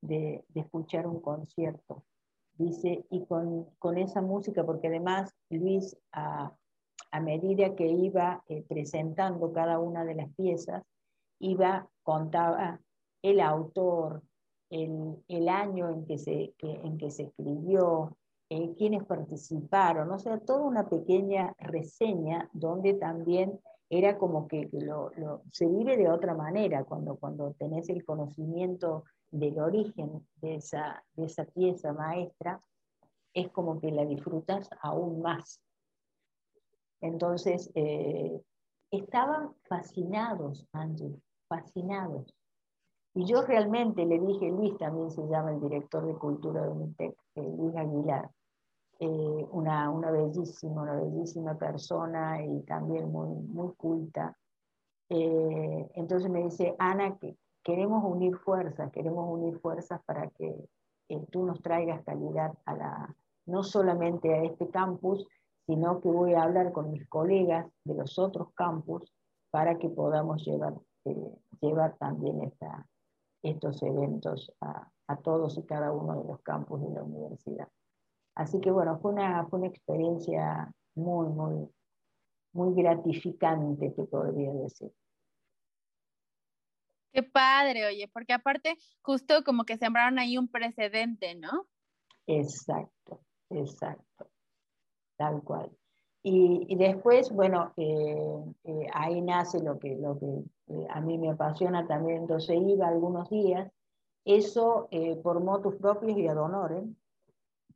de, 0.01 0.44
escuchar 0.55 1.06
un 1.06 1.20
concierto. 1.20 2.05
Dice, 2.55 3.06
y 3.10 3.24
con, 3.27 3.66
con, 3.78 3.98
esa 3.98 4.20
música, 4.20 4.65
porque 4.65 4.89
además 4.89 5.32
Luis, 5.48 5.97
a, 6.12 6.52
a 7.10 7.20
medida 7.20 7.77
que 7.77 7.86
iba 7.86 8.43
eh, 8.48 8.65
presentando 8.69 9.52
cada 9.52 9.78
una 9.78 10.05
de 10.05 10.16
las 10.16 10.35
piezas, 10.35 10.82
iba, 11.39 11.89
contaba 12.02 12.81
el 13.23 13.40
autor, 13.40 14.23
el, 14.70 15.16
el 15.28 15.48
año 15.48 15.89
en 15.89 16.05
que 16.05 16.19
se, 16.19 16.55
que, 16.59 16.73
en 16.73 16.98
que 16.98 17.10
se 17.10 17.24
escribió, 17.24 18.16
eh, 18.51 18.74
quienes 18.77 19.05
participaron, 19.05 20.10
o 20.10 20.19
sea, 20.19 20.39
toda 20.39 20.62
una 20.62 20.89
pequeña 20.89 21.55
reseña 21.59 22.48
donde 22.52 22.94
también 22.94 23.60
era 23.90 24.19
como 24.19 24.48
que 24.48 24.69
lo, 24.73 25.10
se 25.51 25.66
vive 25.66 25.97
de 25.97 26.10
otra 26.10 26.35
manera 26.35 26.85
cuando, 26.85 27.16
cuando 27.16 27.52
tenés 27.55 27.89
el 27.89 28.05
conocimiento 28.05 29.05
del 29.31 29.59
origen 29.59 30.27
de 30.36 30.56
esa, 30.56 31.05
de 31.15 31.24
esa 31.27 31.44
pieza 31.44 31.93
maestra, 31.93 32.60
es 33.32 33.51
como 33.51 33.81
que 33.81 33.90
la 33.90 34.05
disfrutas 34.05 34.69
aún 34.82 35.23
más. 35.23 35.62
Entonces, 37.01 37.70
eh, 37.74 38.43
estaban 38.90 39.55
fascinados, 39.69 40.66
Angie, 40.73 41.20
fascinados. 41.48 42.35
Y 43.15 43.24
yo 43.24 43.43
realmente 43.43 44.05
le 44.05 44.19
dije, 44.20 44.51
Luis 44.51 44.77
también 44.78 45.10
se 45.10 45.27
llama 45.28 45.52
el 45.52 45.60
director 45.60 46.06
de 46.06 46.15
cultura 46.15 46.62
de 46.62 46.69
UNITEC, 46.69 47.16
eh, 47.36 47.43
Luis 47.56 47.77
Aguilar, 47.77 48.31
eh, 49.00 49.46
una, 49.52 49.90
una, 49.90 50.10
bellísima, 50.10 50.82
una 50.82 50.96
bellísima 50.96 51.56
persona 51.56 52.44
y 52.44 52.62
también 52.62 53.12
muy, 53.12 53.28
muy 53.28 53.72
culta. 53.74 54.36
Eh, 55.08 55.90
entonces 55.94 56.28
me 56.28 56.42
dice, 56.42 56.74
Ana, 56.78 57.16
que 57.18 57.36
queremos 57.62 58.02
unir 58.04 58.36
fuerzas, 58.38 58.90
queremos 58.90 59.24
unir 59.28 59.60
fuerzas 59.60 60.00
para 60.04 60.28
que 60.30 60.68
eh, 61.10 61.26
tú 61.30 61.44
nos 61.44 61.62
traigas 61.62 62.02
calidad 62.04 62.52
a 62.64 62.74
la, 62.74 63.16
no 63.46 63.62
solamente 63.62 64.34
a 64.34 64.42
este 64.42 64.68
campus, 64.68 65.26
sino 65.66 66.00
que 66.00 66.08
voy 66.08 66.34
a 66.34 66.42
hablar 66.42 66.72
con 66.72 66.90
mis 66.90 67.08
colegas 67.08 67.70
de 67.84 67.94
los 67.94 68.18
otros 68.18 68.52
campus 68.54 69.14
para 69.50 69.78
que 69.78 69.88
podamos 69.88 70.44
llevar, 70.44 70.74
llevar 71.60 71.96
también 71.98 72.42
esta, 72.42 72.86
estos 73.42 73.82
eventos 73.82 74.52
a, 74.60 74.90
a 75.06 75.16
todos 75.16 75.56
y 75.56 75.62
cada 75.62 75.92
uno 75.92 76.20
de 76.20 76.24
los 76.24 76.40
campus 76.42 76.80
de 76.82 76.90
la 76.90 77.02
universidad. 77.02 77.68
Así 78.39 78.60
que 78.60 78.70
bueno, 78.70 79.01
fue 79.01 79.10
una, 79.10 79.44
fue 79.48 79.59
una 79.59 79.69
experiencia 79.69 80.73
muy, 80.94 81.27
muy, 81.27 81.69
muy 82.52 82.73
gratificante, 82.81 83.90
te 83.90 84.05
podría 84.05 84.52
decir. 84.52 84.93
Qué 87.12 87.24
padre, 87.24 87.85
oye, 87.85 88.06
porque 88.06 88.32
aparte 88.32 88.77
justo 89.02 89.43
como 89.43 89.65
que 89.65 89.77
sembraron 89.77 90.20
ahí 90.20 90.39
un 90.39 90.47
precedente, 90.47 91.35
¿no? 91.35 91.66
Exacto, 92.28 93.23
exacto, 93.51 94.31
tal 95.16 95.43
cual. 95.43 95.77
Y, 96.23 96.77
después, 96.77 97.32
bueno, 97.32 97.73
eh, 97.77 98.44
eh, 98.65 98.86
ahí 98.93 99.20
nace 99.20 99.60
lo 99.60 99.81
que, 99.81 99.97
lo 99.97 100.16
que 100.16 100.44
eh, 100.74 100.86
a 100.90 101.01
mí 101.01 101.19
me 101.19 101.31
apasiona 101.31 101.89
también, 101.89 102.19
entonces 102.19 102.56
iba 102.56 102.86
algunos 102.86 103.28
días, 103.31 103.69
eso 104.24 104.89
por 105.24 105.43
motus 105.43 105.74
propios 105.77 106.16
y 106.19 106.28
ad 106.28 106.36
honorem, 106.36 106.94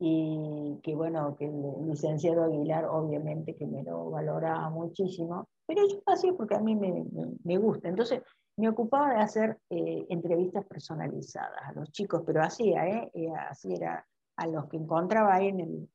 y 0.04 0.80
que 0.82 0.96
bueno, 0.96 1.36
que 1.36 1.44
el 1.44 1.86
licenciado 1.86 2.42
Aguilar 2.42 2.86
obviamente 2.86 3.54
que 3.54 3.68
me 3.68 3.84
lo 3.84 4.10
valoraba 4.10 4.68
muchísimo, 4.68 5.46
pero 5.64 5.86
yo 5.86 6.02
hacía 6.06 6.32
porque 6.32 6.56
a 6.56 6.60
mí 6.60 6.74
me, 6.74 7.04
me, 7.44 7.56
gusta. 7.56 7.88
Entonces 7.88 8.20
me 8.56 8.68
ocupaba 8.68 9.14
de 9.14 9.20
hacer 9.20 9.58
eh, 9.70 10.04
entrevistas 10.08 10.66
personalizadas 10.66 11.62
a 11.62 11.72
los 11.74 11.92
chicos, 11.92 12.24
pero 12.26 12.42
hacía, 12.42 12.84
¿eh? 12.88 13.12
¿eh? 13.14 13.28
así 13.48 13.74
era 13.74 14.04
a 14.38 14.46
los 14.48 14.68
que 14.68 14.76
encontraba 14.76 15.34
ahí 15.34 15.46
en 15.46 15.60
el, 15.60 15.88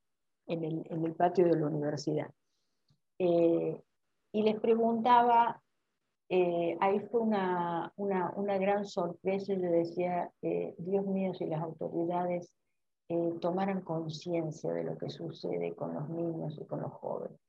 en 0.45 0.63
el, 0.63 0.87
en 0.89 1.05
el 1.05 1.13
patio 1.13 1.43
de 1.43 1.59
la 1.59 1.67
universidad. 1.67 2.31
Eh, 3.19 3.81
y 4.31 4.41
les 4.41 4.57
preguntaba, 4.61 5.61
ahí 6.29 6.99
fue 7.11 7.19
una, 7.19 7.91
una, 7.97 8.31
una, 8.37 8.57
gran 8.57 8.85
sorpresa, 8.85 9.53
yo 9.53 9.69
decía, 9.69 10.31
Dios 10.41 11.05
mío, 11.07 11.33
si 11.33 11.45
las 11.45 11.61
autoridades 11.61 12.53
eh, 13.09 13.33
tomaran 13.39 13.81
conciencia 13.81 14.73
de 14.73 14.83
lo 14.83 14.97
que 14.97 15.09
sucede 15.09 15.75
con 15.75 15.93
los 15.93 16.09
niños 16.09 16.57
y 16.59 16.65
con 16.65 16.81
los 16.81 16.91
jóvenes. 16.93 17.39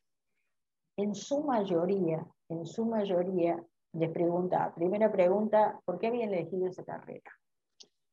En 0.97 1.15
su 1.15 1.43
mayoría, 1.43 2.27
en 2.49 2.67
su 2.67 2.85
mayoría, 2.87 3.65
les 3.93 4.11
preguntaba, 4.11 4.75
primera 4.75 5.11
pregunta, 5.11 5.81
¿por 5.85 5.99
qué 5.99 6.09
habían 6.09 6.33
elegido 6.33 6.69
esa 6.69 6.85
carrera? 6.85 7.33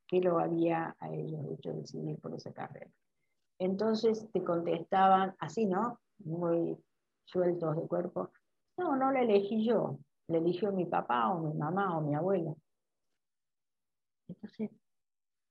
¿Qué 0.07 0.22
lo 0.22 0.39
había 0.39 0.95
a 0.99 1.11
ellos 1.11 1.45
hecho 1.51 1.73
decidir 1.73 2.19
por 2.19 2.34
esa 2.34 2.53
carrera? 2.53 2.91
Entonces 3.59 4.27
te 4.31 4.43
contestaban 4.43 5.35
así, 5.39 5.65
¿no? 5.65 5.99
Muy 6.19 6.77
sueltos 7.26 7.76
de 7.76 7.88
cuerpo. 7.88 8.31
No, 8.77 8.95
no 8.95 9.11
la 9.11 9.22
elegí 9.22 9.65
yo, 9.65 9.99
la 10.27 10.38
eligió 10.38 10.72
mi 10.72 10.85
papá 10.85 11.30
o 11.30 11.39
mi 11.41 11.53
mamá 11.53 11.97
o 11.97 12.01
mi 12.01 12.15
abuela. 12.15 12.53
Entonces, 14.27 14.72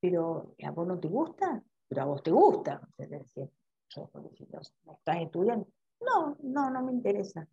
¿pero 0.01 0.55
a 0.63 0.71
vos 0.71 0.87
no 0.87 0.99
te 0.99 1.09
gusta? 1.09 1.63
Pero 1.89 2.03
a 2.03 2.05
vos 2.07 2.23
te 2.23 2.31
gusta. 2.31 2.81
¿Estás 2.99 5.17
estudiando? 5.21 5.67
No, 6.01 6.37
no, 6.43 6.71
no 6.71 6.83
me 6.83 6.93
interesa. 6.93 7.47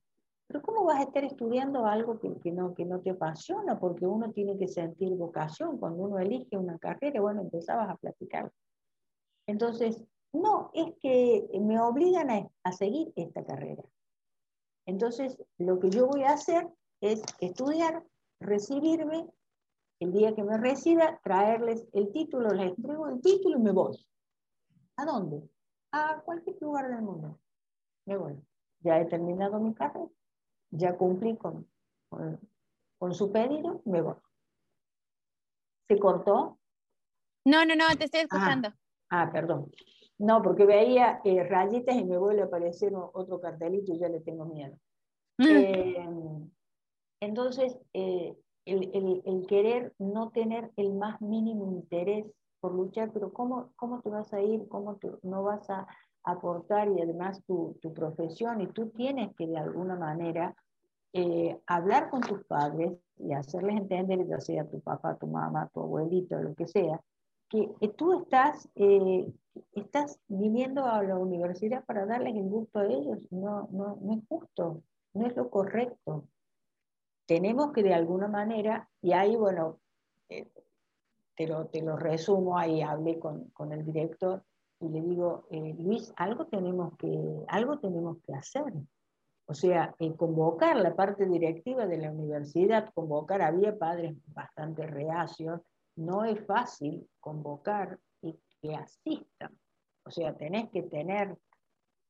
Pero 0.48 0.62
¿cómo 0.64 0.84
vas 0.84 1.00
a 1.00 1.04
estar 1.04 1.24
estudiando 1.24 1.86
algo 1.86 2.20
que, 2.20 2.52
no, 2.52 2.74
que 2.74 2.84
no 2.84 3.00
te 3.00 3.12
apasiona? 3.12 3.80
Porque 3.80 4.06
uno 4.06 4.32
tiene 4.32 4.58
que 4.58 4.68
sentir 4.68 5.16
vocación. 5.16 5.78
Cuando 5.78 6.04
uno 6.04 6.20
elige 6.20 6.58
una 6.58 6.78
carrera, 6.78 7.22
bueno, 7.22 7.42
empezabas 7.42 7.90
a 7.90 7.96
platicar. 7.96 8.52
Entonces, 9.48 10.04
no, 10.34 10.72
es 10.74 10.94
que 11.02 11.48
me 11.60 11.80
obligan 11.80 12.50
a, 12.64 12.72
seguir 12.74 13.14
esta 13.16 13.46
carrera. 13.46 13.84
Entonces, 14.86 15.38
lo 15.58 15.80
que 15.80 15.90
yo 15.90 16.08
voy 16.08 16.24
a 16.24 16.34
hacer 16.34 16.68
es 17.02 17.22
estudiar, 17.40 18.04
recibirme, 18.40 19.28
el 20.00 20.12
día 20.12 20.34
que 20.34 20.44
me 20.44 20.58
reciba, 20.58 21.20
traerles 21.24 21.86
el 21.94 22.12
título, 22.12 22.50
les 22.50 22.76
entrego 22.76 23.08
el 23.08 23.22
título 23.22 23.58
y 23.58 23.62
me 23.62 23.72
voy. 23.72 24.06
¿A 25.02 25.06
dónde? 25.06 25.50
A 25.94 26.22
cualquier 26.22 26.62
lugar 26.62 26.88
del 26.88 27.02
mundo. 27.02 27.40
Me 28.06 28.18
voy. 28.18 28.40
Ya 28.82 29.00
he 29.00 29.06
terminado 29.06 29.60
mi 29.60 29.74
carrera, 29.74 30.08
ya 30.70 30.96
cumplí 30.96 31.38
con, 31.38 31.68
con, 33.00 33.14
su 33.14 33.32
pedido, 33.32 33.82
me 33.86 34.02
voy. 34.02 34.16
¿Se 35.88 35.98
cortó? 35.98 36.60
No, 37.46 37.66
no, 37.66 37.76
no, 37.76 37.88
te 37.98 38.06
estoy 38.06 38.22
ah, 38.22 38.24
escuchando. 38.24 38.74
Ah, 39.10 39.32
perdón. 39.32 39.72
No, 40.20 40.44
porque 40.44 40.66
veía 40.66 41.20
eh, 41.24 41.44
rayitas 41.44 41.96
y 41.96 42.06
me 42.06 42.18
vuelve 42.18 42.44
a 42.44 42.46
aparecer 42.46 42.94
otro 42.94 43.42
cartelito 43.42 43.94
y 43.94 44.00
ya 44.00 44.08
le 44.08 44.20
tengo 44.20 44.46
miedo. 44.46 44.78
Mm. 45.40 45.48
Eh, 45.48 46.50
entonces, 47.22 47.76
eh, 47.94 48.36
el, 48.66 49.46
querer 49.48 49.96
no 49.98 50.30
tener 50.30 50.72
el 50.76 50.94
más 50.94 51.20
mínimo 51.22 51.72
interés 51.72 52.28
por 52.62 52.74
luchar, 52.74 53.12
pero 53.12 53.34
¿cómo, 53.34 53.72
cómo 53.76 54.02
te 54.02 54.10
vas 54.10 54.32
a 54.34 54.42
ir? 54.42 54.68
¿Cómo 54.70 54.98
no 55.24 55.44
vas 55.44 55.70
a 55.70 55.88
aportar? 56.24 56.88
Y 56.90 57.02
además 57.02 57.44
tu, 57.46 57.78
tu, 57.82 57.94
profesión, 57.94 58.62
y 58.62 58.68
tú 58.68 58.90
tienes 58.92 59.36
que 59.36 59.48
de 59.48 59.58
alguna 59.58 59.96
manera 59.96 60.56
hablar 61.66 62.10
con 62.10 62.22
tus 62.22 62.46
padres 62.46 62.98
y 63.18 63.34
hacerles 63.34 63.76
entender, 63.76 64.26
ya 64.28 64.40
sea 64.40 64.66
tu 64.70 64.80
papá, 64.80 65.18
tu 65.18 65.28
mamá, 65.28 65.70
tu 65.74 65.82
abuelito, 65.82 66.40
lo 66.40 66.56
que 66.56 66.68
sea, 66.68 67.02
que 67.52 67.90
tú 67.98 68.22
estás, 68.22 68.70
eh, 68.76 69.30
estás 69.74 70.18
viniendo 70.28 70.86
a 70.86 71.04
la 71.04 71.18
universidad 71.18 71.84
para 71.84 72.06
darles 72.06 72.36
el 72.36 72.48
gusto 72.48 72.80
a 72.80 72.86
ellos. 72.86 73.28
No, 73.30 73.68
no, 73.72 73.98
no 74.02 74.14
es 74.14 74.20
justo, 74.30 74.84
no 75.14 75.28
es 75.28 75.36
lo 75.36 75.50
correcto. 75.50 76.28
Tenemos 77.26 77.74
que 77.74 77.84
de 77.84 77.94
alguna 77.94 78.30
manera, 78.30 78.90
y 79.02 79.12
ahí, 79.12 79.36
bueno, 79.36 79.80
eh, 80.30 80.50
te, 81.36 81.48
lo, 81.48 81.68
te 81.68 81.82
lo 81.82 81.98
resumo, 81.98 82.58
ahí 82.58 82.82
hablé 82.82 83.20
con, 83.20 83.50
con 83.50 83.72
el 83.72 83.86
director 83.86 84.44
y 84.80 84.90
le 84.90 85.02
digo, 85.02 85.46
eh, 85.52 85.76
Luis, 85.78 86.12
algo 86.18 86.48
tenemos, 86.48 86.98
que, 86.98 87.46
algo 87.48 87.80
tenemos 87.80 88.18
que 88.26 88.34
hacer. 88.34 88.74
O 89.46 89.54
sea, 89.54 89.96
convocar 90.18 90.78
la 90.78 90.96
parte 90.96 91.26
directiva 91.26 91.86
de 91.86 91.98
la 91.98 92.12
universidad, 92.12 92.90
convocar, 92.94 93.42
había 93.42 93.78
padres 93.78 94.16
bastante 94.28 94.88
reacios, 94.88 95.62
no 95.96 96.24
es 96.24 96.44
fácil 96.46 97.08
convocar 97.20 98.00
y 98.22 98.40
que 98.62 98.76
asistan. 98.76 99.60
O 100.06 100.10
sea, 100.10 100.36
tenés 100.36 100.70
que 100.72 100.84
tener 100.84 101.38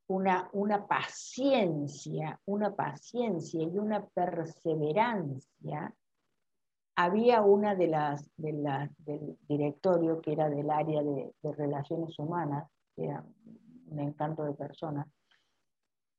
una, 0.08 0.50
una 0.54 0.86
paciencia, 0.88 2.40
una 2.46 2.76
paciencia 2.76 3.64
y 3.64 3.78
una 3.78 4.06
perseverancia. 4.06 5.94
Había 7.04 7.42
una 7.42 7.74
de 7.74 7.88
las, 7.88 8.30
de 8.38 8.52
del 9.00 9.36
directorio 9.48 10.22
que 10.22 10.34
era 10.34 10.52
del 10.52 10.70
área 10.70 11.02
de, 11.02 11.34
relaciones 11.58 12.20
humanas, 12.20 12.70
que 12.96 13.06
era 13.06 13.26
un 13.88 14.00
encanto 14.00 14.44
de 14.44 14.54
personas, 14.54 15.08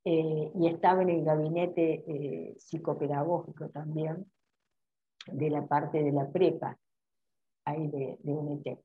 eh, 0.04 0.50
y 0.52 0.66
estaba 0.66 1.02
en 1.02 1.10
el 1.10 1.24
gabinete 1.24 2.02
eh, 2.04 2.56
psicopedagógico 2.58 3.68
también, 3.68 4.28
de 5.28 5.50
la 5.50 5.64
parte 5.68 6.02
de 6.02 6.10
la 6.10 6.28
prepa 6.28 6.76
ahí 7.64 7.86
de, 7.86 8.18
de 8.20 8.78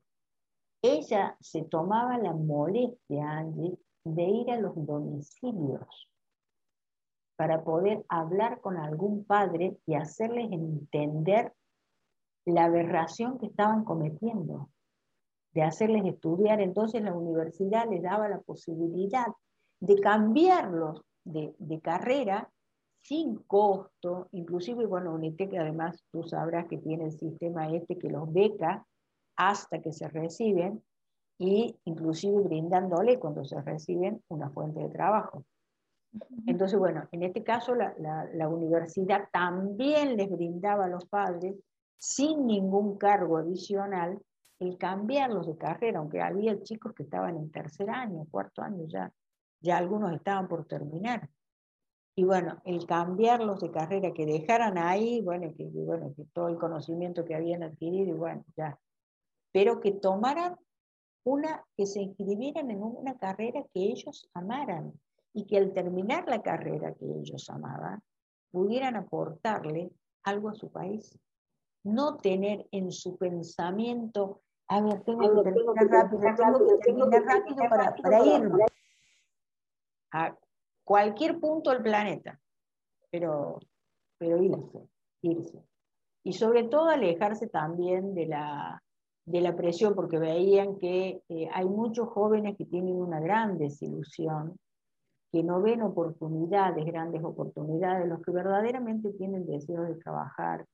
Ella 0.82 1.36
se 1.40 1.64
tomaba 1.64 2.16
la 2.18 2.32
molestia, 2.32 3.28
Angie, 3.28 3.76
de 4.04 4.22
ir 4.22 4.52
a 4.52 4.60
los 4.60 4.74
domicilios 4.86 6.08
para 7.34 7.64
poder 7.64 8.04
hablar 8.08 8.60
con 8.60 8.76
algún 8.76 9.24
padre 9.24 9.76
y 9.84 9.94
hacerles 9.94 10.52
entender 10.52 11.54
la 12.48 12.64
aberración 12.64 13.38
que 13.38 13.46
estaban 13.46 13.84
cometiendo, 13.84 14.70
de 15.52 15.62
hacerles 15.62 16.04
estudiar. 16.04 16.60
Entonces 16.60 17.02
la 17.02 17.14
universidad 17.14 17.88
les 17.88 18.02
daba 18.02 18.28
la 18.28 18.40
posibilidad 18.40 19.26
de 19.80 20.00
cambiarlos 20.00 21.02
de, 21.24 21.54
de 21.58 21.80
carrera 21.80 22.50
sin 23.02 23.36
costo, 23.36 24.28
inclusive, 24.32 24.86
bueno, 24.86 25.14
UNITEC 25.14 25.54
además 25.54 26.04
tú 26.10 26.24
sabrás 26.24 26.66
que 26.66 26.78
tiene 26.78 27.06
el 27.06 27.12
sistema 27.12 27.72
este 27.72 27.96
que 27.96 28.10
los 28.10 28.30
beca 28.32 28.84
hasta 29.36 29.80
que 29.80 29.92
se 29.92 30.08
reciben 30.08 30.82
y 31.38 31.76
inclusive 31.84 32.42
brindándole 32.42 33.18
cuando 33.18 33.44
se 33.44 33.60
reciben 33.62 34.22
una 34.28 34.50
fuente 34.50 34.80
de 34.80 34.88
trabajo. 34.90 35.44
Entonces, 36.46 36.78
bueno, 36.78 37.06
en 37.12 37.22
este 37.22 37.44
caso 37.44 37.74
la, 37.74 37.94
la, 37.98 38.48
universidad 38.48 39.28
también 39.30 40.16
les 40.16 40.30
brindaba 40.30 40.86
a 40.86 40.88
los 40.88 41.06
padres, 41.06 41.54
sin 41.98 42.46
ningún 42.46 42.96
cargo 42.96 43.36
adicional, 43.36 44.18
el 44.60 44.78
cambiarlos 44.78 45.46
de 45.46 45.56
carrera, 45.56 45.98
aunque 45.98 46.20
había 46.20 46.60
chicos 46.62 46.92
que 46.94 47.04
estaban 47.04 47.36
en 47.36 47.50
tercer 47.50 47.90
año, 47.90 48.26
cuarto 48.30 48.62
año 48.62 48.86
ya, 48.86 49.12
ya 49.60 49.76
algunos 49.76 50.12
estaban 50.12 50.48
por 50.48 50.66
terminar. 50.66 51.28
Y 52.16 52.24
bueno, 52.24 52.60
el 52.64 52.84
cambiarlos 52.84 53.60
de 53.60 53.70
carrera, 53.70 54.12
que 54.12 54.26
dejaran 54.26 54.76
ahí, 54.76 55.20
bueno, 55.22 55.52
que, 55.56 55.64
bueno, 55.64 56.12
que 56.16 56.24
todo 56.32 56.48
el 56.48 56.58
conocimiento 56.58 57.24
que 57.24 57.36
habían 57.36 57.62
adquirido, 57.62 58.08
y 58.10 58.18
bueno, 58.18 58.44
ya. 58.56 58.76
Pero 59.52 59.80
que 59.80 59.92
tomaran 59.92 60.56
una, 61.24 61.64
que 61.76 61.86
se 61.86 62.00
inscribieran 62.00 62.70
en 62.72 62.82
una 62.82 63.16
carrera 63.18 63.62
que 63.72 63.80
ellos 63.80 64.28
amaran 64.34 64.92
y 65.32 65.46
que 65.46 65.58
al 65.58 65.72
terminar 65.72 66.28
la 66.28 66.42
carrera 66.42 66.94
que 66.94 67.06
ellos 67.06 67.48
amaban, 67.50 68.02
pudieran 68.50 68.96
aportarle 68.96 69.92
algo 70.24 70.48
a 70.48 70.54
su 70.54 70.70
país. 70.72 71.16
No 71.84 72.16
tener 72.16 72.66
en 72.72 72.92
su 72.92 73.16
pensamiento, 73.16 74.42
a 74.68 74.80
ver, 74.80 75.02
tengo 75.04 75.42
que 75.42 75.50
terminar 75.50 75.88
rápido, 75.88 76.78
tengo 76.82 77.10
que 77.10 77.20
terminar 77.20 77.22
rápido 77.22 77.56
para, 77.70 77.94
para 77.94 78.26
irme 78.26 78.64
cualquier 80.84 81.38
punto 81.38 81.70
del 81.70 81.82
planeta, 81.82 82.40
pero, 83.10 83.58
pero 84.18 84.42
irse, 84.42 84.88
irse. 85.22 85.62
Y 86.24 86.32
sobre 86.32 86.64
todo 86.64 86.88
alejarse 86.88 87.46
también 87.46 88.14
de 88.14 88.26
la, 88.26 88.82
de 89.24 89.40
la 89.40 89.54
presión, 89.54 89.94
porque 89.94 90.18
veían 90.18 90.78
que 90.78 91.22
eh, 91.28 91.48
hay 91.52 91.66
muchos 91.66 92.08
jóvenes 92.08 92.56
que 92.56 92.64
tienen 92.64 92.96
una 92.96 93.20
gran 93.20 93.58
desilusión, 93.58 94.56
que 95.30 95.42
no 95.42 95.60
ven 95.60 95.82
oportunidades, 95.82 96.84
grandes 96.86 97.22
oportunidades, 97.22 98.08
los 98.08 98.22
que 98.22 98.30
verdaderamente 98.30 99.12
tienen 99.12 99.46
deseo 99.46 99.82
de 99.82 99.94
trabajar, 99.96 100.64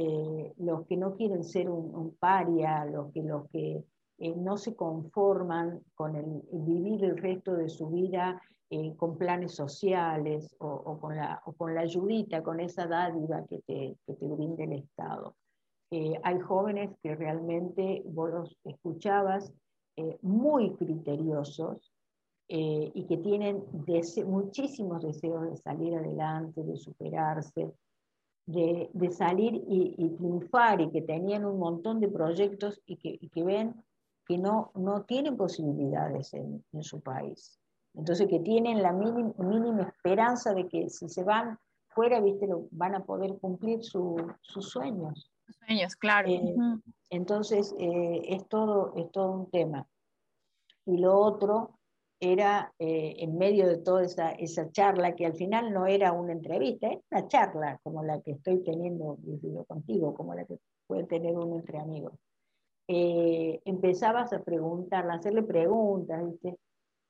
eh, 0.00 0.52
los 0.58 0.86
que 0.86 0.96
no 0.96 1.16
quieren 1.16 1.42
ser 1.42 1.68
un, 1.68 2.14
paria, 2.20 2.84
los 2.84 3.10
que, 3.12 3.84
eh, 4.18 4.34
no 4.36 4.56
se 4.56 4.76
conforman 4.76 5.80
con 5.96 6.42
vivir 6.52 7.04
el 7.04 7.16
resto 7.16 7.54
de 7.54 7.68
su 7.68 7.88
vida 7.88 8.40
eh, 8.70 8.94
con 8.96 9.18
planes 9.18 9.56
sociales 9.56 10.54
o, 10.60 11.00
con 11.00 11.16
la, 11.16 11.42
o, 11.46 11.52
con 11.52 11.76
ayudita, 11.76 12.44
con 12.44 12.60
esa 12.60 12.86
dádiva 12.86 13.44
que 13.46 13.58
te, 13.62 13.96
que 14.06 14.14
te 14.14 14.26
brinda 14.28 14.62
el 14.62 14.74
Estado. 14.74 15.34
Eh, 15.90 16.20
hay 16.22 16.38
jóvenes 16.38 16.90
que 17.02 17.16
realmente 17.16 18.02
vos 18.04 18.30
los 18.30 18.56
escuchabas 18.62 19.52
eh, 19.96 20.16
muy 20.22 20.74
criteriosos 20.76 21.92
y 22.50 23.04
que 23.06 23.18
tienen 23.18 23.62
muchísimos 24.26 25.02
deseos 25.02 25.50
de 25.50 25.56
salir 25.58 25.94
adelante, 25.94 26.62
de 26.62 26.78
superarse, 26.78 27.70
de, 28.48 28.88
de 28.94 29.10
salir 29.10 29.54
y, 29.54 29.94
y, 29.98 30.08
triunfar 30.16 30.80
y 30.80 30.90
que 30.90 31.02
tenían 31.02 31.44
un 31.44 31.58
montón 31.58 32.00
de 32.00 32.08
proyectos 32.08 32.80
y 32.86 32.96
que, 32.96 33.18
y 33.20 33.28
que 33.28 33.44
ven 33.44 33.84
que 34.26 34.38
no, 34.38 34.72
no 34.74 35.02
tienen 35.02 35.36
posibilidades 35.36 36.32
en, 36.32 36.64
en 36.72 36.82
su 36.82 37.00
país. 37.02 37.60
Entonces, 37.92 38.26
que 38.26 38.40
tienen 38.40 38.82
la 38.82 38.92
mínima, 38.92 39.82
esperanza 39.82 40.54
de 40.54 40.66
que 40.66 40.88
si 40.88 41.10
se 41.10 41.24
van 41.24 41.58
fuera, 41.88 42.20
¿viste? 42.20 42.48
van 42.70 42.94
a 42.94 43.04
poder 43.04 43.38
cumplir 43.38 43.84
sus 43.84 44.16
sueños. 44.42 45.30
Sueños, 45.66 45.94
claro. 45.96 46.28
Eh, 46.30 46.54
entonces, 47.10 47.74
eh, 47.78 48.22
es, 48.28 48.48
todo, 48.48 48.94
es 48.96 49.10
todo 49.12 49.32
un 49.32 49.50
tema. 49.50 49.86
Y 50.86 50.96
lo 50.96 51.18
otro 51.18 51.77
era, 52.20 52.72
eh, 52.78 53.16
en 53.18 53.38
medio 53.38 53.66
de 53.66 53.78
toda 53.78 54.02
esa, 54.02 54.30
esa, 54.32 54.70
charla, 54.70 55.14
que 55.14 55.26
al 55.26 55.34
final 55.34 55.72
no 55.72 55.86
era 55.86 56.12
una 56.12 56.32
entrevista, 56.32 56.88
es 56.88 57.00
una 57.10 57.28
charla 57.28 57.80
como 57.82 58.02
la 58.02 58.20
que 58.20 58.32
estoy 58.32 58.62
teniendo 58.64 59.18
contigo, 59.66 60.14
como 60.14 60.34
la 60.34 60.44
que 60.44 60.58
puede 60.86 61.04
tener 61.04 61.36
uno 61.36 61.56
entre 61.56 61.78
amigos. 61.78 62.14
empezabas 62.86 64.32
a 64.32 64.42
preguntarle, 64.42 65.12
a 65.12 65.16
hacerle 65.16 65.42
preguntas, 65.42 66.24
¿viste? 66.24 66.58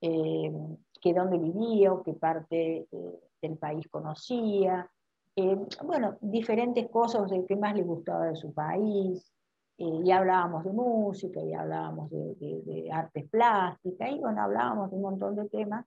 eh, 0.01 0.53
que 1.01 1.15
dónde 1.15 1.39
vivía 1.39 1.93
o 1.93 2.03
qué 2.03 2.15
parte 2.15 2.89
eh, 2.91 3.21
del 3.43 3.57
país 3.57 3.87
conocía, 3.89 4.91
eh, 5.37 5.57
bueno, 5.85 6.19
diferentes 6.21 6.89
cosas 6.91 7.31
de 7.31 7.45
qué 7.47 7.57
más 7.57 7.75
le 7.75 7.83
gustaba 7.83 8.27
de 8.27 8.37
su 8.37 8.53
país. 8.53 9.33
Eh, 9.79 10.01
y 10.05 10.11
hablábamos 10.11 10.65
de 10.65 10.73
música, 10.73 11.41
y 11.41 11.55
hablábamos 11.55 12.11
de, 12.11 12.89
artes 12.93 13.29
plásticas, 13.31 14.11
y 14.11 14.19
bueno, 14.19 14.43
hablábamos 14.43 14.91
de 14.91 14.97
un 14.97 15.03
montón 15.03 15.37
de 15.37 15.49
temas, 15.49 15.87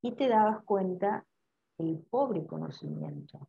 y 0.00 0.12
te 0.12 0.28
dabas 0.28 0.62
cuenta 0.64 1.24
el 1.78 1.98
pobre 1.98 2.46
conocimiento. 2.46 3.48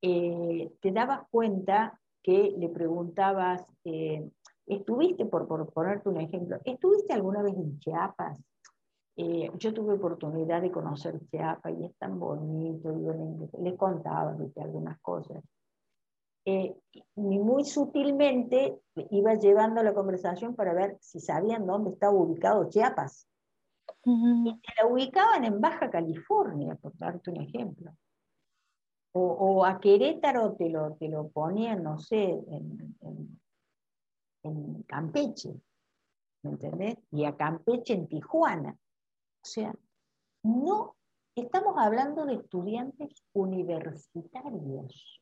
Eh, 0.00 0.72
te 0.80 0.90
dabas 0.90 1.28
cuenta 1.30 2.00
que 2.22 2.54
le 2.56 2.70
preguntabas, 2.70 3.62
eh, 3.84 4.26
¿estuviste, 4.66 5.26
por, 5.26 5.46
por, 5.46 5.70
ponerte 5.70 6.08
un 6.08 6.20
ejemplo, 6.20 6.58
¿estuviste 6.64 7.12
alguna 7.12 7.42
vez 7.42 7.54
en 7.54 7.78
Chiapas? 7.78 8.42
yo 9.58 9.72
tuve 9.72 9.94
oportunidad 9.94 10.60
de 10.60 10.70
conocer 10.70 11.18
Chiapas 11.30 11.72
y 11.78 11.86
es 11.86 11.96
tan 11.96 12.18
bonito, 12.18 12.92
y 12.92 13.62
les 13.62 13.74
contaba 13.78 14.36
algunas 14.56 15.00
cosas 15.00 15.42
eh, 16.48 16.76
y 16.92 17.38
muy 17.40 17.64
sutilmente 17.64 18.78
iba 19.10 19.34
llevando 19.34 19.82
la 19.82 19.92
conversación 19.92 20.54
para 20.54 20.74
ver 20.74 20.96
si 21.00 21.18
sabían 21.18 21.66
dónde 21.66 21.90
estaba 21.90 22.12
ubicado 22.12 22.70
Chiapas. 22.70 23.28
Y 24.04 24.60
la 24.78 24.86
ubicaban 24.88 25.44
en 25.44 25.60
Baja 25.60 25.90
California, 25.90 26.76
por 26.76 26.96
darte 26.96 27.30
un 27.30 27.40
ejemplo. 27.40 27.96
O, 29.12 29.64
a 29.64 29.80
Querétaro 29.80 30.54
te 30.54 30.68
lo, 30.68 30.94
te 30.94 31.08
lo 31.08 31.28
ponían, 31.28 31.82
no 31.82 31.98
sé, 31.98 32.22
en, 32.22 32.96
en 34.42 34.82
Campeche, 34.84 35.52
¿me 36.42 36.50
entendés? 36.50 36.96
Y 37.10 37.24
a 37.24 37.34
Campeche 37.34 37.94
en 37.94 38.06
Tijuana. 38.06 38.70
O 38.72 39.48
sea, 39.48 39.74
no 40.44 40.94
estamos 41.34 41.74
hablando 41.78 42.24
de 42.24 42.34
estudiantes 42.34 43.24
universitarios 43.32 45.20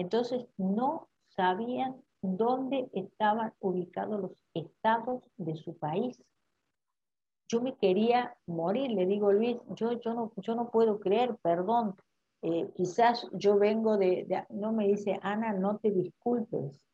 entonces 0.00 0.46
no 0.56 1.08
sabían 1.28 2.02
dónde 2.22 2.88
estaban 2.92 3.52
ubicados 3.60 4.20
los 4.20 4.32
estados 4.54 5.22
de 5.36 5.56
su 5.56 5.76
país. 5.76 6.22
Yo 7.48 7.60
me 7.60 7.76
quería 7.76 8.36
morir, 8.46 8.92
le 8.92 9.06
digo 9.06 9.32
Luis, 9.32 9.58
yo, 9.74 9.92
yo, 9.92 10.14
no, 10.14 10.32
yo 10.36 10.54
no 10.54 10.70
puedo 10.70 11.00
creer, 11.00 11.36
perdón, 11.42 11.96
eh, 12.42 12.70
quizás 12.74 13.28
yo 13.32 13.58
vengo 13.58 13.98
de, 13.98 14.46
no 14.50 14.72
me 14.72 14.86
dice, 14.86 15.18
Ana, 15.22 15.52
no 15.52 15.78
te 15.78 15.90
disculpes, 15.90 16.86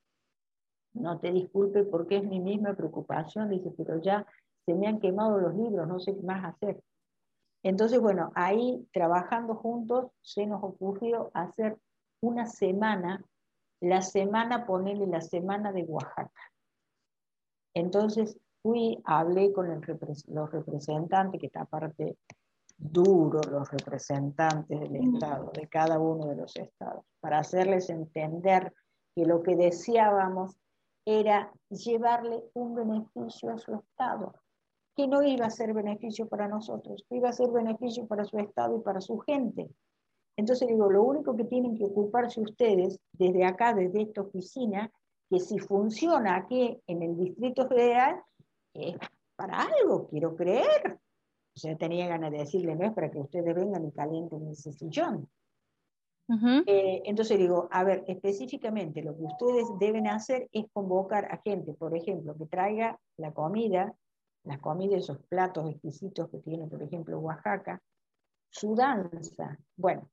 no 0.94 1.18
te 1.20 1.30
disculpes 1.30 1.86
porque 1.90 2.16
es 2.16 2.24
mi 2.24 2.40
misma 2.40 2.74
preocupación, 2.74 3.50
dice, 3.50 3.70
pero 3.76 4.00
ya 4.00 4.26
se 4.64 4.74
me 4.74 4.88
han 4.88 4.98
quemado 4.98 5.38
los 5.38 5.54
libros, 5.54 5.86
no 5.86 6.00
sé 6.00 6.14
qué 6.16 6.22
más 6.22 6.44
hacer. 6.44 6.82
Entonces, 7.62 8.00
bueno, 8.00 8.32
ahí 8.34 8.88
trabajando 8.92 9.54
juntos 9.54 10.10
se 10.22 10.46
nos 10.46 10.62
ocurrió 10.62 11.30
hacer 11.34 11.78
una 12.20 12.46
semana, 12.46 13.24
la 13.80 14.02
semana, 14.02 14.66
ponerle 14.66 15.06
la 15.06 15.20
semana 15.20 15.72
de 15.72 15.84
Oaxaca. 15.84 16.52
Entonces 17.74 18.38
fui, 18.62 19.00
hablé 19.04 19.52
con 19.52 19.68
los 19.68 20.50
representantes, 20.50 21.40
que 21.40 21.46
está 21.46 21.62
aparte 21.62 22.16
duro, 22.78 23.40
los 23.50 23.70
representantes 23.70 24.80
del 24.80 24.96
Estado, 24.96 25.50
de 25.54 25.68
cada 25.68 25.98
uno 25.98 26.26
de 26.26 26.36
los 26.36 26.56
estados, 26.56 27.04
para 27.20 27.38
hacerles 27.38 27.88
entender 27.90 28.72
que 29.14 29.24
lo 29.24 29.42
que 29.42 29.56
deseábamos 29.56 30.56
era 31.06 31.52
llevarle 31.70 32.42
un 32.54 32.74
beneficio 32.74 33.50
a 33.50 33.58
su 33.58 33.74
Estado, 33.74 34.34
que 34.94 35.06
no 35.06 35.22
iba 35.22 35.46
a 35.46 35.50
ser 35.50 35.72
beneficio 35.72 36.28
para 36.28 36.48
nosotros, 36.48 37.04
que 37.08 37.16
iba 37.16 37.28
a 37.28 37.32
ser 37.32 37.50
beneficio 37.50 38.06
para 38.06 38.24
su 38.24 38.38
Estado 38.38 38.76
y 38.76 38.80
para 38.82 39.00
su 39.00 39.18
gente. 39.18 39.70
Entonces 40.36 40.68
digo, 40.68 40.90
lo 40.90 41.02
único 41.02 41.34
que 41.34 41.44
tienen 41.44 41.76
que 41.76 41.84
ocuparse 41.84 42.40
ustedes 42.40 42.98
desde 43.12 43.44
acá, 43.44 43.72
desde 43.72 44.02
esta 44.02 44.20
oficina, 44.20 44.92
que 45.30 45.40
si 45.40 45.58
funciona 45.58 46.36
aquí 46.36 46.80
en 46.86 47.02
el 47.02 47.16
Distrito 47.16 47.66
Federal, 47.66 48.22
es 48.74 48.96
para 49.34 49.62
algo, 49.62 50.08
quiero 50.08 50.36
creer. 50.36 50.98
O 51.54 51.58
sea, 51.58 51.76
tenía 51.76 52.06
ganas 52.06 52.32
de 52.32 52.38
decirle, 52.38 52.76
no 52.76 52.84
es 52.84 52.92
para 52.92 53.10
que 53.10 53.18
ustedes 53.18 53.54
vengan 53.54 53.86
y 53.86 53.92
calienten 53.92 54.46
ese 54.48 54.72
sillón. 54.72 55.28
Eh, 56.66 57.02
entonces 57.04 57.38
digo, 57.38 57.68
a 57.70 57.84
ver, 57.84 58.04
específicamente 58.08 59.00
lo 59.00 59.16
que 59.16 59.22
ustedes 59.22 59.68
deben 59.78 60.08
hacer 60.08 60.48
es 60.52 60.66
convocar 60.72 61.26
a 61.32 61.38
gente, 61.38 61.72
por 61.72 61.96
ejemplo, 61.96 62.36
que 62.36 62.46
traiga 62.46 62.98
la 63.16 63.32
comida, 63.32 63.94
las 64.42 64.58
comidas, 64.58 65.04
esos 65.04 65.18
platos 65.28 65.70
exquisitos 65.70 66.28
que 66.28 66.38
tiene, 66.38 66.66
por 66.66 66.82
ejemplo, 66.82 67.18
Oaxaca, 67.20 67.80
su 68.50 68.74
danza. 68.74 69.56
Bueno, 69.76 70.10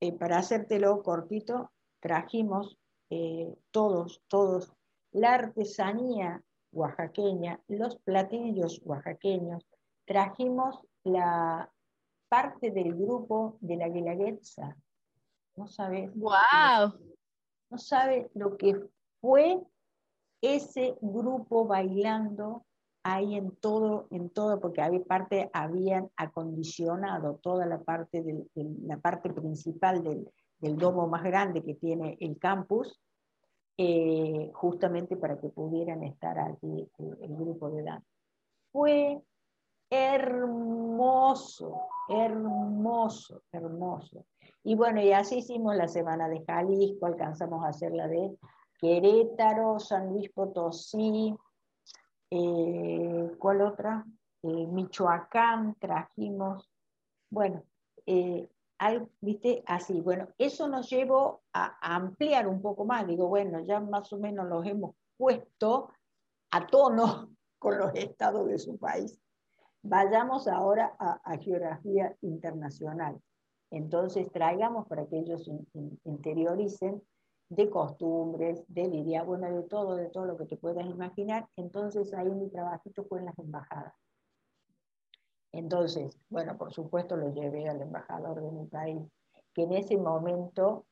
eh, 0.00 0.12
para 0.12 0.38
hacértelo 0.38 1.02
cortito, 1.02 1.70
trajimos 2.00 2.78
eh, 3.10 3.54
todos, 3.70 4.22
todos, 4.28 4.72
la 5.12 5.34
artesanía 5.34 6.42
oaxaqueña, 6.72 7.60
los 7.68 7.96
platillos 7.96 8.80
oaxaqueños, 8.84 9.66
trajimos 10.06 10.80
la 11.04 11.70
parte 12.28 12.70
del 12.70 12.94
grupo 12.94 13.58
de 13.60 13.76
la 13.76 13.88
Guelaguetza. 13.88 14.76
No 15.56 15.66
sabes. 15.66 16.10
¡Wow! 16.14 16.98
No 17.70 17.78
sabe 17.78 18.30
lo 18.34 18.56
que 18.56 18.80
fue 19.20 19.60
ese 20.40 20.96
grupo 21.00 21.66
bailando 21.66 22.64
ahí 23.02 23.36
en 23.36 23.52
todo, 23.56 24.06
en 24.10 24.30
todo, 24.30 24.60
porque 24.60 24.82
había 24.82 25.02
parte, 25.02 25.50
habían 25.52 26.10
acondicionado 26.16 27.36
toda 27.36 27.66
la 27.66 27.80
parte, 27.80 28.22
de 28.22 28.46
la 28.82 28.98
parte 28.98 29.30
principal 29.30 30.02
del, 30.02 30.30
del, 30.58 30.76
domo 30.76 31.06
más 31.06 31.22
grande 31.22 31.62
que 31.62 31.74
tiene 31.74 32.16
el 32.20 32.38
campus, 32.38 33.00
eh, 33.76 34.50
justamente 34.52 35.16
para 35.16 35.40
que 35.40 35.48
pudieran 35.48 36.02
estar 36.02 36.38
allí 36.38 36.86
el, 36.98 37.34
grupo 37.34 37.70
de 37.70 37.82
danza. 37.82 38.06
Fue 38.70 39.22
hermoso, 39.88 41.80
hermoso, 42.08 43.42
hermoso. 43.50 44.26
Y 44.62 44.74
bueno, 44.74 45.00
y 45.00 45.12
así 45.12 45.38
hicimos 45.38 45.74
la 45.76 45.88
semana 45.88 46.28
de 46.28 46.44
Jalisco, 46.44 47.06
alcanzamos 47.06 47.64
a 47.64 47.68
hacer 47.68 47.92
la 47.92 48.06
de 48.06 48.36
Querétaro, 48.78 49.78
San 49.78 50.10
Luis 50.10 50.30
Potosí, 50.30 51.34
eh, 52.30 53.32
¿cuál 53.38 53.62
otra? 53.62 54.06
Eh, 54.42 54.66
Michoacán 54.66 55.74
trajimos, 55.78 56.70
bueno, 57.28 57.64
eh, 58.06 58.48
viste, 59.20 59.62
así, 59.66 60.00
bueno, 60.00 60.28
eso 60.38 60.68
nos 60.68 60.88
llevó 60.88 61.42
a, 61.52 61.76
ampliar 61.94 62.48
un 62.48 62.62
poco 62.62 62.84
más, 62.84 63.06
digo, 63.06 63.28
bueno, 63.28 63.60
ya 63.60 63.80
más 63.80 64.12
o 64.12 64.18
menos 64.18 64.48
los 64.48 64.64
hemos 64.66 64.94
puesto 65.16 65.90
a 66.52 66.66
tono 66.66 67.30
con 67.58 67.78
los 67.78 67.94
estados 67.94 68.46
de 68.46 68.58
su 68.58 68.78
país. 68.78 69.20
Vayamos 69.82 70.46
ahora 70.46 70.94
a, 70.98 71.36
geografía 71.38 72.16
internacional. 72.22 73.20
Entonces 73.70 74.30
traigamos 74.32 74.86
para 74.88 75.06
que 75.06 75.18
ellos 75.18 75.48
interioricen 76.04 77.02
de 77.50 77.68
costumbres, 77.68 78.64
de 78.68 78.88
lidia, 78.88 79.24
bueno, 79.24 79.50
de 79.50 79.64
todo, 79.64 79.96
de 79.96 80.08
todo 80.08 80.24
lo 80.24 80.36
que 80.36 80.46
te 80.46 80.56
puedas 80.56 80.86
imaginar. 80.86 81.48
Entonces 81.56 82.14
ahí 82.14 82.30
mi 82.30 82.48
trabajito 82.48 83.04
fue 83.04 83.18
en 83.18 83.26
las 83.26 83.38
embajadas. 83.38 83.92
Entonces, 85.52 86.16
bueno, 86.28 86.56
por 86.56 86.72
supuesto 86.72 87.16
lo 87.16 87.34
llevé 87.34 87.68
al 87.68 87.82
embajador 87.82 88.40
de 88.40 88.52
mi 88.52 88.66
país, 88.66 89.02
que 89.52 89.64
en 89.64 89.72
ese 89.72 89.98
momento 89.98 90.86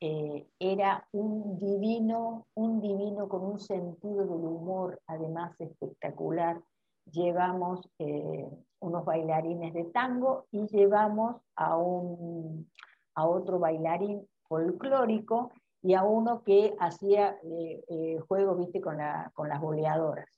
eh, 0.00 0.46
era 0.60 1.08
un 1.10 1.58
divino, 1.58 2.46
un 2.54 2.80
divino 2.80 3.28
con 3.28 3.44
un 3.44 3.58
sentido 3.58 4.24
del 4.24 4.44
humor, 4.44 5.00
además 5.08 5.60
espectacular. 5.60 6.62
Llevamos 7.10 7.88
eh, 7.98 8.48
unos 8.78 9.04
bailarines 9.04 9.74
de 9.74 9.84
tango 9.86 10.46
y 10.52 10.68
llevamos 10.68 11.42
a, 11.56 11.76
un, 11.76 12.70
a 13.16 13.26
otro 13.26 13.58
bailarín 13.58 14.24
folclórico 14.46 15.50
y 15.84 15.92
a 15.92 16.02
uno 16.02 16.42
que 16.42 16.74
hacía 16.80 17.38
eh, 17.42 17.84
eh, 17.88 18.18
juego, 18.26 18.56
viste, 18.56 18.80
con, 18.80 18.96
la, 18.96 19.30
con 19.34 19.50
las 19.50 19.60
boleadoras. 19.60 20.30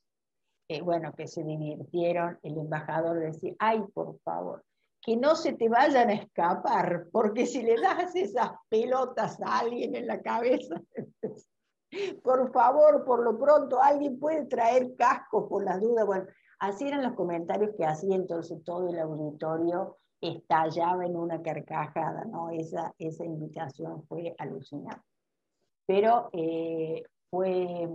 Eh, 0.68 0.82
bueno, 0.82 1.12
que 1.12 1.28
se 1.28 1.44
divirtieron, 1.44 2.36
el 2.43 2.59
embajador 2.59 3.20
decía, 3.20 3.55
ay, 3.60 3.81
por 3.94 4.18
favor, 4.24 4.64
que 5.01 5.16
no 5.16 5.36
se 5.36 5.52
te 5.52 5.68
vayan 5.68 6.10
a 6.10 6.14
escapar, 6.14 7.06
porque 7.12 7.47
si 7.47 7.62
le 7.62 7.81
das 7.81 8.16
esas 8.16 8.51
pelotas 8.68 9.40
a 9.40 9.60
alguien 9.60 9.94
en 9.94 10.09
la 10.09 10.20
cabeza, 10.20 10.82
por 12.24 12.52
favor, 12.52 13.05
por 13.05 13.23
lo 13.23 13.39
pronto, 13.39 13.81
alguien 13.81 14.18
puede 14.18 14.47
traer 14.47 14.97
casco 14.97 15.48
por 15.48 15.64
las 15.64 15.81
dudas. 15.81 16.06
Bueno, 16.06 16.27
así 16.59 16.89
eran 16.89 17.05
los 17.05 17.12
comentarios 17.12 17.70
que 17.78 17.85
hacía 17.86 18.16
entonces 18.16 18.64
todo 18.64 18.89
el 18.89 18.98
auditorio 18.98 19.98
estallaba 20.20 21.06
en 21.06 21.14
una 21.14 21.40
carcajada, 21.40 22.24
¿no? 22.24 22.51
Esa, 22.51 22.93
esa 22.98 23.24
invitación 23.24 24.02
fue 24.09 24.35
alucinante 24.39 25.15
pero 25.86 26.28
eh, 26.32 27.04
fue, 27.30 27.88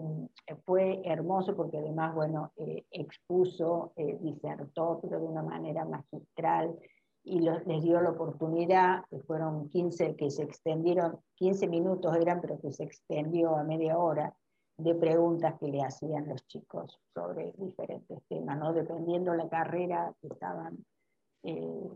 fue 0.65 1.01
hermoso 1.05 1.55
porque 1.55 1.77
además, 1.77 2.15
bueno, 2.15 2.53
eh, 2.55 2.85
expuso, 2.91 3.91
eh, 3.97 4.17
disertó, 4.21 4.99
pero 5.01 5.19
de 5.19 5.25
una 5.25 5.43
manera 5.43 5.85
magistral 5.85 6.77
y 7.23 7.39
les 7.39 7.83
dio 7.83 8.01
la 8.01 8.09
oportunidad, 8.09 9.03
fueron 9.27 9.69
15 9.69 10.15
que 10.15 10.31
se 10.31 10.41
extendieron, 10.43 11.19
15 11.35 11.67
minutos 11.67 12.15
eran, 12.15 12.41
pero 12.41 12.59
que 12.59 12.71
se 12.71 12.83
extendió 12.83 13.55
a 13.55 13.63
media 13.63 13.97
hora, 13.99 14.33
de 14.77 14.95
preguntas 14.95 15.59
que 15.59 15.67
le 15.67 15.83
hacían 15.83 16.27
los 16.27 16.47
chicos 16.47 16.99
sobre 17.13 17.53
diferentes 17.57 18.23
temas, 18.27 18.57
¿no? 18.57 18.73
Dependiendo 18.73 19.35
la 19.35 19.47
carrera 19.47 20.11
que 20.19 20.29
estaban, 20.29 20.83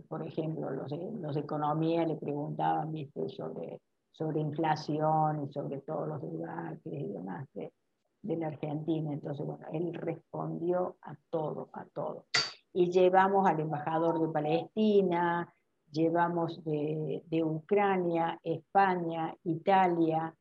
por 0.07 0.27
ejemplo, 0.27 0.69
los, 0.69 0.91
los 0.91 1.33
de 1.33 1.41
economía 1.41 2.05
le 2.05 2.17
preguntaban, 2.17 2.91
¿viste? 2.91 3.27
Sobre, 3.29 3.81
sobre 4.17 4.39
inflación 4.39 5.43
y 5.43 5.51
sobre 5.51 5.81
todos 5.81 6.07
los 6.07 6.21
debates 6.21 6.93
y 6.93 7.07
demás 7.07 7.47
de, 7.53 7.73
de 8.21 8.37
la 8.37 8.47
Argentina. 8.47 9.11
Entonces, 9.11 9.45
bueno, 9.45 9.65
él 9.73 9.93
respondió 9.93 10.95
a 11.01 11.15
todo, 11.29 11.69
a 11.73 11.85
todo. 11.85 12.25
Y 12.73 12.91
llevamos 12.91 13.45
al 13.47 13.59
embajador 13.59 14.19
de 14.19 14.31
Palestina, 14.31 15.53
llevamos 15.91 16.63
de, 16.63 17.23
de 17.25 17.43
Ucrania, 17.43 18.39
España, 18.43 19.35
Italia, 19.43 20.33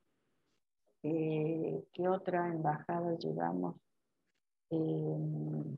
eh, 1.03 1.85
¿qué 1.93 2.09
otra 2.09 2.49
embajada 2.49 3.17
llevamos? 3.19 3.77
Eh, 4.71 5.77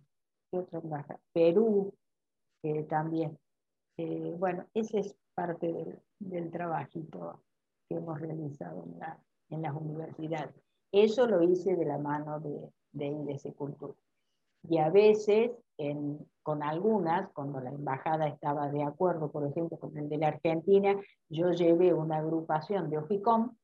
¿Qué 0.51 0.59
otra 0.59 0.79
embajada? 0.81 1.21
Perú, 1.33 1.93
que 2.63 2.85
también. 2.85 3.39
Eh, 3.97 4.35
bueno, 4.39 4.67
ese 4.75 5.01
es 5.01 5.17
parte 5.35 5.73
del, 5.73 5.99
del 6.19 6.51
trabajito 6.51 7.43
que 7.89 7.97
hemos 7.97 8.21
realizado 8.21 8.85
en, 8.85 8.99
la, 8.99 9.19
en 9.51 9.63
las 9.63 9.75
universidades. 9.75 10.55
Eso 10.93 11.27
lo 11.27 11.43
hice 11.43 11.77
de 11.77 11.85
la 11.85 11.99
mano 11.99 12.41
de, 12.41 12.71
de 12.93 13.55
Cultura. 13.55 13.95
Y 14.69 14.79
a 14.79 14.91
veces, 14.91 15.53
con 16.43 16.63
algunas, 16.63 17.31
cuando 17.33 17.61
la 17.61 17.71
embajada 17.71 18.27
estaba 18.27 18.69
de 18.71 18.83
acuerdo, 18.83 19.31
por 19.31 19.47
ejemplo, 19.47 19.79
con 19.79 19.97
el 19.97 20.09
de 20.09 20.19
la 20.19 20.29
Argentina, 20.29 20.97
yo 21.29 21.53
llevé 21.53 21.95
una 21.95 22.19
agrupación 22.19 22.91
de 22.91 22.99
OFICOM 22.99 23.57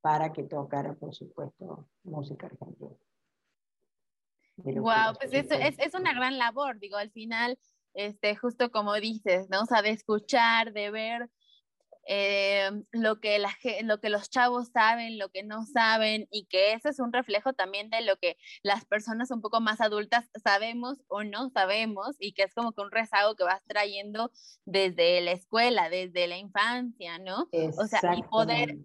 para 0.00 0.32
que 0.32 0.44
tocara, 0.44 0.94
por 0.94 1.14
supuesto, 1.14 1.86
música 2.04 2.46
argentina. 2.46 2.96
Wow, 4.56 5.14
pues 5.18 5.32
eso 5.32 5.54
es, 5.54 5.78
es, 5.78 5.94
una 5.94 6.12
gran 6.12 6.38
labor, 6.38 6.78
digo, 6.78 6.96
al 6.96 7.10
final, 7.10 7.58
este, 7.94 8.36
justo 8.36 8.70
como 8.70 8.94
dices, 8.94 9.48
¿no? 9.50 9.62
O 9.62 9.66
sea, 9.66 9.82
de 9.82 9.90
escuchar, 9.90 10.72
de 10.72 10.90
ver 10.90 11.30
eh, 12.06 12.70
lo, 12.92 13.20
que 13.20 13.38
la, 13.38 13.50
lo 13.82 14.00
que 14.00 14.10
los 14.10 14.30
chavos 14.30 14.68
saben, 14.68 15.18
lo 15.18 15.30
que 15.30 15.42
no 15.42 15.64
saben, 15.64 16.28
y 16.30 16.46
que 16.46 16.72
eso 16.72 16.88
es 16.88 16.98
un 16.98 17.12
reflejo 17.12 17.52
también 17.52 17.90
de 17.90 18.02
lo 18.02 18.16
que 18.16 18.36
las 18.62 18.84
personas 18.84 19.30
un 19.30 19.40
poco 19.40 19.60
más 19.60 19.80
adultas 19.80 20.28
sabemos 20.42 20.98
o 21.08 21.24
no 21.24 21.50
sabemos, 21.50 22.16
y 22.18 22.32
que 22.32 22.42
es 22.44 22.54
como 22.54 22.72
que 22.72 22.82
un 22.82 22.90
rezago 22.90 23.36
que 23.36 23.44
vas 23.44 23.62
trayendo 23.66 24.30
desde 24.64 25.20
la 25.20 25.32
escuela, 25.32 25.90
desde 25.90 26.26
la 26.26 26.38
infancia, 26.38 27.18
¿no? 27.18 27.48
O 27.52 27.86
sea, 27.86 28.00
y 28.16 28.22
poder 28.22 28.76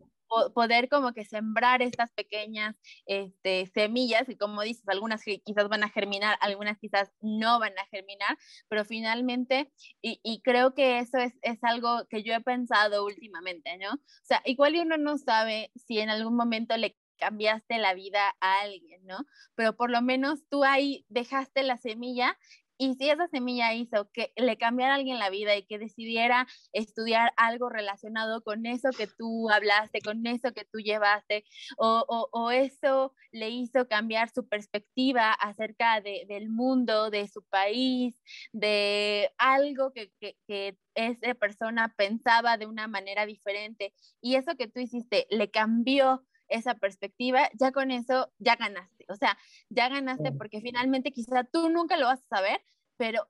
poder 0.54 0.90
como 0.90 1.14
que 1.14 1.26
sembrar 1.26 1.82
estas 1.82 2.12
pequeñas 2.12 2.76
este, 3.06 3.68
semillas 3.68 4.28
y 4.30 4.38
como 4.38 4.62
dices, 4.62 4.88
algunas 4.88 5.24
quizás 5.24 5.70
van 5.70 5.84
a 5.84 5.90
germinar, 5.90 6.38
algunas 6.42 6.78
quizás 6.78 7.12
no 7.22 7.60
van 7.60 7.78
a 7.78 7.86
germinar, 7.88 8.38
pero 8.68 8.86
finalmente, 8.86 9.72
y, 10.02 10.20
y 10.24 10.42
creo 10.42 10.74
que 10.74 11.00
eso 11.00 11.18
es, 11.18 11.34
es, 11.42 11.64
algo 11.64 12.08
que 12.10 12.24
yo 12.24 12.34
he 12.34 12.42
pensado 12.42 13.06
últimamente, 13.06 13.78
¿no? 13.78 13.94
O 13.94 14.26
sea, 14.26 14.42
igual 14.46 14.76
uno 14.76 14.98
no 14.98 15.18
sabe 15.18 15.72
si 15.76 16.00
en 16.00 16.10
algún 16.10 16.36
momento 16.36 16.78
le 16.78 16.96
cambiaste 17.18 17.78
la 17.80 17.94
vida 17.94 18.36
a 18.40 18.62
alguien, 18.62 19.06
¿no? 19.06 19.26
Pero 19.56 19.76
por 19.76 19.90
lo 19.90 20.02
menos 20.02 20.48
tú 20.50 20.64
ahí 20.64 21.06
dejaste 21.10 21.64
la 21.64 21.78
semilla 21.78 22.38
y 22.78 22.96
si 22.96 23.10
esa 23.10 23.28
semilla 23.28 23.74
hizo 23.74 24.10
que 24.12 24.32
le 24.36 24.58
cambiara 24.58 24.94
a 24.94 24.96
alguien 24.98 25.20
la 25.20 25.30
vida 25.30 25.56
y 25.56 25.64
que 25.64 25.80
decidiera 25.80 26.48
estudiar 26.74 27.34
algo 27.38 27.70
relacionado 27.70 28.42
con 28.44 28.66
eso 28.66 28.90
que 28.98 29.08
tú 29.08 29.50
hablaste, 29.50 30.02
con 30.02 30.26
eso 30.28 30.54
que 30.54 30.66
tú 30.66 30.80
llevaste, 30.80 31.44
o, 31.78 32.06
o, 32.32 32.52
eso 32.52 33.14
le 33.32 33.50
hizo 33.50 33.88
cambiar 33.88 34.30
su 34.30 34.48
perspectiva 34.48 35.34
acerca 35.34 36.02
de, 36.02 36.26
del 36.28 36.50
mundo, 36.50 37.10
de 37.10 37.28
su 37.28 37.44
país, 37.44 38.16
de 38.54 39.32
algo 39.38 39.92
que, 39.94 40.12
que, 40.20 40.38
que 40.48 40.78
esa 40.96 41.34
persona 41.36 41.94
pensaba 41.98 42.58
de 42.58 42.68
una 42.68 42.88
manera 42.88 43.26
diferente, 43.26 43.94
y 44.22 44.36
eso 44.36 44.56
que 44.56 44.68
tú 44.68 44.80
hiciste 44.80 45.28
le 45.30 45.50
cambió 45.52 46.24
esa 46.50 46.76
perspectiva, 46.76 47.50
ya 47.54 47.72
con 47.72 47.92
eso 47.92 48.32
ya 48.40 48.56
ganaste. 48.56 49.06
O 49.10 49.16
sea, 49.16 49.38
ya 49.70 49.90
ganaste 49.90 50.32
porque 50.32 50.62
finalmente 50.62 51.12
quizá 51.12 51.44
tú 51.44 51.70
nunca 51.70 51.98
lo 51.98 52.06
vas 52.06 52.22
a 52.24 52.38
saber, 52.38 52.62
pero 52.98 53.28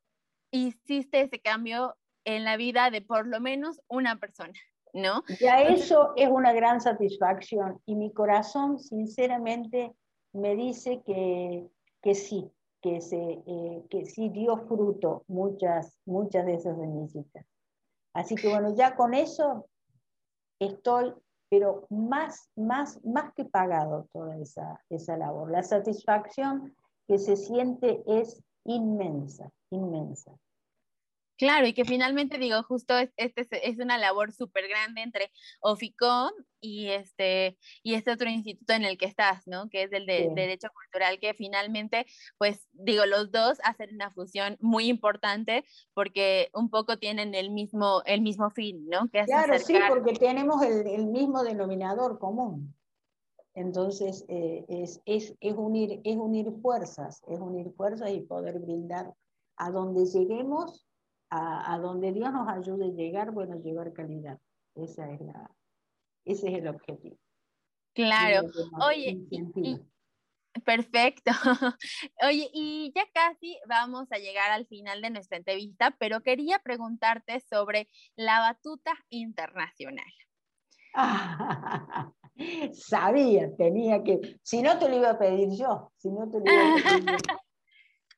hiciste 0.52 1.22
ese 1.22 1.40
cambio 1.40 1.96
en 2.26 2.44
la 2.44 2.58
vida 2.58 2.90
de 2.92 3.02
por 3.02 3.28
lo 3.28 3.40
menos 3.40 3.80
una 3.88 4.20
persona, 4.20 4.54
¿no? 4.94 5.24
Ya 5.40 5.62
eso 5.62 6.14
es 6.16 6.30
una 6.30 6.54
gran 6.54 6.82
satisfacción 6.82 7.82
y 7.86 7.96
mi 7.96 8.12
corazón 8.14 8.80
sinceramente 8.80 9.94
me 10.34 10.56
dice 10.56 11.02
que, 11.06 11.68
que 12.02 12.16
sí, 12.16 12.52
que, 12.82 13.02
se, 13.02 13.18
eh, 13.18 13.84
que 13.90 14.06
sí 14.06 14.30
dio 14.30 14.58
fruto 14.68 15.24
muchas, 15.28 15.98
muchas 16.06 16.46
de 16.46 16.56
esas 16.56 16.78
semillitas. 16.78 17.46
Así 18.14 18.36
que 18.36 18.50
bueno, 18.50 18.76
ya 18.76 18.96
con 18.96 19.14
eso 19.14 19.68
estoy 20.60 21.14
pero 21.50 21.88
más, 21.90 22.50
más, 22.56 23.04
más 23.06 23.34
que 23.34 23.46
pagado 23.46 24.08
toda 24.12 24.38
esa, 24.38 24.82
esa 24.90 25.18
labor. 25.18 25.52
La 25.52 25.64
satisfacción 25.64 26.76
que 27.08 27.18
se 27.18 27.36
siente 27.36 28.04
es 28.06 28.44
inmensa, 28.66 29.50
inmensa. 29.70 30.34
Claro, 31.38 31.68
y 31.68 31.74
que 31.74 31.86
finalmente 31.86 32.40
digo, 32.40 32.64
justo 32.64 32.96
este 33.16 33.48
es, 33.52 33.78
una 33.78 34.00
labor 34.00 34.32
súper 34.32 34.68
grande 34.68 35.02
entre 35.02 35.32
Oficom 35.62 36.32
y 36.60 36.88
este, 36.88 37.60
y 37.84 37.94
este 37.94 38.12
otro 38.12 38.28
instituto 38.28 38.74
en 38.74 38.84
el 38.84 38.98
que 38.98 39.06
estás, 39.06 39.46
¿no? 39.46 39.70
Que 39.70 39.84
es 39.84 39.94
el 39.94 40.08
de 40.08 40.32
Derecho 40.34 40.70
Cultural, 40.74 41.20
que 41.20 41.36
finalmente, 41.36 42.08
pues 42.40 42.68
digo, 42.72 43.06
los 43.06 43.32
dos 43.32 43.60
hacen 43.64 43.94
una 43.94 44.10
fusión 44.10 44.58
muy 44.62 44.88
importante 44.88 45.64
porque 45.94 46.50
un 46.54 46.72
poco 46.72 46.98
tienen 46.98 47.36
el 47.36 47.52
mismo, 47.52 48.02
el 48.06 48.22
mismo 48.22 48.50
fin, 48.50 48.88
¿no? 48.90 49.08
Que 49.10 49.24
claro, 49.26 49.60
sí, 49.60 49.78
porque 49.88 50.14
tenemos 50.14 50.64
el, 50.64 50.88
el, 50.88 51.06
mismo 51.06 51.44
denominador 51.44 52.18
común. 52.18 52.74
Entonces, 53.54 54.26
eh, 54.28 54.66
es, 54.70 55.02
es, 55.06 55.36
es, 55.40 55.54
unir, 55.56 56.02
es 56.04 56.16
unir 56.16 56.52
fuerzas, 56.64 57.22
es 57.28 57.40
unir 57.40 57.72
fuerzas 57.76 58.10
y 58.10 58.22
poder 58.22 58.60
brindar 58.60 59.14
a 59.58 59.72
donde 59.72 60.06
lleguemos 60.06 60.87
a, 61.30 61.78
donde 61.80 62.12
Dios 62.14 62.32
nos 62.32 62.48
ayude 62.48 62.86
a 62.86 62.94
llegar, 62.94 63.32
bueno, 63.32 63.62
llevar 63.62 63.94
calidad. 63.94 64.40
Esa 64.76 65.12
es 65.12 65.22
la, 65.22 65.50
ese 66.26 66.50
es 66.50 66.60
el 66.60 66.68
objetivo. 66.68 67.18
Claro. 67.94 68.48
Oye, 68.86 69.18
perfecto. 70.64 71.32
Oye, 72.24 72.50
y 72.54 72.92
ya 72.96 73.06
casi 73.14 73.58
vamos 73.68 74.12
a 74.12 74.18
llegar 74.18 74.52
al 74.52 74.68
final 74.68 75.02
de 75.02 75.10
nuestra 75.10 75.38
entrevista, 75.38 75.96
pero 76.00 76.22
quería 76.22 76.60
preguntarte 76.60 77.40
sobre 77.42 77.88
la 78.16 78.40
batuta 78.40 78.94
internacional. 79.10 80.06
sabía, 82.74 83.56
tenía 83.56 84.04
que, 84.04 84.40
si 84.44 84.62
no 84.62 84.78
te 84.78 84.90
lo 84.90 84.98
iba 84.98 85.12
a 85.12 85.20
pedir 85.20 85.50
yo, 85.58 85.92
si 85.98 86.10
no 86.10 86.30
te 86.30 86.40
lo 86.40 86.46
iba 86.46 86.74
a 86.74 86.76
pedir 86.76 87.06
yo. 87.06 87.18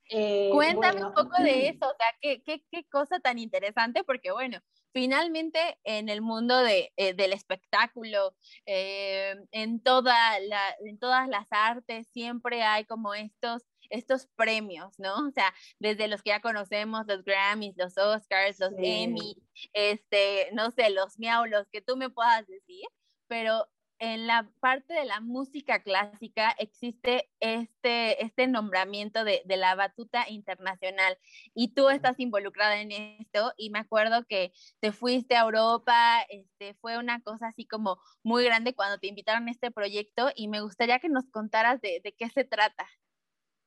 Eh, 0.10 0.50
Cuéntame 0.52 1.06
un 1.06 1.14
poco 1.14 1.42
de 1.42 1.68
eso, 1.68 1.86
o 1.86 1.96
sea, 1.96 2.16
¿qué, 2.20 2.42
qué, 2.44 2.64
qué, 2.72 2.84
cosa 2.86 3.20
tan 3.20 3.38
interesante, 3.38 4.04
porque 4.04 4.32
bueno, 4.32 4.60
finalmente 4.92 5.78
en 5.84 6.10
el 6.10 6.22
mundo 6.22 6.58
de, 6.58 6.92
eh, 6.98 7.14
del 7.14 7.32
espectáculo, 7.32 8.36
eh, 8.66 9.36
en, 9.52 9.82
toda 9.82 10.40
la, 10.40 10.76
en 10.84 10.98
todas 10.98 11.28
las 11.28 11.48
artes, 11.52 12.08
siempre 12.12 12.64
hay 12.64 12.86
como 12.86 13.14
estos 13.14 13.64
estos 13.90 14.28
premios, 14.36 14.94
¿no? 15.00 15.16
O 15.28 15.32
sea, 15.32 15.54
desde 15.80 16.08
los 16.08 16.22
que 16.22 16.30
ya 16.30 16.42
conocemos, 16.42 17.08
los 17.08 17.24
Grammys, 17.24 17.76
los 17.76 17.98
Oscars, 17.98 18.60
los 18.60 18.74
Emmy, 18.78 19.36
este, 19.74 20.50
no 20.54 20.72
sé, 20.72 20.92
los 20.92 21.18
Miau, 21.18 21.46
los 21.46 21.68
que 21.70 21.82
tú 21.82 21.98
me 21.98 22.10
puedas 22.10 22.46
decir, 22.48 22.86
pero 23.28 23.68
en 24.00 24.28
la 24.28 24.50
parte 24.60 24.94
de 24.94 25.06
la 25.06 25.20
música 25.20 25.84
clásica 25.84 26.56
existe 26.58 27.30
este, 27.40 28.24
este 28.24 28.48
nombramiento 28.48 29.24
de, 29.24 29.42
de, 29.46 29.58
la 29.58 29.76
batuta 29.76 30.30
internacional 30.30 31.18
y 31.54 31.74
tú 31.74 31.90
estás 31.90 32.20
involucrada 32.20 32.82
en 32.82 32.92
esto 32.92 33.54
y 33.58 33.70
me 33.70 33.80
acuerdo 33.80 34.26
que 34.26 34.54
te 34.80 34.92
fuiste 34.92 35.36
a 35.36 35.42
Europa, 35.42 36.22
este, 36.30 36.74
fue 36.76 36.98
una 36.98 37.22
cosa 37.22 37.48
así 37.48 37.66
como 37.66 38.00
muy 38.24 38.44
grande 38.44 38.74
cuando 38.74 38.98
te 38.98 39.08
invitaron 39.08 39.48
a 39.48 39.52
este 39.52 39.72
proyecto 39.72 40.30
y 40.36 40.48
me 40.48 40.62
gustaría 40.62 41.00
que 41.00 41.10
nos 41.10 41.30
contaras 41.30 41.82
de, 41.82 42.02
de 42.04 42.14
qué 42.14 42.30
se 42.30 42.46
trata. 42.46 42.88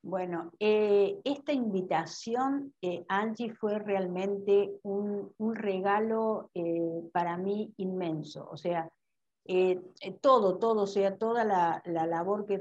Bueno, 0.05 0.51
eh, 0.59 1.21
esta 1.25 1.53
invitación, 1.53 2.75
eh, 2.83 3.05
Angie, 3.09 3.55
fue 3.55 3.79
realmente 3.79 4.73
un, 4.83 5.33
un 5.39 5.55
regalo 5.55 6.51
eh, 6.55 7.09
para 7.13 7.37
mí 7.37 7.73
inmenso. 7.77 8.49
O 8.51 8.57
sea, 8.57 8.91
eh, 9.45 9.81
eh, 10.01 10.13
todo, 10.21 10.59
todo, 10.59 10.83
o 10.83 10.87
sea, 10.87 11.17
toda 11.17 11.45
la, 11.45 11.83
la 11.87 12.07
labor 12.07 12.47
que, 12.47 12.61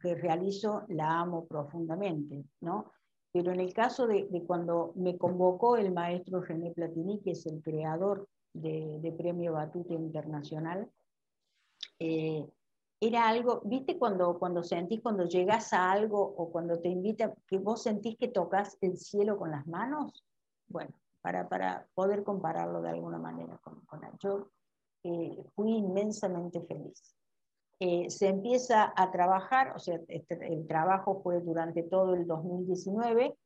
que, 0.00 0.14
realizo 0.14 0.84
la 0.88 1.20
amo 1.20 1.46
profundamente, 1.46 2.44
¿no? 2.60 2.90
Pero 3.32 3.52
en 3.52 3.60
el 3.60 3.74
caso 3.74 4.06
de, 4.06 4.28
cuando 4.46 4.92
me 4.96 5.18
convocó 5.18 5.76
el 5.76 5.92
maestro 5.92 6.40
René 6.42 6.70
Platini, 6.72 7.20
que 7.20 7.32
es 7.32 7.46
el 7.46 7.62
creador 7.62 8.28
de, 8.54 8.98
de 9.00 9.12
Premio 9.12 9.52
Batuta 9.54 9.94
Internacional, 9.94 10.90
eh, 11.98 12.46
era 13.00 13.28
algo, 13.28 13.60
¿viste 13.64 13.98
cuando, 13.98 14.38
cuando 14.38 14.62
sentís, 14.62 15.02
cuando 15.02 15.24
llegas 15.24 15.72
a 15.72 15.90
algo 15.90 16.20
o 16.20 16.50
cuando 16.50 16.78
te 16.78 16.88
invitan, 16.88 17.34
que 17.46 17.58
vos 17.58 17.82
sentís 17.82 18.16
que 18.16 18.28
tocas 18.28 18.78
el 18.80 18.96
cielo 18.96 19.36
con 19.36 19.50
las 19.50 19.66
manos? 19.66 20.24
Bueno, 20.68 20.92
para, 21.20 21.48
para 21.48 21.86
poder 21.94 22.22
compararlo 22.22 22.80
de 22.80 22.90
alguna 22.90 23.18
manera 23.18 23.58
con, 23.58 23.80
con 23.86 24.00
yo 24.18 24.48
eh, 25.04 25.44
fui 25.54 25.72
inmensamente 25.72 26.60
feliz. 26.62 27.14
Eh, 27.80 28.10
se 28.10 28.28
empieza 28.28 28.92
a 28.96 29.10
trabajar, 29.10 29.72
o 29.74 29.78
sea, 29.78 30.00
este, 30.08 30.34
el 30.46 30.66
trabajo 30.66 31.20
fue 31.22 31.40
durante 31.40 31.82
todo 31.82 32.14
el 32.14 32.26
2019 32.26 33.36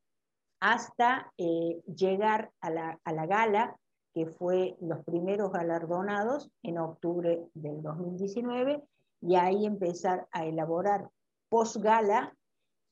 hasta 0.61 1.33
eh, 1.39 1.81
llegar 1.87 2.51
a 2.61 2.70
la, 2.70 3.01
a 3.05 3.12
la 3.12 3.27
gala, 3.27 3.77
que 4.15 4.27
fue 4.27 4.77
los 4.81 5.05
primeros 5.05 5.53
galardonados 5.53 6.51
en 6.62 6.78
octubre 6.78 7.47
del 7.55 7.83
2019, 7.83 8.83
y 9.23 9.37
ahí 9.37 9.66
empezar 9.66 10.27
a 10.33 10.45
elaborar 10.45 11.11
post-gala 11.49 12.35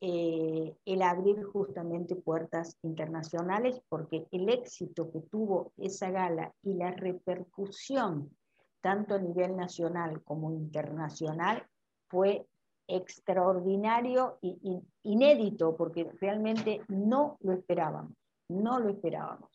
eh, 0.01 0.77
el 0.85 1.03
abrir 1.03 1.43
justamente 1.45 2.15
puertas 2.15 2.77
internacionales, 2.83 3.81
porque 3.89 4.27
el 4.33 4.51
éxito 4.51 5.11
que 5.11 5.21
tuvo 5.21 5.73
esa 5.79 6.11
gala 6.11 6.53
y 6.63 6.75
la 6.75 6.91
repercusión, 6.91 8.37
tanto 8.85 9.15
a 9.15 9.19
nivel 9.19 9.57
nacional 9.57 10.23
como 10.25 10.53
internacional, 10.53 11.67
fue 12.07 12.47
extraordinario 12.87 14.37
e 14.43 14.83
inédito, 15.05 15.75
porque 15.75 16.11
realmente 16.21 16.83
no 16.89 17.39
lo 17.41 17.55
esperábamos, 17.55 18.13
no 18.51 18.79
lo 18.79 18.91
esperábamos. 18.91 19.49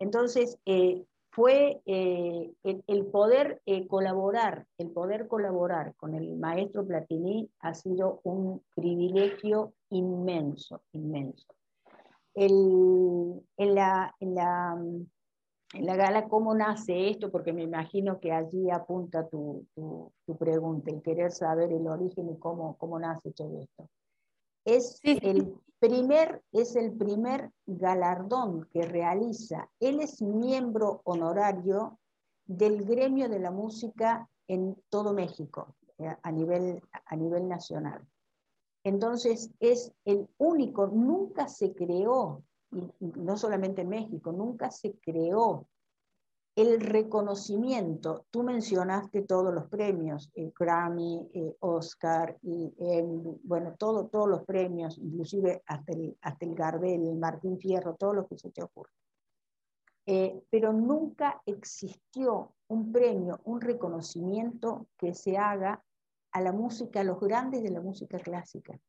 Entonces, 0.00 0.58
eh, 0.66 1.04
fue 1.30 1.80
eh, 1.86 2.52
el, 2.64 3.06
poder 3.06 3.62
eh, 3.64 3.86
colaborar, 3.86 4.66
el 4.76 4.90
poder 4.90 5.28
colaborar 5.28 5.94
con 5.94 6.16
el 6.16 6.36
maestro 6.36 6.84
Platini 6.84 7.48
ha 7.60 7.74
sido 7.74 8.20
un 8.24 8.60
privilegio 8.74 9.72
inmenso, 9.90 10.82
inmenso. 10.90 11.46
en, 12.34 13.40
la, 13.56 14.16
en, 14.18 14.34
la, 14.34 14.76
en, 15.74 15.86
la, 15.86 15.96
gala, 15.96 16.28
¿cómo 16.28 16.54
nace 16.54 17.10
esto? 17.10 17.30
Porque 17.30 17.52
me 17.52 17.62
imagino 17.62 18.20
que 18.20 18.32
allí 18.32 18.70
apunta 18.70 19.28
tu, 19.28 19.66
tu, 19.74 20.36
pregunta, 20.38 20.90
el 20.90 21.02
querer 21.02 21.32
saber 21.32 21.72
el 21.72 21.86
origen 21.86 22.30
y 22.30 22.38
cómo, 22.38 22.76
cómo 22.78 22.98
nace 22.98 23.32
todo 23.32 23.60
esto. 23.60 23.88
Es 24.64 25.00
el 25.04 25.54
primer, 25.78 26.42
es 26.52 26.76
el 26.76 26.92
primer 26.92 27.50
galardón 27.66 28.68
que 28.72 28.82
realiza. 28.82 29.68
Él 29.80 30.00
es 30.00 30.20
miembro 30.22 31.00
honorario 31.04 31.98
del 32.46 32.84
gremio 32.84 33.28
de 33.28 33.38
la 33.38 33.50
música 33.50 34.28
en 34.48 34.76
todo 34.88 35.12
México, 35.12 35.76
eh, 35.98 36.16
a 36.22 36.32
nivel, 36.32 36.82
a 37.04 37.16
nivel 37.16 37.48
nacional. 37.48 38.06
Entonces 38.84 39.50
es 39.60 39.92
el 40.04 40.28
único, 40.38 40.86
nunca 40.86 41.48
se 41.48 41.74
creó, 41.74 42.42
y 42.70 43.06
no 43.16 43.36
solamente 43.36 43.82
en 43.82 43.88
México, 43.88 44.32
nunca 44.32 44.70
se 44.70 44.94
creó 44.98 45.66
el 46.58 46.80
reconocimiento, 46.80 48.26
tú 48.32 48.42
mencionaste 48.42 49.22
todos 49.22 49.54
los 49.54 49.68
premios, 49.68 50.32
Grammy, 50.58 51.30
el 51.32 51.56
Oscar, 51.60 52.36
y 52.42 52.74
bueno, 53.44 53.76
todo, 53.78 54.08
todos 54.08 54.28
los 54.28 54.44
premios, 54.44 54.98
inclusive 54.98 55.62
hasta 55.66 55.92
el, 55.92 56.16
hasta 56.20 56.44
el 56.44 56.56
Gardel, 56.56 57.06
el 57.06 57.16
Martín 57.16 57.60
Fierro, 57.60 57.94
todo 57.94 58.12
lo 58.12 58.26
que 58.26 58.36
se 58.36 58.50
te 58.50 58.64
ocurre. 58.64 58.90
Eh, 60.04 60.42
pero 60.50 60.72
nunca 60.72 61.40
existió 61.46 62.54
un 62.66 62.90
premio, 62.90 63.38
un 63.44 63.60
reconocimiento 63.60 64.88
que 64.96 65.14
se 65.14 65.38
haga 65.38 65.84
a 66.32 66.40
la 66.40 66.50
música, 66.50 67.02
a 67.02 67.04
los 67.04 67.20
grandes 67.20 67.62
de 67.62 67.70
la 67.70 67.80
música 67.80 68.18
clásica. 68.18 68.80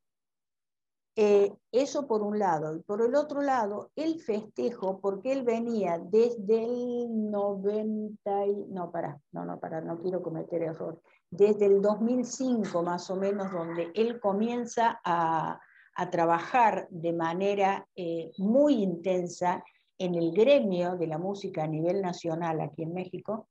Eh, 1.21 1.53
eso 1.73 2.07
por 2.07 2.21
un 2.21 2.39
lado. 2.39 2.77
Y 2.77 2.79
por 2.79 3.01
el 3.01 3.13
otro 3.13 3.41
lado, 3.41 3.91
el 3.97 4.21
festejo, 4.21 5.01
porque 5.01 5.33
él 5.33 5.43
venía 5.43 5.99
desde 5.99 6.63
el 6.63 7.29
90, 7.29 8.45
y, 8.45 8.55
no, 8.69 8.89
para, 8.89 9.19
no, 9.33 9.43
no, 9.43 9.59
para, 9.59 9.81
no 9.81 9.99
quiero 9.99 10.21
cometer 10.23 10.61
error, 10.63 11.01
desde 11.29 11.65
el 11.65 11.81
2005 11.81 12.83
más 12.83 13.09
o 13.09 13.17
menos, 13.17 13.51
donde 13.51 13.91
él 13.95 14.21
comienza 14.21 15.01
a, 15.03 15.59
a 15.95 16.09
trabajar 16.09 16.87
de 16.89 17.11
manera 17.11 17.85
eh, 17.97 18.31
muy 18.37 18.75
intensa 18.75 19.61
en 19.97 20.15
el 20.15 20.31
gremio 20.31 20.95
de 20.95 21.07
la 21.07 21.17
música 21.17 21.65
a 21.65 21.67
nivel 21.67 22.01
nacional 22.01 22.61
aquí 22.61 22.83
en 22.83 22.93
México, 22.93 23.49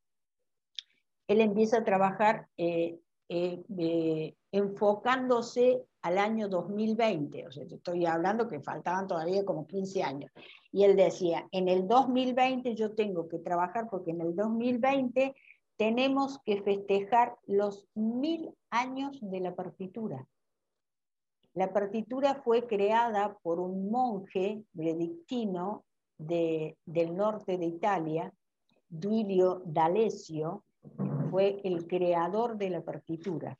él 1.26 1.42
empieza 1.42 1.80
a 1.80 1.84
trabajar 1.84 2.48
eh, 2.56 2.98
enfocándose 4.52 5.84
al 6.08 6.18
año 6.18 6.48
2020, 6.48 7.46
o 7.46 7.52
sea, 7.52 7.64
estoy 7.64 8.06
hablando 8.06 8.48
que 8.48 8.60
faltaban 8.60 9.06
todavía 9.06 9.44
como 9.44 9.66
15 9.66 10.02
años, 10.02 10.32
y 10.72 10.84
él 10.84 10.96
decía, 10.96 11.46
en 11.52 11.68
el 11.68 11.86
2020 11.86 12.74
yo 12.74 12.94
tengo 12.94 13.28
que 13.28 13.38
trabajar 13.38 13.88
porque 13.90 14.12
en 14.12 14.22
el 14.22 14.34
2020 14.34 15.34
tenemos 15.76 16.38
que 16.44 16.62
festejar 16.62 17.36
los 17.46 17.86
mil 17.94 18.50
años 18.70 19.18
de 19.20 19.40
la 19.40 19.54
partitura. 19.54 20.26
La 21.52 21.72
partitura 21.72 22.36
fue 22.42 22.66
creada 22.66 23.36
por 23.42 23.60
un 23.60 23.90
monje 23.90 24.64
benedictino 24.72 25.84
de, 26.16 26.78
del 26.86 27.14
norte 27.14 27.58
de 27.58 27.66
Italia, 27.66 28.32
Duilio 28.88 29.62
D'Alessio, 29.66 30.64
fue 31.30 31.60
el 31.64 31.86
creador 31.86 32.56
de 32.56 32.70
la 32.70 32.80
partitura 32.80 33.58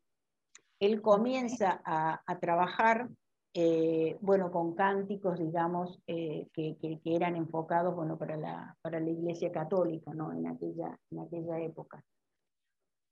él 0.81 1.03
comienza 1.03 1.81
a, 1.85 2.39
trabajar, 2.41 3.09
eh, 3.55 4.17
bueno, 4.21 4.51
con 4.51 4.75
cánticos, 4.75 5.39
digamos, 5.39 6.01
eh, 6.07 6.47
que, 6.53 6.77
eran 7.05 7.37
enfocados, 7.37 7.95
bueno, 7.95 8.17
para 8.17 8.37
la, 8.37 8.77
para 8.81 9.01
la 9.01 9.11
Iglesia 9.11 9.51
Católica, 9.51 10.13
¿no? 10.15 10.33
En 10.33 10.47
aquella, 10.47 10.99
en 11.11 11.21
aquella 11.21 11.61
época. 11.61 12.05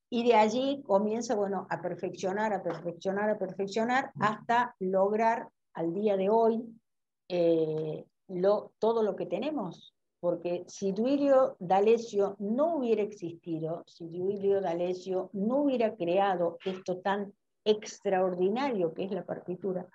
Y 0.09 0.25
de 0.25 0.35
allí 0.35 0.83
comienza, 0.87 1.35
bueno, 1.35 1.67
a 1.69 1.83
perfeccionar, 1.83 2.53
a 2.53 2.63
perfeccionar, 2.63 3.31
a 3.31 3.39
perfeccionar, 3.39 4.13
hasta 4.21 4.77
lograr 4.79 5.49
al 5.75 5.93
día 5.93 6.17
de 6.17 6.31
hoy 6.31 6.63
eh, 7.29 8.05
lo, 8.29 8.73
todo 8.79 9.03
lo 9.03 9.17
que 9.17 9.27
tenemos. 9.27 9.93
Porque 10.21 10.65
si 10.69 10.93
Duilio 10.93 11.57
D'Alessio 11.59 12.37
no 12.39 12.77
hubiera 12.77 13.03
existido, 13.03 13.85
si 13.87 14.09
Duilio 14.09 14.61
D'Alessio 14.61 15.31
no 15.33 15.59
hubiera 15.63 15.95
creado 15.95 16.59
esto 16.65 16.99
tan 16.99 17.33
extraordinario 17.67 18.95
que 18.95 19.05
es 19.05 19.11
la 19.11 19.27
partitura. 19.27 19.87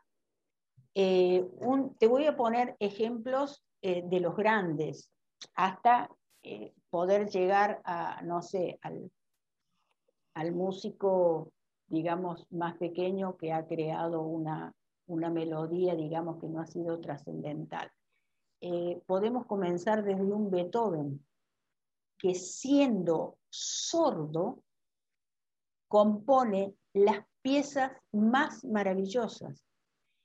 Eh, 0.93 1.49
te 1.98 2.07
voy 2.07 2.26
a 2.26 2.35
poner 2.35 2.76
ejemplos 2.80 3.64
eh, 3.81 4.03
de 4.06 4.19
los 4.19 4.35
grandes, 4.35 5.10
hasta 5.56 6.10
eh, 6.43 6.73
poder 6.89 7.30
llegar 7.30 7.81
a, 7.85 8.22
no 8.23 8.41
sé, 8.41 8.77
al, 8.81 9.10
al, 10.34 10.52
músico, 10.52 11.53
digamos, 11.88 12.45
más 12.52 12.77
pequeño 12.77 13.38
que 13.38 13.53
ha 13.53 13.65
creado 13.65 14.22
una, 14.22 14.73
una 15.07 15.30
melodía, 15.30 15.95
digamos, 15.95 16.41
que 16.41 16.49
no 16.49 16.60
ha 16.60 16.68
sido 16.68 16.99
trascendental. 16.99 17.89
podemos 19.07 19.45
comenzar 19.45 20.03
desde 20.03 20.23
un 20.23 20.52
Beethoven, 20.52 21.26
que 22.18 22.35
siendo 22.35 23.38
sordo, 23.49 24.61
compone 25.88 26.76
las 26.93 27.26
piezas 27.41 27.91
más 28.11 28.63
maravillosas, 28.65 29.65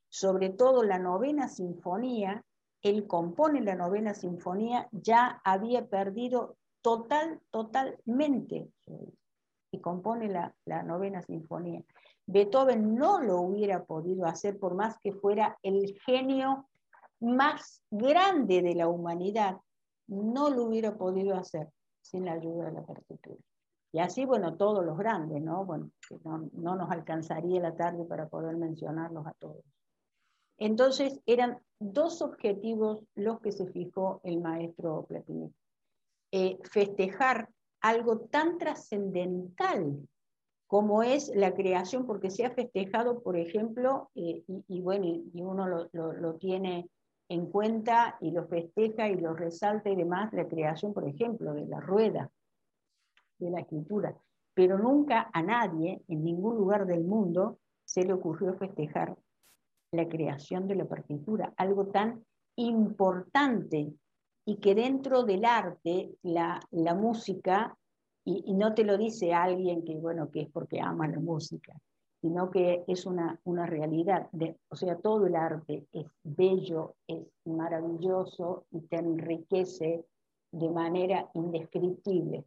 sobre 0.09 0.51
todo 0.51 0.82
la 0.82 0.98
novena 0.98 1.48
sinfonía, 1.48 2.44
él 2.82 3.06
compone 3.06 3.60
la 3.60 3.74
novena 3.74 4.14
sinfonía, 4.14 4.88
ya 4.93 5.40
había 5.44 5.86
perdido 5.86 6.56
total, 6.82 7.40
totalmente, 7.51 8.68
y 9.72 9.80
compone 9.80 10.28
la, 10.28 10.55
la 10.64 10.82
novena 10.82 11.22
sinfonía. 11.22 11.82
Beethoven 12.26 12.94
no 12.94 13.20
lo 13.20 13.40
hubiera 13.40 13.84
podido 13.84 14.26
hacer 14.26 14.59
por 14.59 14.74
más 14.74 14.98
que 15.01 15.12
fuera 15.12 15.59
el 15.62 15.98
genio 16.05 16.68
más 17.20 17.82
grande 17.90 18.62
de 18.62 18.74
la 18.74 18.88
humanidad, 18.88 19.56
no 20.09 20.51
lo 20.51 20.64
hubiera 20.64 20.97
podido 20.97 21.34
hacer 21.36 21.68
sin 22.02 22.24
la 22.24 22.32
ayuda 22.32 22.66
de 22.66 22.72
la 22.72 22.84
partitura. 22.84 23.36
Y 23.97 23.98
así, 23.98 24.27
bueno, 24.27 24.59
todos 24.59 24.85
los 24.85 24.98
grandes, 24.98 25.40
¿no? 25.40 25.64
Bueno, 25.64 25.90
no, 26.23 26.51
no 26.52 26.77
nos 26.77 26.90
alcanzaría 26.90 27.62
la 27.62 27.74
tarde 27.74 28.05
para 28.05 28.28
poder 28.28 28.55
mencionarlos 28.59 29.27
a 29.27 29.32
todos. 29.39 29.64
Entonces, 30.59 31.18
eran 31.24 31.60
dos 31.78 32.20
objetivos 32.20 33.02
los 33.14 33.40
que 33.40 33.52
se 33.52 33.66
fijó 33.68 34.20
el 34.23 34.43
maestro 34.43 35.06
Platini. 35.09 35.51
Eh, 36.31 36.59
festejar 36.70 37.48
algo 37.81 38.18
tan 38.18 38.59
trascendental 38.59 40.06
como 40.66 41.02
es 41.02 41.35
la 41.35 41.55
creación, 41.55 42.05
porque 42.05 42.28
se 42.28 42.44
ha 42.44 42.51
festejado, 42.51 43.23
por 43.23 43.39
ejemplo, 43.39 44.10
eh, 44.14 44.44
y, 44.68 44.82
bueno, 44.82 45.06
y 45.06 45.40
uno 45.40 45.66
lo, 45.66 45.89
lo, 46.12 46.35
tiene 46.35 46.90
en 47.31 47.47
cuenta 47.47 48.18
y 48.20 48.31
lo 48.32 48.47
festeja 48.47 49.09
y 49.09 49.16
lo 49.16 49.32
resalta 49.32 49.89
y 49.89 49.97
demás, 49.97 50.35
la 50.35 50.47
creación, 50.47 50.93
por 50.93 51.09
ejemplo, 51.09 51.55
de 51.55 51.64
la 51.64 51.81
rueda, 51.81 52.31
de 53.38 53.50
la 53.50 53.60
escritura. 53.60 54.16
pero 54.54 54.78
nunca 54.78 55.28
a 55.34 55.42
nadie, 55.42 56.02
en 56.08 56.24
ningún 56.24 56.56
lugar 56.56 56.86
del 56.86 57.04
mundo, 57.04 57.58
se 57.84 58.04
le 58.04 58.14
ocurrió 58.14 58.54
festejar 58.54 59.14
la 59.92 60.08
creación 60.08 60.66
de 60.66 60.76
la 60.76 60.86
partitura, 60.86 61.52
algo 61.58 61.88
tan 61.88 62.24
importante 62.56 63.92
y 64.46 64.56
que 64.56 64.74
dentro 64.74 65.24
del 65.24 65.44
arte, 65.44 66.14
la, 66.22 66.60
música, 66.94 67.76
y, 68.24 68.54
no 68.54 68.74
te 68.74 68.84
lo 68.84 68.96
dice 68.96 69.34
alguien 69.34 69.84
que, 69.84 69.96
bueno, 69.96 70.30
que 70.30 70.42
es 70.42 70.50
porque 70.50 70.80
ama 70.80 71.08
la 71.08 71.18
música, 71.18 71.74
sino 72.20 72.50
que 72.50 72.84
es 72.86 73.06
una, 73.06 73.40
una 73.44 73.66
realidad. 73.66 74.28
De, 74.32 74.56
o 74.68 74.76
sea, 74.76 74.96
todo 74.96 75.26
el 75.26 75.36
arte 75.36 75.86
es 75.92 76.06
bello, 76.22 76.94
es 77.06 77.26
maravilloso 77.44 78.66
y 78.70 78.80
te 78.82 78.96
enriquece 78.96 80.04
de 80.52 80.70
manera 80.70 81.28
indescriptible. 81.34 82.44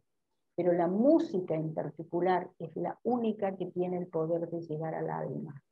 Pero 0.60 0.74
la 0.74 0.88
música 0.88 1.54
en 1.54 1.72
particular 1.72 2.50
es 2.58 2.76
la 2.76 2.98
única 3.02 3.56
que 3.56 3.64
tiene 3.64 3.96
el 3.96 4.08
poder 4.08 4.46
de 4.50 4.60
llegar 4.60 4.94
al 4.94 5.08
alma. 5.08 5.64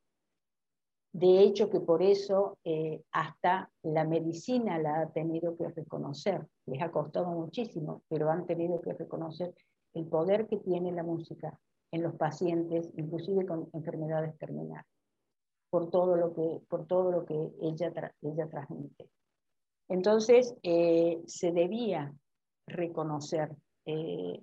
De 1.13 1.41
hecho, 1.41 1.69
que 1.69 1.79
por 1.79 2.01
eso 2.01 2.57
eh, 2.63 3.03
hasta 3.11 3.69
la 3.83 4.03
medicina 4.03 4.79
la 4.79 5.01
ha 5.01 5.11
tenido 5.11 5.55
que 5.55 5.67
reconocer. 5.67 6.47
Les 6.65 6.81
ha 6.81 6.89
costado 6.89 7.27
muchísimo, 7.27 8.01
pero 8.09 8.31
han 8.31 8.47
tenido 8.47 8.81
que 8.81 8.93
reconocer 8.93 9.53
el 9.93 10.07
poder 10.07 10.47
que 10.47 10.57
tiene 10.57 10.91
la 10.91 11.03
música 11.03 11.59
en 11.91 12.01
los 12.01 12.15
pacientes, 12.15 12.89
inclusive 12.97 13.45
con 13.45 13.69
enfermedades 13.73 14.35
terminales, 14.39 14.87
por 15.69 15.91
todo 15.91 16.15
lo 16.15 16.33
que, 16.33 16.61
por 16.67 16.87
todo 16.87 17.11
lo 17.11 17.25
que 17.27 17.51
ella, 17.61 17.93
ella 18.23 18.49
transmite. 18.49 19.07
Entonces, 19.87 20.55
eh, 20.63 21.21
se 21.27 21.51
debía 21.51 22.11
reconocer 22.65 23.55
eh, 23.85 24.41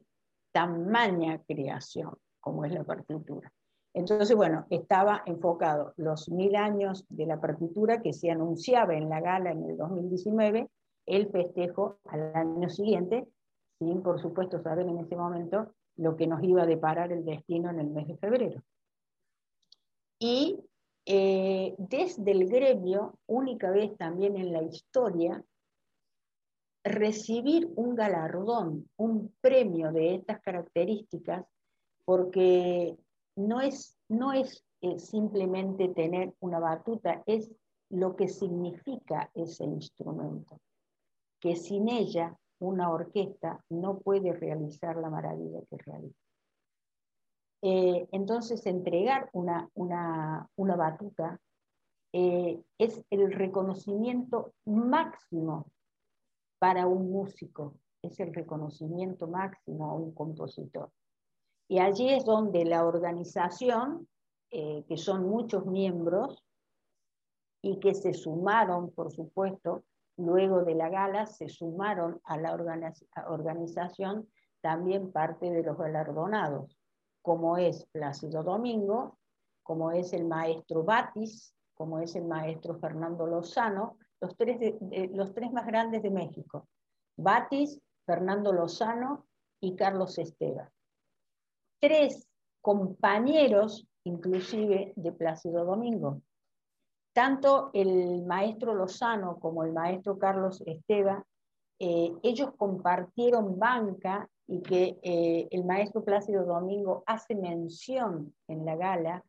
tamaña 0.57 1.43
creación 1.47 2.15
como 2.41 2.65
es 2.65 2.73
la 2.73 2.83
partitura. 2.83 3.53
Entonces, 3.93 4.35
bueno, 4.35 4.67
estaba 4.71 5.23
enfocado 5.27 5.93
los 5.99 6.31
mil 6.31 6.57
años 6.57 7.05
de 7.11 7.27
la 7.27 7.39
partitura 7.39 8.01
que 8.01 8.15
se 8.15 8.31
anunciaba 8.31 8.95
en 8.95 9.11
la 9.11 9.21
gala 9.21 9.51
en 9.51 9.63
el 9.65 9.77
2019, 9.77 10.71
el 11.05 11.29
festejo 11.29 11.99
al 12.07 12.35
año 12.35 12.71
siguiente, 12.71 13.29
sin 13.79 14.01
por 14.03 14.19
supuesto 14.19 14.59
saber 14.63 14.87
en 14.87 14.99
ese 14.99 15.15
momento 15.15 15.75
lo 15.97 16.17
que 16.17 16.27
nos 16.27 16.43
iba 16.43 16.63
a 16.63 16.67
deparar 16.67 17.13
el 17.13 17.27
destino 17.27 17.69
en 17.69 17.79
el 17.79 17.91
mes 17.91 18.09
de 18.09 18.17
febrero. 18.17 18.63
Y 20.19 20.59
eh, 21.05 21.75
desde 21.77 22.31
el 22.31 22.49
gremio, 22.49 23.19
única 23.27 23.71
vez 23.71 23.95
también 23.99 24.37
en 24.37 24.55
la 24.55 24.63
historia, 24.63 25.45
recibir 26.87 27.71
un 27.77 27.95
galardón, 27.97 28.89
un 28.97 29.35
premio 29.41 29.93
de 29.93 30.15
estas 30.15 30.41
características, 30.41 31.45
porque 32.05 32.97
no 33.37 33.61
es, 33.61 33.99
no 34.09 34.33
es 34.33 34.65
eh, 34.81 34.99
simplemente 34.99 35.89
tener 35.89 36.35
una 36.41 36.61
batuta, 36.61 37.23
es 37.27 37.51
lo 37.91 38.17
que 38.17 38.29
significa 38.29 39.31
ese 39.35 39.65
instrumento, 39.65 40.61
que 41.41 41.57
sin 41.57 41.89
ella 41.89 42.37
una 42.59 42.91
orquesta 42.91 43.63
no 43.69 43.99
puede 43.99 44.33
realizar 44.33 44.97
la 44.97 45.11
maravilla 45.11 45.61
que 45.69 45.77
realiza. 45.79 46.21
Eh, 47.63 48.09
entonces, 48.13 48.65
entregar 48.67 49.29
una, 49.33 49.69
una, 49.75 50.77
batuta 50.77 51.41
eh, 52.13 52.63
es 52.79 53.05
el 53.11 53.33
reconocimiento 53.33 54.53
máximo 54.65 55.67
para 56.59 56.87
un 56.87 57.11
músico, 57.11 57.75
es 58.03 58.19
el 58.21 58.35
reconocimiento 58.35 59.27
máximo 59.27 59.91
a 59.91 59.95
un 59.95 60.15
compositor. 60.15 60.91
Y 61.69 61.79
allí 61.81 62.09
es 62.11 62.25
donde 62.25 62.65
la 62.65 62.87
organización, 62.87 64.09
eh, 64.51 64.85
que 64.89 64.97
son 64.97 65.29
muchos 65.29 65.67
miembros 65.67 66.45
y 67.63 67.81
que 67.81 67.95
se 67.95 68.15
sumaron, 68.15 68.93
por 68.93 69.11
supuesto, 69.11 69.85
luego 70.17 70.65
de 70.65 70.75
la 70.75 70.89
gala, 70.89 71.27
se 71.27 71.49
sumaron 71.49 72.21
a 72.25 72.39
la 72.39 72.55
organización 73.29 74.29
también 74.61 75.13
parte 75.13 75.51
de 75.51 75.63
los 75.63 75.77
galardonados, 75.77 76.79
como 77.23 77.57
es 77.57 77.87
Plácido 77.87 78.43
Domingo, 78.43 79.19
como 79.63 79.91
es 79.91 80.13
el 80.13 80.27
maestro 80.27 80.85
Batis, 80.85 81.55
como 81.75 81.99
es 81.99 82.15
el 82.15 82.25
maestro 82.25 82.79
Fernando 82.79 83.27
Lozano, 83.27 83.99
los 84.21 84.37
tres, 84.37 84.75
los 85.13 85.35
tres 85.35 85.53
más 85.53 85.67
grandes 85.67 86.03
de 86.03 86.11
México, 86.11 86.69
Batis, 87.17 87.81
Fernando 88.05 88.53
Lozano 88.53 89.27
y 89.61 89.75
Carlos 89.77 90.19
Esteban. 90.19 90.69
Tres 91.81 92.29
compañeros, 92.61 93.87
inclusive, 94.05 94.93
de 94.97 95.13
Plácido 95.13 95.65
Domingo. 95.65 96.23
Tanto 97.13 97.71
el 97.73 98.23
maestro 98.25 98.75
Lozano 98.75 99.39
como 99.39 99.65
el 99.65 99.73
maestro 99.73 100.19
Carlos 100.19 100.63
Esteban, 100.67 101.23
eh, 101.79 102.13
ellos 102.23 102.51
compartieron 102.57 103.59
banca 103.59 104.29
y 104.47 104.63
que 104.63 104.99
eh, 105.03 105.49
el 105.51 105.65
maestro 105.65 106.05
Plácido 106.05 106.45
Domingo 106.45 107.03
hace 107.07 107.35
mención 107.35 108.35
en 108.49 108.65
la 108.65 108.77
gala 108.77 109.25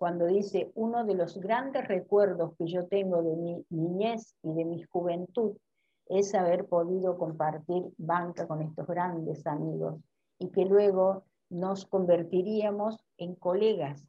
cuando 0.00 0.24
dice, 0.24 0.72
uno 0.76 1.04
de 1.04 1.14
los 1.14 1.38
grandes 1.38 1.86
recuerdos 1.86 2.54
que 2.56 2.66
yo 2.66 2.86
tengo 2.86 3.22
de 3.22 3.36
mi 3.36 3.66
niñez 3.68 4.34
y 4.42 4.54
de 4.54 4.64
mi 4.64 4.82
juventud 4.84 5.58
es 6.06 6.34
haber 6.34 6.64
podido 6.64 7.18
compartir 7.18 7.84
banca 7.98 8.48
con 8.48 8.62
estos 8.62 8.86
grandes 8.86 9.46
amigos 9.46 10.00
y 10.38 10.48
que 10.48 10.64
luego 10.64 11.24
nos 11.50 11.84
convertiríamos 11.84 13.04
en 13.18 13.34
colegas, 13.34 14.02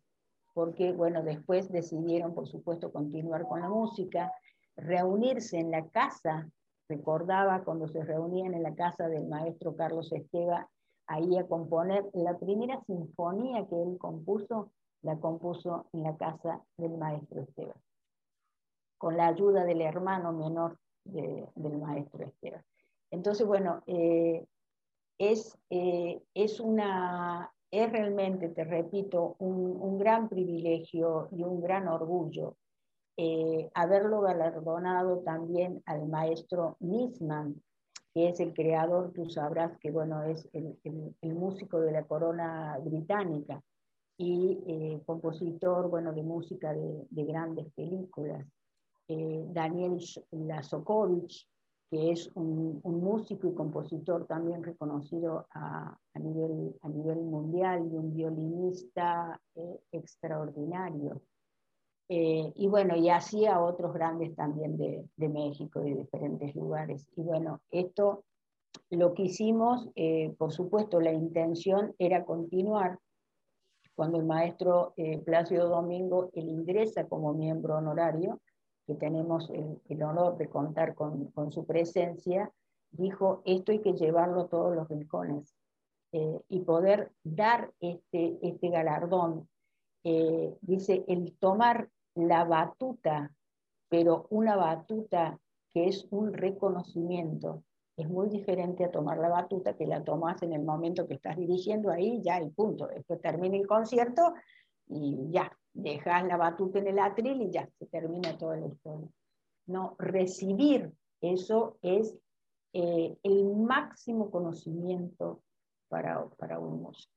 porque 0.54 0.94
bueno, 0.94 1.24
después 1.24 1.70
decidieron, 1.70 2.34
por 2.34 2.48
supuesto, 2.48 2.94
continuar 2.94 3.46
con 3.46 3.60
la 3.60 3.68
música, 3.68 4.32
reunirse 4.78 5.60
en 5.60 5.72
la 5.72 5.90
casa, 5.90 6.50
recordaba 6.88 7.66
cuando 7.66 7.90
se 7.90 8.02
reunían 8.02 8.54
en 8.54 8.64
la 8.64 8.76
casa 8.76 9.10
del 9.10 9.28
maestro 9.28 9.76
Carlos 9.76 10.14
Esteva, 10.14 10.70
ahí 11.06 11.38
a 11.38 11.48
componer 11.48 12.10
la 12.14 12.38
primera 12.38 12.80
sinfonía 12.86 13.68
que 13.68 13.76
él 13.76 13.98
compuso, 13.98 14.72
la 15.02 15.18
compuso 15.20 15.88
en 15.94 16.04
la 16.04 16.16
casa 16.18 16.62
del 16.78 16.98
maestro 16.98 17.42
Esteban, 17.42 17.78
con 18.98 19.18
la 19.18 19.28
ayuda 19.28 19.64
del 19.66 19.82
hermano 19.82 20.32
menor 20.32 20.78
del 21.04 21.78
maestro 21.78 22.26
Esteban. 22.26 22.64
Entonces, 23.10 23.46
bueno, 23.46 23.82
eh, 23.88 24.46
es, 25.18 25.58
eh, 25.70 26.22
es, 26.34 26.60
una, 26.60 27.52
es 27.72 27.92
realmente, 27.92 28.50
te 28.50 28.64
repito, 28.64 29.36
un, 29.40 29.98
gran 29.98 30.30
privilegio 30.30 31.28
y 31.32 31.44
un 31.44 31.62
gran 31.62 31.88
orgullo 31.88 32.56
eh, 33.18 33.70
haberlo 33.76 34.22
galardonado 34.22 35.20
también 35.20 35.84
al 35.86 36.08
maestro 36.08 36.78
Nisman, 36.80 37.62
que 38.14 38.30
es 38.30 38.40
el 38.40 38.54
creador, 38.54 39.12
tú 39.14 39.30
sabrás 39.30 39.78
que 39.78 39.92
bueno, 39.92 40.24
es 40.24 40.48
el, 40.54 40.78
el 40.84 41.36
músico 41.36 41.80
de 41.80 41.92
la 41.92 42.04
corona 42.04 42.78
británica 42.80 43.62
y 44.22 44.60
eh, 44.68 45.02
compositor 45.06 45.90
bueno, 45.90 46.14
de 46.14 46.22
música 46.22 46.74
de, 46.74 47.24
grandes 47.26 47.72
películas. 47.74 48.46
Eh, 49.08 49.44
Daniel 49.48 49.98
Lazokovich, 50.32 51.48
que 51.90 52.12
es 52.12 52.30
un, 52.36 52.80
músico 52.84 53.48
y 53.48 53.56
compositor 53.56 54.28
también 54.28 54.64
reconocido 54.64 55.48
a, 55.54 55.98
nivel, 56.14 56.76
a 56.82 56.90
nivel 56.90 57.18
mundial 57.18 57.90
y 57.92 57.98
un 57.98 58.14
violinista 58.14 59.42
eh, 59.56 59.80
extraordinario. 59.92 61.22
y 62.08 62.68
bueno, 62.68 62.96
y 62.96 63.10
así 63.10 63.46
a 63.48 63.62
otros 63.62 63.94
grandes 63.94 64.36
también 64.36 64.78
de, 64.78 65.08
de, 65.16 65.30
México 65.30 65.82
y 65.82 65.92
de 65.92 66.02
diferentes 66.02 66.54
lugares. 66.56 67.08
Y 67.16 67.24
bueno, 67.24 67.62
esto 67.72 68.24
lo 68.90 69.14
que 69.14 69.24
hicimos, 69.24 69.90
por 70.38 70.52
supuesto, 70.52 71.00
la 71.00 71.14
intención 71.14 71.94
era 71.98 72.26
continuar 72.26 73.00
cuando 74.02 74.18
el 74.18 74.26
maestro 74.26 74.96
eh, 74.98 75.20
Plácido 75.20 75.70
Domingo 75.70 76.32
él 76.34 76.50
ingresa 76.50 77.08
como 77.08 77.36
miembro 77.36 77.78
honorario, 77.78 78.42
que 78.88 78.96
tenemos 78.96 79.48
el, 79.52 80.02
honor 80.02 80.38
de 80.38 80.50
contar 80.50 80.96
con, 80.96 81.32
su 81.52 81.68
presencia, 81.68 82.52
dijo, 82.90 83.44
esto 83.46 83.72
hay 83.72 83.78
que 83.78 83.94
llevarlo 83.94 84.48
todos 84.48 84.76
los 84.76 84.90
rincones 84.90 85.56
eh, 86.14 86.40
y 86.50 86.62
poder 86.62 87.12
dar 87.24 87.72
este, 87.80 88.40
este 88.42 88.70
galardón. 88.70 89.48
Eh, 90.04 90.52
dice, 90.62 91.06
el 91.08 91.38
tomar 91.38 91.88
la 92.16 92.44
batuta, 92.44 93.32
pero 93.88 94.26
una 94.32 94.56
batuta 94.56 95.38
que 95.70 95.90
es 95.90 96.08
un 96.10 96.34
reconocimiento, 96.34 97.62
es 98.02 98.10
muy 98.10 98.30
diferente 98.30 98.84
a 98.86 98.92
tomar 98.92 99.18
la 99.18 99.30
batuta 99.30 99.76
que 99.76 99.86
la 99.86 100.04
tomas 100.04 100.42
en 100.44 100.54
el 100.54 100.64
momento 100.64 101.08
que 101.08 101.16
estás 101.16 101.38
dirigiendo 101.38 101.90
ahí, 101.92 102.22
ya 102.22 102.38
el 102.38 102.52
punto. 102.52 102.88
Después 102.88 103.22
termina 103.22 103.56
el 103.58 103.68
concierto 103.68 104.34
y 104.88 105.30
ya, 105.30 105.52
dejas 105.74 106.26
la 106.26 106.38
batuta 106.38 106.80
en 106.80 106.88
el 106.88 107.00
atril 107.00 107.42
y 107.42 107.52
ya, 107.52 107.70
se 107.78 107.86
termina 107.86 108.38
toda 108.38 108.58
la 108.58 108.68
historia. 108.68 109.08
No, 109.68 109.96
recibir 110.00 110.92
eso 111.22 111.78
es 111.82 112.16
eh, 112.74 113.18
el 113.24 113.46
máximo 113.56 114.32
conocimiento 114.32 115.42
para, 115.88 116.26
para 116.38 116.60
un 116.60 116.82
músico. 116.82 117.14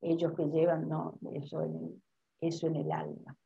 ellos 0.00 0.32
que 0.34 0.46
llevan 0.46 0.88
¿no? 0.88 1.18
eso, 1.32 1.62
en, 1.62 2.02
eso 2.40 2.66
en 2.68 2.76
el 2.76 2.92
alma. 2.92 3.36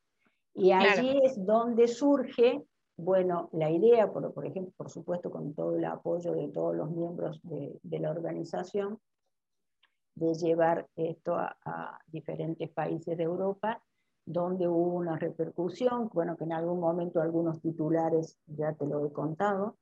Y 0.54 0.72
allí 0.72 1.18
es 1.24 1.44
donde 1.46 1.88
surge, 1.88 2.62
bueno, 2.96 3.48
la 3.52 3.70
idea, 3.70 4.12
por, 4.12 4.46
ejemplo, 4.46 4.72
por 4.76 4.90
supuesto 4.90 5.30
con 5.30 5.54
todo 5.54 5.76
el 5.76 5.84
apoyo 5.84 6.32
de 6.32 6.48
todos 6.48 6.76
los 6.76 6.90
miembros 6.90 7.40
de, 7.42 7.98
la 7.98 8.10
organización, 8.10 8.98
de 10.14 10.34
llevar 10.34 10.86
esto 10.96 11.34
a, 11.36 11.98
diferentes 12.06 12.70
países 12.70 13.16
de 13.16 13.24
Europa, 13.24 13.82
donde 14.24 14.68
hubo 14.68 14.94
una 14.94 15.18
repercusión, 15.18 16.08
bueno, 16.12 16.36
que 16.36 16.44
en 16.44 16.52
algún 16.52 16.78
momento 16.78 17.20
algunos 17.20 17.60
titulares 17.60 18.38
ya 18.46 18.72
te 18.74 18.86
lo 18.86 19.04
he 19.06 19.12
contado, 19.12 19.76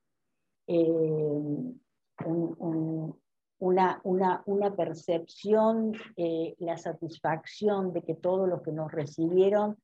eh, 0.67 0.89
un, 0.89 1.81
un, 2.25 3.21
una, 3.61 4.01
una, 4.03 4.41
una 4.47 4.75
percepción, 4.75 5.93
eh, 6.15 6.55
la 6.57 6.77
satisfacción 6.77 7.93
de 7.93 8.01
que 8.01 8.15
todos 8.15 8.49
los 8.49 8.63
que 8.63 8.71
nos 8.71 8.91
recibieron, 8.91 9.77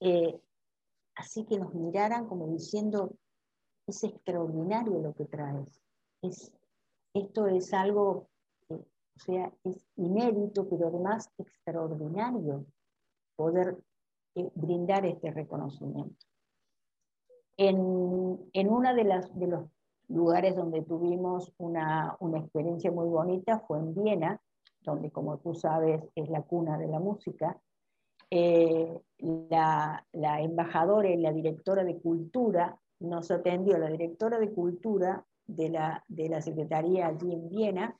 eh, 0.00 0.40
así 1.14 1.44
que 1.44 1.58
nos 1.58 1.74
miraran 1.74 2.26
como 2.26 2.48
diciendo, 2.48 3.16
es 3.86 4.04
extraordinario 4.04 5.00
lo 5.00 5.14
que 5.14 5.26
traes. 5.26 5.80
Es, 6.22 6.52
esto 7.14 7.46
es 7.46 7.72
algo, 7.74 8.28
eh, 8.68 8.74
o 8.74 9.18
sea, 9.18 9.52
es 9.64 9.86
inédito, 9.96 10.68
pero 10.68 10.88
además 10.88 11.30
extraordinario 11.38 12.66
poder 13.36 13.76
brindar 14.54 15.06
este 15.06 15.30
reconocimiento. 15.30 16.26
En, 17.56 18.38
en 18.52 18.68
una 18.70 18.94
de, 18.94 19.04
las, 19.04 19.38
de 19.38 19.46
los 19.46 19.64
lugares 20.08 20.56
donde 20.56 20.82
tuvimos 20.82 21.52
una, 21.58 22.16
una, 22.20 22.38
experiencia 22.38 22.90
muy 22.90 23.08
bonita 23.08 23.60
fue 23.60 23.78
en 23.78 23.94
Viena, 23.94 24.40
donde 24.82 25.10
como 25.10 25.38
tú 25.38 25.54
sabes 25.54 26.02
es 26.14 26.28
la 26.30 26.42
cuna 26.42 26.78
de 26.78 26.88
la 26.88 27.00
música. 27.00 27.60
Eh, 28.30 29.00
la, 29.18 30.06
la, 30.12 30.40
embajadora 30.40 31.10
y 31.10 31.16
la 31.16 31.32
directora 31.32 31.84
de 31.84 31.98
cultura 31.98 32.78
nos 33.00 33.30
atendió, 33.30 33.76
la 33.76 33.88
directora 33.88 34.38
de 34.38 34.52
cultura 34.52 35.24
de 35.46 35.68
la, 35.68 36.04
de 36.06 36.28
la 36.28 36.40
Secretaría 36.40 37.08
allí 37.08 37.32
en 37.32 37.48
Viena, 37.48 37.96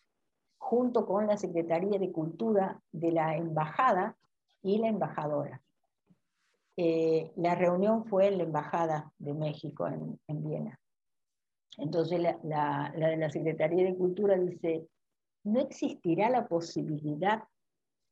junto 0.58 1.06
con 1.06 1.26
la 1.26 1.36
Secretaría 1.36 1.98
de 1.98 2.12
Cultura 2.12 2.80
de 2.92 3.12
la 3.12 3.36
Embajada 3.36 4.16
y 4.62 4.78
la 4.78 4.88
embajadora. 4.88 5.60
Eh, 6.76 7.32
la 7.36 7.54
reunión 7.54 8.04
fue 8.04 8.28
en 8.28 8.38
la 8.38 8.44
Embajada 8.44 9.12
de 9.18 9.34
México 9.34 9.86
en, 9.88 10.18
en 10.28 10.44
Viena. 10.44 10.78
Entonces 11.78 12.20
la, 12.20 12.38
la, 12.44 12.92
la, 12.94 13.08
de 13.08 13.16
la 13.16 13.30
Secretaría 13.30 13.84
de 13.84 13.96
Cultura 13.96 14.36
dice, 14.36 14.86
no 15.44 15.60
existirá 15.60 16.28
la 16.30 16.46
posibilidad 16.46 17.42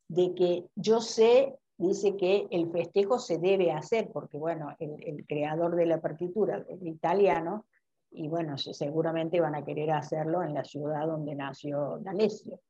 de 0.09 0.35
que 0.35 0.67
yo 0.75 1.01
sé, 1.01 1.59
dice 1.79 2.17
que 2.17 2.47
el 2.51 2.71
festejo 2.71 3.19
se 3.19 3.39
debe 3.39 3.73
hacer, 3.73 4.11
porque 4.13 4.37
bueno, 4.37 4.75
el, 4.79 5.03
el 5.05 5.27
creador 5.27 5.77
de 5.77 5.87
la 5.87 6.01
partitura 6.01 6.65
es 6.69 6.83
italiano, 6.83 7.65
y 8.11 8.29
bueno, 8.29 8.57
seguramente 8.59 9.41
van 9.41 9.55
a 9.55 9.65
querer 9.65 9.91
hacerlo 9.91 10.43
en 10.43 10.55
la 10.55 10.65
ciudad 10.65 11.07
donde 11.07 11.35
nació 11.35 11.99
D'Alessio. 11.99 12.61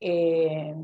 Eh, 0.00 0.74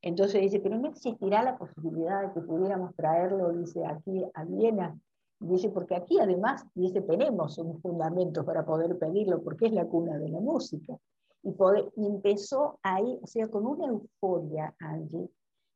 entonces 0.00 0.40
dice, 0.40 0.60
pero 0.60 0.78
no 0.78 0.88
existirá 0.88 1.42
la 1.42 1.58
posibilidad 1.58 2.22
de 2.22 2.32
que 2.32 2.40
pudiéramos 2.46 2.94
traerlo, 2.94 3.52
dice, 3.52 3.84
aquí 3.84 4.24
a 4.34 4.44
Viena. 4.44 4.98
Dice, 5.40 5.70
porque 5.70 5.96
aquí 5.96 6.18
además, 6.18 6.64
dice, 6.74 7.00
tenemos 7.02 7.58
un 7.58 7.80
fundamento 7.80 8.44
para 8.44 8.64
poder 8.64 8.98
pedirlo, 8.98 9.42
porque 9.42 9.66
es 9.66 9.72
la 9.72 9.86
cuna 9.86 10.18
de 10.18 10.28
la 10.28 10.40
música. 10.40 10.96
Y, 11.42 11.52
poder, 11.52 11.90
y 11.96 12.06
empezó 12.06 12.78
ahí, 12.82 13.18
o 13.22 13.26
sea, 13.26 13.48
con 13.48 13.66
una 13.66 13.86
euforia, 13.86 14.74
Angie, 14.78 15.28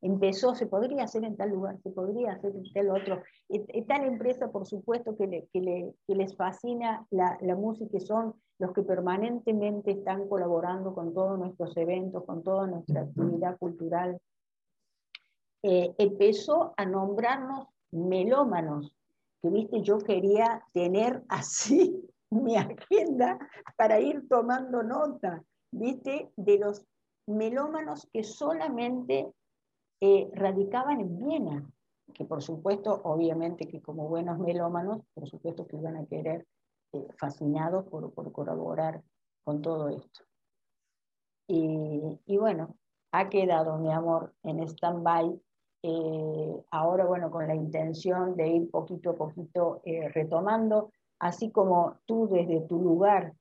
empezó, 0.03 0.55
se 0.55 0.67
podría 0.67 1.05
hacer 1.05 1.25
en 1.25 1.37
tal 1.37 1.51
lugar, 1.51 1.79
se 1.81 1.91
podría 1.91 2.33
hacer 2.33 2.55
en 2.55 2.73
tal 2.73 2.91
otro. 2.91 3.23
Y, 3.49 3.83
tal 3.85 4.05
empresa, 4.05 4.51
por 4.51 4.67
supuesto, 4.67 5.17
que, 5.17 5.27
le, 5.29 5.49
que, 5.53 5.61
le, 5.61 5.95
que 6.07 6.17
les 6.17 6.37
fascina 6.37 7.07
la, 7.11 7.39
la, 7.41 7.55
música, 7.55 7.97
y 7.97 8.01
son 8.01 8.35
los 8.59 8.73
que 8.73 8.83
permanentemente 8.83 9.93
están 9.93 10.29
colaborando 10.29 10.93
con 10.95 11.15
todos 11.15 11.39
nuestros 11.39 11.77
eventos, 11.77 12.25
con 12.25 12.43
toda 12.43 12.67
nuestra 12.67 13.03
actividad 13.03 13.57
cultural. 13.59 14.19
Eh, 15.63 15.95
empezó 15.99 16.75
a 16.77 16.85
nombrarnos 16.85 17.69
melómanos, 17.93 18.93
que 19.41 19.51
viste, 19.51 19.83
yo 19.83 19.99
quería 19.99 20.65
tener 20.73 21.23
así 21.29 22.09
mi 22.29 22.57
agenda 22.57 23.39
para 23.77 24.01
ir 24.01 24.27
tomando 24.29 24.83
nota, 24.83 25.45
viste, 25.71 26.33
de 26.37 26.59
los 26.59 26.85
melómanos 27.27 28.09
que 28.13 28.25
solamente 28.25 29.33
eh, 30.05 30.29
radicaban 30.35 31.01
en 31.01 31.17
Viena, 31.17 31.65
que 32.13 32.25
por 32.25 32.43
supuesto, 32.43 33.03
obviamente 33.05 33.69
que 33.69 33.81
como 33.81 34.09
buenos 34.09 34.37
melómanos, 34.41 35.03
por 35.15 35.29
supuesto 35.29 35.65
que 35.69 35.77
iban 35.77 35.97
a 35.97 36.07
querer, 36.07 36.45
eh, 36.93 37.07
fascinados 37.17 37.87
por, 37.87 38.13
por, 38.13 38.33
colaborar 38.33 39.01
con 39.45 39.63
todo 39.63 39.91
esto. 39.91 40.25
Y, 41.47 42.37
bueno, 42.37 42.75
ha 43.13 43.29
quedado, 43.29 43.79
mi 43.79 43.93
amor, 43.93 44.35
en 44.43 44.59
stand-by 44.67 45.41
eh, 45.85 46.65
ahora, 46.73 47.05
bueno, 47.05 47.31
con 47.31 47.47
la 47.47 47.55
intención 47.55 48.35
de 48.35 48.49
ir 48.49 48.71
poquito 48.73 49.11
a 49.11 49.15
poquito 49.15 49.83
retomando, 49.85 50.91
así 51.21 51.53
como 51.53 51.99
tú 52.07 52.27
desde 52.27 52.61
tu 52.63 52.81
lugar 52.81 53.35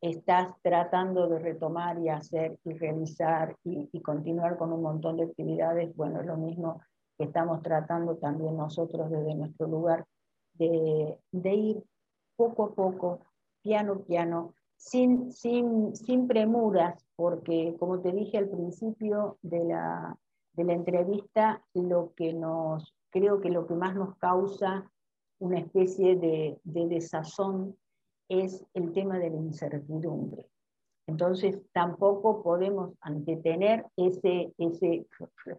estás 0.00 0.52
tratando 0.62 1.28
de 1.28 1.38
retomar 1.38 1.98
y 1.98 2.08
hacer 2.08 2.58
y 2.64 2.72
realizar 2.74 3.56
y, 3.64 4.00
continuar 4.00 4.56
con 4.56 4.72
un 4.72 4.82
montón 4.82 5.16
de 5.16 5.24
actividades, 5.24 5.94
bueno, 5.96 6.20
es 6.20 6.26
lo 6.26 6.36
mismo 6.36 6.80
que 7.18 7.24
estamos 7.24 7.62
tratando 7.62 8.16
también 8.16 8.56
nosotros 8.56 9.10
desde 9.10 9.34
nuestro 9.34 9.66
lugar 9.66 10.04
de, 10.54 11.18
de 11.32 11.54
ir 11.54 11.84
poco 12.36 12.64
a 12.64 12.74
poco, 12.74 13.20
piano 13.62 14.00
piano, 14.02 14.54
sin, 14.76 15.32
sin, 15.32 15.96
sin 15.96 16.28
premuras, 16.28 17.04
porque 17.16 17.74
como 17.78 18.00
te 18.00 18.12
dije 18.12 18.38
al 18.38 18.48
principio 18.48 19.38
de 19.42 19.64
la, 19.64 20.16
de 20.52 20.64
la 20.64 20.74
entrevista, 20.74 21.62
lo 21.74 22.12
que 22.14 22.32
nos, 22.32 22.94
creo 23.10 23.40
que 23.40 23.50
lo 23.50 23.66
que 23.66 23.74
más 23.74 23.94
nos 23.94 24.16
causa 24.18 24.90
una 25.38 25.58
especie 25.58 26.16
de, 26.16 26.60
de 26.64 26.86
desazón 26.86 27.76
es 28.28 28.64
el 28.74 28.92
tema 28.92 29.18
de 29.18 29.30
la 29.30 29.36
incertidumbre. 29.36 30.46
Entonces 31.06 31.60
tampoco 31.72 32.42
podemos 32.42 32.94
antetener 33.00 33.86
ese, 33.96 34.52
ese 34.58 35.06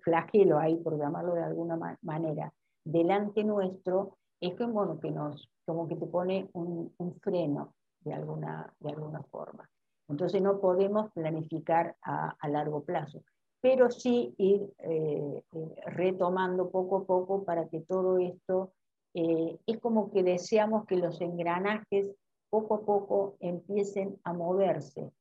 flagelo 0.01 0.59
ahí, 0.59 0.75
por 0.77 0.97
llamarlo 0.97 1.35
de 1.35 1.43
alguna 1.43 1.97
manera, 2.01 2.53
delante 2.83 3.43
nuestro, 3.43 4.17
es 4.41 4.53
que, 4.55 4.65
bueno, 4.65 4.99
que 4.99 5.11
nos, 5.11 5.49
como 5.65 5.87
que 5.87 5.95
te 5.95 6.05
pone 6.05 6.49
un, 6.53 6.93
un 6.97 7.15
freno 7.21 7.73
de 8.01 8.13
alguna, 8.13 8.73
de 8.79 8.89
alguna 8.89 9.23
forma. 9.23 9.69
Entonces 10.09 10.41
no 10.41 10.59
podemos 10.59 11.11
planificar 11.13 11.95
a, 12.01 12.35
a 12.39 12.49
largo 12.49 12.83
plazo 12.83 13.23
pero 13.61 13.89
sí 13.89 14.33
ir 14.37 14.61
eh, 14.79 15.43
eh, 15.51 15.75
retomando 15.87 16.69
poco 16.69 16.97
a 16.97 17.05
poco 17.05 17.43
para 17.43 17.67
que 17.67 17.81
todo 17.81 18.17
esto, 18.19 18.71
eh, 19.13 19.57
es 19.65 19.79
como 19.79 20.11
que 20.11 20.23
deseamos 20.23 20.85
que 20.85 20.97
los 20.97 21.19
engranajes 21.21 22.07
poco 22.49 22.75
a 22.75 22.85
poco 22.85 23.37
empiecen 23.39 24.19
a 24.23 24.33
moverse 24.33 25.11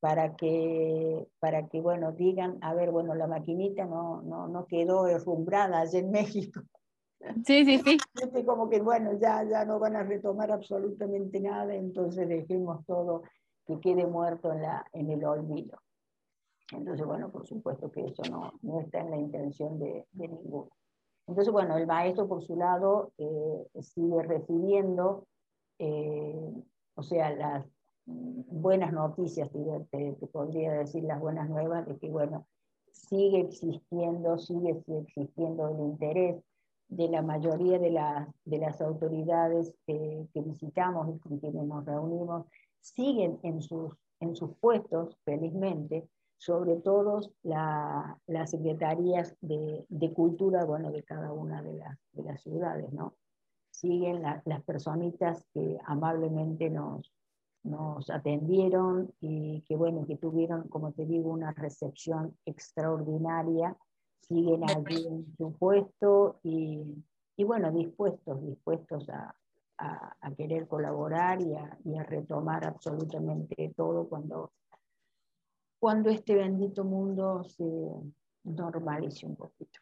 para 0.00 0.34
que, 0.34 1.28
para 1.38 1.68
que 1.68 1.80
bueno, 1.80 2.12
digan, 2.12 2.58
a 2.62 2.74
ver, 2.74 2.90
bueno, 2.90 3.14
la 3.14 3.26
maquinita 3.26 3.84
no, 3.84 4.22
no, 4.22 4.48
no 4.48 4.66
quedó 4.66 5.06
herrumbrada 5.06 5.80
allá 5.80 5.98
en 5.98 6.10
México. 6.10 6.62
Sí, 7.44 7.64
sí, 7.64 7.78
sí. 7.78 7.98
Como 8.46 8.70
que, 8.70 8.80
bueno, 8.80 9.12
ya, 9.18 9.44
ya 9.44 9.64
no 9.64 9.78
van 9.78 9.96
a 9.96 10.02
retomar 10.02 10.50
absolutamente 10.50 11.40
nada, 11.40 11.74
entonces 11.74 12.26
dejemos 12.28 12.84
todo 12.86 13.22
que 13.66 13.78
quede 13.78 14.06
muerto 14.06 14.52
en, 14.52 14.62
la, 14.62 14.86
en 14.92 15.10
el 15.10 15.24
olvido. 15.24 15.78
Entonces, 16.72 17.04
bueno, 17.04 17.30
por 17.30 17.46
supuesto 17.46 17.90
que 17.90 18.06
eso 18.06 18.22
no, 18.30 18.52
no 18.62 18.80
está 18.80 19.00
en 19.00 19.10
la 19.10 19.18
intención 19.18 19.78
de, 19.78 20.06
de, 20.12 20.28
ninguno. 20.28 20.70
Entonces, 21.26 21.52
bueno, 21.52 21.76
el 21.76 21.86
maestro 21.86 22.26
por 22.26 22.42
su 22.42 22.56
lado 22.56 23.12
eh, 23.18 23.82
sigue 23.82 24.22
recibiendo, 24.22 25.26
eh, 25.80 26.52
o 26.94 27.02
sea, 27.02 27.34
las 27.34 27.66
buenas 28.04 28.92
noticias, 28.92 29.50
te, 29.50 29.60
te, 29.90 30.26
podría 30.26 30.72
decir 30.72 31.04
las 31.04 31.18
buenas 31.18 31.48
nuevas 31.48 31.86
de 31.86 31.96
que, 31.96 32.10
bueno, 32.10 32.46
sigue 32.92 33.40
existiendo, 33.40 34.38
sigue, 34.38 34.82
sigue 34.84 34.98
existiendo 34.98 35.68
el 35.68 35.80
interés 35.80 36.42
de 36.88 37.08
la 37.08 37.22
mayoría 37.22 37.78
de, 37.78 37.98
de 38.44 38.58
las 38.58 38.82
autoridades 38.82 39.72
que, 39.86 40.26
visitamos 40.34 41.08
y 41.08 41.18
con 41.18 41.38
quienes 41.38 41.64
nos 41.64 41.86
reunimos, 41.86 42.46
siguen 42.80 43.38
en 43.42 43.62
sus, 43.62 43.94
en 44.20 44.36
sus 44.36 44.50
puestos, 44.58 45.16
felizmente, 45.24 46.06
sobre 46.36 46.76
todo 46.76 47.20
la, 47.42 48.18
las 48.26 48.50
secretarías 48.50 49.34
de, 49.40 49.86
de, 49.88 50.12
cultura, 50.12 50.66
bueno, 50.66 50.90
de 50.90 51.02
cada 51.04 51.32
una 51.32 51.62
de, 51.62 51.74
las, 51.74 51.98
de 52.12 52.24
las 52.24 52.42
ciudades, 52.42 52.92
¿no? 52.92 53.14
Siguen 53.80 54.22
la, 54.22 54.42
las 54.44 54.62
personitas 54.62 55.44
que 55.52 55.78
amablemente 55.86 56.68
nos, 56.68 57.10
nos 57.62 58.08
atendieron 58.10 59.12
y 59.20 59.62
que, 59.62 59.76
bueno, 59.76 60.06
que 60.06 60.16
tuvieron, 60.16 60.68
como 60.68 60.92
te 60.92 61.04
digo, 61.04 61.30
una 61.30 61.52
recepción 61.52 62.36
extraordinaria, 62.46 63.76
siguen 64.20 64.64
allí 64.64 65.06
en 65.06 65.36
su 65.36 65.52
puesto 65.56 66.38
y, 66.42 67.04
bueno, 67.44 67.70
dispuestos, 67.72 68.42
dispuestos 68.46 69.08
a, 69.10 69.34
querer 70.36 70.68
colaborar 70.68 71.40
y 71.40 71.54
a, 71.54 72.02
retomar 72.04 72.64
absolutamente 72.66 73.72
todo 73.76 74.08
cuando, 74.08 74.52
cuando 75.78 76.10
este 76.10 76.34
bendito 76.34 76.84
mundo 76.84 77.44
se 77.44 77.64
normalice 78.44 79.26
un 79.26 79.36
poquito. 79.36 79.80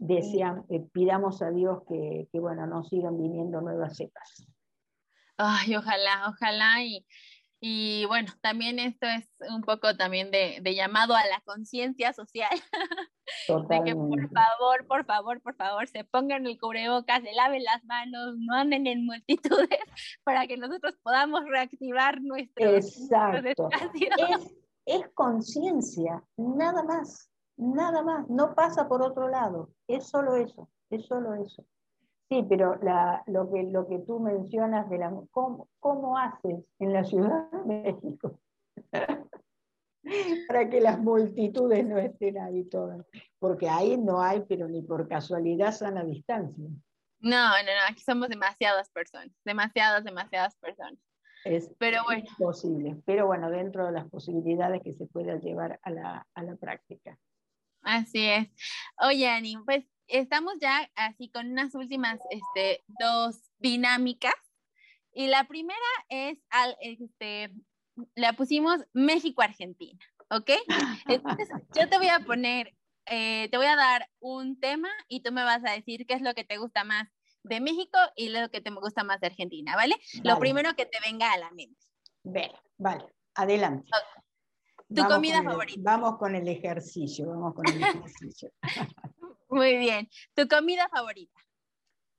Desean, 0.00 0.64
eh, 0.70 0.80
pidamos 0.92 1.42
a 1.42 1.50
Dios 1.50 1.82
que, 1.86 2.26
que, 2.32 2.40
bueno, 2.40 2.66
no 2.66 2.82
sigan 2.84 3.18
viniendo 3.18 3.60
nuevas 3.60 3.96
cepas. 3.96 4.46
Ay, 5.36 5.76
ojalá, 5.76 6.28
ojalá 6.28 6.82
y, 6.82 7.06
y 7.62 8.06
bueno, 8.06 8.32
también 8.40 8.78
esto 8.78 9.06
es 9.06 9.30
un 9.50 9.60
poco 9.60 9.94
también 9.94 10.30
de, 10.30 10.62
llamado 10.74 11.14
a 11.14 11.26
la 11.26 11.42
conciencia 11.44 12.14
social. 12.14 12.50
de 13.68 13.82
que 13.84 13.94
por 13.94 14.28
favor, 14.30 14.86
por 14.86 15.04
favor, 15.04 15.42
por 15.42 15.54
favor, 15.54 15.86
se 15.86 16.04
pongan 16.04 16.46
el 16.46 16.58
cubrebocas, 16.58 17.22
se 17.22 17.32
laven 17.32 17.62
las 17.62 17.84
manos, 17.84 18.36
no 18.38 18.54
anden 18.54 18.86
en 18.86 19.04
multitudes 19.04 19.68
para 20.24 20.46
que 20.46 20.56
nosotros 20.56 20.94
podamos 21.02 21.42
reactivar 21.44 22.22
nuestro 22.22 22.76
Exacto. 22.76 23.68
Es, 23.76 24.54
es 24.86 25.08
conciencia, 25.14 26.24
nada 26.38 26.82
más, 26.82 27.29
nada 27.60 28.02
más. 28.02 28.28
No 28.28 28.54
pasa 28.54 28.88
por 28.88 29.02
otro 29.02 29.28
lado. 29.28 29.70
Es 29.86 30.08
solo 30.08 30.34
eso, 30.36 30.68
es 30.90 31.06
solo 31.06 31.34
eso. 31.34 31.64
Sí, 32.28 32.44
pero 32.48 32.76
lo, 33.26 33.50
que, 33.50 33.64
lo 33.64 33.88
que 33.88 33.98
tú 34.00 34.20
mencionas 34.20 34.88
de 34.88 34.98
la... 34.98 35.12
¿Cómo, 35.32 35.68
cómo 35.80 36.16
haces 36.16 36.64
en 36.78 36.92
la 36.92 37.02
Ciudad 37.04 37.50
de 37.50 37.64
México? 37.64 38.38
para 40.48 40.68
que 40.68 40.80
las 40.80 40.98
multitudes 40.98 41.84
no 41.86 41.98
estén 41.98 42.38
ahí 42.38 42.64
todas. 42.64 43.04
Porque 43.38 43.68
ahí 43.68 43.96
no 43.96 44.22
hay, 44.22 44.42
pero 44.48 44.68
ni 44.68 44.82
por 44.82 45.08
casualidad, 45.08 45.72
sana 45.72 46.04
distancia. 46.04 46.64
No, 47.20 47.48
no, 47.48 47.62
no, 47.62 47.88
aquí 47.88 48.02
somos 48.02 48.28
demasiadas 48.28 48.88
personas, 48.90 49.34
demasiadas, 49.44 50.04
demasiadas 50.04 50.56
personas. 50.56 50.98
Es, 51.44 51.70
pero 51.78 52.02
bueno. 52.04 52.24
posible, 52.38 53.00
pero 53.06 53.26
bueno, 53.26 53.50
dentro 53.50 53.86
de 53.86 53.92
las 53.92 54.08
posibilidades 54.08 54.82
que 54.82 54.92
se 54.92 55.06
pueda 55.06 55.36
llevar 55.36 55.78
a 55.82 55.90
la, 55.90 56.26
a 56.34 56.42
la 56.42 56.56
práctica. 56.56 57.18
Así 57.82 58.26
es. 58.26 58.48
Oye, 58.98 59.28
Ani, 59.28 59.56
pues 59.64 59.84
estamos 60.06 60.54
ya 60.60 60.90
así 60.96 61.30
con 61.30 61.50
unas 61.50 61.74
últimas 61.74 62.18
este, 62.30 62.82
dos 63.00 63.36
dinámicas. 63.58 64.34
Y 65.12 65.26
la 65.26 65.44
primera 65.48 65.78
es, 66.08 66.38
al, 66.50 66.76
este, 66.80 67.52
la 68.14 68.32
pusimos 68.34 68.80
México-Argentina, 68.92 69.98
¿ok? 70.30 70.50
Entonces, 71.08 71.48
yo 71.74 71.88
te 71.88 71.98
voy 71.98 72.08
a 72.08 72.20
poner, 72.20 72.76
eh, 73.06 73.48
te 73.50 73.56
voy 73.56 73.66
a 73.66 73.76
dar 73.76 74.08
un 74.20 74.60
tema 74.60 74.88
y 75.08 75.22
tú 75.22 75.32
me 75.32 75.42
vas 75.42 75.64
a 75.64 75.72
decir 75.72 76.06
qué 76.06 76.14
es 76.14 76.22
lo 76.22 76.34
que 76.34 76.44
te 76.44 76.58
gusta 76.58 76.84
más 76.84 77.08
de 77.42 77.60
México 77.60 77.98
y 78.16 78.28
lo 78.28 78.50
que 78.50 78.60
te 78.60 78.70
gusta 78.70 79.02
más 79.02 79.20
de 79.20 79.28
Argentina, 79.28 79.74
¿vale? 79.74 79.96
Lo 80.22 80.38
primero 80.38 80.74
que 80.76 80.86
te 80.86 80.98
venga 81.04 81.32
a 81.32 81.38
la 81.38 81.50
mente. 81.50 81.86
Vale, 82.22 82.52
vale, 82.76 83.06
adelante. 83.34 83.90
¿Tu 84.94 85.04
comida 85.04 85.42
favorita? 85.42 85.80
vamos 85.82 86.18
con 86.18 86.34
el 86.34 86.48
ejercicio, 86.48 87.28
vamos 87.28 87.54
con 87.54 87.66
el 87.68 87.82
ejercicio. 87.82 88.50
Muy 89.48 89.76
bien. 89.78 90.08
¿Tu 90.34 90.46
comida 90.48 90.88
favorita? 90.88 91.40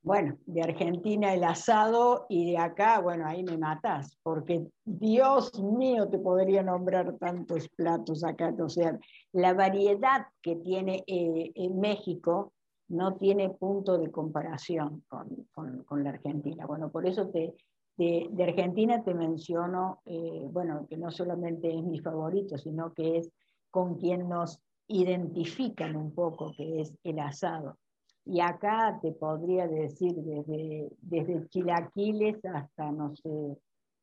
Bueno, 0.04 0.38
de 0.48 0.64
Argentina 0.64 1.34
el 1.34 1.44
asado 1.44 2.26
y 2.28 2.52
de 2.52 2.58
acá, 2.58 3.00
bueno, 3.00 3.28
ahí 3.28 3.44
me 3.44 3.58
matas, 3.58 4.18
porque 4.24 4.66
Dios 4.84 5.62
mío, 5.62 6.10
te 6.10 6.18
podría 6.18 6.64
nombrar 6.64 7.18
tantos 7.20 7.70
platos 7.70 8.24
acá. 8.24 8.52
O 8.60 8.70
sea, 8.70 8.98
la 9.32 9.54
variedad 9.54 10.26
que 10.42 10.56
tiene 10.56 11.04
eh, 11.06 11.52
en 11.54 11.80
México 11.80 12.52
no 12.88 13.16
tiene 13.16 13.52
punto 13.52 13.98
de 14.00 14.12
comparación 14.12 15.04
con, 15.08 16.04
la 16.04 16.10
Argentina. 16.10 16.66
Bueno, 16.66 16.92
por 16.92 17.06
eso 17.06 17.30
te, 17.30 17.54
de, 18.02 18.44
Argentina 18.44 19.04
te 19.04 19.14
menciono, 19.14 20.02
eh, 20.06 20.48
bueno, 20.52 20.88
que 20.90 20.98
no 20.98 21.12
solamente 21.12 21.70
es 21.70 21.84
mi 21.84 22.00
favorito, 22.00 22.58
sino 22.58 22.94
que 22.94 23.18
es 23.18 23.32
con 23.70 23.96
quien 23.96 24.28
nos 24.28 24.60
identifican 24.88 25.96
un 25.96 26.12
poco, 26.14 26.52
que 26.56 26.82
es 26.82 26.94
el 27.04 27.20
asado. 27.20 27.78
Y 28.26 28.40
acá 28.40 29.00
te 29.02 29.12
podría 29.12 29.68
decir 29.68 30.16
desde, 30.16 30.90
desde 31.02 31.48
chilaquiles 31.50 32.44
hasta, 32.46 32.92
no 32.92 33.16
sé, 33.16 33.58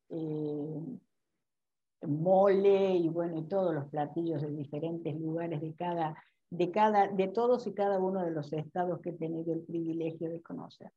eh, 0.09 0.97
mole 2.07 2.95
y 2.95 3.09
bueno, 3.09 3.37
y 3.37 3.43
todos 3.43 3.73
los 3.73 3.87
platillos 3.87 4.41
de 4.41 4.51
diferentes 4.51 5.19
lugares 5.19 5.61
de 5.61 5.73
cada, 5.73 6.15
de 6.49 6.71
cada, 6.71 7.07
de 7.07 7.27
todos 7.27 7.67
y 7.67 7.73
cada 7.73 7.99
uno 7.99 8.23
de 8.23 8.31
los 8.31 8.51
estados 8.53 9.01
que 9.01 9.09
he 9.09 9.13
tenido 9.13 9.53
el 9.53 9.61
privilegio 9.61 10.29
de 10.29 10.41
conocer. 10.41 10.91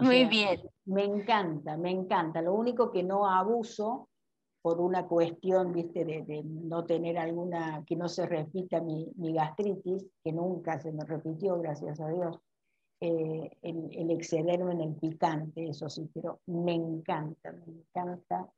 Muy 0.00 0.24
bien. 0.26 0.60
Me 0.86 1.04
encanta, 1.04 1.76
me 1.76 1.90
encanta. 1.90 2.42
Lo 2.42 2.54
único 2.54 2.90
que 2.90 3.02
no 3.02 3.26
abuso 3.26 4.08
por 4.64 4.80
una 4.80 5.06
cuestión, 5.06 5.72
viste, 5.72 6.06
de, 6.06 6.42
no 6.42 6.86
tener 6.86 7.18
alguna, 7.18 7.84
que 7.86 7.96
no 7.96 8.08
se 8.08 8.24
repita 8.24 8.80
mi, 8.80 9.12
gastritis, 9.18 10.06
que 10.22 10.32
nunca 10.32 10.80
se 10.80 10.90
me 10.90 11.04
repitió, 11.04 11.58
gracias 11.58 12.00
a 12.00 12.08
Dios, 12.08 12.40
eh, 13.00 13.50
el, 13.60 14.10
excederme 14.10 14.72
en 14.72 14.80
el 14.80 14.94
picante, 14.94 15.68
eso 15.68 15.90
sí, 15.90 16.08
pero 16.14 16.40
me 16.46 16.72
encanta, 16.72 17.52
me 17.52 17.74
encanta 17.74 18.48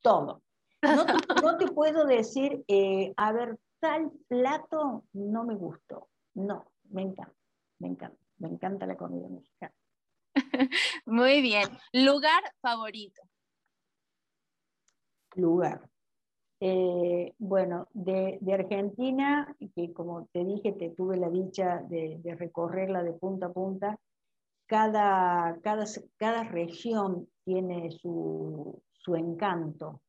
todo. 0.00 0.42
No 1.42 1.58
te, 1.58 1.66
puedo 1.72 2.06
decir, 2.06 2.64
eh, 2.68 3.12
a 3.16 3.32
ver, 3.32 3.58
tal 3.80 4.10
plato 4.28 5.04
no 5.12 5.44
me 5.44 5.56
gustó. 5.56 6.08
No, 6.34 6.64
me 6.90 7.02
encanta, 7.02 7.34
me 7.80 7.88
encanta, 7.88 8.18
me 8.38 8.48
encanta 8.48 8.86
la 8.86 8.96
comida 8.96 9.28
mexicana. 9.28 9.74
Muy 11.06 11.42
bien. 11.42 11.68
Lugar 11.92 12.42
favorito 12.60 13.22
lugar. 15.38 15.88
Eh, 16.60 17.34
bueno, 17.38 17.86
de, 17.92 18.38
Argentina, 18.52 19.56
que 19.74 19.92
como 19.92 20.26
te 20.32 20.44
dije, 20.44 20.72
te 20.72 20.90
tuve 20.90 21.16
la 21.16 21.30
dicha 21.30 21.82
de, 21.88 22.20
recorrerla 22.36 23.02
de 23.02 23.12
punta 23.12 23.46
a 23.46 23.52
punta, 23.52 23.98
cada, 24.66 25.58
cada, 25.62 25.84
cada 26.16 26.44
región 26.44 27.28
tiene 27.44 27.90
su, 27.92 28.82
encanto. 29.06 30.02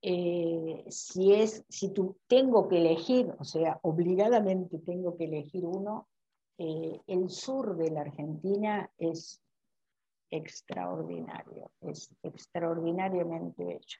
Eh, 0.00 0.84
si, 0.88 1.34
es, 1.34 1.64
si 1.68 1.92
tú 1.92 2.16
tengo 2.26 2.66
que 2.68 2.78
elegir, 2.78 3.34
o 3.38 3.44
sea, 3.44 3.78
obligadamente 3.82 4.78
tengo 4.78 5.18
que 5.18 5.24
elegir 5.24 5.66
uno, 5.66 6.08
eh, 6.56 6.98
el 7.06 7.28
sur 7.28 7.76
de 7.76 7.90
la 7.90 8.00
Argentina 8.00 8.90
es 8.96 9.41
extraordinario, 10.32 11.70
es 11.82 12.10
extraordinariamente 12.22 13.64
bello. 13.64 13.98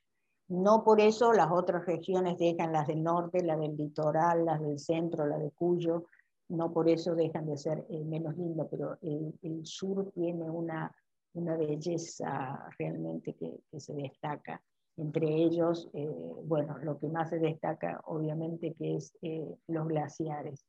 No 0.49 0.83
por 0.83 1.01
eso 1.01 1.33
las 1.33 1.51
otras 1.53 1.87
regiones 1.87 2.39
dejan 2.39 2.73
las 2.73 2.89
del 2.89 3.03
norte, 3.03 3.45
las 3.45 3.61
del 3.61 3.77
litoral, 3.77 4.45
las 4.45 4.61
del 4.61 4.79
centro, 4.79 5.27
la 5.27 5.39
de 5.39 5.51
Cuyo, 5.53 6.07
no 6.49 6.73
por 6.73 6.89
eso 6.89 7.15
dejan 7.15 7.47
de 7.47 7.57
ser 7.57 7.87
eh, 7.89 8.05
menos 8.05 8.37
lindas, 8.37 8.67
pero 8.71 8.99
el, 9.01 9.65
sur 9.65 10.11
tiene 10.13 10.51
una, 10.51 10.95
una 11.35 11.57
belleza 11.57 12.69
realmente 12.79 13.35
que, 13.35 13.61
se 13.79 13.95
destaca. 13.95 14.61
Entre 14.97 15.27
ellos, 15.27 15.89
eh, 15.95 16.11
bueno, 16.45 16.77
lo 16.79 16.99
que 16.99 17.09
más 17.09 17.31
se 17.31 17.39
destaca 17.39 18.03
obviamente 18.05 18.75
que 18.75 18.97
es 18.97 19.17
eh, 19.23 19.57
los 19.69 19.89
glaciares 19.89 20.67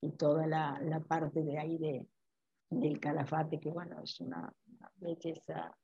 y 0.00 0.12
toda 0.12 0.46
la, 0.46 0.80
la, 0.82 1.00
parte 1.00 1.42
de 1.42 1.58
ahí 1.58 1.76
de, 1.76 2.06
del 2.70 2.98
Calafate, 2.98 3.60
que 3.60 3.70
bueno, 3.70 4.00
es 4.02 4.18
una 4.20 4.50
belleza 4.96 5.76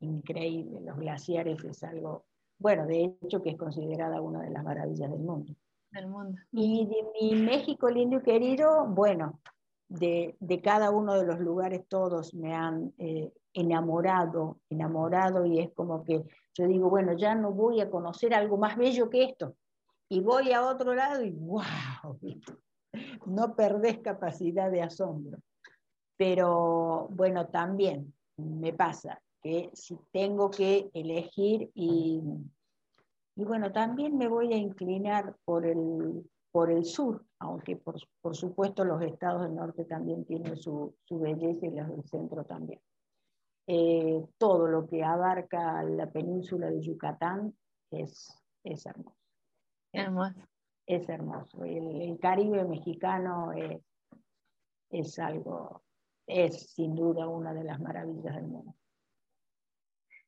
increíble. 0.00 0.80
Los 0.80 0.96
glaciares 0.98 1.62
es 1.64 1.82
algo 1.84 2.26
bueno, 2.62 2.86
de 2.86 3.16
hecho 3.20 3.42
que 3.42 3.50
es 3.50 3.58
considerada 3.58 4.20
una 4.20 4.42
de 4.42 4.50
las 4.50 4.62
maravillas 4.62 5.10
del 5.10 5.18
mundo. 5.18 5.52
Del 5.90 6.06
mundo. 6.06 6.40
Y 6.52 6.86
de 6.86 7.04
mi 7.20 7.34
México 7.34 7.90
lindo 7.90 8.18
y 8.18 8.22
querido, 8.22 8.86
bueno, 8.86 9.40
de, 9.88 10.36
cada 10.62 10.90
uno 10.90 11.14
de 11.14 11.26
los 11.26 11.40
lugares 11.40 11.86
todos 11.88 12.32
me 12.34 12.54
han 12.54 12.94
eh, 12.98 13.32
enamorado, 13.52 14.60
enamorado 14.70 15.44
y 15.44 15.58
es 15.58 15.72
como 15.74 16.04
que 16.04 16.24
yo 16.54 16.68
digo, 16.68 16.88
bueno, 16.88 17.14
ya 17.14 17.34
no 17.34 17.50
voy 17.50 17.80
a 17.80 17.90
conocer 17.90 18.32
algo 18.32 18.56
más 18.56 18.76
bello 18.76 19.10
que 19.10 19.24
esto. 19.24 19.56
Y 20.08 20.20
voy 20.20 20.52
a 20.52 20.64
otro 20.64 20.94
lado 20.94 21.24
y 21.24 21.32
wow, 21.32 22.20
no 23.26 23.56
perdés 23.56 23.98
capacidad 23.98 24.70
de 24.70 24.82
asombro. 24.82 25.38
Pero 26.16 27.08
bueno, 27.10 27.48
también 27.48 28.12
me 28.36 28.72
pasa 28.72 29.20
que 29.42 29.70
si 29.72 29.98
tengo 30.12 30.50
que 30.50 30.90
elegir 30.94 31.70
y, 31.74 32.22
y 33.36 33.44
bueno, 33.44 33.72
también 33.72 34.16
me 34.16 34.28
voy 34.28 34.52
a 34.52 34.56
inclinar 34.56 35.36
por 35.44 35.66
el, 35.66 36.24
por 36.52 36.70
el 36.70 36.84
sur, 36.84 37.24
aunque 37.38 37.76
por, 37.76 37.96
por 38.20 38.36
supuesto 38.36 38.84
los 38.84 39.02
estados 39.02 39.42
del 39.42 39.54
norte 39.54 39.84
también 39.84 40.24
tienen 40.24 40.56
su, 40.56 40.94
su 41.04 41.18
belleza 41.18 41.66
y 41.66 41.70
los 41.70 41.88
del 41.88 42.04
centro 42.04 42.44
también. 42.44 42.80
Eh, 43.66 44.22
todo 44.38 44.66
lo 44.66 44.86
que 44.86 45.02
abarca 45.02 45.82
la 45.84 46.10
península 46.10 46.68
de 46.70 46.82
Yucatán 46.82 47.56
es, 47.90 48.36
es 48.64 48.84
hermoso. 48.86 49.16
Hermoso. 49.92 50.40
es 50.86 51.08
hermoso. 51.08 51.64
El, 51.64 52.18
Caribe 52.18 52.64
mexicano 52.64 53.52
es, 53.52 53.80
es 54.90 55.18
algo, 55.18 55.82
es 56.26 56.72
sin 56.72 56.94
duda 56.94 57.26
una 57.26 57.52
de 57.52 57.64
las 57.64 57.80
maravillas 57.80 58.34
del 58.34 58.44
mundo. 58.44 58.74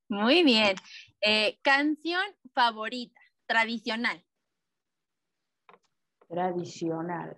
Muy 0.08 0.44
bien. 0.44 0.76
Eh, 1.20 1.58
canción 1.62 2.22
favorita, 2.52 3.20
tradicional. 3.46 4.22
Tradicional. 6.28 7.36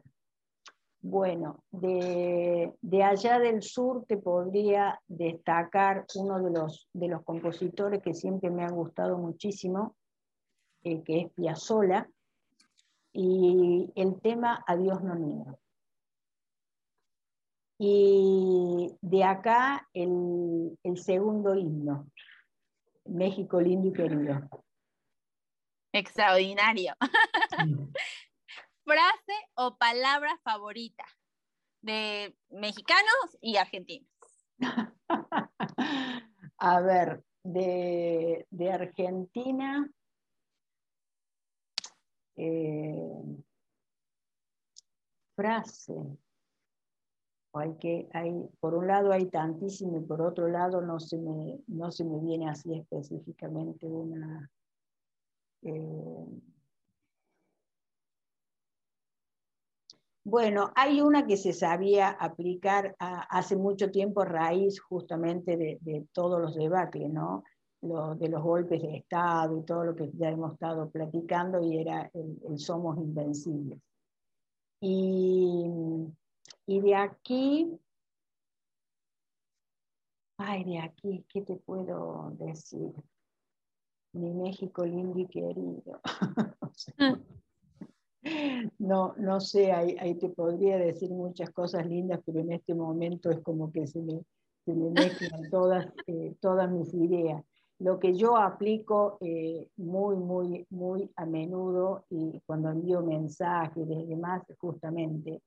Bueno, 1.00 1.62
de, 1.70 2.72
allá 3.04 3.38
del 3.38 3.62
sur 3.62 4.04
te 4.06 4.16
podría 4.16 5.00
destacar 5.06 6.04
uno 6.16 6.42
de 6.42 6.50
los, 6.50 6.88
de 6.92 7.08
los 7.08 7.22
compositores 7.22 8.02
que 8.02 8.12
siempre 8.12 8.50
me 8.50 8.64
ha 8.64 8.70
gustado 8.70 9.16
muchísimo, 9.16 9.94
eh, 10.82 11.02
que 11.04 11.20
es 11.20 11.32
Piazzolla, 11.32 12.08
y 13.12 13.90
el 13.94 14.20
tema 14.20 14.64
Adiós 14.66 15.00
no 15.02 15.14
niego. 15.14 15.60
Y 17.78 18.96
de 19.02 19.24
acá 19.24 19.86
el, 19.92 20.78
el 20.82 20.98
segundo 20.98 21.54
himno, 21.54 22.10
México 23.04 23.60
lindo 23.60 23.88
y 23.88 23.92
querido. 23.92 24.48
Extraordinario. 25.92 26.94
Frase 28.84 29.34
o 29.54 29.76
palabra 29.76 30.38
favorita 30.44 31.04
de 31.82 32.36
mexicanos 32.50 33.36
y 33.40 33.56
argentinos. 33.56 34.08
A 36.58 36.80
ver, 36.80 37.22
de, 37.44 38.46
Argentina. 38.72 39.88
Eh, 42.36 43.42
frase. 45.34 45.94
Hay 47.58 47.74
que, 47.76 48.08
hay, 48.12 48.32
por 48.60 48.74
un 48.74 48.86
lado 48.86 49.12
hay 49.12 49.26
tantísimo 49.26 49.98
y 49.98 50.02
por 50.02 50.20
otro 50.22 50.48
lado 50.48 50.80
no 50.80 51.00
se 51.00 51.18
me, 51.18 51.58
no 51.68 51.90
se 51.90 52.04
me 52.04 52.18
viene 52.20 52.48
así 52.48 52.74
específicamente 52.74 53.86
una... 53.86 54.50
Eh, 55.62 56.26
Bueno, 60.28 60.72
hay 60.74 61.00
una 61.02 61.24
que 61.24 61.36
se 61.36 61.52
sabía 61.52 62.08
aplicar 62.08 62.96
hace 62.98 63.54
mucho 63.54 63.92
tiempo 63.92 64.22
a 64.22 64.24
raíz 64.24 64.80
justamente 64.80 65.56
de, 65.56 66.04
todos 66.12 66.40
los 66.40 66.56
debates, 66.56 67.08
¿no? 67.08 67.44
de 67.80 68.28
los 68.28 68.42
golpes 68.42 68.82
de 68.82 68.96
Estado 68.96 69.56
y 69.56 69.64
todo 69.64 69.84
lo 69.84 69.94
que 69.94 70.10
ya 70.14 70.30
hemos 70.30 70.54
estado 70.54 70.90
platicando, 70.90 71.62
y 71.62 71.78
era 71.78 72.10
el, 72.12 72.58
somos 72.58 72.98
invencibles. 72.98 73.78
Y, 74.80 75.70
y 76.66 76.80
de 76.80 76.94
aquí, 76.94 77.80
ay, 80.38 80.64
de 80.64 80.78
aquí, 80.80 81.24
¿qué 81.28 81.43
te 81.43 81.56
puedo 81.56 82.32
decir? 82.38 82.93
Mi 84.12 84.32
México 84.32 84.84
lindo 84.84 85.18
y 85.18 85.26
querido. 85.26 86.01
No, 88.80 89.14
no 89.18 89.40
sé, 89.40 89.70
ahí, 89.70 90.14
te 90.16 90.28
podría 90.28 90.78
decir 90.78 91.10
muchas 91.10 91.51
cosas 91.51 91.86
lindas, 91.86 92.20
pero 92.26 92.40
en 92.40 92.51
este 92.51 92.74
momento 92.74 93.30
es 93.30 93.40
como 93.40 93.70
que 93.70 93.86
se 93.86 94.02
me, 94.02 94.20
se 94.64 94.74
me 94.74 94.90
mezclan 94.90 95.48
todas, 95.51 95.86
eh, 96.09 96.34
todas 96.40 96.68
mis 96.68 96.93
ideas. 96.93 97.44
Lo 97.78 98.01
que 98.01 98.16
yo 98.16 98.36
aplico 98.36 99.18
eh, 99.20 99.68
muy, 99.76 100.16
muy, 100.16 100.66
muy 100.70 101.09
a 101.14 101.24
menudo 101.24 102.05
y 102.10 102.40
cuando 102.47 102.70
envío 102.70 103.01
mensajes 103.02 103.86
y 103.88 104.06
demás, 104.06 104.43
justamente 104.59 105.40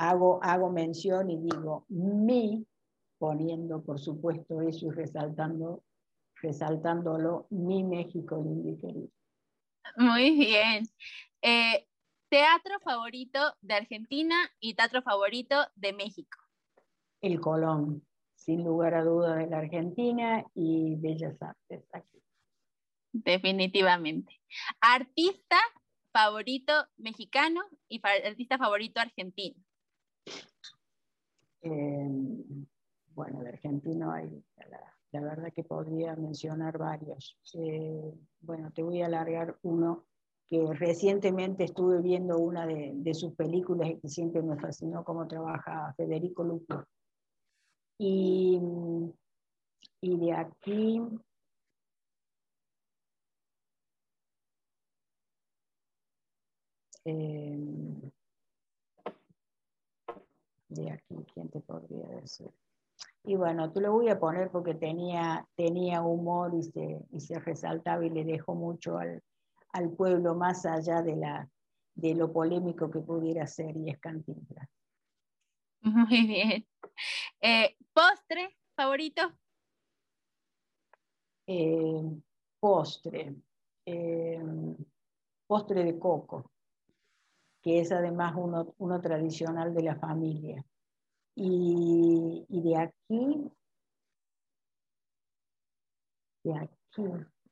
hago, 0.00 0.40
hago 0.42 0.70
mención 0.70 1.30
y 1.30 1.36
digo 1.36 1.84
mi, 1.88 2.66
poniendo 3.18 3.82
por 3.82 4.00
supuesto 4.00 4.62
eso 4.62 4.86
y 4.86 4.90
resaltando, 4.90 5.82
resaltándolo, 6.36 7.46
mi 7.50 7.84
México 7.84 8.36
lindo 8.36 8.70
y 8.70 8.78
querido. 8.78 9.08
Muy 9.96 10.30
bien. 10.36 10.84
Eh, 11.42 11.86
Teatro 12.30 12.78
favorito 12.84 13.56
de 13.60 13.74
Argentina 13.74 14.36
y 14.60 14.74
teatro 14.74 15.02
favorito 15.02 15.66
de 15.74 15.92
México. 15.92 16.38
El 17.20 17.40
Colón, 17.40 18.06
sin 18.36 18.62
lugar 18.62 18.94
a 18.94 19.02
dudas 19.02 19.36
de 19.36 19.48
la 19.48 19.58
Argentina 19.58 20.46
y 20.54 20.94
Bellas 20.94 21.42
Artes 21.42 21.84
aquí. 21.92 22.22
Definitivamente. 23.10 24.40
Artista 24.80 25.56
favorito 26.12 26.72
mexicano 26.98 27.62
y 27.88 28.00
artista 28.06 28.58
favorito 28.58 29.00
argentino. 29.00 29.60
Em, 31.62 32.66
bueno, 33.14 33.42
de 33.42 33.50
argentino 33.50 34.12
hay, 34.12 34.42
la, 35.12 35.20
verdad 35.20 35.52
que 35.52 35.64
podría 35.64 36.16
mencionar 36.16 36.78
varios. 36.78 37.38
Eh, 37.54 38.14
bueno, 38.40 38.70
te 38.72 38.82
voy 38.82 39.02
a 39.02 39.06
alargar 39.06 39.58
uno 39.62 40.06
que 40.46 40.66
recientemente 40.74 41.64
estuve 41.64 42.00
viendo 42.00 42.38
una 42.38 42.66
de, 42.66 43.14
sus 43.14 43.34
películas 43.34 43.90
y 43.90 44.00
que 44.00 44.08
siempre 44.08 44.42
me 44.42 44.58
fascinó 44.58 45.04
cómo 45.04 45.26
trabaja 45.28 45.94
Federico 45.96 46.42
Lupo. 46.42 46.82
Y, 47.98 48.58
y 50.00 50.18
de 50.18 50.32
aquí, 50.32 51.00
em, 57.04 57.89
de 60.70 60.92
aquí, 60.92 61.16
¿quién 61.34 61.48
te 61.50 61.60
podría 61.60 62.06
decir? 62.08 62.50
Y 63.24 63.36
bueno, 63.36 63.70
te 63.72 63.80
lo 63.80 63.92
voy 63.92 64.08
a 64.08 64.18
poner 64.18 64.50
porque 64.50 64.74
tenía, 64.74 65.46
tenía 65.54 66.02
humor 66.02 66.54
y 66.54 66.62
se, 66.62 67.00
y 67.10 67.20
se 67.20 67.38
resaltaba 67.38 68.04
y 68.04 68.10
le 68.10 68.24
dejó 68.24 68.54
mucho 68.54 68.98
al, 68.98 69.22
al 69.72 69.90
pueblo 69.90 70.34
más 70.34 70.64
allá 70.64 71.02
de, 71.02 71.16
la, 71.16 71.48
de 71.94 72.14
lo 72.14 72.32
polémico 72.32 72.90
que 72.90 73.00
pudiera 73.00 73.46
ser 73.46 73.76
y 73.76 73.90
es 73.90 73.98
Cantinflas. 73.98 74.68
Muy 75.82 76.26
bien. 76.26 76.66
Eh, 77.40 77.76
¿Postre 77.92 78.56
favorito? 78.74 79.22
Eh, 81.46 82.02
postre. 82.60 83.34
Eh, 83.86 84.42
postre 85.46 85.84
de 85.84 85.98
coco, 85.98 86.49
que 87.62 87.80
es 87.80 87.92
además 87.92 88.34
uno, 88.36 88.74
uno 88.78 89.00
tradicional 89.00 89.74
de 89.74 89.82
la 89.82 89.96
familia. 89.96 90.64
Y, 91.34 92.46
y, 92.48 92.62
de 92.62 92.76
aquí, 92.76 93.50
de 96.44 96.54
aquí, 96.58 97.04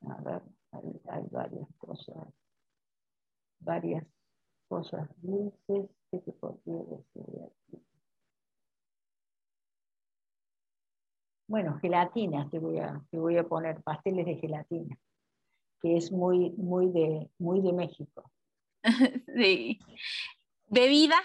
a 0.09 0.20
ver, 0.23 0.43
hay, 0.73 1.27
varias 1.31 1.69
cosas, 1.78 2.28
varias 3.61 4.05
cosas 4.69 5.09
dulces 5.23 5.89
que 6.11 6.19
te 6.19 6.33
podría 6.33 6.83
decir 6.85 7.25
aquí. 7.43 7.83
Bueno, 11.47 11.78
gelatinas 11.81 12.51
te 12.51 12.59
voy 12.59 12.78
a, 12.78 13.03
te 13.11 13.19
voy 13.19 13.39
a 13.39 13.49
poner, 13.49 13.83
pasteles 13.83 14.27
de 14.27 14.37
gelatina, 14.37 14.99
que 15.81 15.97
es 15.97 16.12
muy, 16.12 16.51
muy, 16.51 16.91
de, 16.91 17.31
muy 17.39 17.62
de 17.62 17.73
México. 17.73 18.31
sí. 19.36 19.78
¿Bebida? 20.66 21.16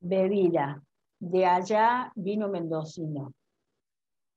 Bebida. 0.00 0.82
De 1.18 1.46
allá 1.46 2.12
vino 2.14 2.48
mendocino. 2.48 3.32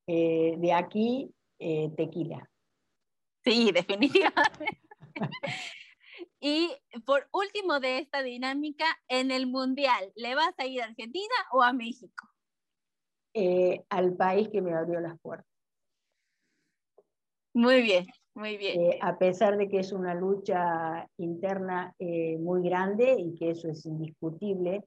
Eh, 0.07 0.55
de 0.57 0.73
aquí, 0.73 1.33
eh, 1.59 1.89
tequila. 1.97 2.49
Sí, 3.43 3.71
definitivamente. 3.73 4.81
y 6.39 6.71
por 7.05 7.27
último 7.31 7.79
de 7.79 7.99
esta 7.99 8.21
dinámica, 8.21 8.85
en 9.07 9.31
el 9.31 9.47
Mundial, 9.47 10.11
¿le 10.15 10.35
vas 10.35 10.53
a 10.57 10.65
ir 10.65 10.81
a 10.81 10.85
Argentina 10.85 11.35
o 11.51 11.63
a 11.63 11.73
México? 11.73 12.27
Eh, 13.33 13.83
al 13.89 14.15
país 14.15 14.47
que 14.49 14.61
me 14.61 14.73
abrió 14.73 14.99
las 15.01 15.19
puertas. 15.19 15.49
Muy 17.53 17.81
bien, 17.81 18.05
muy 18.35 18.57
bien. 18.57 18.79
Eh, 18.79 18.99
a 19.01 19.17
pesar 19.17 19.57
de 19.57 19.67
que 19.67 19.79
es 19.79 19.91
una 19.91 20.13
lucha 20.13 21.09
interna 21.17 21.93
eh, 21.99 22.37
muy 22.37 22.61
grande 22.67 23.15
y 23.17 23.35
que 23.35 23.51
eso 23.51 23.69
es 23.69 23.85
indiscutible, 23.85 24.83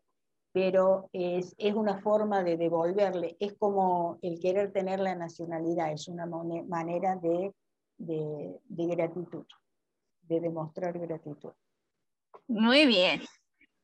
pero 0.53 1.11
es, 1.13 1.55
es, 1.59 1.75
una 1.75 2.01
forma 2.01 2.43
de 2.43 2.57
devolverle, 2.57 3.37
es 3.41 3.55
como 3.55 4.19
el 4.23 4.41
querer 4.41 4.73
tener 4.73 5.01
la 5.01 5.15
nacionalidad, 5.15 5.93
es 5.93 6.09
una 6.09 6.27
manera 6.27 7.17
de 7.17 7.53
de, 7.99 8.61
gratitud, 8.69 9.45
de 10.23 10.41
demostrar 10.41 10.99
gratitud. 10.99 11.53
Muy 12.47 12.87
bien. 12.87 13.23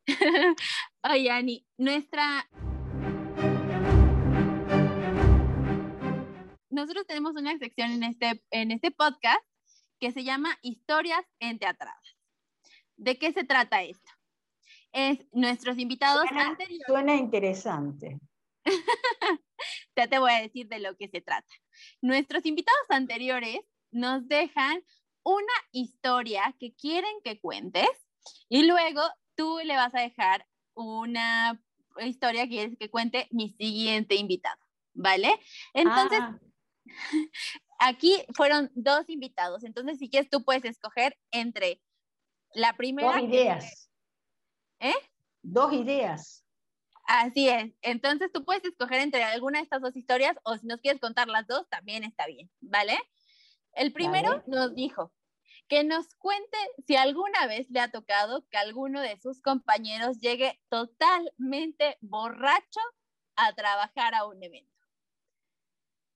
Oye, 1.10 1.30
Ani, 1.30 1.66
nuestra... 1.76 2.48
Nosotros 6.70 7.06
tenemos 7.06 7.36
una 7.36 7.56
sección 7.58 7.92
en 7.92 8.02
este, 8.02 8.42
en 8.50 8.72
este 8.72 8.90
podcast 8.90 9.44
que 10.04 10.12
se 10.12 10.22
llama 10.22 10.58
Historias 10.60 11.24
en 11.40 11.58
Teatradas. 11.58 12.18
¿De 12.94 13.18
qué 13.18 13.32
se 13.32 13.42
trata 13.42 13.82
esto? 13.82 14.12
Es 14.92 15.18
nuestros 15.32 15.78
invitados 15.78 16.28
suena, 16.28 16.48
anteriores. 16.48 16.86
Suena 16.86 17.14
interesante. 17.14 18.20
ya 19.96 20.06
te 20.06 20.18
voy 20.18 20.32
a 20.32 20.42
decir 20.42 20.68
de 20.68 20.78
lo 20.80 20.94
que 20.98 21.08
se 21.08 21.22
trata. 21.22 21.50
Nuestros 22.02 22.44
invitados 22.44 22.84
anteriores 22.90 23.60
nos 23.92 24.28
dejan 24.28 24.84
una 25.22 25.54
historia 25.72 26.54
que 26.60 26.74
quieren 26.74 27.14
que 27.24 27.40
cuentes 27.40 27.88
y 28.50 28.66
luego 28.66 29.00
tú 29.34 29.58
le 29.64 29.74
vas 29.74 29.94
a 29.94 30.02
dejar 30.02 30.46
una 30.74 31.58
historia 32.00 32.42
que 32.42 32.50
quieres 32.50 32.76
que 32.78 32.90
cuente 32.90 33.26
mi 33.30 33.48
siguiente 33.54 34.16
invitado, 34.16 34.60
¿vale? 34.92 35.32
Entonces, 35.72 36.20
Ah, 36.20 36.38
aquí 37.78 38.24
fueron 38.34 38.70
dos 38.74 39.08
invitados, 39.08 39.64
entonces 39.64 39.98
si 39.98 40.08
quieres 40.08 40.30
tú 40.30 40.44
puedes 40.44 40.64
escoger 40.64 41.18
entre 41.30 41.80
la 42.52 42.76
primera... 42.76 43.08
dos 43.08 43.16
que- 43.16 43.26
ideas. 43.26 43.90
¿Eh? 44.80 44.94
Dos 45.42 45.72
ideas. 45.72 46.44
Así 47.06 47.48
es, 47.48 47.72
entonces 47.82 48.32
tú 48.32 48.44
puedes 48.44 48.64
escoger 48.64 49.00
entre 49.00 49.22
alguna 49.24 49.58
de 49.58 49.64
estas 49.64 49.82
dos 49.82 49.94
historias 49.94 50.36
o 50.42 50.56
si 50.56 50.66
nos 50.66 50.80
quieres 50.80 51.00
contar 51.00 51.28
las 51.28 51.46
dos, 51.46 51.68
también 51.68 52.02
está 52.02 52.26
bien, 52.26 52.50
¿vale? 52.60 52.98
El 53.74 53.92
primero 53.92 54.30
Vale. 54.30 54.42
nos 54.46 54.74
dijo 54.74 55.12
que 55.68 55.84
nos 55.84 56.14
cuente 56.14 56.56
si 56.86 56.96
alguna 56.96 57.46
vez 57.46 57.68
le 57.70 57.80
ha 57.80 57.90
tocado 57.90 58.46
que 58.48 58.56
alguno 58.56 59.00
de 59.00 59.18
sus 59.20 59.40
compañeros 59.42 60.18
llegue 60.20 60.60
totalmente 60.68 61.98
borracho 62.00 62.80
a 63.36 63.52
trabajar 63.54 64.14
a 64.14 64.26
un 64.26 64.42
evento. 64.42 64.73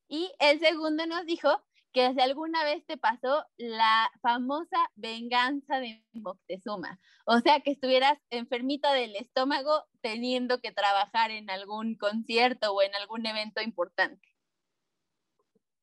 Y 0.08 0.32
el 0.38 0.58
segundo 0.60 1.06
nos 1.06 1.24
dijo 1.26 1.48
que 1.92 2.12
si 2.14 2.20
alguna 2.20 2.64
vez 2.64 2.84
te 2.86 2.96
pasó 2.98 3.44
la 3.56 4.10
famosa 4.20 4.76
venganza 4.94 5.80
de 5.80 6.04
Moctezuma, 6.12 6.98
o 7.26 7.38
sea, 7.40 7.60
que 7.60 7.70
estuvieras 7.72 8.18
enfermita 8.30 8.92
del 8.92 9.16
estómago 9.16 9.84
teniendo 10.00 10.60
que 10.60 10.72
trabajar 10.72 11.30
en 11.30 11.50
algún 11.50 11.96
concierto 11.96 12.72
o 12.72 12.82
en 12.82 12.94
algún 12.94 13.26
evento 13.26 13.60
importante. 13.62 14.28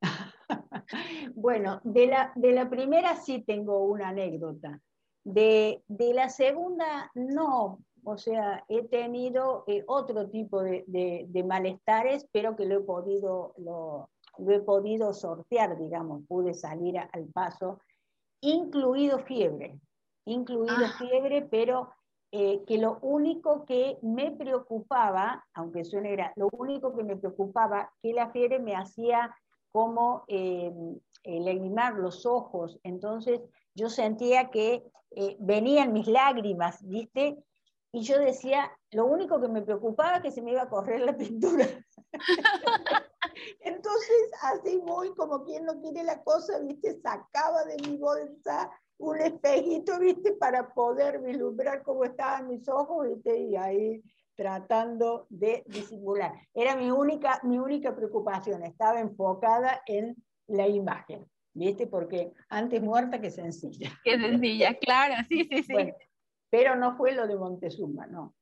Bueno, 1.33 1.81
de 1.83 2.07
la, 2.07 2.31
de 2.35 2.51
la 2.51 2.69
primera 2.69 3.15
sí 3.15 3.41
tengo 3.41 3.83
una 3.85 4.09
anécdota. 4.09 4.79
De, 5.23 5.83
de 5.87 6.13
la 6.13 6.29
segunda 6.29 7.09
no. 7.15 7.79
O 8.03 8.17
sea, 8.19 8.63
he 8.69 8.83
tenido 8.87 9.63
eh, 9.67 9.83
otro 9.87 10.29
tipo 10.29 10.61
de, 10.61 10.83
de- 10.87 11.25
de 11.27 11.43
malestares, 11.43 12.27
pero 12.31 12.55
que 12.55 12.65
lo 12.65 12.75
he 12.77 12.81
podido, 12.83 13.55
lo, 13.57 14.11
lo 14.37 14.51
he 14.53 14.59
podido 14.61 15.13
sortear, 15.13 15.77
digamos, 15.77 16.23
pude 16.27 16.53
salir 16.53 16.97
a- 16.99 17.09
al 17.13 17.25
paso, 17.27 17.79
incluido 18.41 19.19
fiebre, 19.19 19.79
incluido 20.25 20.85
Ah. 20.85 20.95
fiebre, 20.97 21.43
pero 21.43 21.89
eh, 22.31 22.63
que 22.67 22.77
lo 22.77 22.97
único 23.01 23.65
que 23.65 23.97
me 24.01 24.31
preocupaba, 24.31 25.45
aunque 25.53 25.85
suene 25.85 26.15
gra- 26.17 26.33
lo 26.35 26.49
único 26.51 26.93
que 26.95 27.03
me 27.03 27.15
preocupaba, 27.15 27.93
que 28.01 28.11
la 28.13 28.29
fiebre 28.31 28.59
me 28.59 28.75
hacía 28.75 29.33
como 29.71 30.25
eh, 30.27 30.73
eh, 31.23 31.39
lagrimar 31.39 31.93
los 31.93 32.25
ojos, 32.25 32.77
entonces 32.83 33.39
yo 33.73 33.89
sentía 33.89 34.49
que 34.49 34.83
eh, 35.11 35.37
venían 35.39 35.93
mis 35.93 36.07
lágrimas, 36.07 36.83
¿viste? 36.85 37.37
Y 37.95 38.01
yo 38.01 38.19
decía, 38.19 38.69
lo 38.91 39.05
único 39.05 39.39
que 39.39 39.47
me 39.47 39.61
preocupaba 39.61 40.21
que 40.21 40.29
se 40.29 40.41
me 40.41 40.51
iba 40.51 40.63
a 40.63 40.69
correr 40.69 40.99
la 40.99 41.15
pintura. 41.15 41.65
Entonces, 43.61 44.31
así 44.41 44.81
muy 44.85 45.15
como 45.15 45.45
quien 45.45 45.63
no 45.63 45.79
quiere 45.79 46.03
la 46.03 46.21
cosa, 46.21 46.59
¿viste? 46.59 46.99
Sacaba 46.99 47.63
de 47.63 47.77
mi 47.87 47.95
bolsa 47.95 48.69
un 48.97 49.21
espejito, 49.21 49.97
¿viste? 49.97 50.33
Para 50.33 50.73
poder 50.73 51.21
vislumbrar 51.21 51.83
cómo 51.83 52.03
estaban 52.03 52.49
mis 52.49 52.67
ojos, 52.67 53.07
¿viste? 53.07 53.39
Y 53.39 53.55
ahí 53.55 54.03
tratando 54.35 55.25
de 55.29 55.63
disimular. 55.65 56.33
Era 56.53 56.75
mi 56.75 56.91
única, 56.91 57.39
mi 57.43 57.59
única 57.59 57.95
preocupación, 57.95 58.63
estaba 58.63 58.99
enfocada 58.99 59.83
en 59.85 60.17
la 60.47 60.67
imagen, 60.67 61.25
¿viste? 61.53 61.87
Porque 61.87 62.33
antes 62.49 62.81
muerta 62.81 63.21
que 63.21 63.31
sencilla. 63.31 63.89
Qué 64.03 64.19
sencilla, 64.19 64.73
claro, 64.79 65.15
sí, 65.29 65.47
sí, 65.49 65.63
sí. 65.63 65.71
Bueno, 65.71 65.93
pero 66.55 66.77
no 66.77 66.95
fue 66.95 67.11
lo 67.11 67.27
de 67.27 67.35
Montezuma, 67.35 68.07
no. 68.07 68.33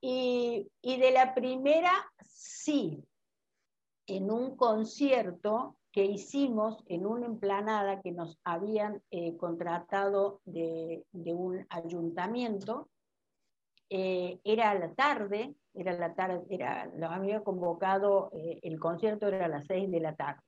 Y, 0.00 0.68
y 0.82 0.98
de 0.98 1.12
la 1.12 1.32
primera, 1.32 1.92
sí, 2.24 3.04
en 4.08 4.32
un 4.32 4.56
concierto 4.56 5.76
que 5.92 6.04
hicimos 6.06 6.82
en 6.88 7.06
una 7.06 7.26
emplanada 7.26 8.00
que 8.00 8.10
nos 8.10 8.40
habían 8.42 9.00
eh, 9.12 9.36
contratado 9.36 10.40
de, 10.44 11.04
de 11.12 11.34
un 11.34 11.64
ayuntamiento, 11.70 12.88
eh, 13.90 14.40
era 14.42 14.74
la 14.74 14.92
tarde, 14.94 15.54
era 15.72 15.92
la 15.92 16.16
tarde, 16.16 16.44
era, 16.50 16.90
los 16.96 17.12
había 17.12 17.44
convocado, 17.44 18.28
eh, 18.32 18.58
el 18.64 18.80
concierto 18.80 19.28
era 19.28 19.44
a 19.44 19.50
las 19.50 19.66
seis 19.66 19.88
de 19.88 20.00
la 20.00 20.16
tarde. 20.16 20.42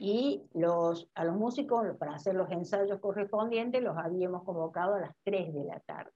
Y 0.00 0.42
los, 0.52 1.08
a 1.14 1.24
los 1.24 1.36
músicos, 1.36 1.96
para 1.96 2.16
hacer 2.16 2.34
los 2.34 2.50
ensayos 2.50 2.98
correspondientes, 2.98 3.80
los 3.80 3.96
habíamos 3.96 4.42
convocado 4.42 4.94
a 4.94 5.00
las 5.00 5.16
3 5.22 5.54
de 5.54 5.64
la 5.66 5.78
tarde. 5.78 6.10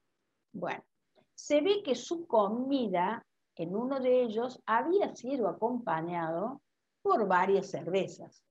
Bueno, 0.59 0.83
se 1.35 1.61
ve 1.61 1.83
que 1.85 1.95
su 1.95 2.27
comida 2.27 3.25
en 3.55 3.77
uno 3.77 4.01
de 4.01 4.23
ellos 4.23 4.61
había 4.67 5.15
sido 5.15 5.49
acompañado 5.49 6.63
por 7.01 7.29
varias 7.29 7.71
cervezas, 7.71 8.45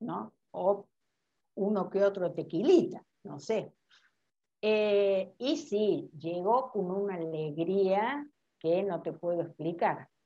¿no? 0.00 0.32
O 0.52 0.86
uno 1.56 1.90
que 1.90 2.02
otro 2.02 2.32
tequilita, 2.32 3.04
no 3.24 3.38
sé. 3.38 3.72
Eh, 4.62 5.34
y 5.38 5.56
sí, 5.58 6.10
llegó 6.18 6.70
con 6.70 6.90
una 6.90 7.14
alegría 7.14 8.26
que 8.58 8.82
no 8.82 9.02
te 9.02 9.12
puedo 9.12 9.42
explicar. 9.42 10.08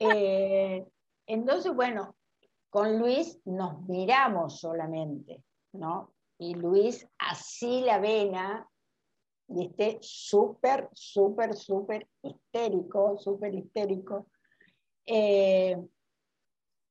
Eh, 0.00 0.86
entonces, 1.26 1.74
bueno, 1.74 2.14
con 2.70 2.98
Luis 3.00 3.40
nos 3.46 3.80
miramos 3.88 4.60
solamente, 4.60 5.42
¿no? 5.72 6.12
Y 6.38 6.54
Luis 6.54 7.08
así 7.18 7.80
la 7.80 7.98
vena, 7.98 8.68
viste, 9.48 9.98
súper, 10.00 10.88
súper, 10.92 11.54
súper 11.56 12.06
histérico, 12.22 13.18
súper 13.18 13.54
histérico. 13.54 14.26
Eh, 15.06 15.76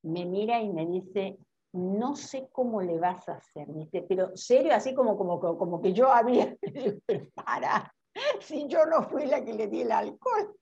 me 0.04 0.26
mira 0.26 0.62
y 0.62 0.70
me 0.70 0.86
dice, 0.86 1.38
no 1.74 2.16
sé 2.16 2.50
cómo 2.52 2.82
le 2.82 2.98
vas 3.00 3.28
a 3.30 3.34
hacer, 3.36 3.68
¿viste? 3.70 4.02
Pero 4.04 4.36
serio, 4.36 4.74
así 4.74 4.94
como, 4.94 5.18
como, 5.18 5.40
como 5.40 5.82
que 5.82 5.94
yo 5.94 6.12
había, 6.12 6.56
pero 7.06 7.28
para, 7.34 7.94
si 8.40 8.68
yo 8.68 8.86
no 8.86 9.04
fui 9.04 9.26
la 9.26 9.44
que 9.44 9.54
le 9.54 9.68
di 9.68 9.82
el 9.82 9.92
alcohol 9.92 10.58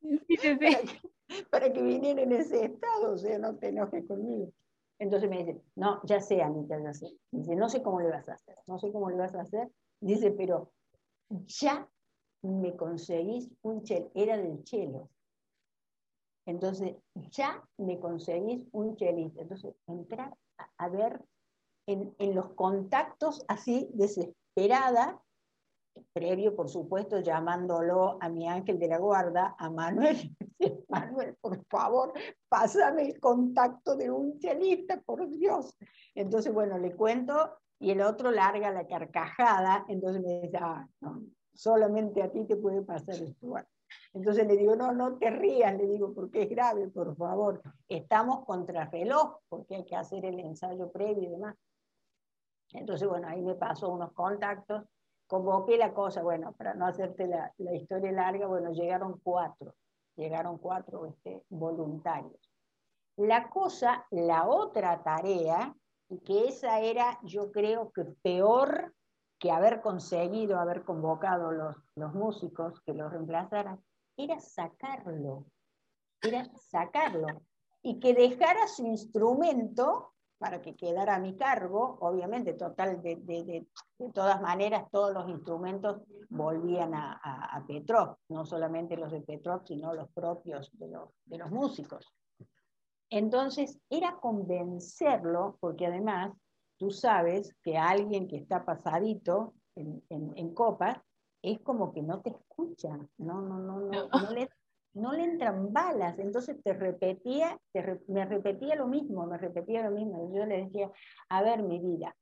sí, 0.00 0.18
sí. 0.28 0.46
para 0.60 0.82
que, 0.82 1.44
para 1.50 1.72
que 1.72 1.82
viniera 1.82 2.22
en 2.22 2.32
ese 2.32 2.64
estado, 2.64 3.12
o 3.12 3.18
sea, 3.18 3.38
no 3.38 3.56
te 3.56 3.68
enojes 3.68 4.06
conmigo. 4.06 4.52
Entonces 4.98 5.28
me 5.28 5.38
dice, 5.38 5.60
no, 5.74 6.00
ya 6.04 6.20
sé, 6.20 6.40
Anita, 6.40 6.80
ya 6.82 6.94
sé. 6.94 7.08
Dice, 7.30 7.54
no 7.54 7.68
sé 7.68 7.82
cómo 7.82 8.00
le 8.00 8.10
vas 8.10 8.28
a 8.28 8.34
hacer, 8.34 8.56
no 8.66 8.78
sé 8.78 8.90
cómo 8.92 9.10
le 9.10 9.16
vas 9.16 9.34
a 9.34 9.42
hacer. 9.42 9.68
Dice, 10.00 10.30
pero 10.30 10.72
ya 11.28 11.88
me 12.42 12.76
conseguís 12.76 13.50
un 13.62 13.82
chelo, 13.82 14.10
era 14.14 14.36
del 14.36 14.62
chelo. 14.64 15.10
Entonces, 16.46 16.94
ya 17.14 17.62
me 17.76 17.98
conseguís 17.98 18.64
un 18.72 18.96
chelista. 18.96 19.42
Entonces, 19.42 19.74
entrar 19.86 20.36
a, 20.78 20.88
ver 20.88 21.20
en, 21.86 22.14
en 22.18 22.34
los 22.34 22.54
contactos 22.54 23.44
así 23.48 23.90
desesperada, 23.94 25.20
previo, 26.12 26.54
por 26.54 26.68
supuesto, 26.68 27.20
llamándolo 27.20 28.18
a 28.20 28.28
mi 28.28 28.48
ángel 28.48 28.78
de 28.78 28.88
la 28.88 28.98
guarda, 28.98 29.56
a 29.58 29.70
Manuel. 29.70 30.36
Manuel, 30.88 31.36
por 31.40 31.64
favor, 31.66 32.12
pásame 32.48 33.02
el 33.02 33.20
contacto 33.20 33.96
de 33.96 34.10
un 34.10 34.38
chelista, 34.38 35.00
por 35.00 35.28
Dios. 35.28 35.76
Entonces, 36.14 36.52
bueno, 36.52 36.78
le 36.78 36.94
cuento 36.94 37.58
y 37.78 37.90
el 37.90 38.00
otro 38.00 38.30
larga 38.30 38.70
la 38.70 38.86
carcajada, 38.86 39.84
entonces 39.88 40.22
me 40.22 40.40
dice, 40.40 40.58
ah, 40.60 40.88
no, 41.00 41.22
solamente 41.54 42.22
a 42.22 42.30
ti 42.30 42.44
te 42.44 42.56
puede 42.56 42.82
pasar 42.82 43.14
esto. 43.14 43.54
Entonces 44.12 44.46
le 44.46 44.56
digo, 44.56 44.76
no, 44.76 44.92
no 44.92 45.18
te 45.18 45.30
rías, 45.30 45.76
le 45.76 45.86
digo, 45.86 46.12
porque 46.14 46.42
es 46.42 46.48
grave, 46.48 46.88
por 46.88 47.14
favor. 47.16 47.62
Estamos 47.88 48.44
contra 48.44 48.86
reloj, 48.86 49.38
porque 49.48 49.76
hay 49.76 49.84
que 49.84 49.96
hacer 49.96 50.24
el 50.24 50.40
ensayo 50.40 50.90
previo 50.90 51.22
y 51.22 51.30
demás. 51.30 51.54
Entonces, 52.72 53.08
bueno, 53.08 53.28
ahí 53.28 53.42
me 53.42 53.54
pasó 53.54 53.90
unos 53.90 54.12
contactos, 54.12 54.84
convoqué 55.26 55.76
la 55.76 55.92
cosa, 55.92 56.22
bueno, 56.22 56.52
para 56.52 56.74
no 56.74 56.86
hacerte 56.86 57.26
la, 57.26 57.52
la 57.58 57.74
historia 57.74 58.10
larga, 58.12 58.46
bueno, 58.46 58.72
llegaron 58.72 59.20
cuatro, 59.22 59.74
llegaron 60.16 60.58
cuatro 60.58 61.06
este, 61.06 61.44
voluntarios. 61.48 62.50
La 63.16 63.48
cosa, 63.48 64.06
la 64.10 64.46
otra 64.46 65.02
tarea, 65.02 65.74
y 66.08 66.18
que 66.18 66.48
esa 66.48 66.80
era, 66.80 67.18
yo 67.22 67.50
creo 67.50 67.90
que 67.92 68.04
peor 68.22 68.94
que 69.38 69.50
haber 69.50 69.80
conseguido, 69.80 70.58
haber 70.58 70.84
convocado 70.84 71.52
los, 71.52 71.76
los 71.94 72.14
músicos 72.14 72.80
que 72.82 72.94
lo 72.94 73.08
reemplazaran, 73.08 73.82
era 74.16 74.40
sacarlo, 74.40 75.44
era 76.22 76.44
sacarlo, 76.70 77.26
y 77.82 78.00
que 78.00 78.14
dejara 78.14 78.66
su 78.66 78.86
instrumento 78.86 80.14
para 80.38 80.60
que 80.60 80.74
quedara 80.74 81.16
a 81.16 81.18
mi 81.18 81.36
cargo, 81.36 81.96
obviamente, 82.00 82.54
total, 82.54 83.02
de, 83.02 83.16
de, 83.16 83.66
todas 84.12 84.40
maneras, 84.40 84.84
todos 84.90 85.12
los 85.12 85.28
instrumentos 85.28 86.02
volvían 86.28 86.94
a, 86.94 87.12
a, 87.22 87.64
Petrov, 87.66 88.16
no 88.28 88.44
solamente 88.44 88.96
los 88.96 89.12
de 89.12 89.22
Petrov, 89.22 89.66
sino 89.66 89.94
los 89.94 90.10
propios 90.10 90.70
de 90.78 90.88
los, 90.88 91.10
de 91.24 91.38
los 91.38 91.50
músicos. 91.50 92.12
Entonces, 93.10 93.78
era 93.88 94.16
convencerlo, 94.20 95.56
porque 95.60 95.86
además, 95.86 96.32
tú 96.76 96.90
sabes 96.90 97.54
que 97.62 97.78
alguien 97.78 98.28
que 98.28 98.36
está 98.36 98.64
pasadito 98.64 99.54
en, 99.76 100.02
en, 100.08 100.54
copas, 100.54 100.98
es 101.42 101.60
como 101.60 101.92
que 101.92 102.02
no 102.02 102.20
te 102.20 102.30
escucha, 102.30 102.96
no, 103.18 103.40
no, 103.40 103.58
no, 103.58 103.80
no, 103.80 104.08
no. 104.08 104.30
le 104.32 104.48
no 104.96 105.12
le 105.12 105.24
entran 105.24 105.72
balas, 105.72 106.18
entonces 106.18 106.56
te 106.62 106.72
repetía, 106.72 107.58
me 108.08 108.24
repetía 108.24 108.76
lo 108.76 108.86
mismo, 108.86 109.26
me 109.26 109.36
repetía 109.36 109.82
lo 109.82 109.90
mismo. 109.90 110.32
Yo 110.34 110.46
le 110.46 110.64
decía, 110.64 110.90
a 111.28 111.42
ver, 111.42 111.62
mi 111.62 111.78
vida, 111.78 112.16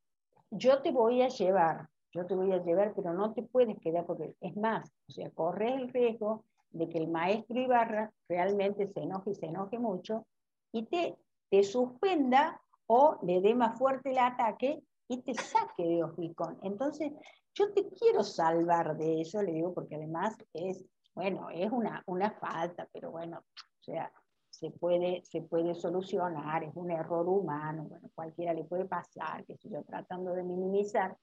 yo 0.50 0.82
te 0.82 0.90
voy 0.90 1.22
a 1.22 1.28
llevar, 1.28 1.88
yo 2.12 2.26
te 2.26 2.34
voy 2.34 2.52
a 2.52 2.62
llevar, 2.62 2.92
pero 2.94 3.14
no 3.14 3.32
te 3.32 3.44
puedes 3.44 3.78
quedar, 3.78 4.04
porque 4.06 4.34
es 4.40 4.56
más, 4.56 4.92
o 5.08 5.12
sea, 5.12 5.30
corre 5.30 5.72
el 5.72 5.88
riesgo 5.88 6.44
de 6.70 6.88
que 6.88 6.98
el 6.98 7.08
maestro 7.08 7.60
Ibarra 7.60 8.12
realmente 8.28 8.88
se 8.88 9.00
enoje 9.00 9.30
y 9.30 9.34
se 9.36 9.46
enoje 9.46 9.78
mucho 9.78 10.26
y 10.74 10.86
te, 10.86 11.16
suspenda 11.62 12.60
o 12.88 13.16
le 13.22 13.40
dé 13.40 13.54
más 13.54 13.78
fuerte 13.78 14.10
el 14.10 14.18
ataque 14.18 14.82
y 15.06 15.22
te 15.22 15.34
saque 15.34 15.84
de 15.84 16.02
Ojicón. 16.02 16.58
Entonces, 16.62 17.12
yo 17.54 17.72
te 17.72 17.88
quiero 17.90 18.24
salvar 18.24 18.96
de 18.96 19.20
eso, 19.20 19.40
le 19.40 19.52
digo, 19.52 19.72
porque 19.72 19.94
además 19.94 20.36
es 20.52 20.84
bueno, 21.14 21.48
es 21.50 21.70
una, 21.70 22.02
una 22.06 22.32
falta, 22.32 22.88
pero 22.92 23.12
bueno, 23.12 23.38
o 23.38 23.82
sea, 23.82 24.12
se 24.50 24.70
puede, 24.70 25.22
se 25.24 25.42
puede 25.42 25.74
solucionar, 25.74 26.64
es 26.64 26.72
un 26.74 26.90
error 26.90 27.28
humano, 27.28 27.84
bueno, 27.84 28.10
cualquiera 28.14 28.52
le 28.52 28.64
puede 28.64 28.84
pasar, 28.84 29.44
que 29.44 29.54
estoy 29.54 29.70
yo, 29.70 29.84
tratando 29.84 30.32
de 30.32 30.42
minimizar. 30.42 31.16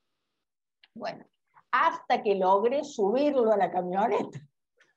Bueno, 0.93 1.25
hasta 1.71 2.21
que 2.23 2.35
logre 2.35 2.83
subirlo 2.83 3.51
a 3.51 3.57
la 3.57 3.71
camioneta. 3.71 4.39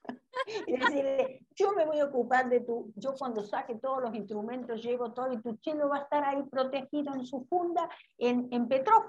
y 0.66 0.76
decirle, 0.76 1.44
yo 1.57 1.73
me 1.73 1.86
voy 1.86 2.00
a 2.00 2.07
ocupar 2.07 2.49
de 2.49 2.60
tu, 2.60 2.92
yo 2.97 3.15
cuando 3.15 3.44
saque 3.44 3.76
todos 3.76 4.02
los 4.02 4.15
instrumentos, 4.15 4.83
llevo 4.83 5.12
todo 5.12 5.33
y 5.33 5.41
tu 5.41 5.57
chelo 5.57 5.89
va 5.89 5.99
a 5.99 6.02
estar 6.02 6.24
ahí 6.24 6.42
protegido 6.44 7.15
en 7.15 7.24
su 7.24 7.44
funda 7.44 7.89
en, 8.18 8.49
en 8.50 8.68
Petrov. 8.68 9.05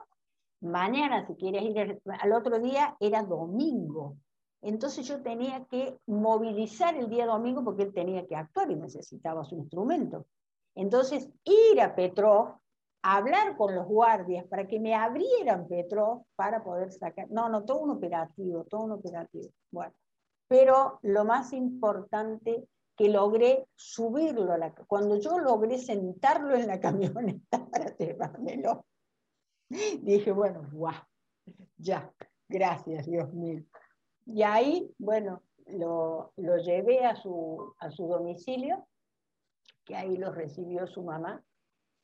Mañana, 0.62 1.26
si 1.28 1.36
quieres 1.36 1.64
ir 1.64 2.02
al 2.08 2.34
otro 2.34 2.60
día, 2.60 2.96
era 3.00 3.24
domingo. 3.24 4.16
Entonces 4.62 5.08
yo 5.08 5.22
tenía 5.22 5.66
que 5.66 6.00
movilizar 6.08 6.96
el 6.96 7.10
día 7.10 7.26
domingo 7.26 7.64
porque 7.64 7.84
él 7.84 7.94
tenía 7.94 8.26
que 8.26 8.36
actuar 8.36 8.72
y 8.72 8.76
necesitaba 8.76 9.44
su 9.44 9.56
instrumento. 9.56 10.26
Entonces 10.76 11.30
ir 11.44 11.82
a 11.82 11.96
Petrov, 11.96 12.56
hablar 13.04 13.58
con 13.58 13.76
los 13.76 13.86
guardias 13.86 14.46
para 14.48 14.68
que 14.68 14.80
me 14.80 14.96
abrieran 14.96 15.68
Petrov 15.68 16.24
para 16.36 16.64
poder 16.64 16.92
sacar. 16.92 17.30
No, 17.30 17.48
no, 17.48 17.64
todo 17.64 17.80
un 17.80 17.92
operativo, 17.92 18.64
todo 18.64 18.86
un 18.86 18.94
operativo. 18.94 19.50
Bueno, 19.72 19.94
pero 20.48 21.00
lo 21.02 21.26
más 21.26 21.54
importante 21.54 22.68
que 22.98 23.10
logré 23.10 23.68
subirlo 23.76 24.54
a 24.54 24.58
la 24.58 24.74
cuando 24.88 25.18
yo 25.18 25.40
logré 25.40 25.78
sentarlo 25.78 26.56
en 26.56 26.68
la 26.68 26.80
camioneta 26.80 27.66
para 27.68 27.96
llevármelo 27.98 28.86
dije 30.02 30.32
bueno 30.32 30.68
guau 30.72 30.94
ya 31.78 32.12
gracias 32.48 33.06
Dios 33.06 33.34
mío 33.34 33.64
y 34.26 34.42
ahí, 34.42 34.92
bueno, 34.98 35.44
lo, 35.68 36.34
lo 36.38 36.58
llevé 36.58 37.06
a 37.06 37.16
su, 37.16 37.76
a 37.80 37.92
su, 37.92 38.08
domicilio, 38.08 38.88
que 39.86 39.96
ahí 39.96 40.18
lo 40.18 40.32
recibió 40.32 40.88
su 40.88 41.04
mamá, 41.04 41.44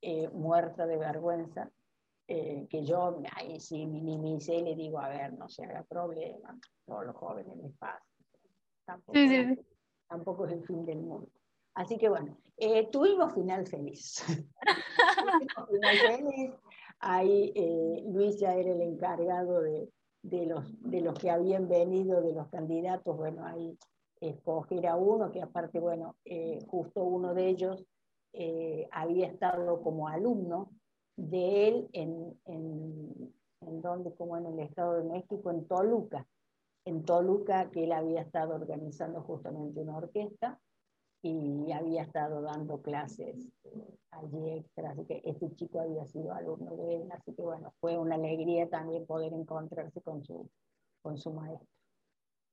eh, 0.02 0.30
muerta 0.30 0.86
de 0.86 0.98
vergüenza, 0.98 1.72
eh, 2.28 2.68
que 2.70 2.86
yo 2.86 3.22
ahí 3.36 3.60
sí 3.60 3.88
minimicé 3.88 4.62
le 4.62 4.76
digo, 4.76 5.00
a 5.00 5.10
ver, 5.10 5.34
no 5.34 5.50
se 5.50 5.66
haga 5.66 5.84
problema, 5.84 6.58
todos 6.86 7.06
los 7.08 7.16
jóvenes 7.16 7.58
les 7.58 7.74
pasa. 7.78 8.06
Tampoco, 8.86 9.18
tampoco 10.08 10.46
es 10.46 10.54
el 10.54 10.66
fin 10.66 10.86
del 10.86 11.00
mundo. 11.00 11.30
Así 11.74 11.98
que 11.98 12.10
bueno, 12.10 12.38
eh, 12.58 12.90
tuvimos 12.92 13.34
final 13.34 13.66
feliz. 13.68 14.24
tuvimos 15.26 15.70
final 15.70 15.98
feliz. 15.98 16.52
Ahí 17.00 17.54
Luis 18.14 18.40
ya 18.40 18.54
era 18.54 18.72
el 18.72 18.82
encargado 18.82 19.62
de, 19.62 19.90
de 20.24 20.46
los, 20.46 20.64
de 20.82 21.02
los 21.02 21.18
que 21.18 21.30
habían 21.30 21.68
venido, 21.68 22.22
de 22.22 22.34
los 22.34 22.48
candidatos, 22.50 23.18
bueno, 23.18 23.46
ahí 23.46 23.78
escoger 24.20 24.88
a 24.88 24.96
uno, 24.96 25.32
que 25.32 25.42
aparte, 25.42 25.80
bueno, 25.80 26.16
eh, 26.26 26.60
justo 26.68 27.04
uno 27.04 27.34
de 27.34 27.48
ellos 27.48 27.84
eh, 28.34 28.88
había 28.92 29.28
estado 29.28 29.82
como 29.82 30.08
alumno 30.08 30.72
de 31.18 31.68
él 31.68 31.90
en, 31.94 32.40
en, 32.46 33.34
en 33.62 33.82
donde, 33.82 34.14
como 34.16 34.38
en 34.38 34.46
el 34.46 34.60
Estado 34.60 34.94
de 34.94 35.10
México, 35.10 35.50
en 35.50 35.68
Toluca, 35.68 36.28
en 36.86 37.04
Toluca, 37.04 37.70
que 37.72 37.84
él 37.84 37.92
había 37.92 38.22
estado 38.22 38.56
organizando 38.56 39.22
justamente 39.22 39.80
una 39.80 39.98
orquesta, 39.98 40.60
y 41.24 41.72
había 41.72 42.04
estado 42.04 42.42
dando 42.42 42.82
clases 42.82 43.48
allí 44.12 44.50
extra, 44.58 44.92
así 44.92 45.06
que 45.06 45.22
este 45.24 45.54
chico 45.56 45.80
había 45.80 46.06
sido 46.08 46.34
alumno 46.34 46.76
de 46.76 46.96
él, 46.96 47.12
así 47.12 47.34
que 47.34 47.42
bueno, 47.44 47.74
fue 47.80 47.98
una 47.98 48.16
alegría 48.16 48.68
también 48.70 49.06
poder 49.06 49.34
encontrarse 49.34 50.02
con 50.02 50.24
su, 50.24 50.50
con 51.02 51.18
su 51.18 51.32
maestro. 51.32 51.68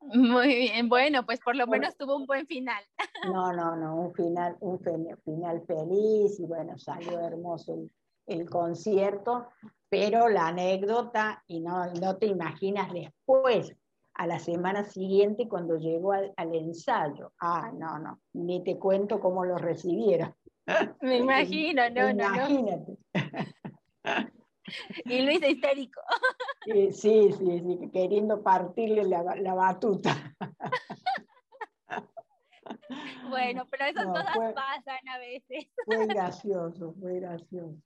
Muy 0.00 0.54
bien, 0.54 0.88
bueno, 0.88 1.24
pues 1.26 1.40
por 1.40 1.56
lo 1.56 1.66
menos 1.66 1.96
tuvo 1.96 2.16
un 2.16 2.26
buen 2.26 2.46
final. 2.46 2.82
No, 3.24 3.52
no, 3.52 3.74
no, 3.74 3.96
un 3.96 4.14
final, 4.14 4.56
un 4.60 4.78
final 4.78 5.64
feliz 5.66 6.38
y 6.38 6.46
bueno, 6.46 6.78
salió 6.78 7.18
hermoso 7.18 7.74
el, 7.74 7.90
el 8.26 8.48
concierto, 8.48 9.48
pero 9.88 10.28
la 10.28 10.48
anécdota, 10.48 11.42
y 11.48 11.58
no, 11.58 11.92
no 11.94 12.16
te 12.16 12.26
imaginas 12.26 12.92
después, 12.92 13.74
a 14.18 14.26
la 14.26 14.38
semana 14.40 14.84
siguiente 14.84 15.48
cuando 15.48 15.78
llegó 15.78 16.12
al, 16.12 16.34
ensayo. 16.36 17.32
Ah, 17.40 17.70
no, 17.72 17.98
no, 17.98 18.20
ni 18.34 18.62
te 18.64 18.76
cuento 18.76 19.20
cómo 19.20 19.44
lo 19.44 19.56
recibieron. 19.56 20.34
Me 21.00 21.18
imagino, 21.18 21.88
no, 21.90 22.12
no. 22.12 22.24
Imagínate. 22.24 22.98
Y 25.06 25.22
Luis 25.22 25.40
histérico. 25.42 26.02
Sí, 26.66 26.92
sí, 26.92 27.32
sí, 27.32 27.90
queriendo 27.90 28.42
partirle 28.42 29.04
la, 29.04 29.54
batuta. 29.54 30.14
Bueno, 33.30 33.66
pero 33.70 33.84
esas 33.84 34.06
cosas 34.06 34.54
pasan 34.54 35.08
a 35.08 35.18
veces. 35.18 35.68
Fue 35.84 36.06
gracioso, 36.06 36.94
fue 36.98 37.20
gracioso. 37.20 37.76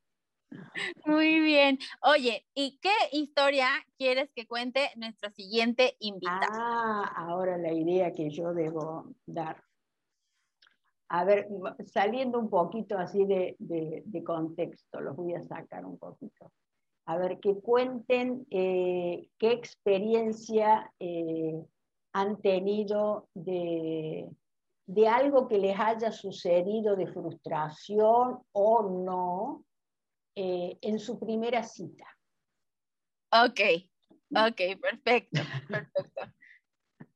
Muy 1.05 1.41
bien. 1.41 1.79
Oye, 2.03 2.47
¿y 2.55 2.79
qué 2.81 2.95
historia 3.13 3.69
quieres 3.97 4.31
que 4.35 4.47
cuente 4.47 4.91
nuestro 4.97 5.31
siguiente 5.31 5.97
invitado? 6.01 6.47
Ah, 6.51 7.13
ahora 7.17 7.59
la 7.59 7.73
idea 7.73 8.13
que 8.13 8.31
yo 8.31 8.53
debo 8.53 9.15
dar. 9.27 9.63
A 11.09 11.25
ver, 11.25 11.47
saliendo 11.87 12.39
un 12.39 12.49
poquito 12.49 12.97
así 12.97 13.27
de, 13.27 14.25
contexto, 14.25 15.01
los 15.01 15.15
voy 15.15 15.35
a 15.35 15.45
sacar 15.45 15.85
un 15.85 15.99
poquito. 15.99 16.51
A 17.07 17.17
ver, 17.19 17.39
que 17.39 17.61
cuenten 17.61 18.47
eh, 18.51 19.29
qué 19.39 19.53
experiencia 19.53 20.91
eh, 20.99 21.63
han 22.15 22.41
tenido 22.41 23.29
de, 23.35 24.31
de 24.87 25.09
algo 25.09 25.49
que 25.49 25.59
les 25.59 25.79
haya 25.79 26.13
sucedido 26.13 26.97
de 26.97 27.07
frustración 27.09 28.39
o 28.53 28.83
no, 28.83 29.65
eh, 30.35 30.79
en 30.81 30.99
su 30.99 31.19
primera 31.19 31.63
cita. 31.63 32.07
Ok, 33.31 33.61
ok, 34.35 34.81
perfecto, 34.81 35.41
perfecto. 35.69 36.23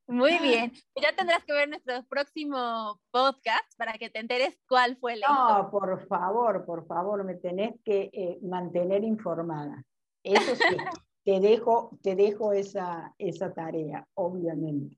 Muy 0.09 0.39
bien. 0.39 0.73
Ya 1.03 1.15
tendrás 1.17 1.45
que 1.45 1.53
ver 1.53 1.69
nuestro 1.69 2.05
próximo 2.05 3.01
podcast 3.11 3.77
para 3.77 3.95
que 3.95 4.09
te 4.09 4.21
enteres 4.21 4.57
cuál 4.69 4.97
fue 4.99 5.17
la 5.17 5.27
No, 5.29 5.71
por 5.71 6.07
favor, 6.07 6.65
por 6.65 6.87
favor, 6.87 7.25
me 7.25 7.35
tenés 7.35 7.75
que 7.85 8.11
eh, 8.13 8.39
mantener 8.43 9.03
informada. 9.03 9.83
Eso 10.23 10.55
sí, 10.55 10.65
te 11.25 11.41
dejo, 11.41 11.99
te 12.03 12.15
dejo 12.15 12.53
esa, 12.53 13.15
esa 13.19 13.53
tarea, 13.53 14.07
obviamente. 14.15 14.97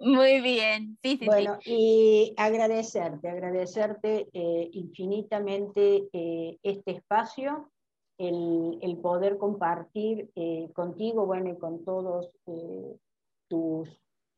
Muy 0.00 0.40
bien, 0.42 0.98
sí, 1.02 1.16
sí. 1.16 1.26
Bueno, 1.26 1.58
y 1.64 2.34
agradecerte, 2.36 3.28
agradecerte 3.28 4.28
eh, 4.32 4.68
infinitamente 4.72 6.08
eh, 6.12 6.58
este 6.62 6.92
espacio, 6.92 7.70
el, 8.18 8.98
poder 9.02 9.38
compartir 9.38 10.30
eh, 10.34 10.70
contigo, 10.74 11.26
bueno, 11.26 11.50
y 11.50 11.58
con 11.58 11.84
todos 11.84 12.30
tus, 13.48 13.88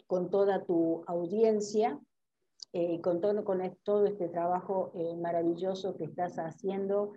con 0.06 0.30
toda 0.30 0.64
tu 0.64 1.04
audiencia, 1.06 1.98
con 3.02 3.20
todo, 3.20 3.44
con 3.44 3.76
todo 3.82 4.06
este 4.06 4.28
trabajo 4.28 4.92
maravilloso 5.20 5.96
que 5.96 6.04
estás 6.04 6.36
haciendo. 6.36 7.12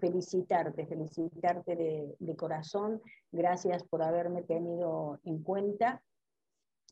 felicitarte, 0.00 0.86
felicitarte 0.86 1.76
de, 1.76 2.16
de 2.18 2.36
corazón. 2.36 3.02
Gracias 3.30 3.82
por 3.84 4.02
haberme 4.02 4.42
tenido 4.42 5.20
en 5.24 5.42
cuenta 5.42 6.02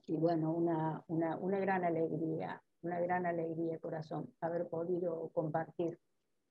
y 0.06 0.16
bueno, 0.16 0.52
una, 0.52 1.02
una, 1.08 1.36
una 1.36 1.58
gran 1.58 1.84
alegría, 1.84 2.62
una 2.82 3.00
gran 3.00 3.26
alegría, 3.26 3.78
corazón, 3.78 4.32
haber 4.40 4.68
podido 4.68 5.30
compartir 5.32 5.98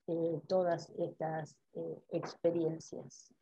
eh, 0.07 0.41
todas 0.47 0.91
estas 0.97 1.55
eh, 1.75 2.03
experiencias. 2.09 3.33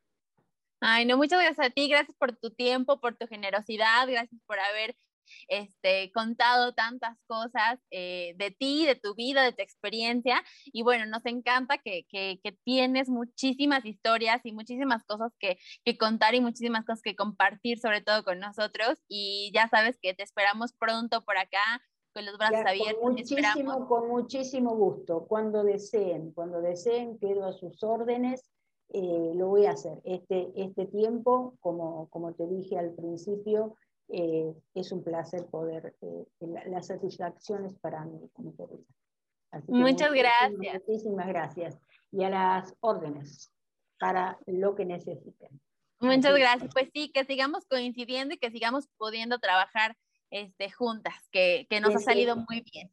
Ay, 0.79 1.05
no, 1.05 1.17
muchas 1.17 1.39
gracias 1.39 1.67
a 1.67 1.69
ti, 1.69 1.87
gracias 1.87 2.15
por 2.17 2.35
tu 2.35 2.51
tiempo, 2.51 2.99
por 2.99 3.15
tu 3.15 3.27
generosidad, 3.27 4.07
gracias 4.07 4.41
por 4.45 4.59
haber 4.59 4.95
este, 5.47 6.11
contado 6.13 6.73
tantas 6.73 7.17
cosas 7.27 7.79
eh, 7.91 8.33
de 8.37 8.51
ti, 8.51 8.85
de 8.85 8.95
tu 8.95 9.15
vida, 9.15 9.43
de 9.43 9.53
tu 9.53 9.61
experiencia. 9.61 10.41
Y 10.65 10.83
bueno, 10.83 11.05
nos 11.05 11.25
encanta 11.25 11.77
que, 11.77 12.05
que, 12.09 12.39
tienes 12.63 13.09
muchísimas 13.09 13.85
historias 13.85 14.41
y 14.43 14.51
muchísimas 14.51 15.03
cosas 15.03 15.33
que, 15.39 15.57
que, 15.83 15.97
contar 15.97 16.35
y 16.35 16.41
muchísimas 16.41 16.85
cosas 16.85 17.01
que 17.01 17.15
compartir, 17.15 17.79
sobre 17.79 18.01
todo 18.01 18.23
con 18.23 18.39
nosotros. 18.39 18.99
Y 19.07 19.51
ya 19.53 19.67
sabes 19.69 19.97
que 20.01 20.13
te 20.13 20.23
esperamos 20.23 20.73
pronto 20.73 21.21
por 21.23 21.37
acá. 21.37 21.81
Con 22.13 22.25
los 22.25 22.37
brazos 22.37 22.65
abiertos. 22.65 23.01
Con 23.01 23.13
muchísimo, 23.13 23.87
con 23.87 24.09
muchísimo 24.09 24.75
gusto. 24.75 25.27
Cuando 25.27 25.63
deseen, 25.63 26.33
cuando 26.33 26.59
deseen, 26.59 27.17
quedo 27.17 27.45
a 27.45 27.53
sus 27.53 27.81
órdenes. 27.83 28.51
Eh, 28.89 29.31
lo 29.35 29.47
voy 29.47 29.65
a 29.65 29.71
hacer. 29.71 30.01
Este, 30.03 30.51
este 30.55 30.85
tiempo, 30.87 31.55
como, 31.61 32.09
como 32.09 32.33
te 32.33 32.45
dije 32.47 32.77
al 32.77 32.93
principio, 32.93 33.77
eh, 34.13 34.53
es 34.73 34.91
un 34.91 35.03
placer 35.03 35.45
poder, 35.47 35.95
eh, 36.01 36.25
las 36.67 36.87
satisfacciones 36.87 37.73
para 37.75 38.03
mí 38.03 38.29
como 38.33 38.53
Muchas 39.67 40.11
gracias. 40.13 40.81
Muchísimas 40.87 41.27
gracias. 41.27 41.77
Y 42.11 42.23
a 42.23 42.29
las 42.29 42.73
órdenes 42.79 43.53
para 43.99 44.37
lo 44.45 44.75
que 44.75 44.85
necesiten. 44.85 45.61
Muchas 45.99 46.35
gracias. 46.35 46.71
Pues 46.73 46.89
sí, 46.93 47.11
que 47.11 47.25
sigamos 47.25 47.65
coincidiendo 47.65 48.33
y 48.33 48.37
que 48.37 48.51
sigamos 48.51 48.87
pudiendo 48.97 49.39
trabajar 49.39 49.95
este, 50.29 50.71
juntas, 50.71 51.13
que, 51.31 51.67
que 51.69 51.79
nos 51.79 51.95
ha 51.95 51.99
salido 51.99 52.35
muy 52.35 52.65
bien. 52.73 52.91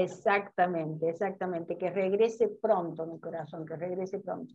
Exactamente, 0.00 1.10
exactamente. 1.10 1.76
Que 1.76 1.90
regrese 1.90 2.48
pronto 2.48 3.06
mi 3.06 3.20
corazón, 3.20 3.66
que 3.66 3.76
regrese 3.76 4.18
pronto. 4.18 4.54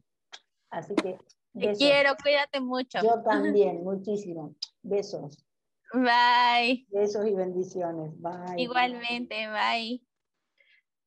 Así 0.70 0.96
que... 0.96 1.18
Te 1.58 1.72
quiero, 1.74 2.16
cuídate 2.22 2.60
mucho. 2.60 3.00
Yo 3.02 3.22
también, 3.24 3.82
muchísimo. 3.82 4.56
Besos. 4.82 5.45
Bye. 5.96 6.86
Besos 6.90 7.26
y 7.26 7.34
bendiciones. 7.34 8.12
Bye. 8.20 8.62
Igualmente, 8.62 9.48
bye. 9.48 10.02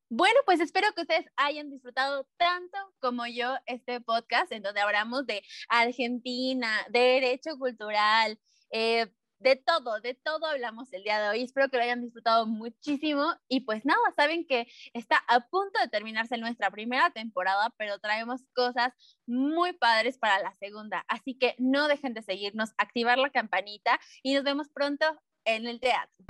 Bueno, 0.09 0.39
pues 0.45 0.59
espero 0.59 0.87
que 0.95 1.01
ustedes 1.01 1.27
hayan 1.35 1.69
disfrutado 1.69 2.27
tanto 2.37 2.77
como 2.99 3.27
yo 3.27 3.53
este 3.67 4.01
podcast 4.01 4.51
en 4.51 4.63
donde 4.63 4.81
hablamos 4.81 5.27
de 5.27 5.43
Argentina, 5.69 6.67
de 6.89 6.99
derecho 6.99 7.51
cultural, 7.59 8.39
eh, 8.71 9.05
de 9.39 9.55
todo, 9.55 9.99
de 10.01 10.13
todo 10.13 10.45
hablamos 10.45 10.91
el 10.93 11.03
día 11.03 11.21
de 11.21 11.29
hoy. 11.29 11.43
Espero 11.43 11.69
que 11.69 11.77
lo 11.77 11.83
hayan 11.83 12.01
disfrutado 12.01 12.45
muchísimo. 12.45 13.33
Y 13.47 13.61
pues 13.61 13.85
nada, 13.85 13.99
saben 14.15 14.45
que 14.45 14.67
está 14.93 15.23
a 15.27 15.39
punto 15.47 15.79
de 15.79 15.87
terminarse 15.87 16.37
nuestra 16.37 16.69
primera 16.69 17.09
temporada, 17.11 17.73
pero 17.77 17.99
traemos 17.99 18.41
cosas 18.53 18.93
muy 19.25 19.73
padres 19.73 20.17
para 20.17 20.39
la 20.39 20.53
segunda. 20.55 21.05
Así 21.07 21.37
que 21.37 21.55
no 21.57 21.87
dejen 21.87 22.13
de 22.13 22.21
seguirnos, 22.21 22.71
activar 22.77 23.17
la 23.17 23.29
campanita 23.29 23.99
y 24.23 24.33
nos 24.33 24.43
vemos 24.43 24.69
pronto 24.69 25.05
en 25.45 25.67
el 25.67 25.79
teatro. 25.79 26.25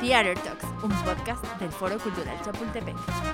Theater 0.00 0.38
Talks, 0.40 0.64
un 0.82 0.90
podcast 1.02 1.44
del 1.58 1.72
Foro 1.72 1.98
Cultural 1.98 2.38
Chapultepec. 2.44 3.33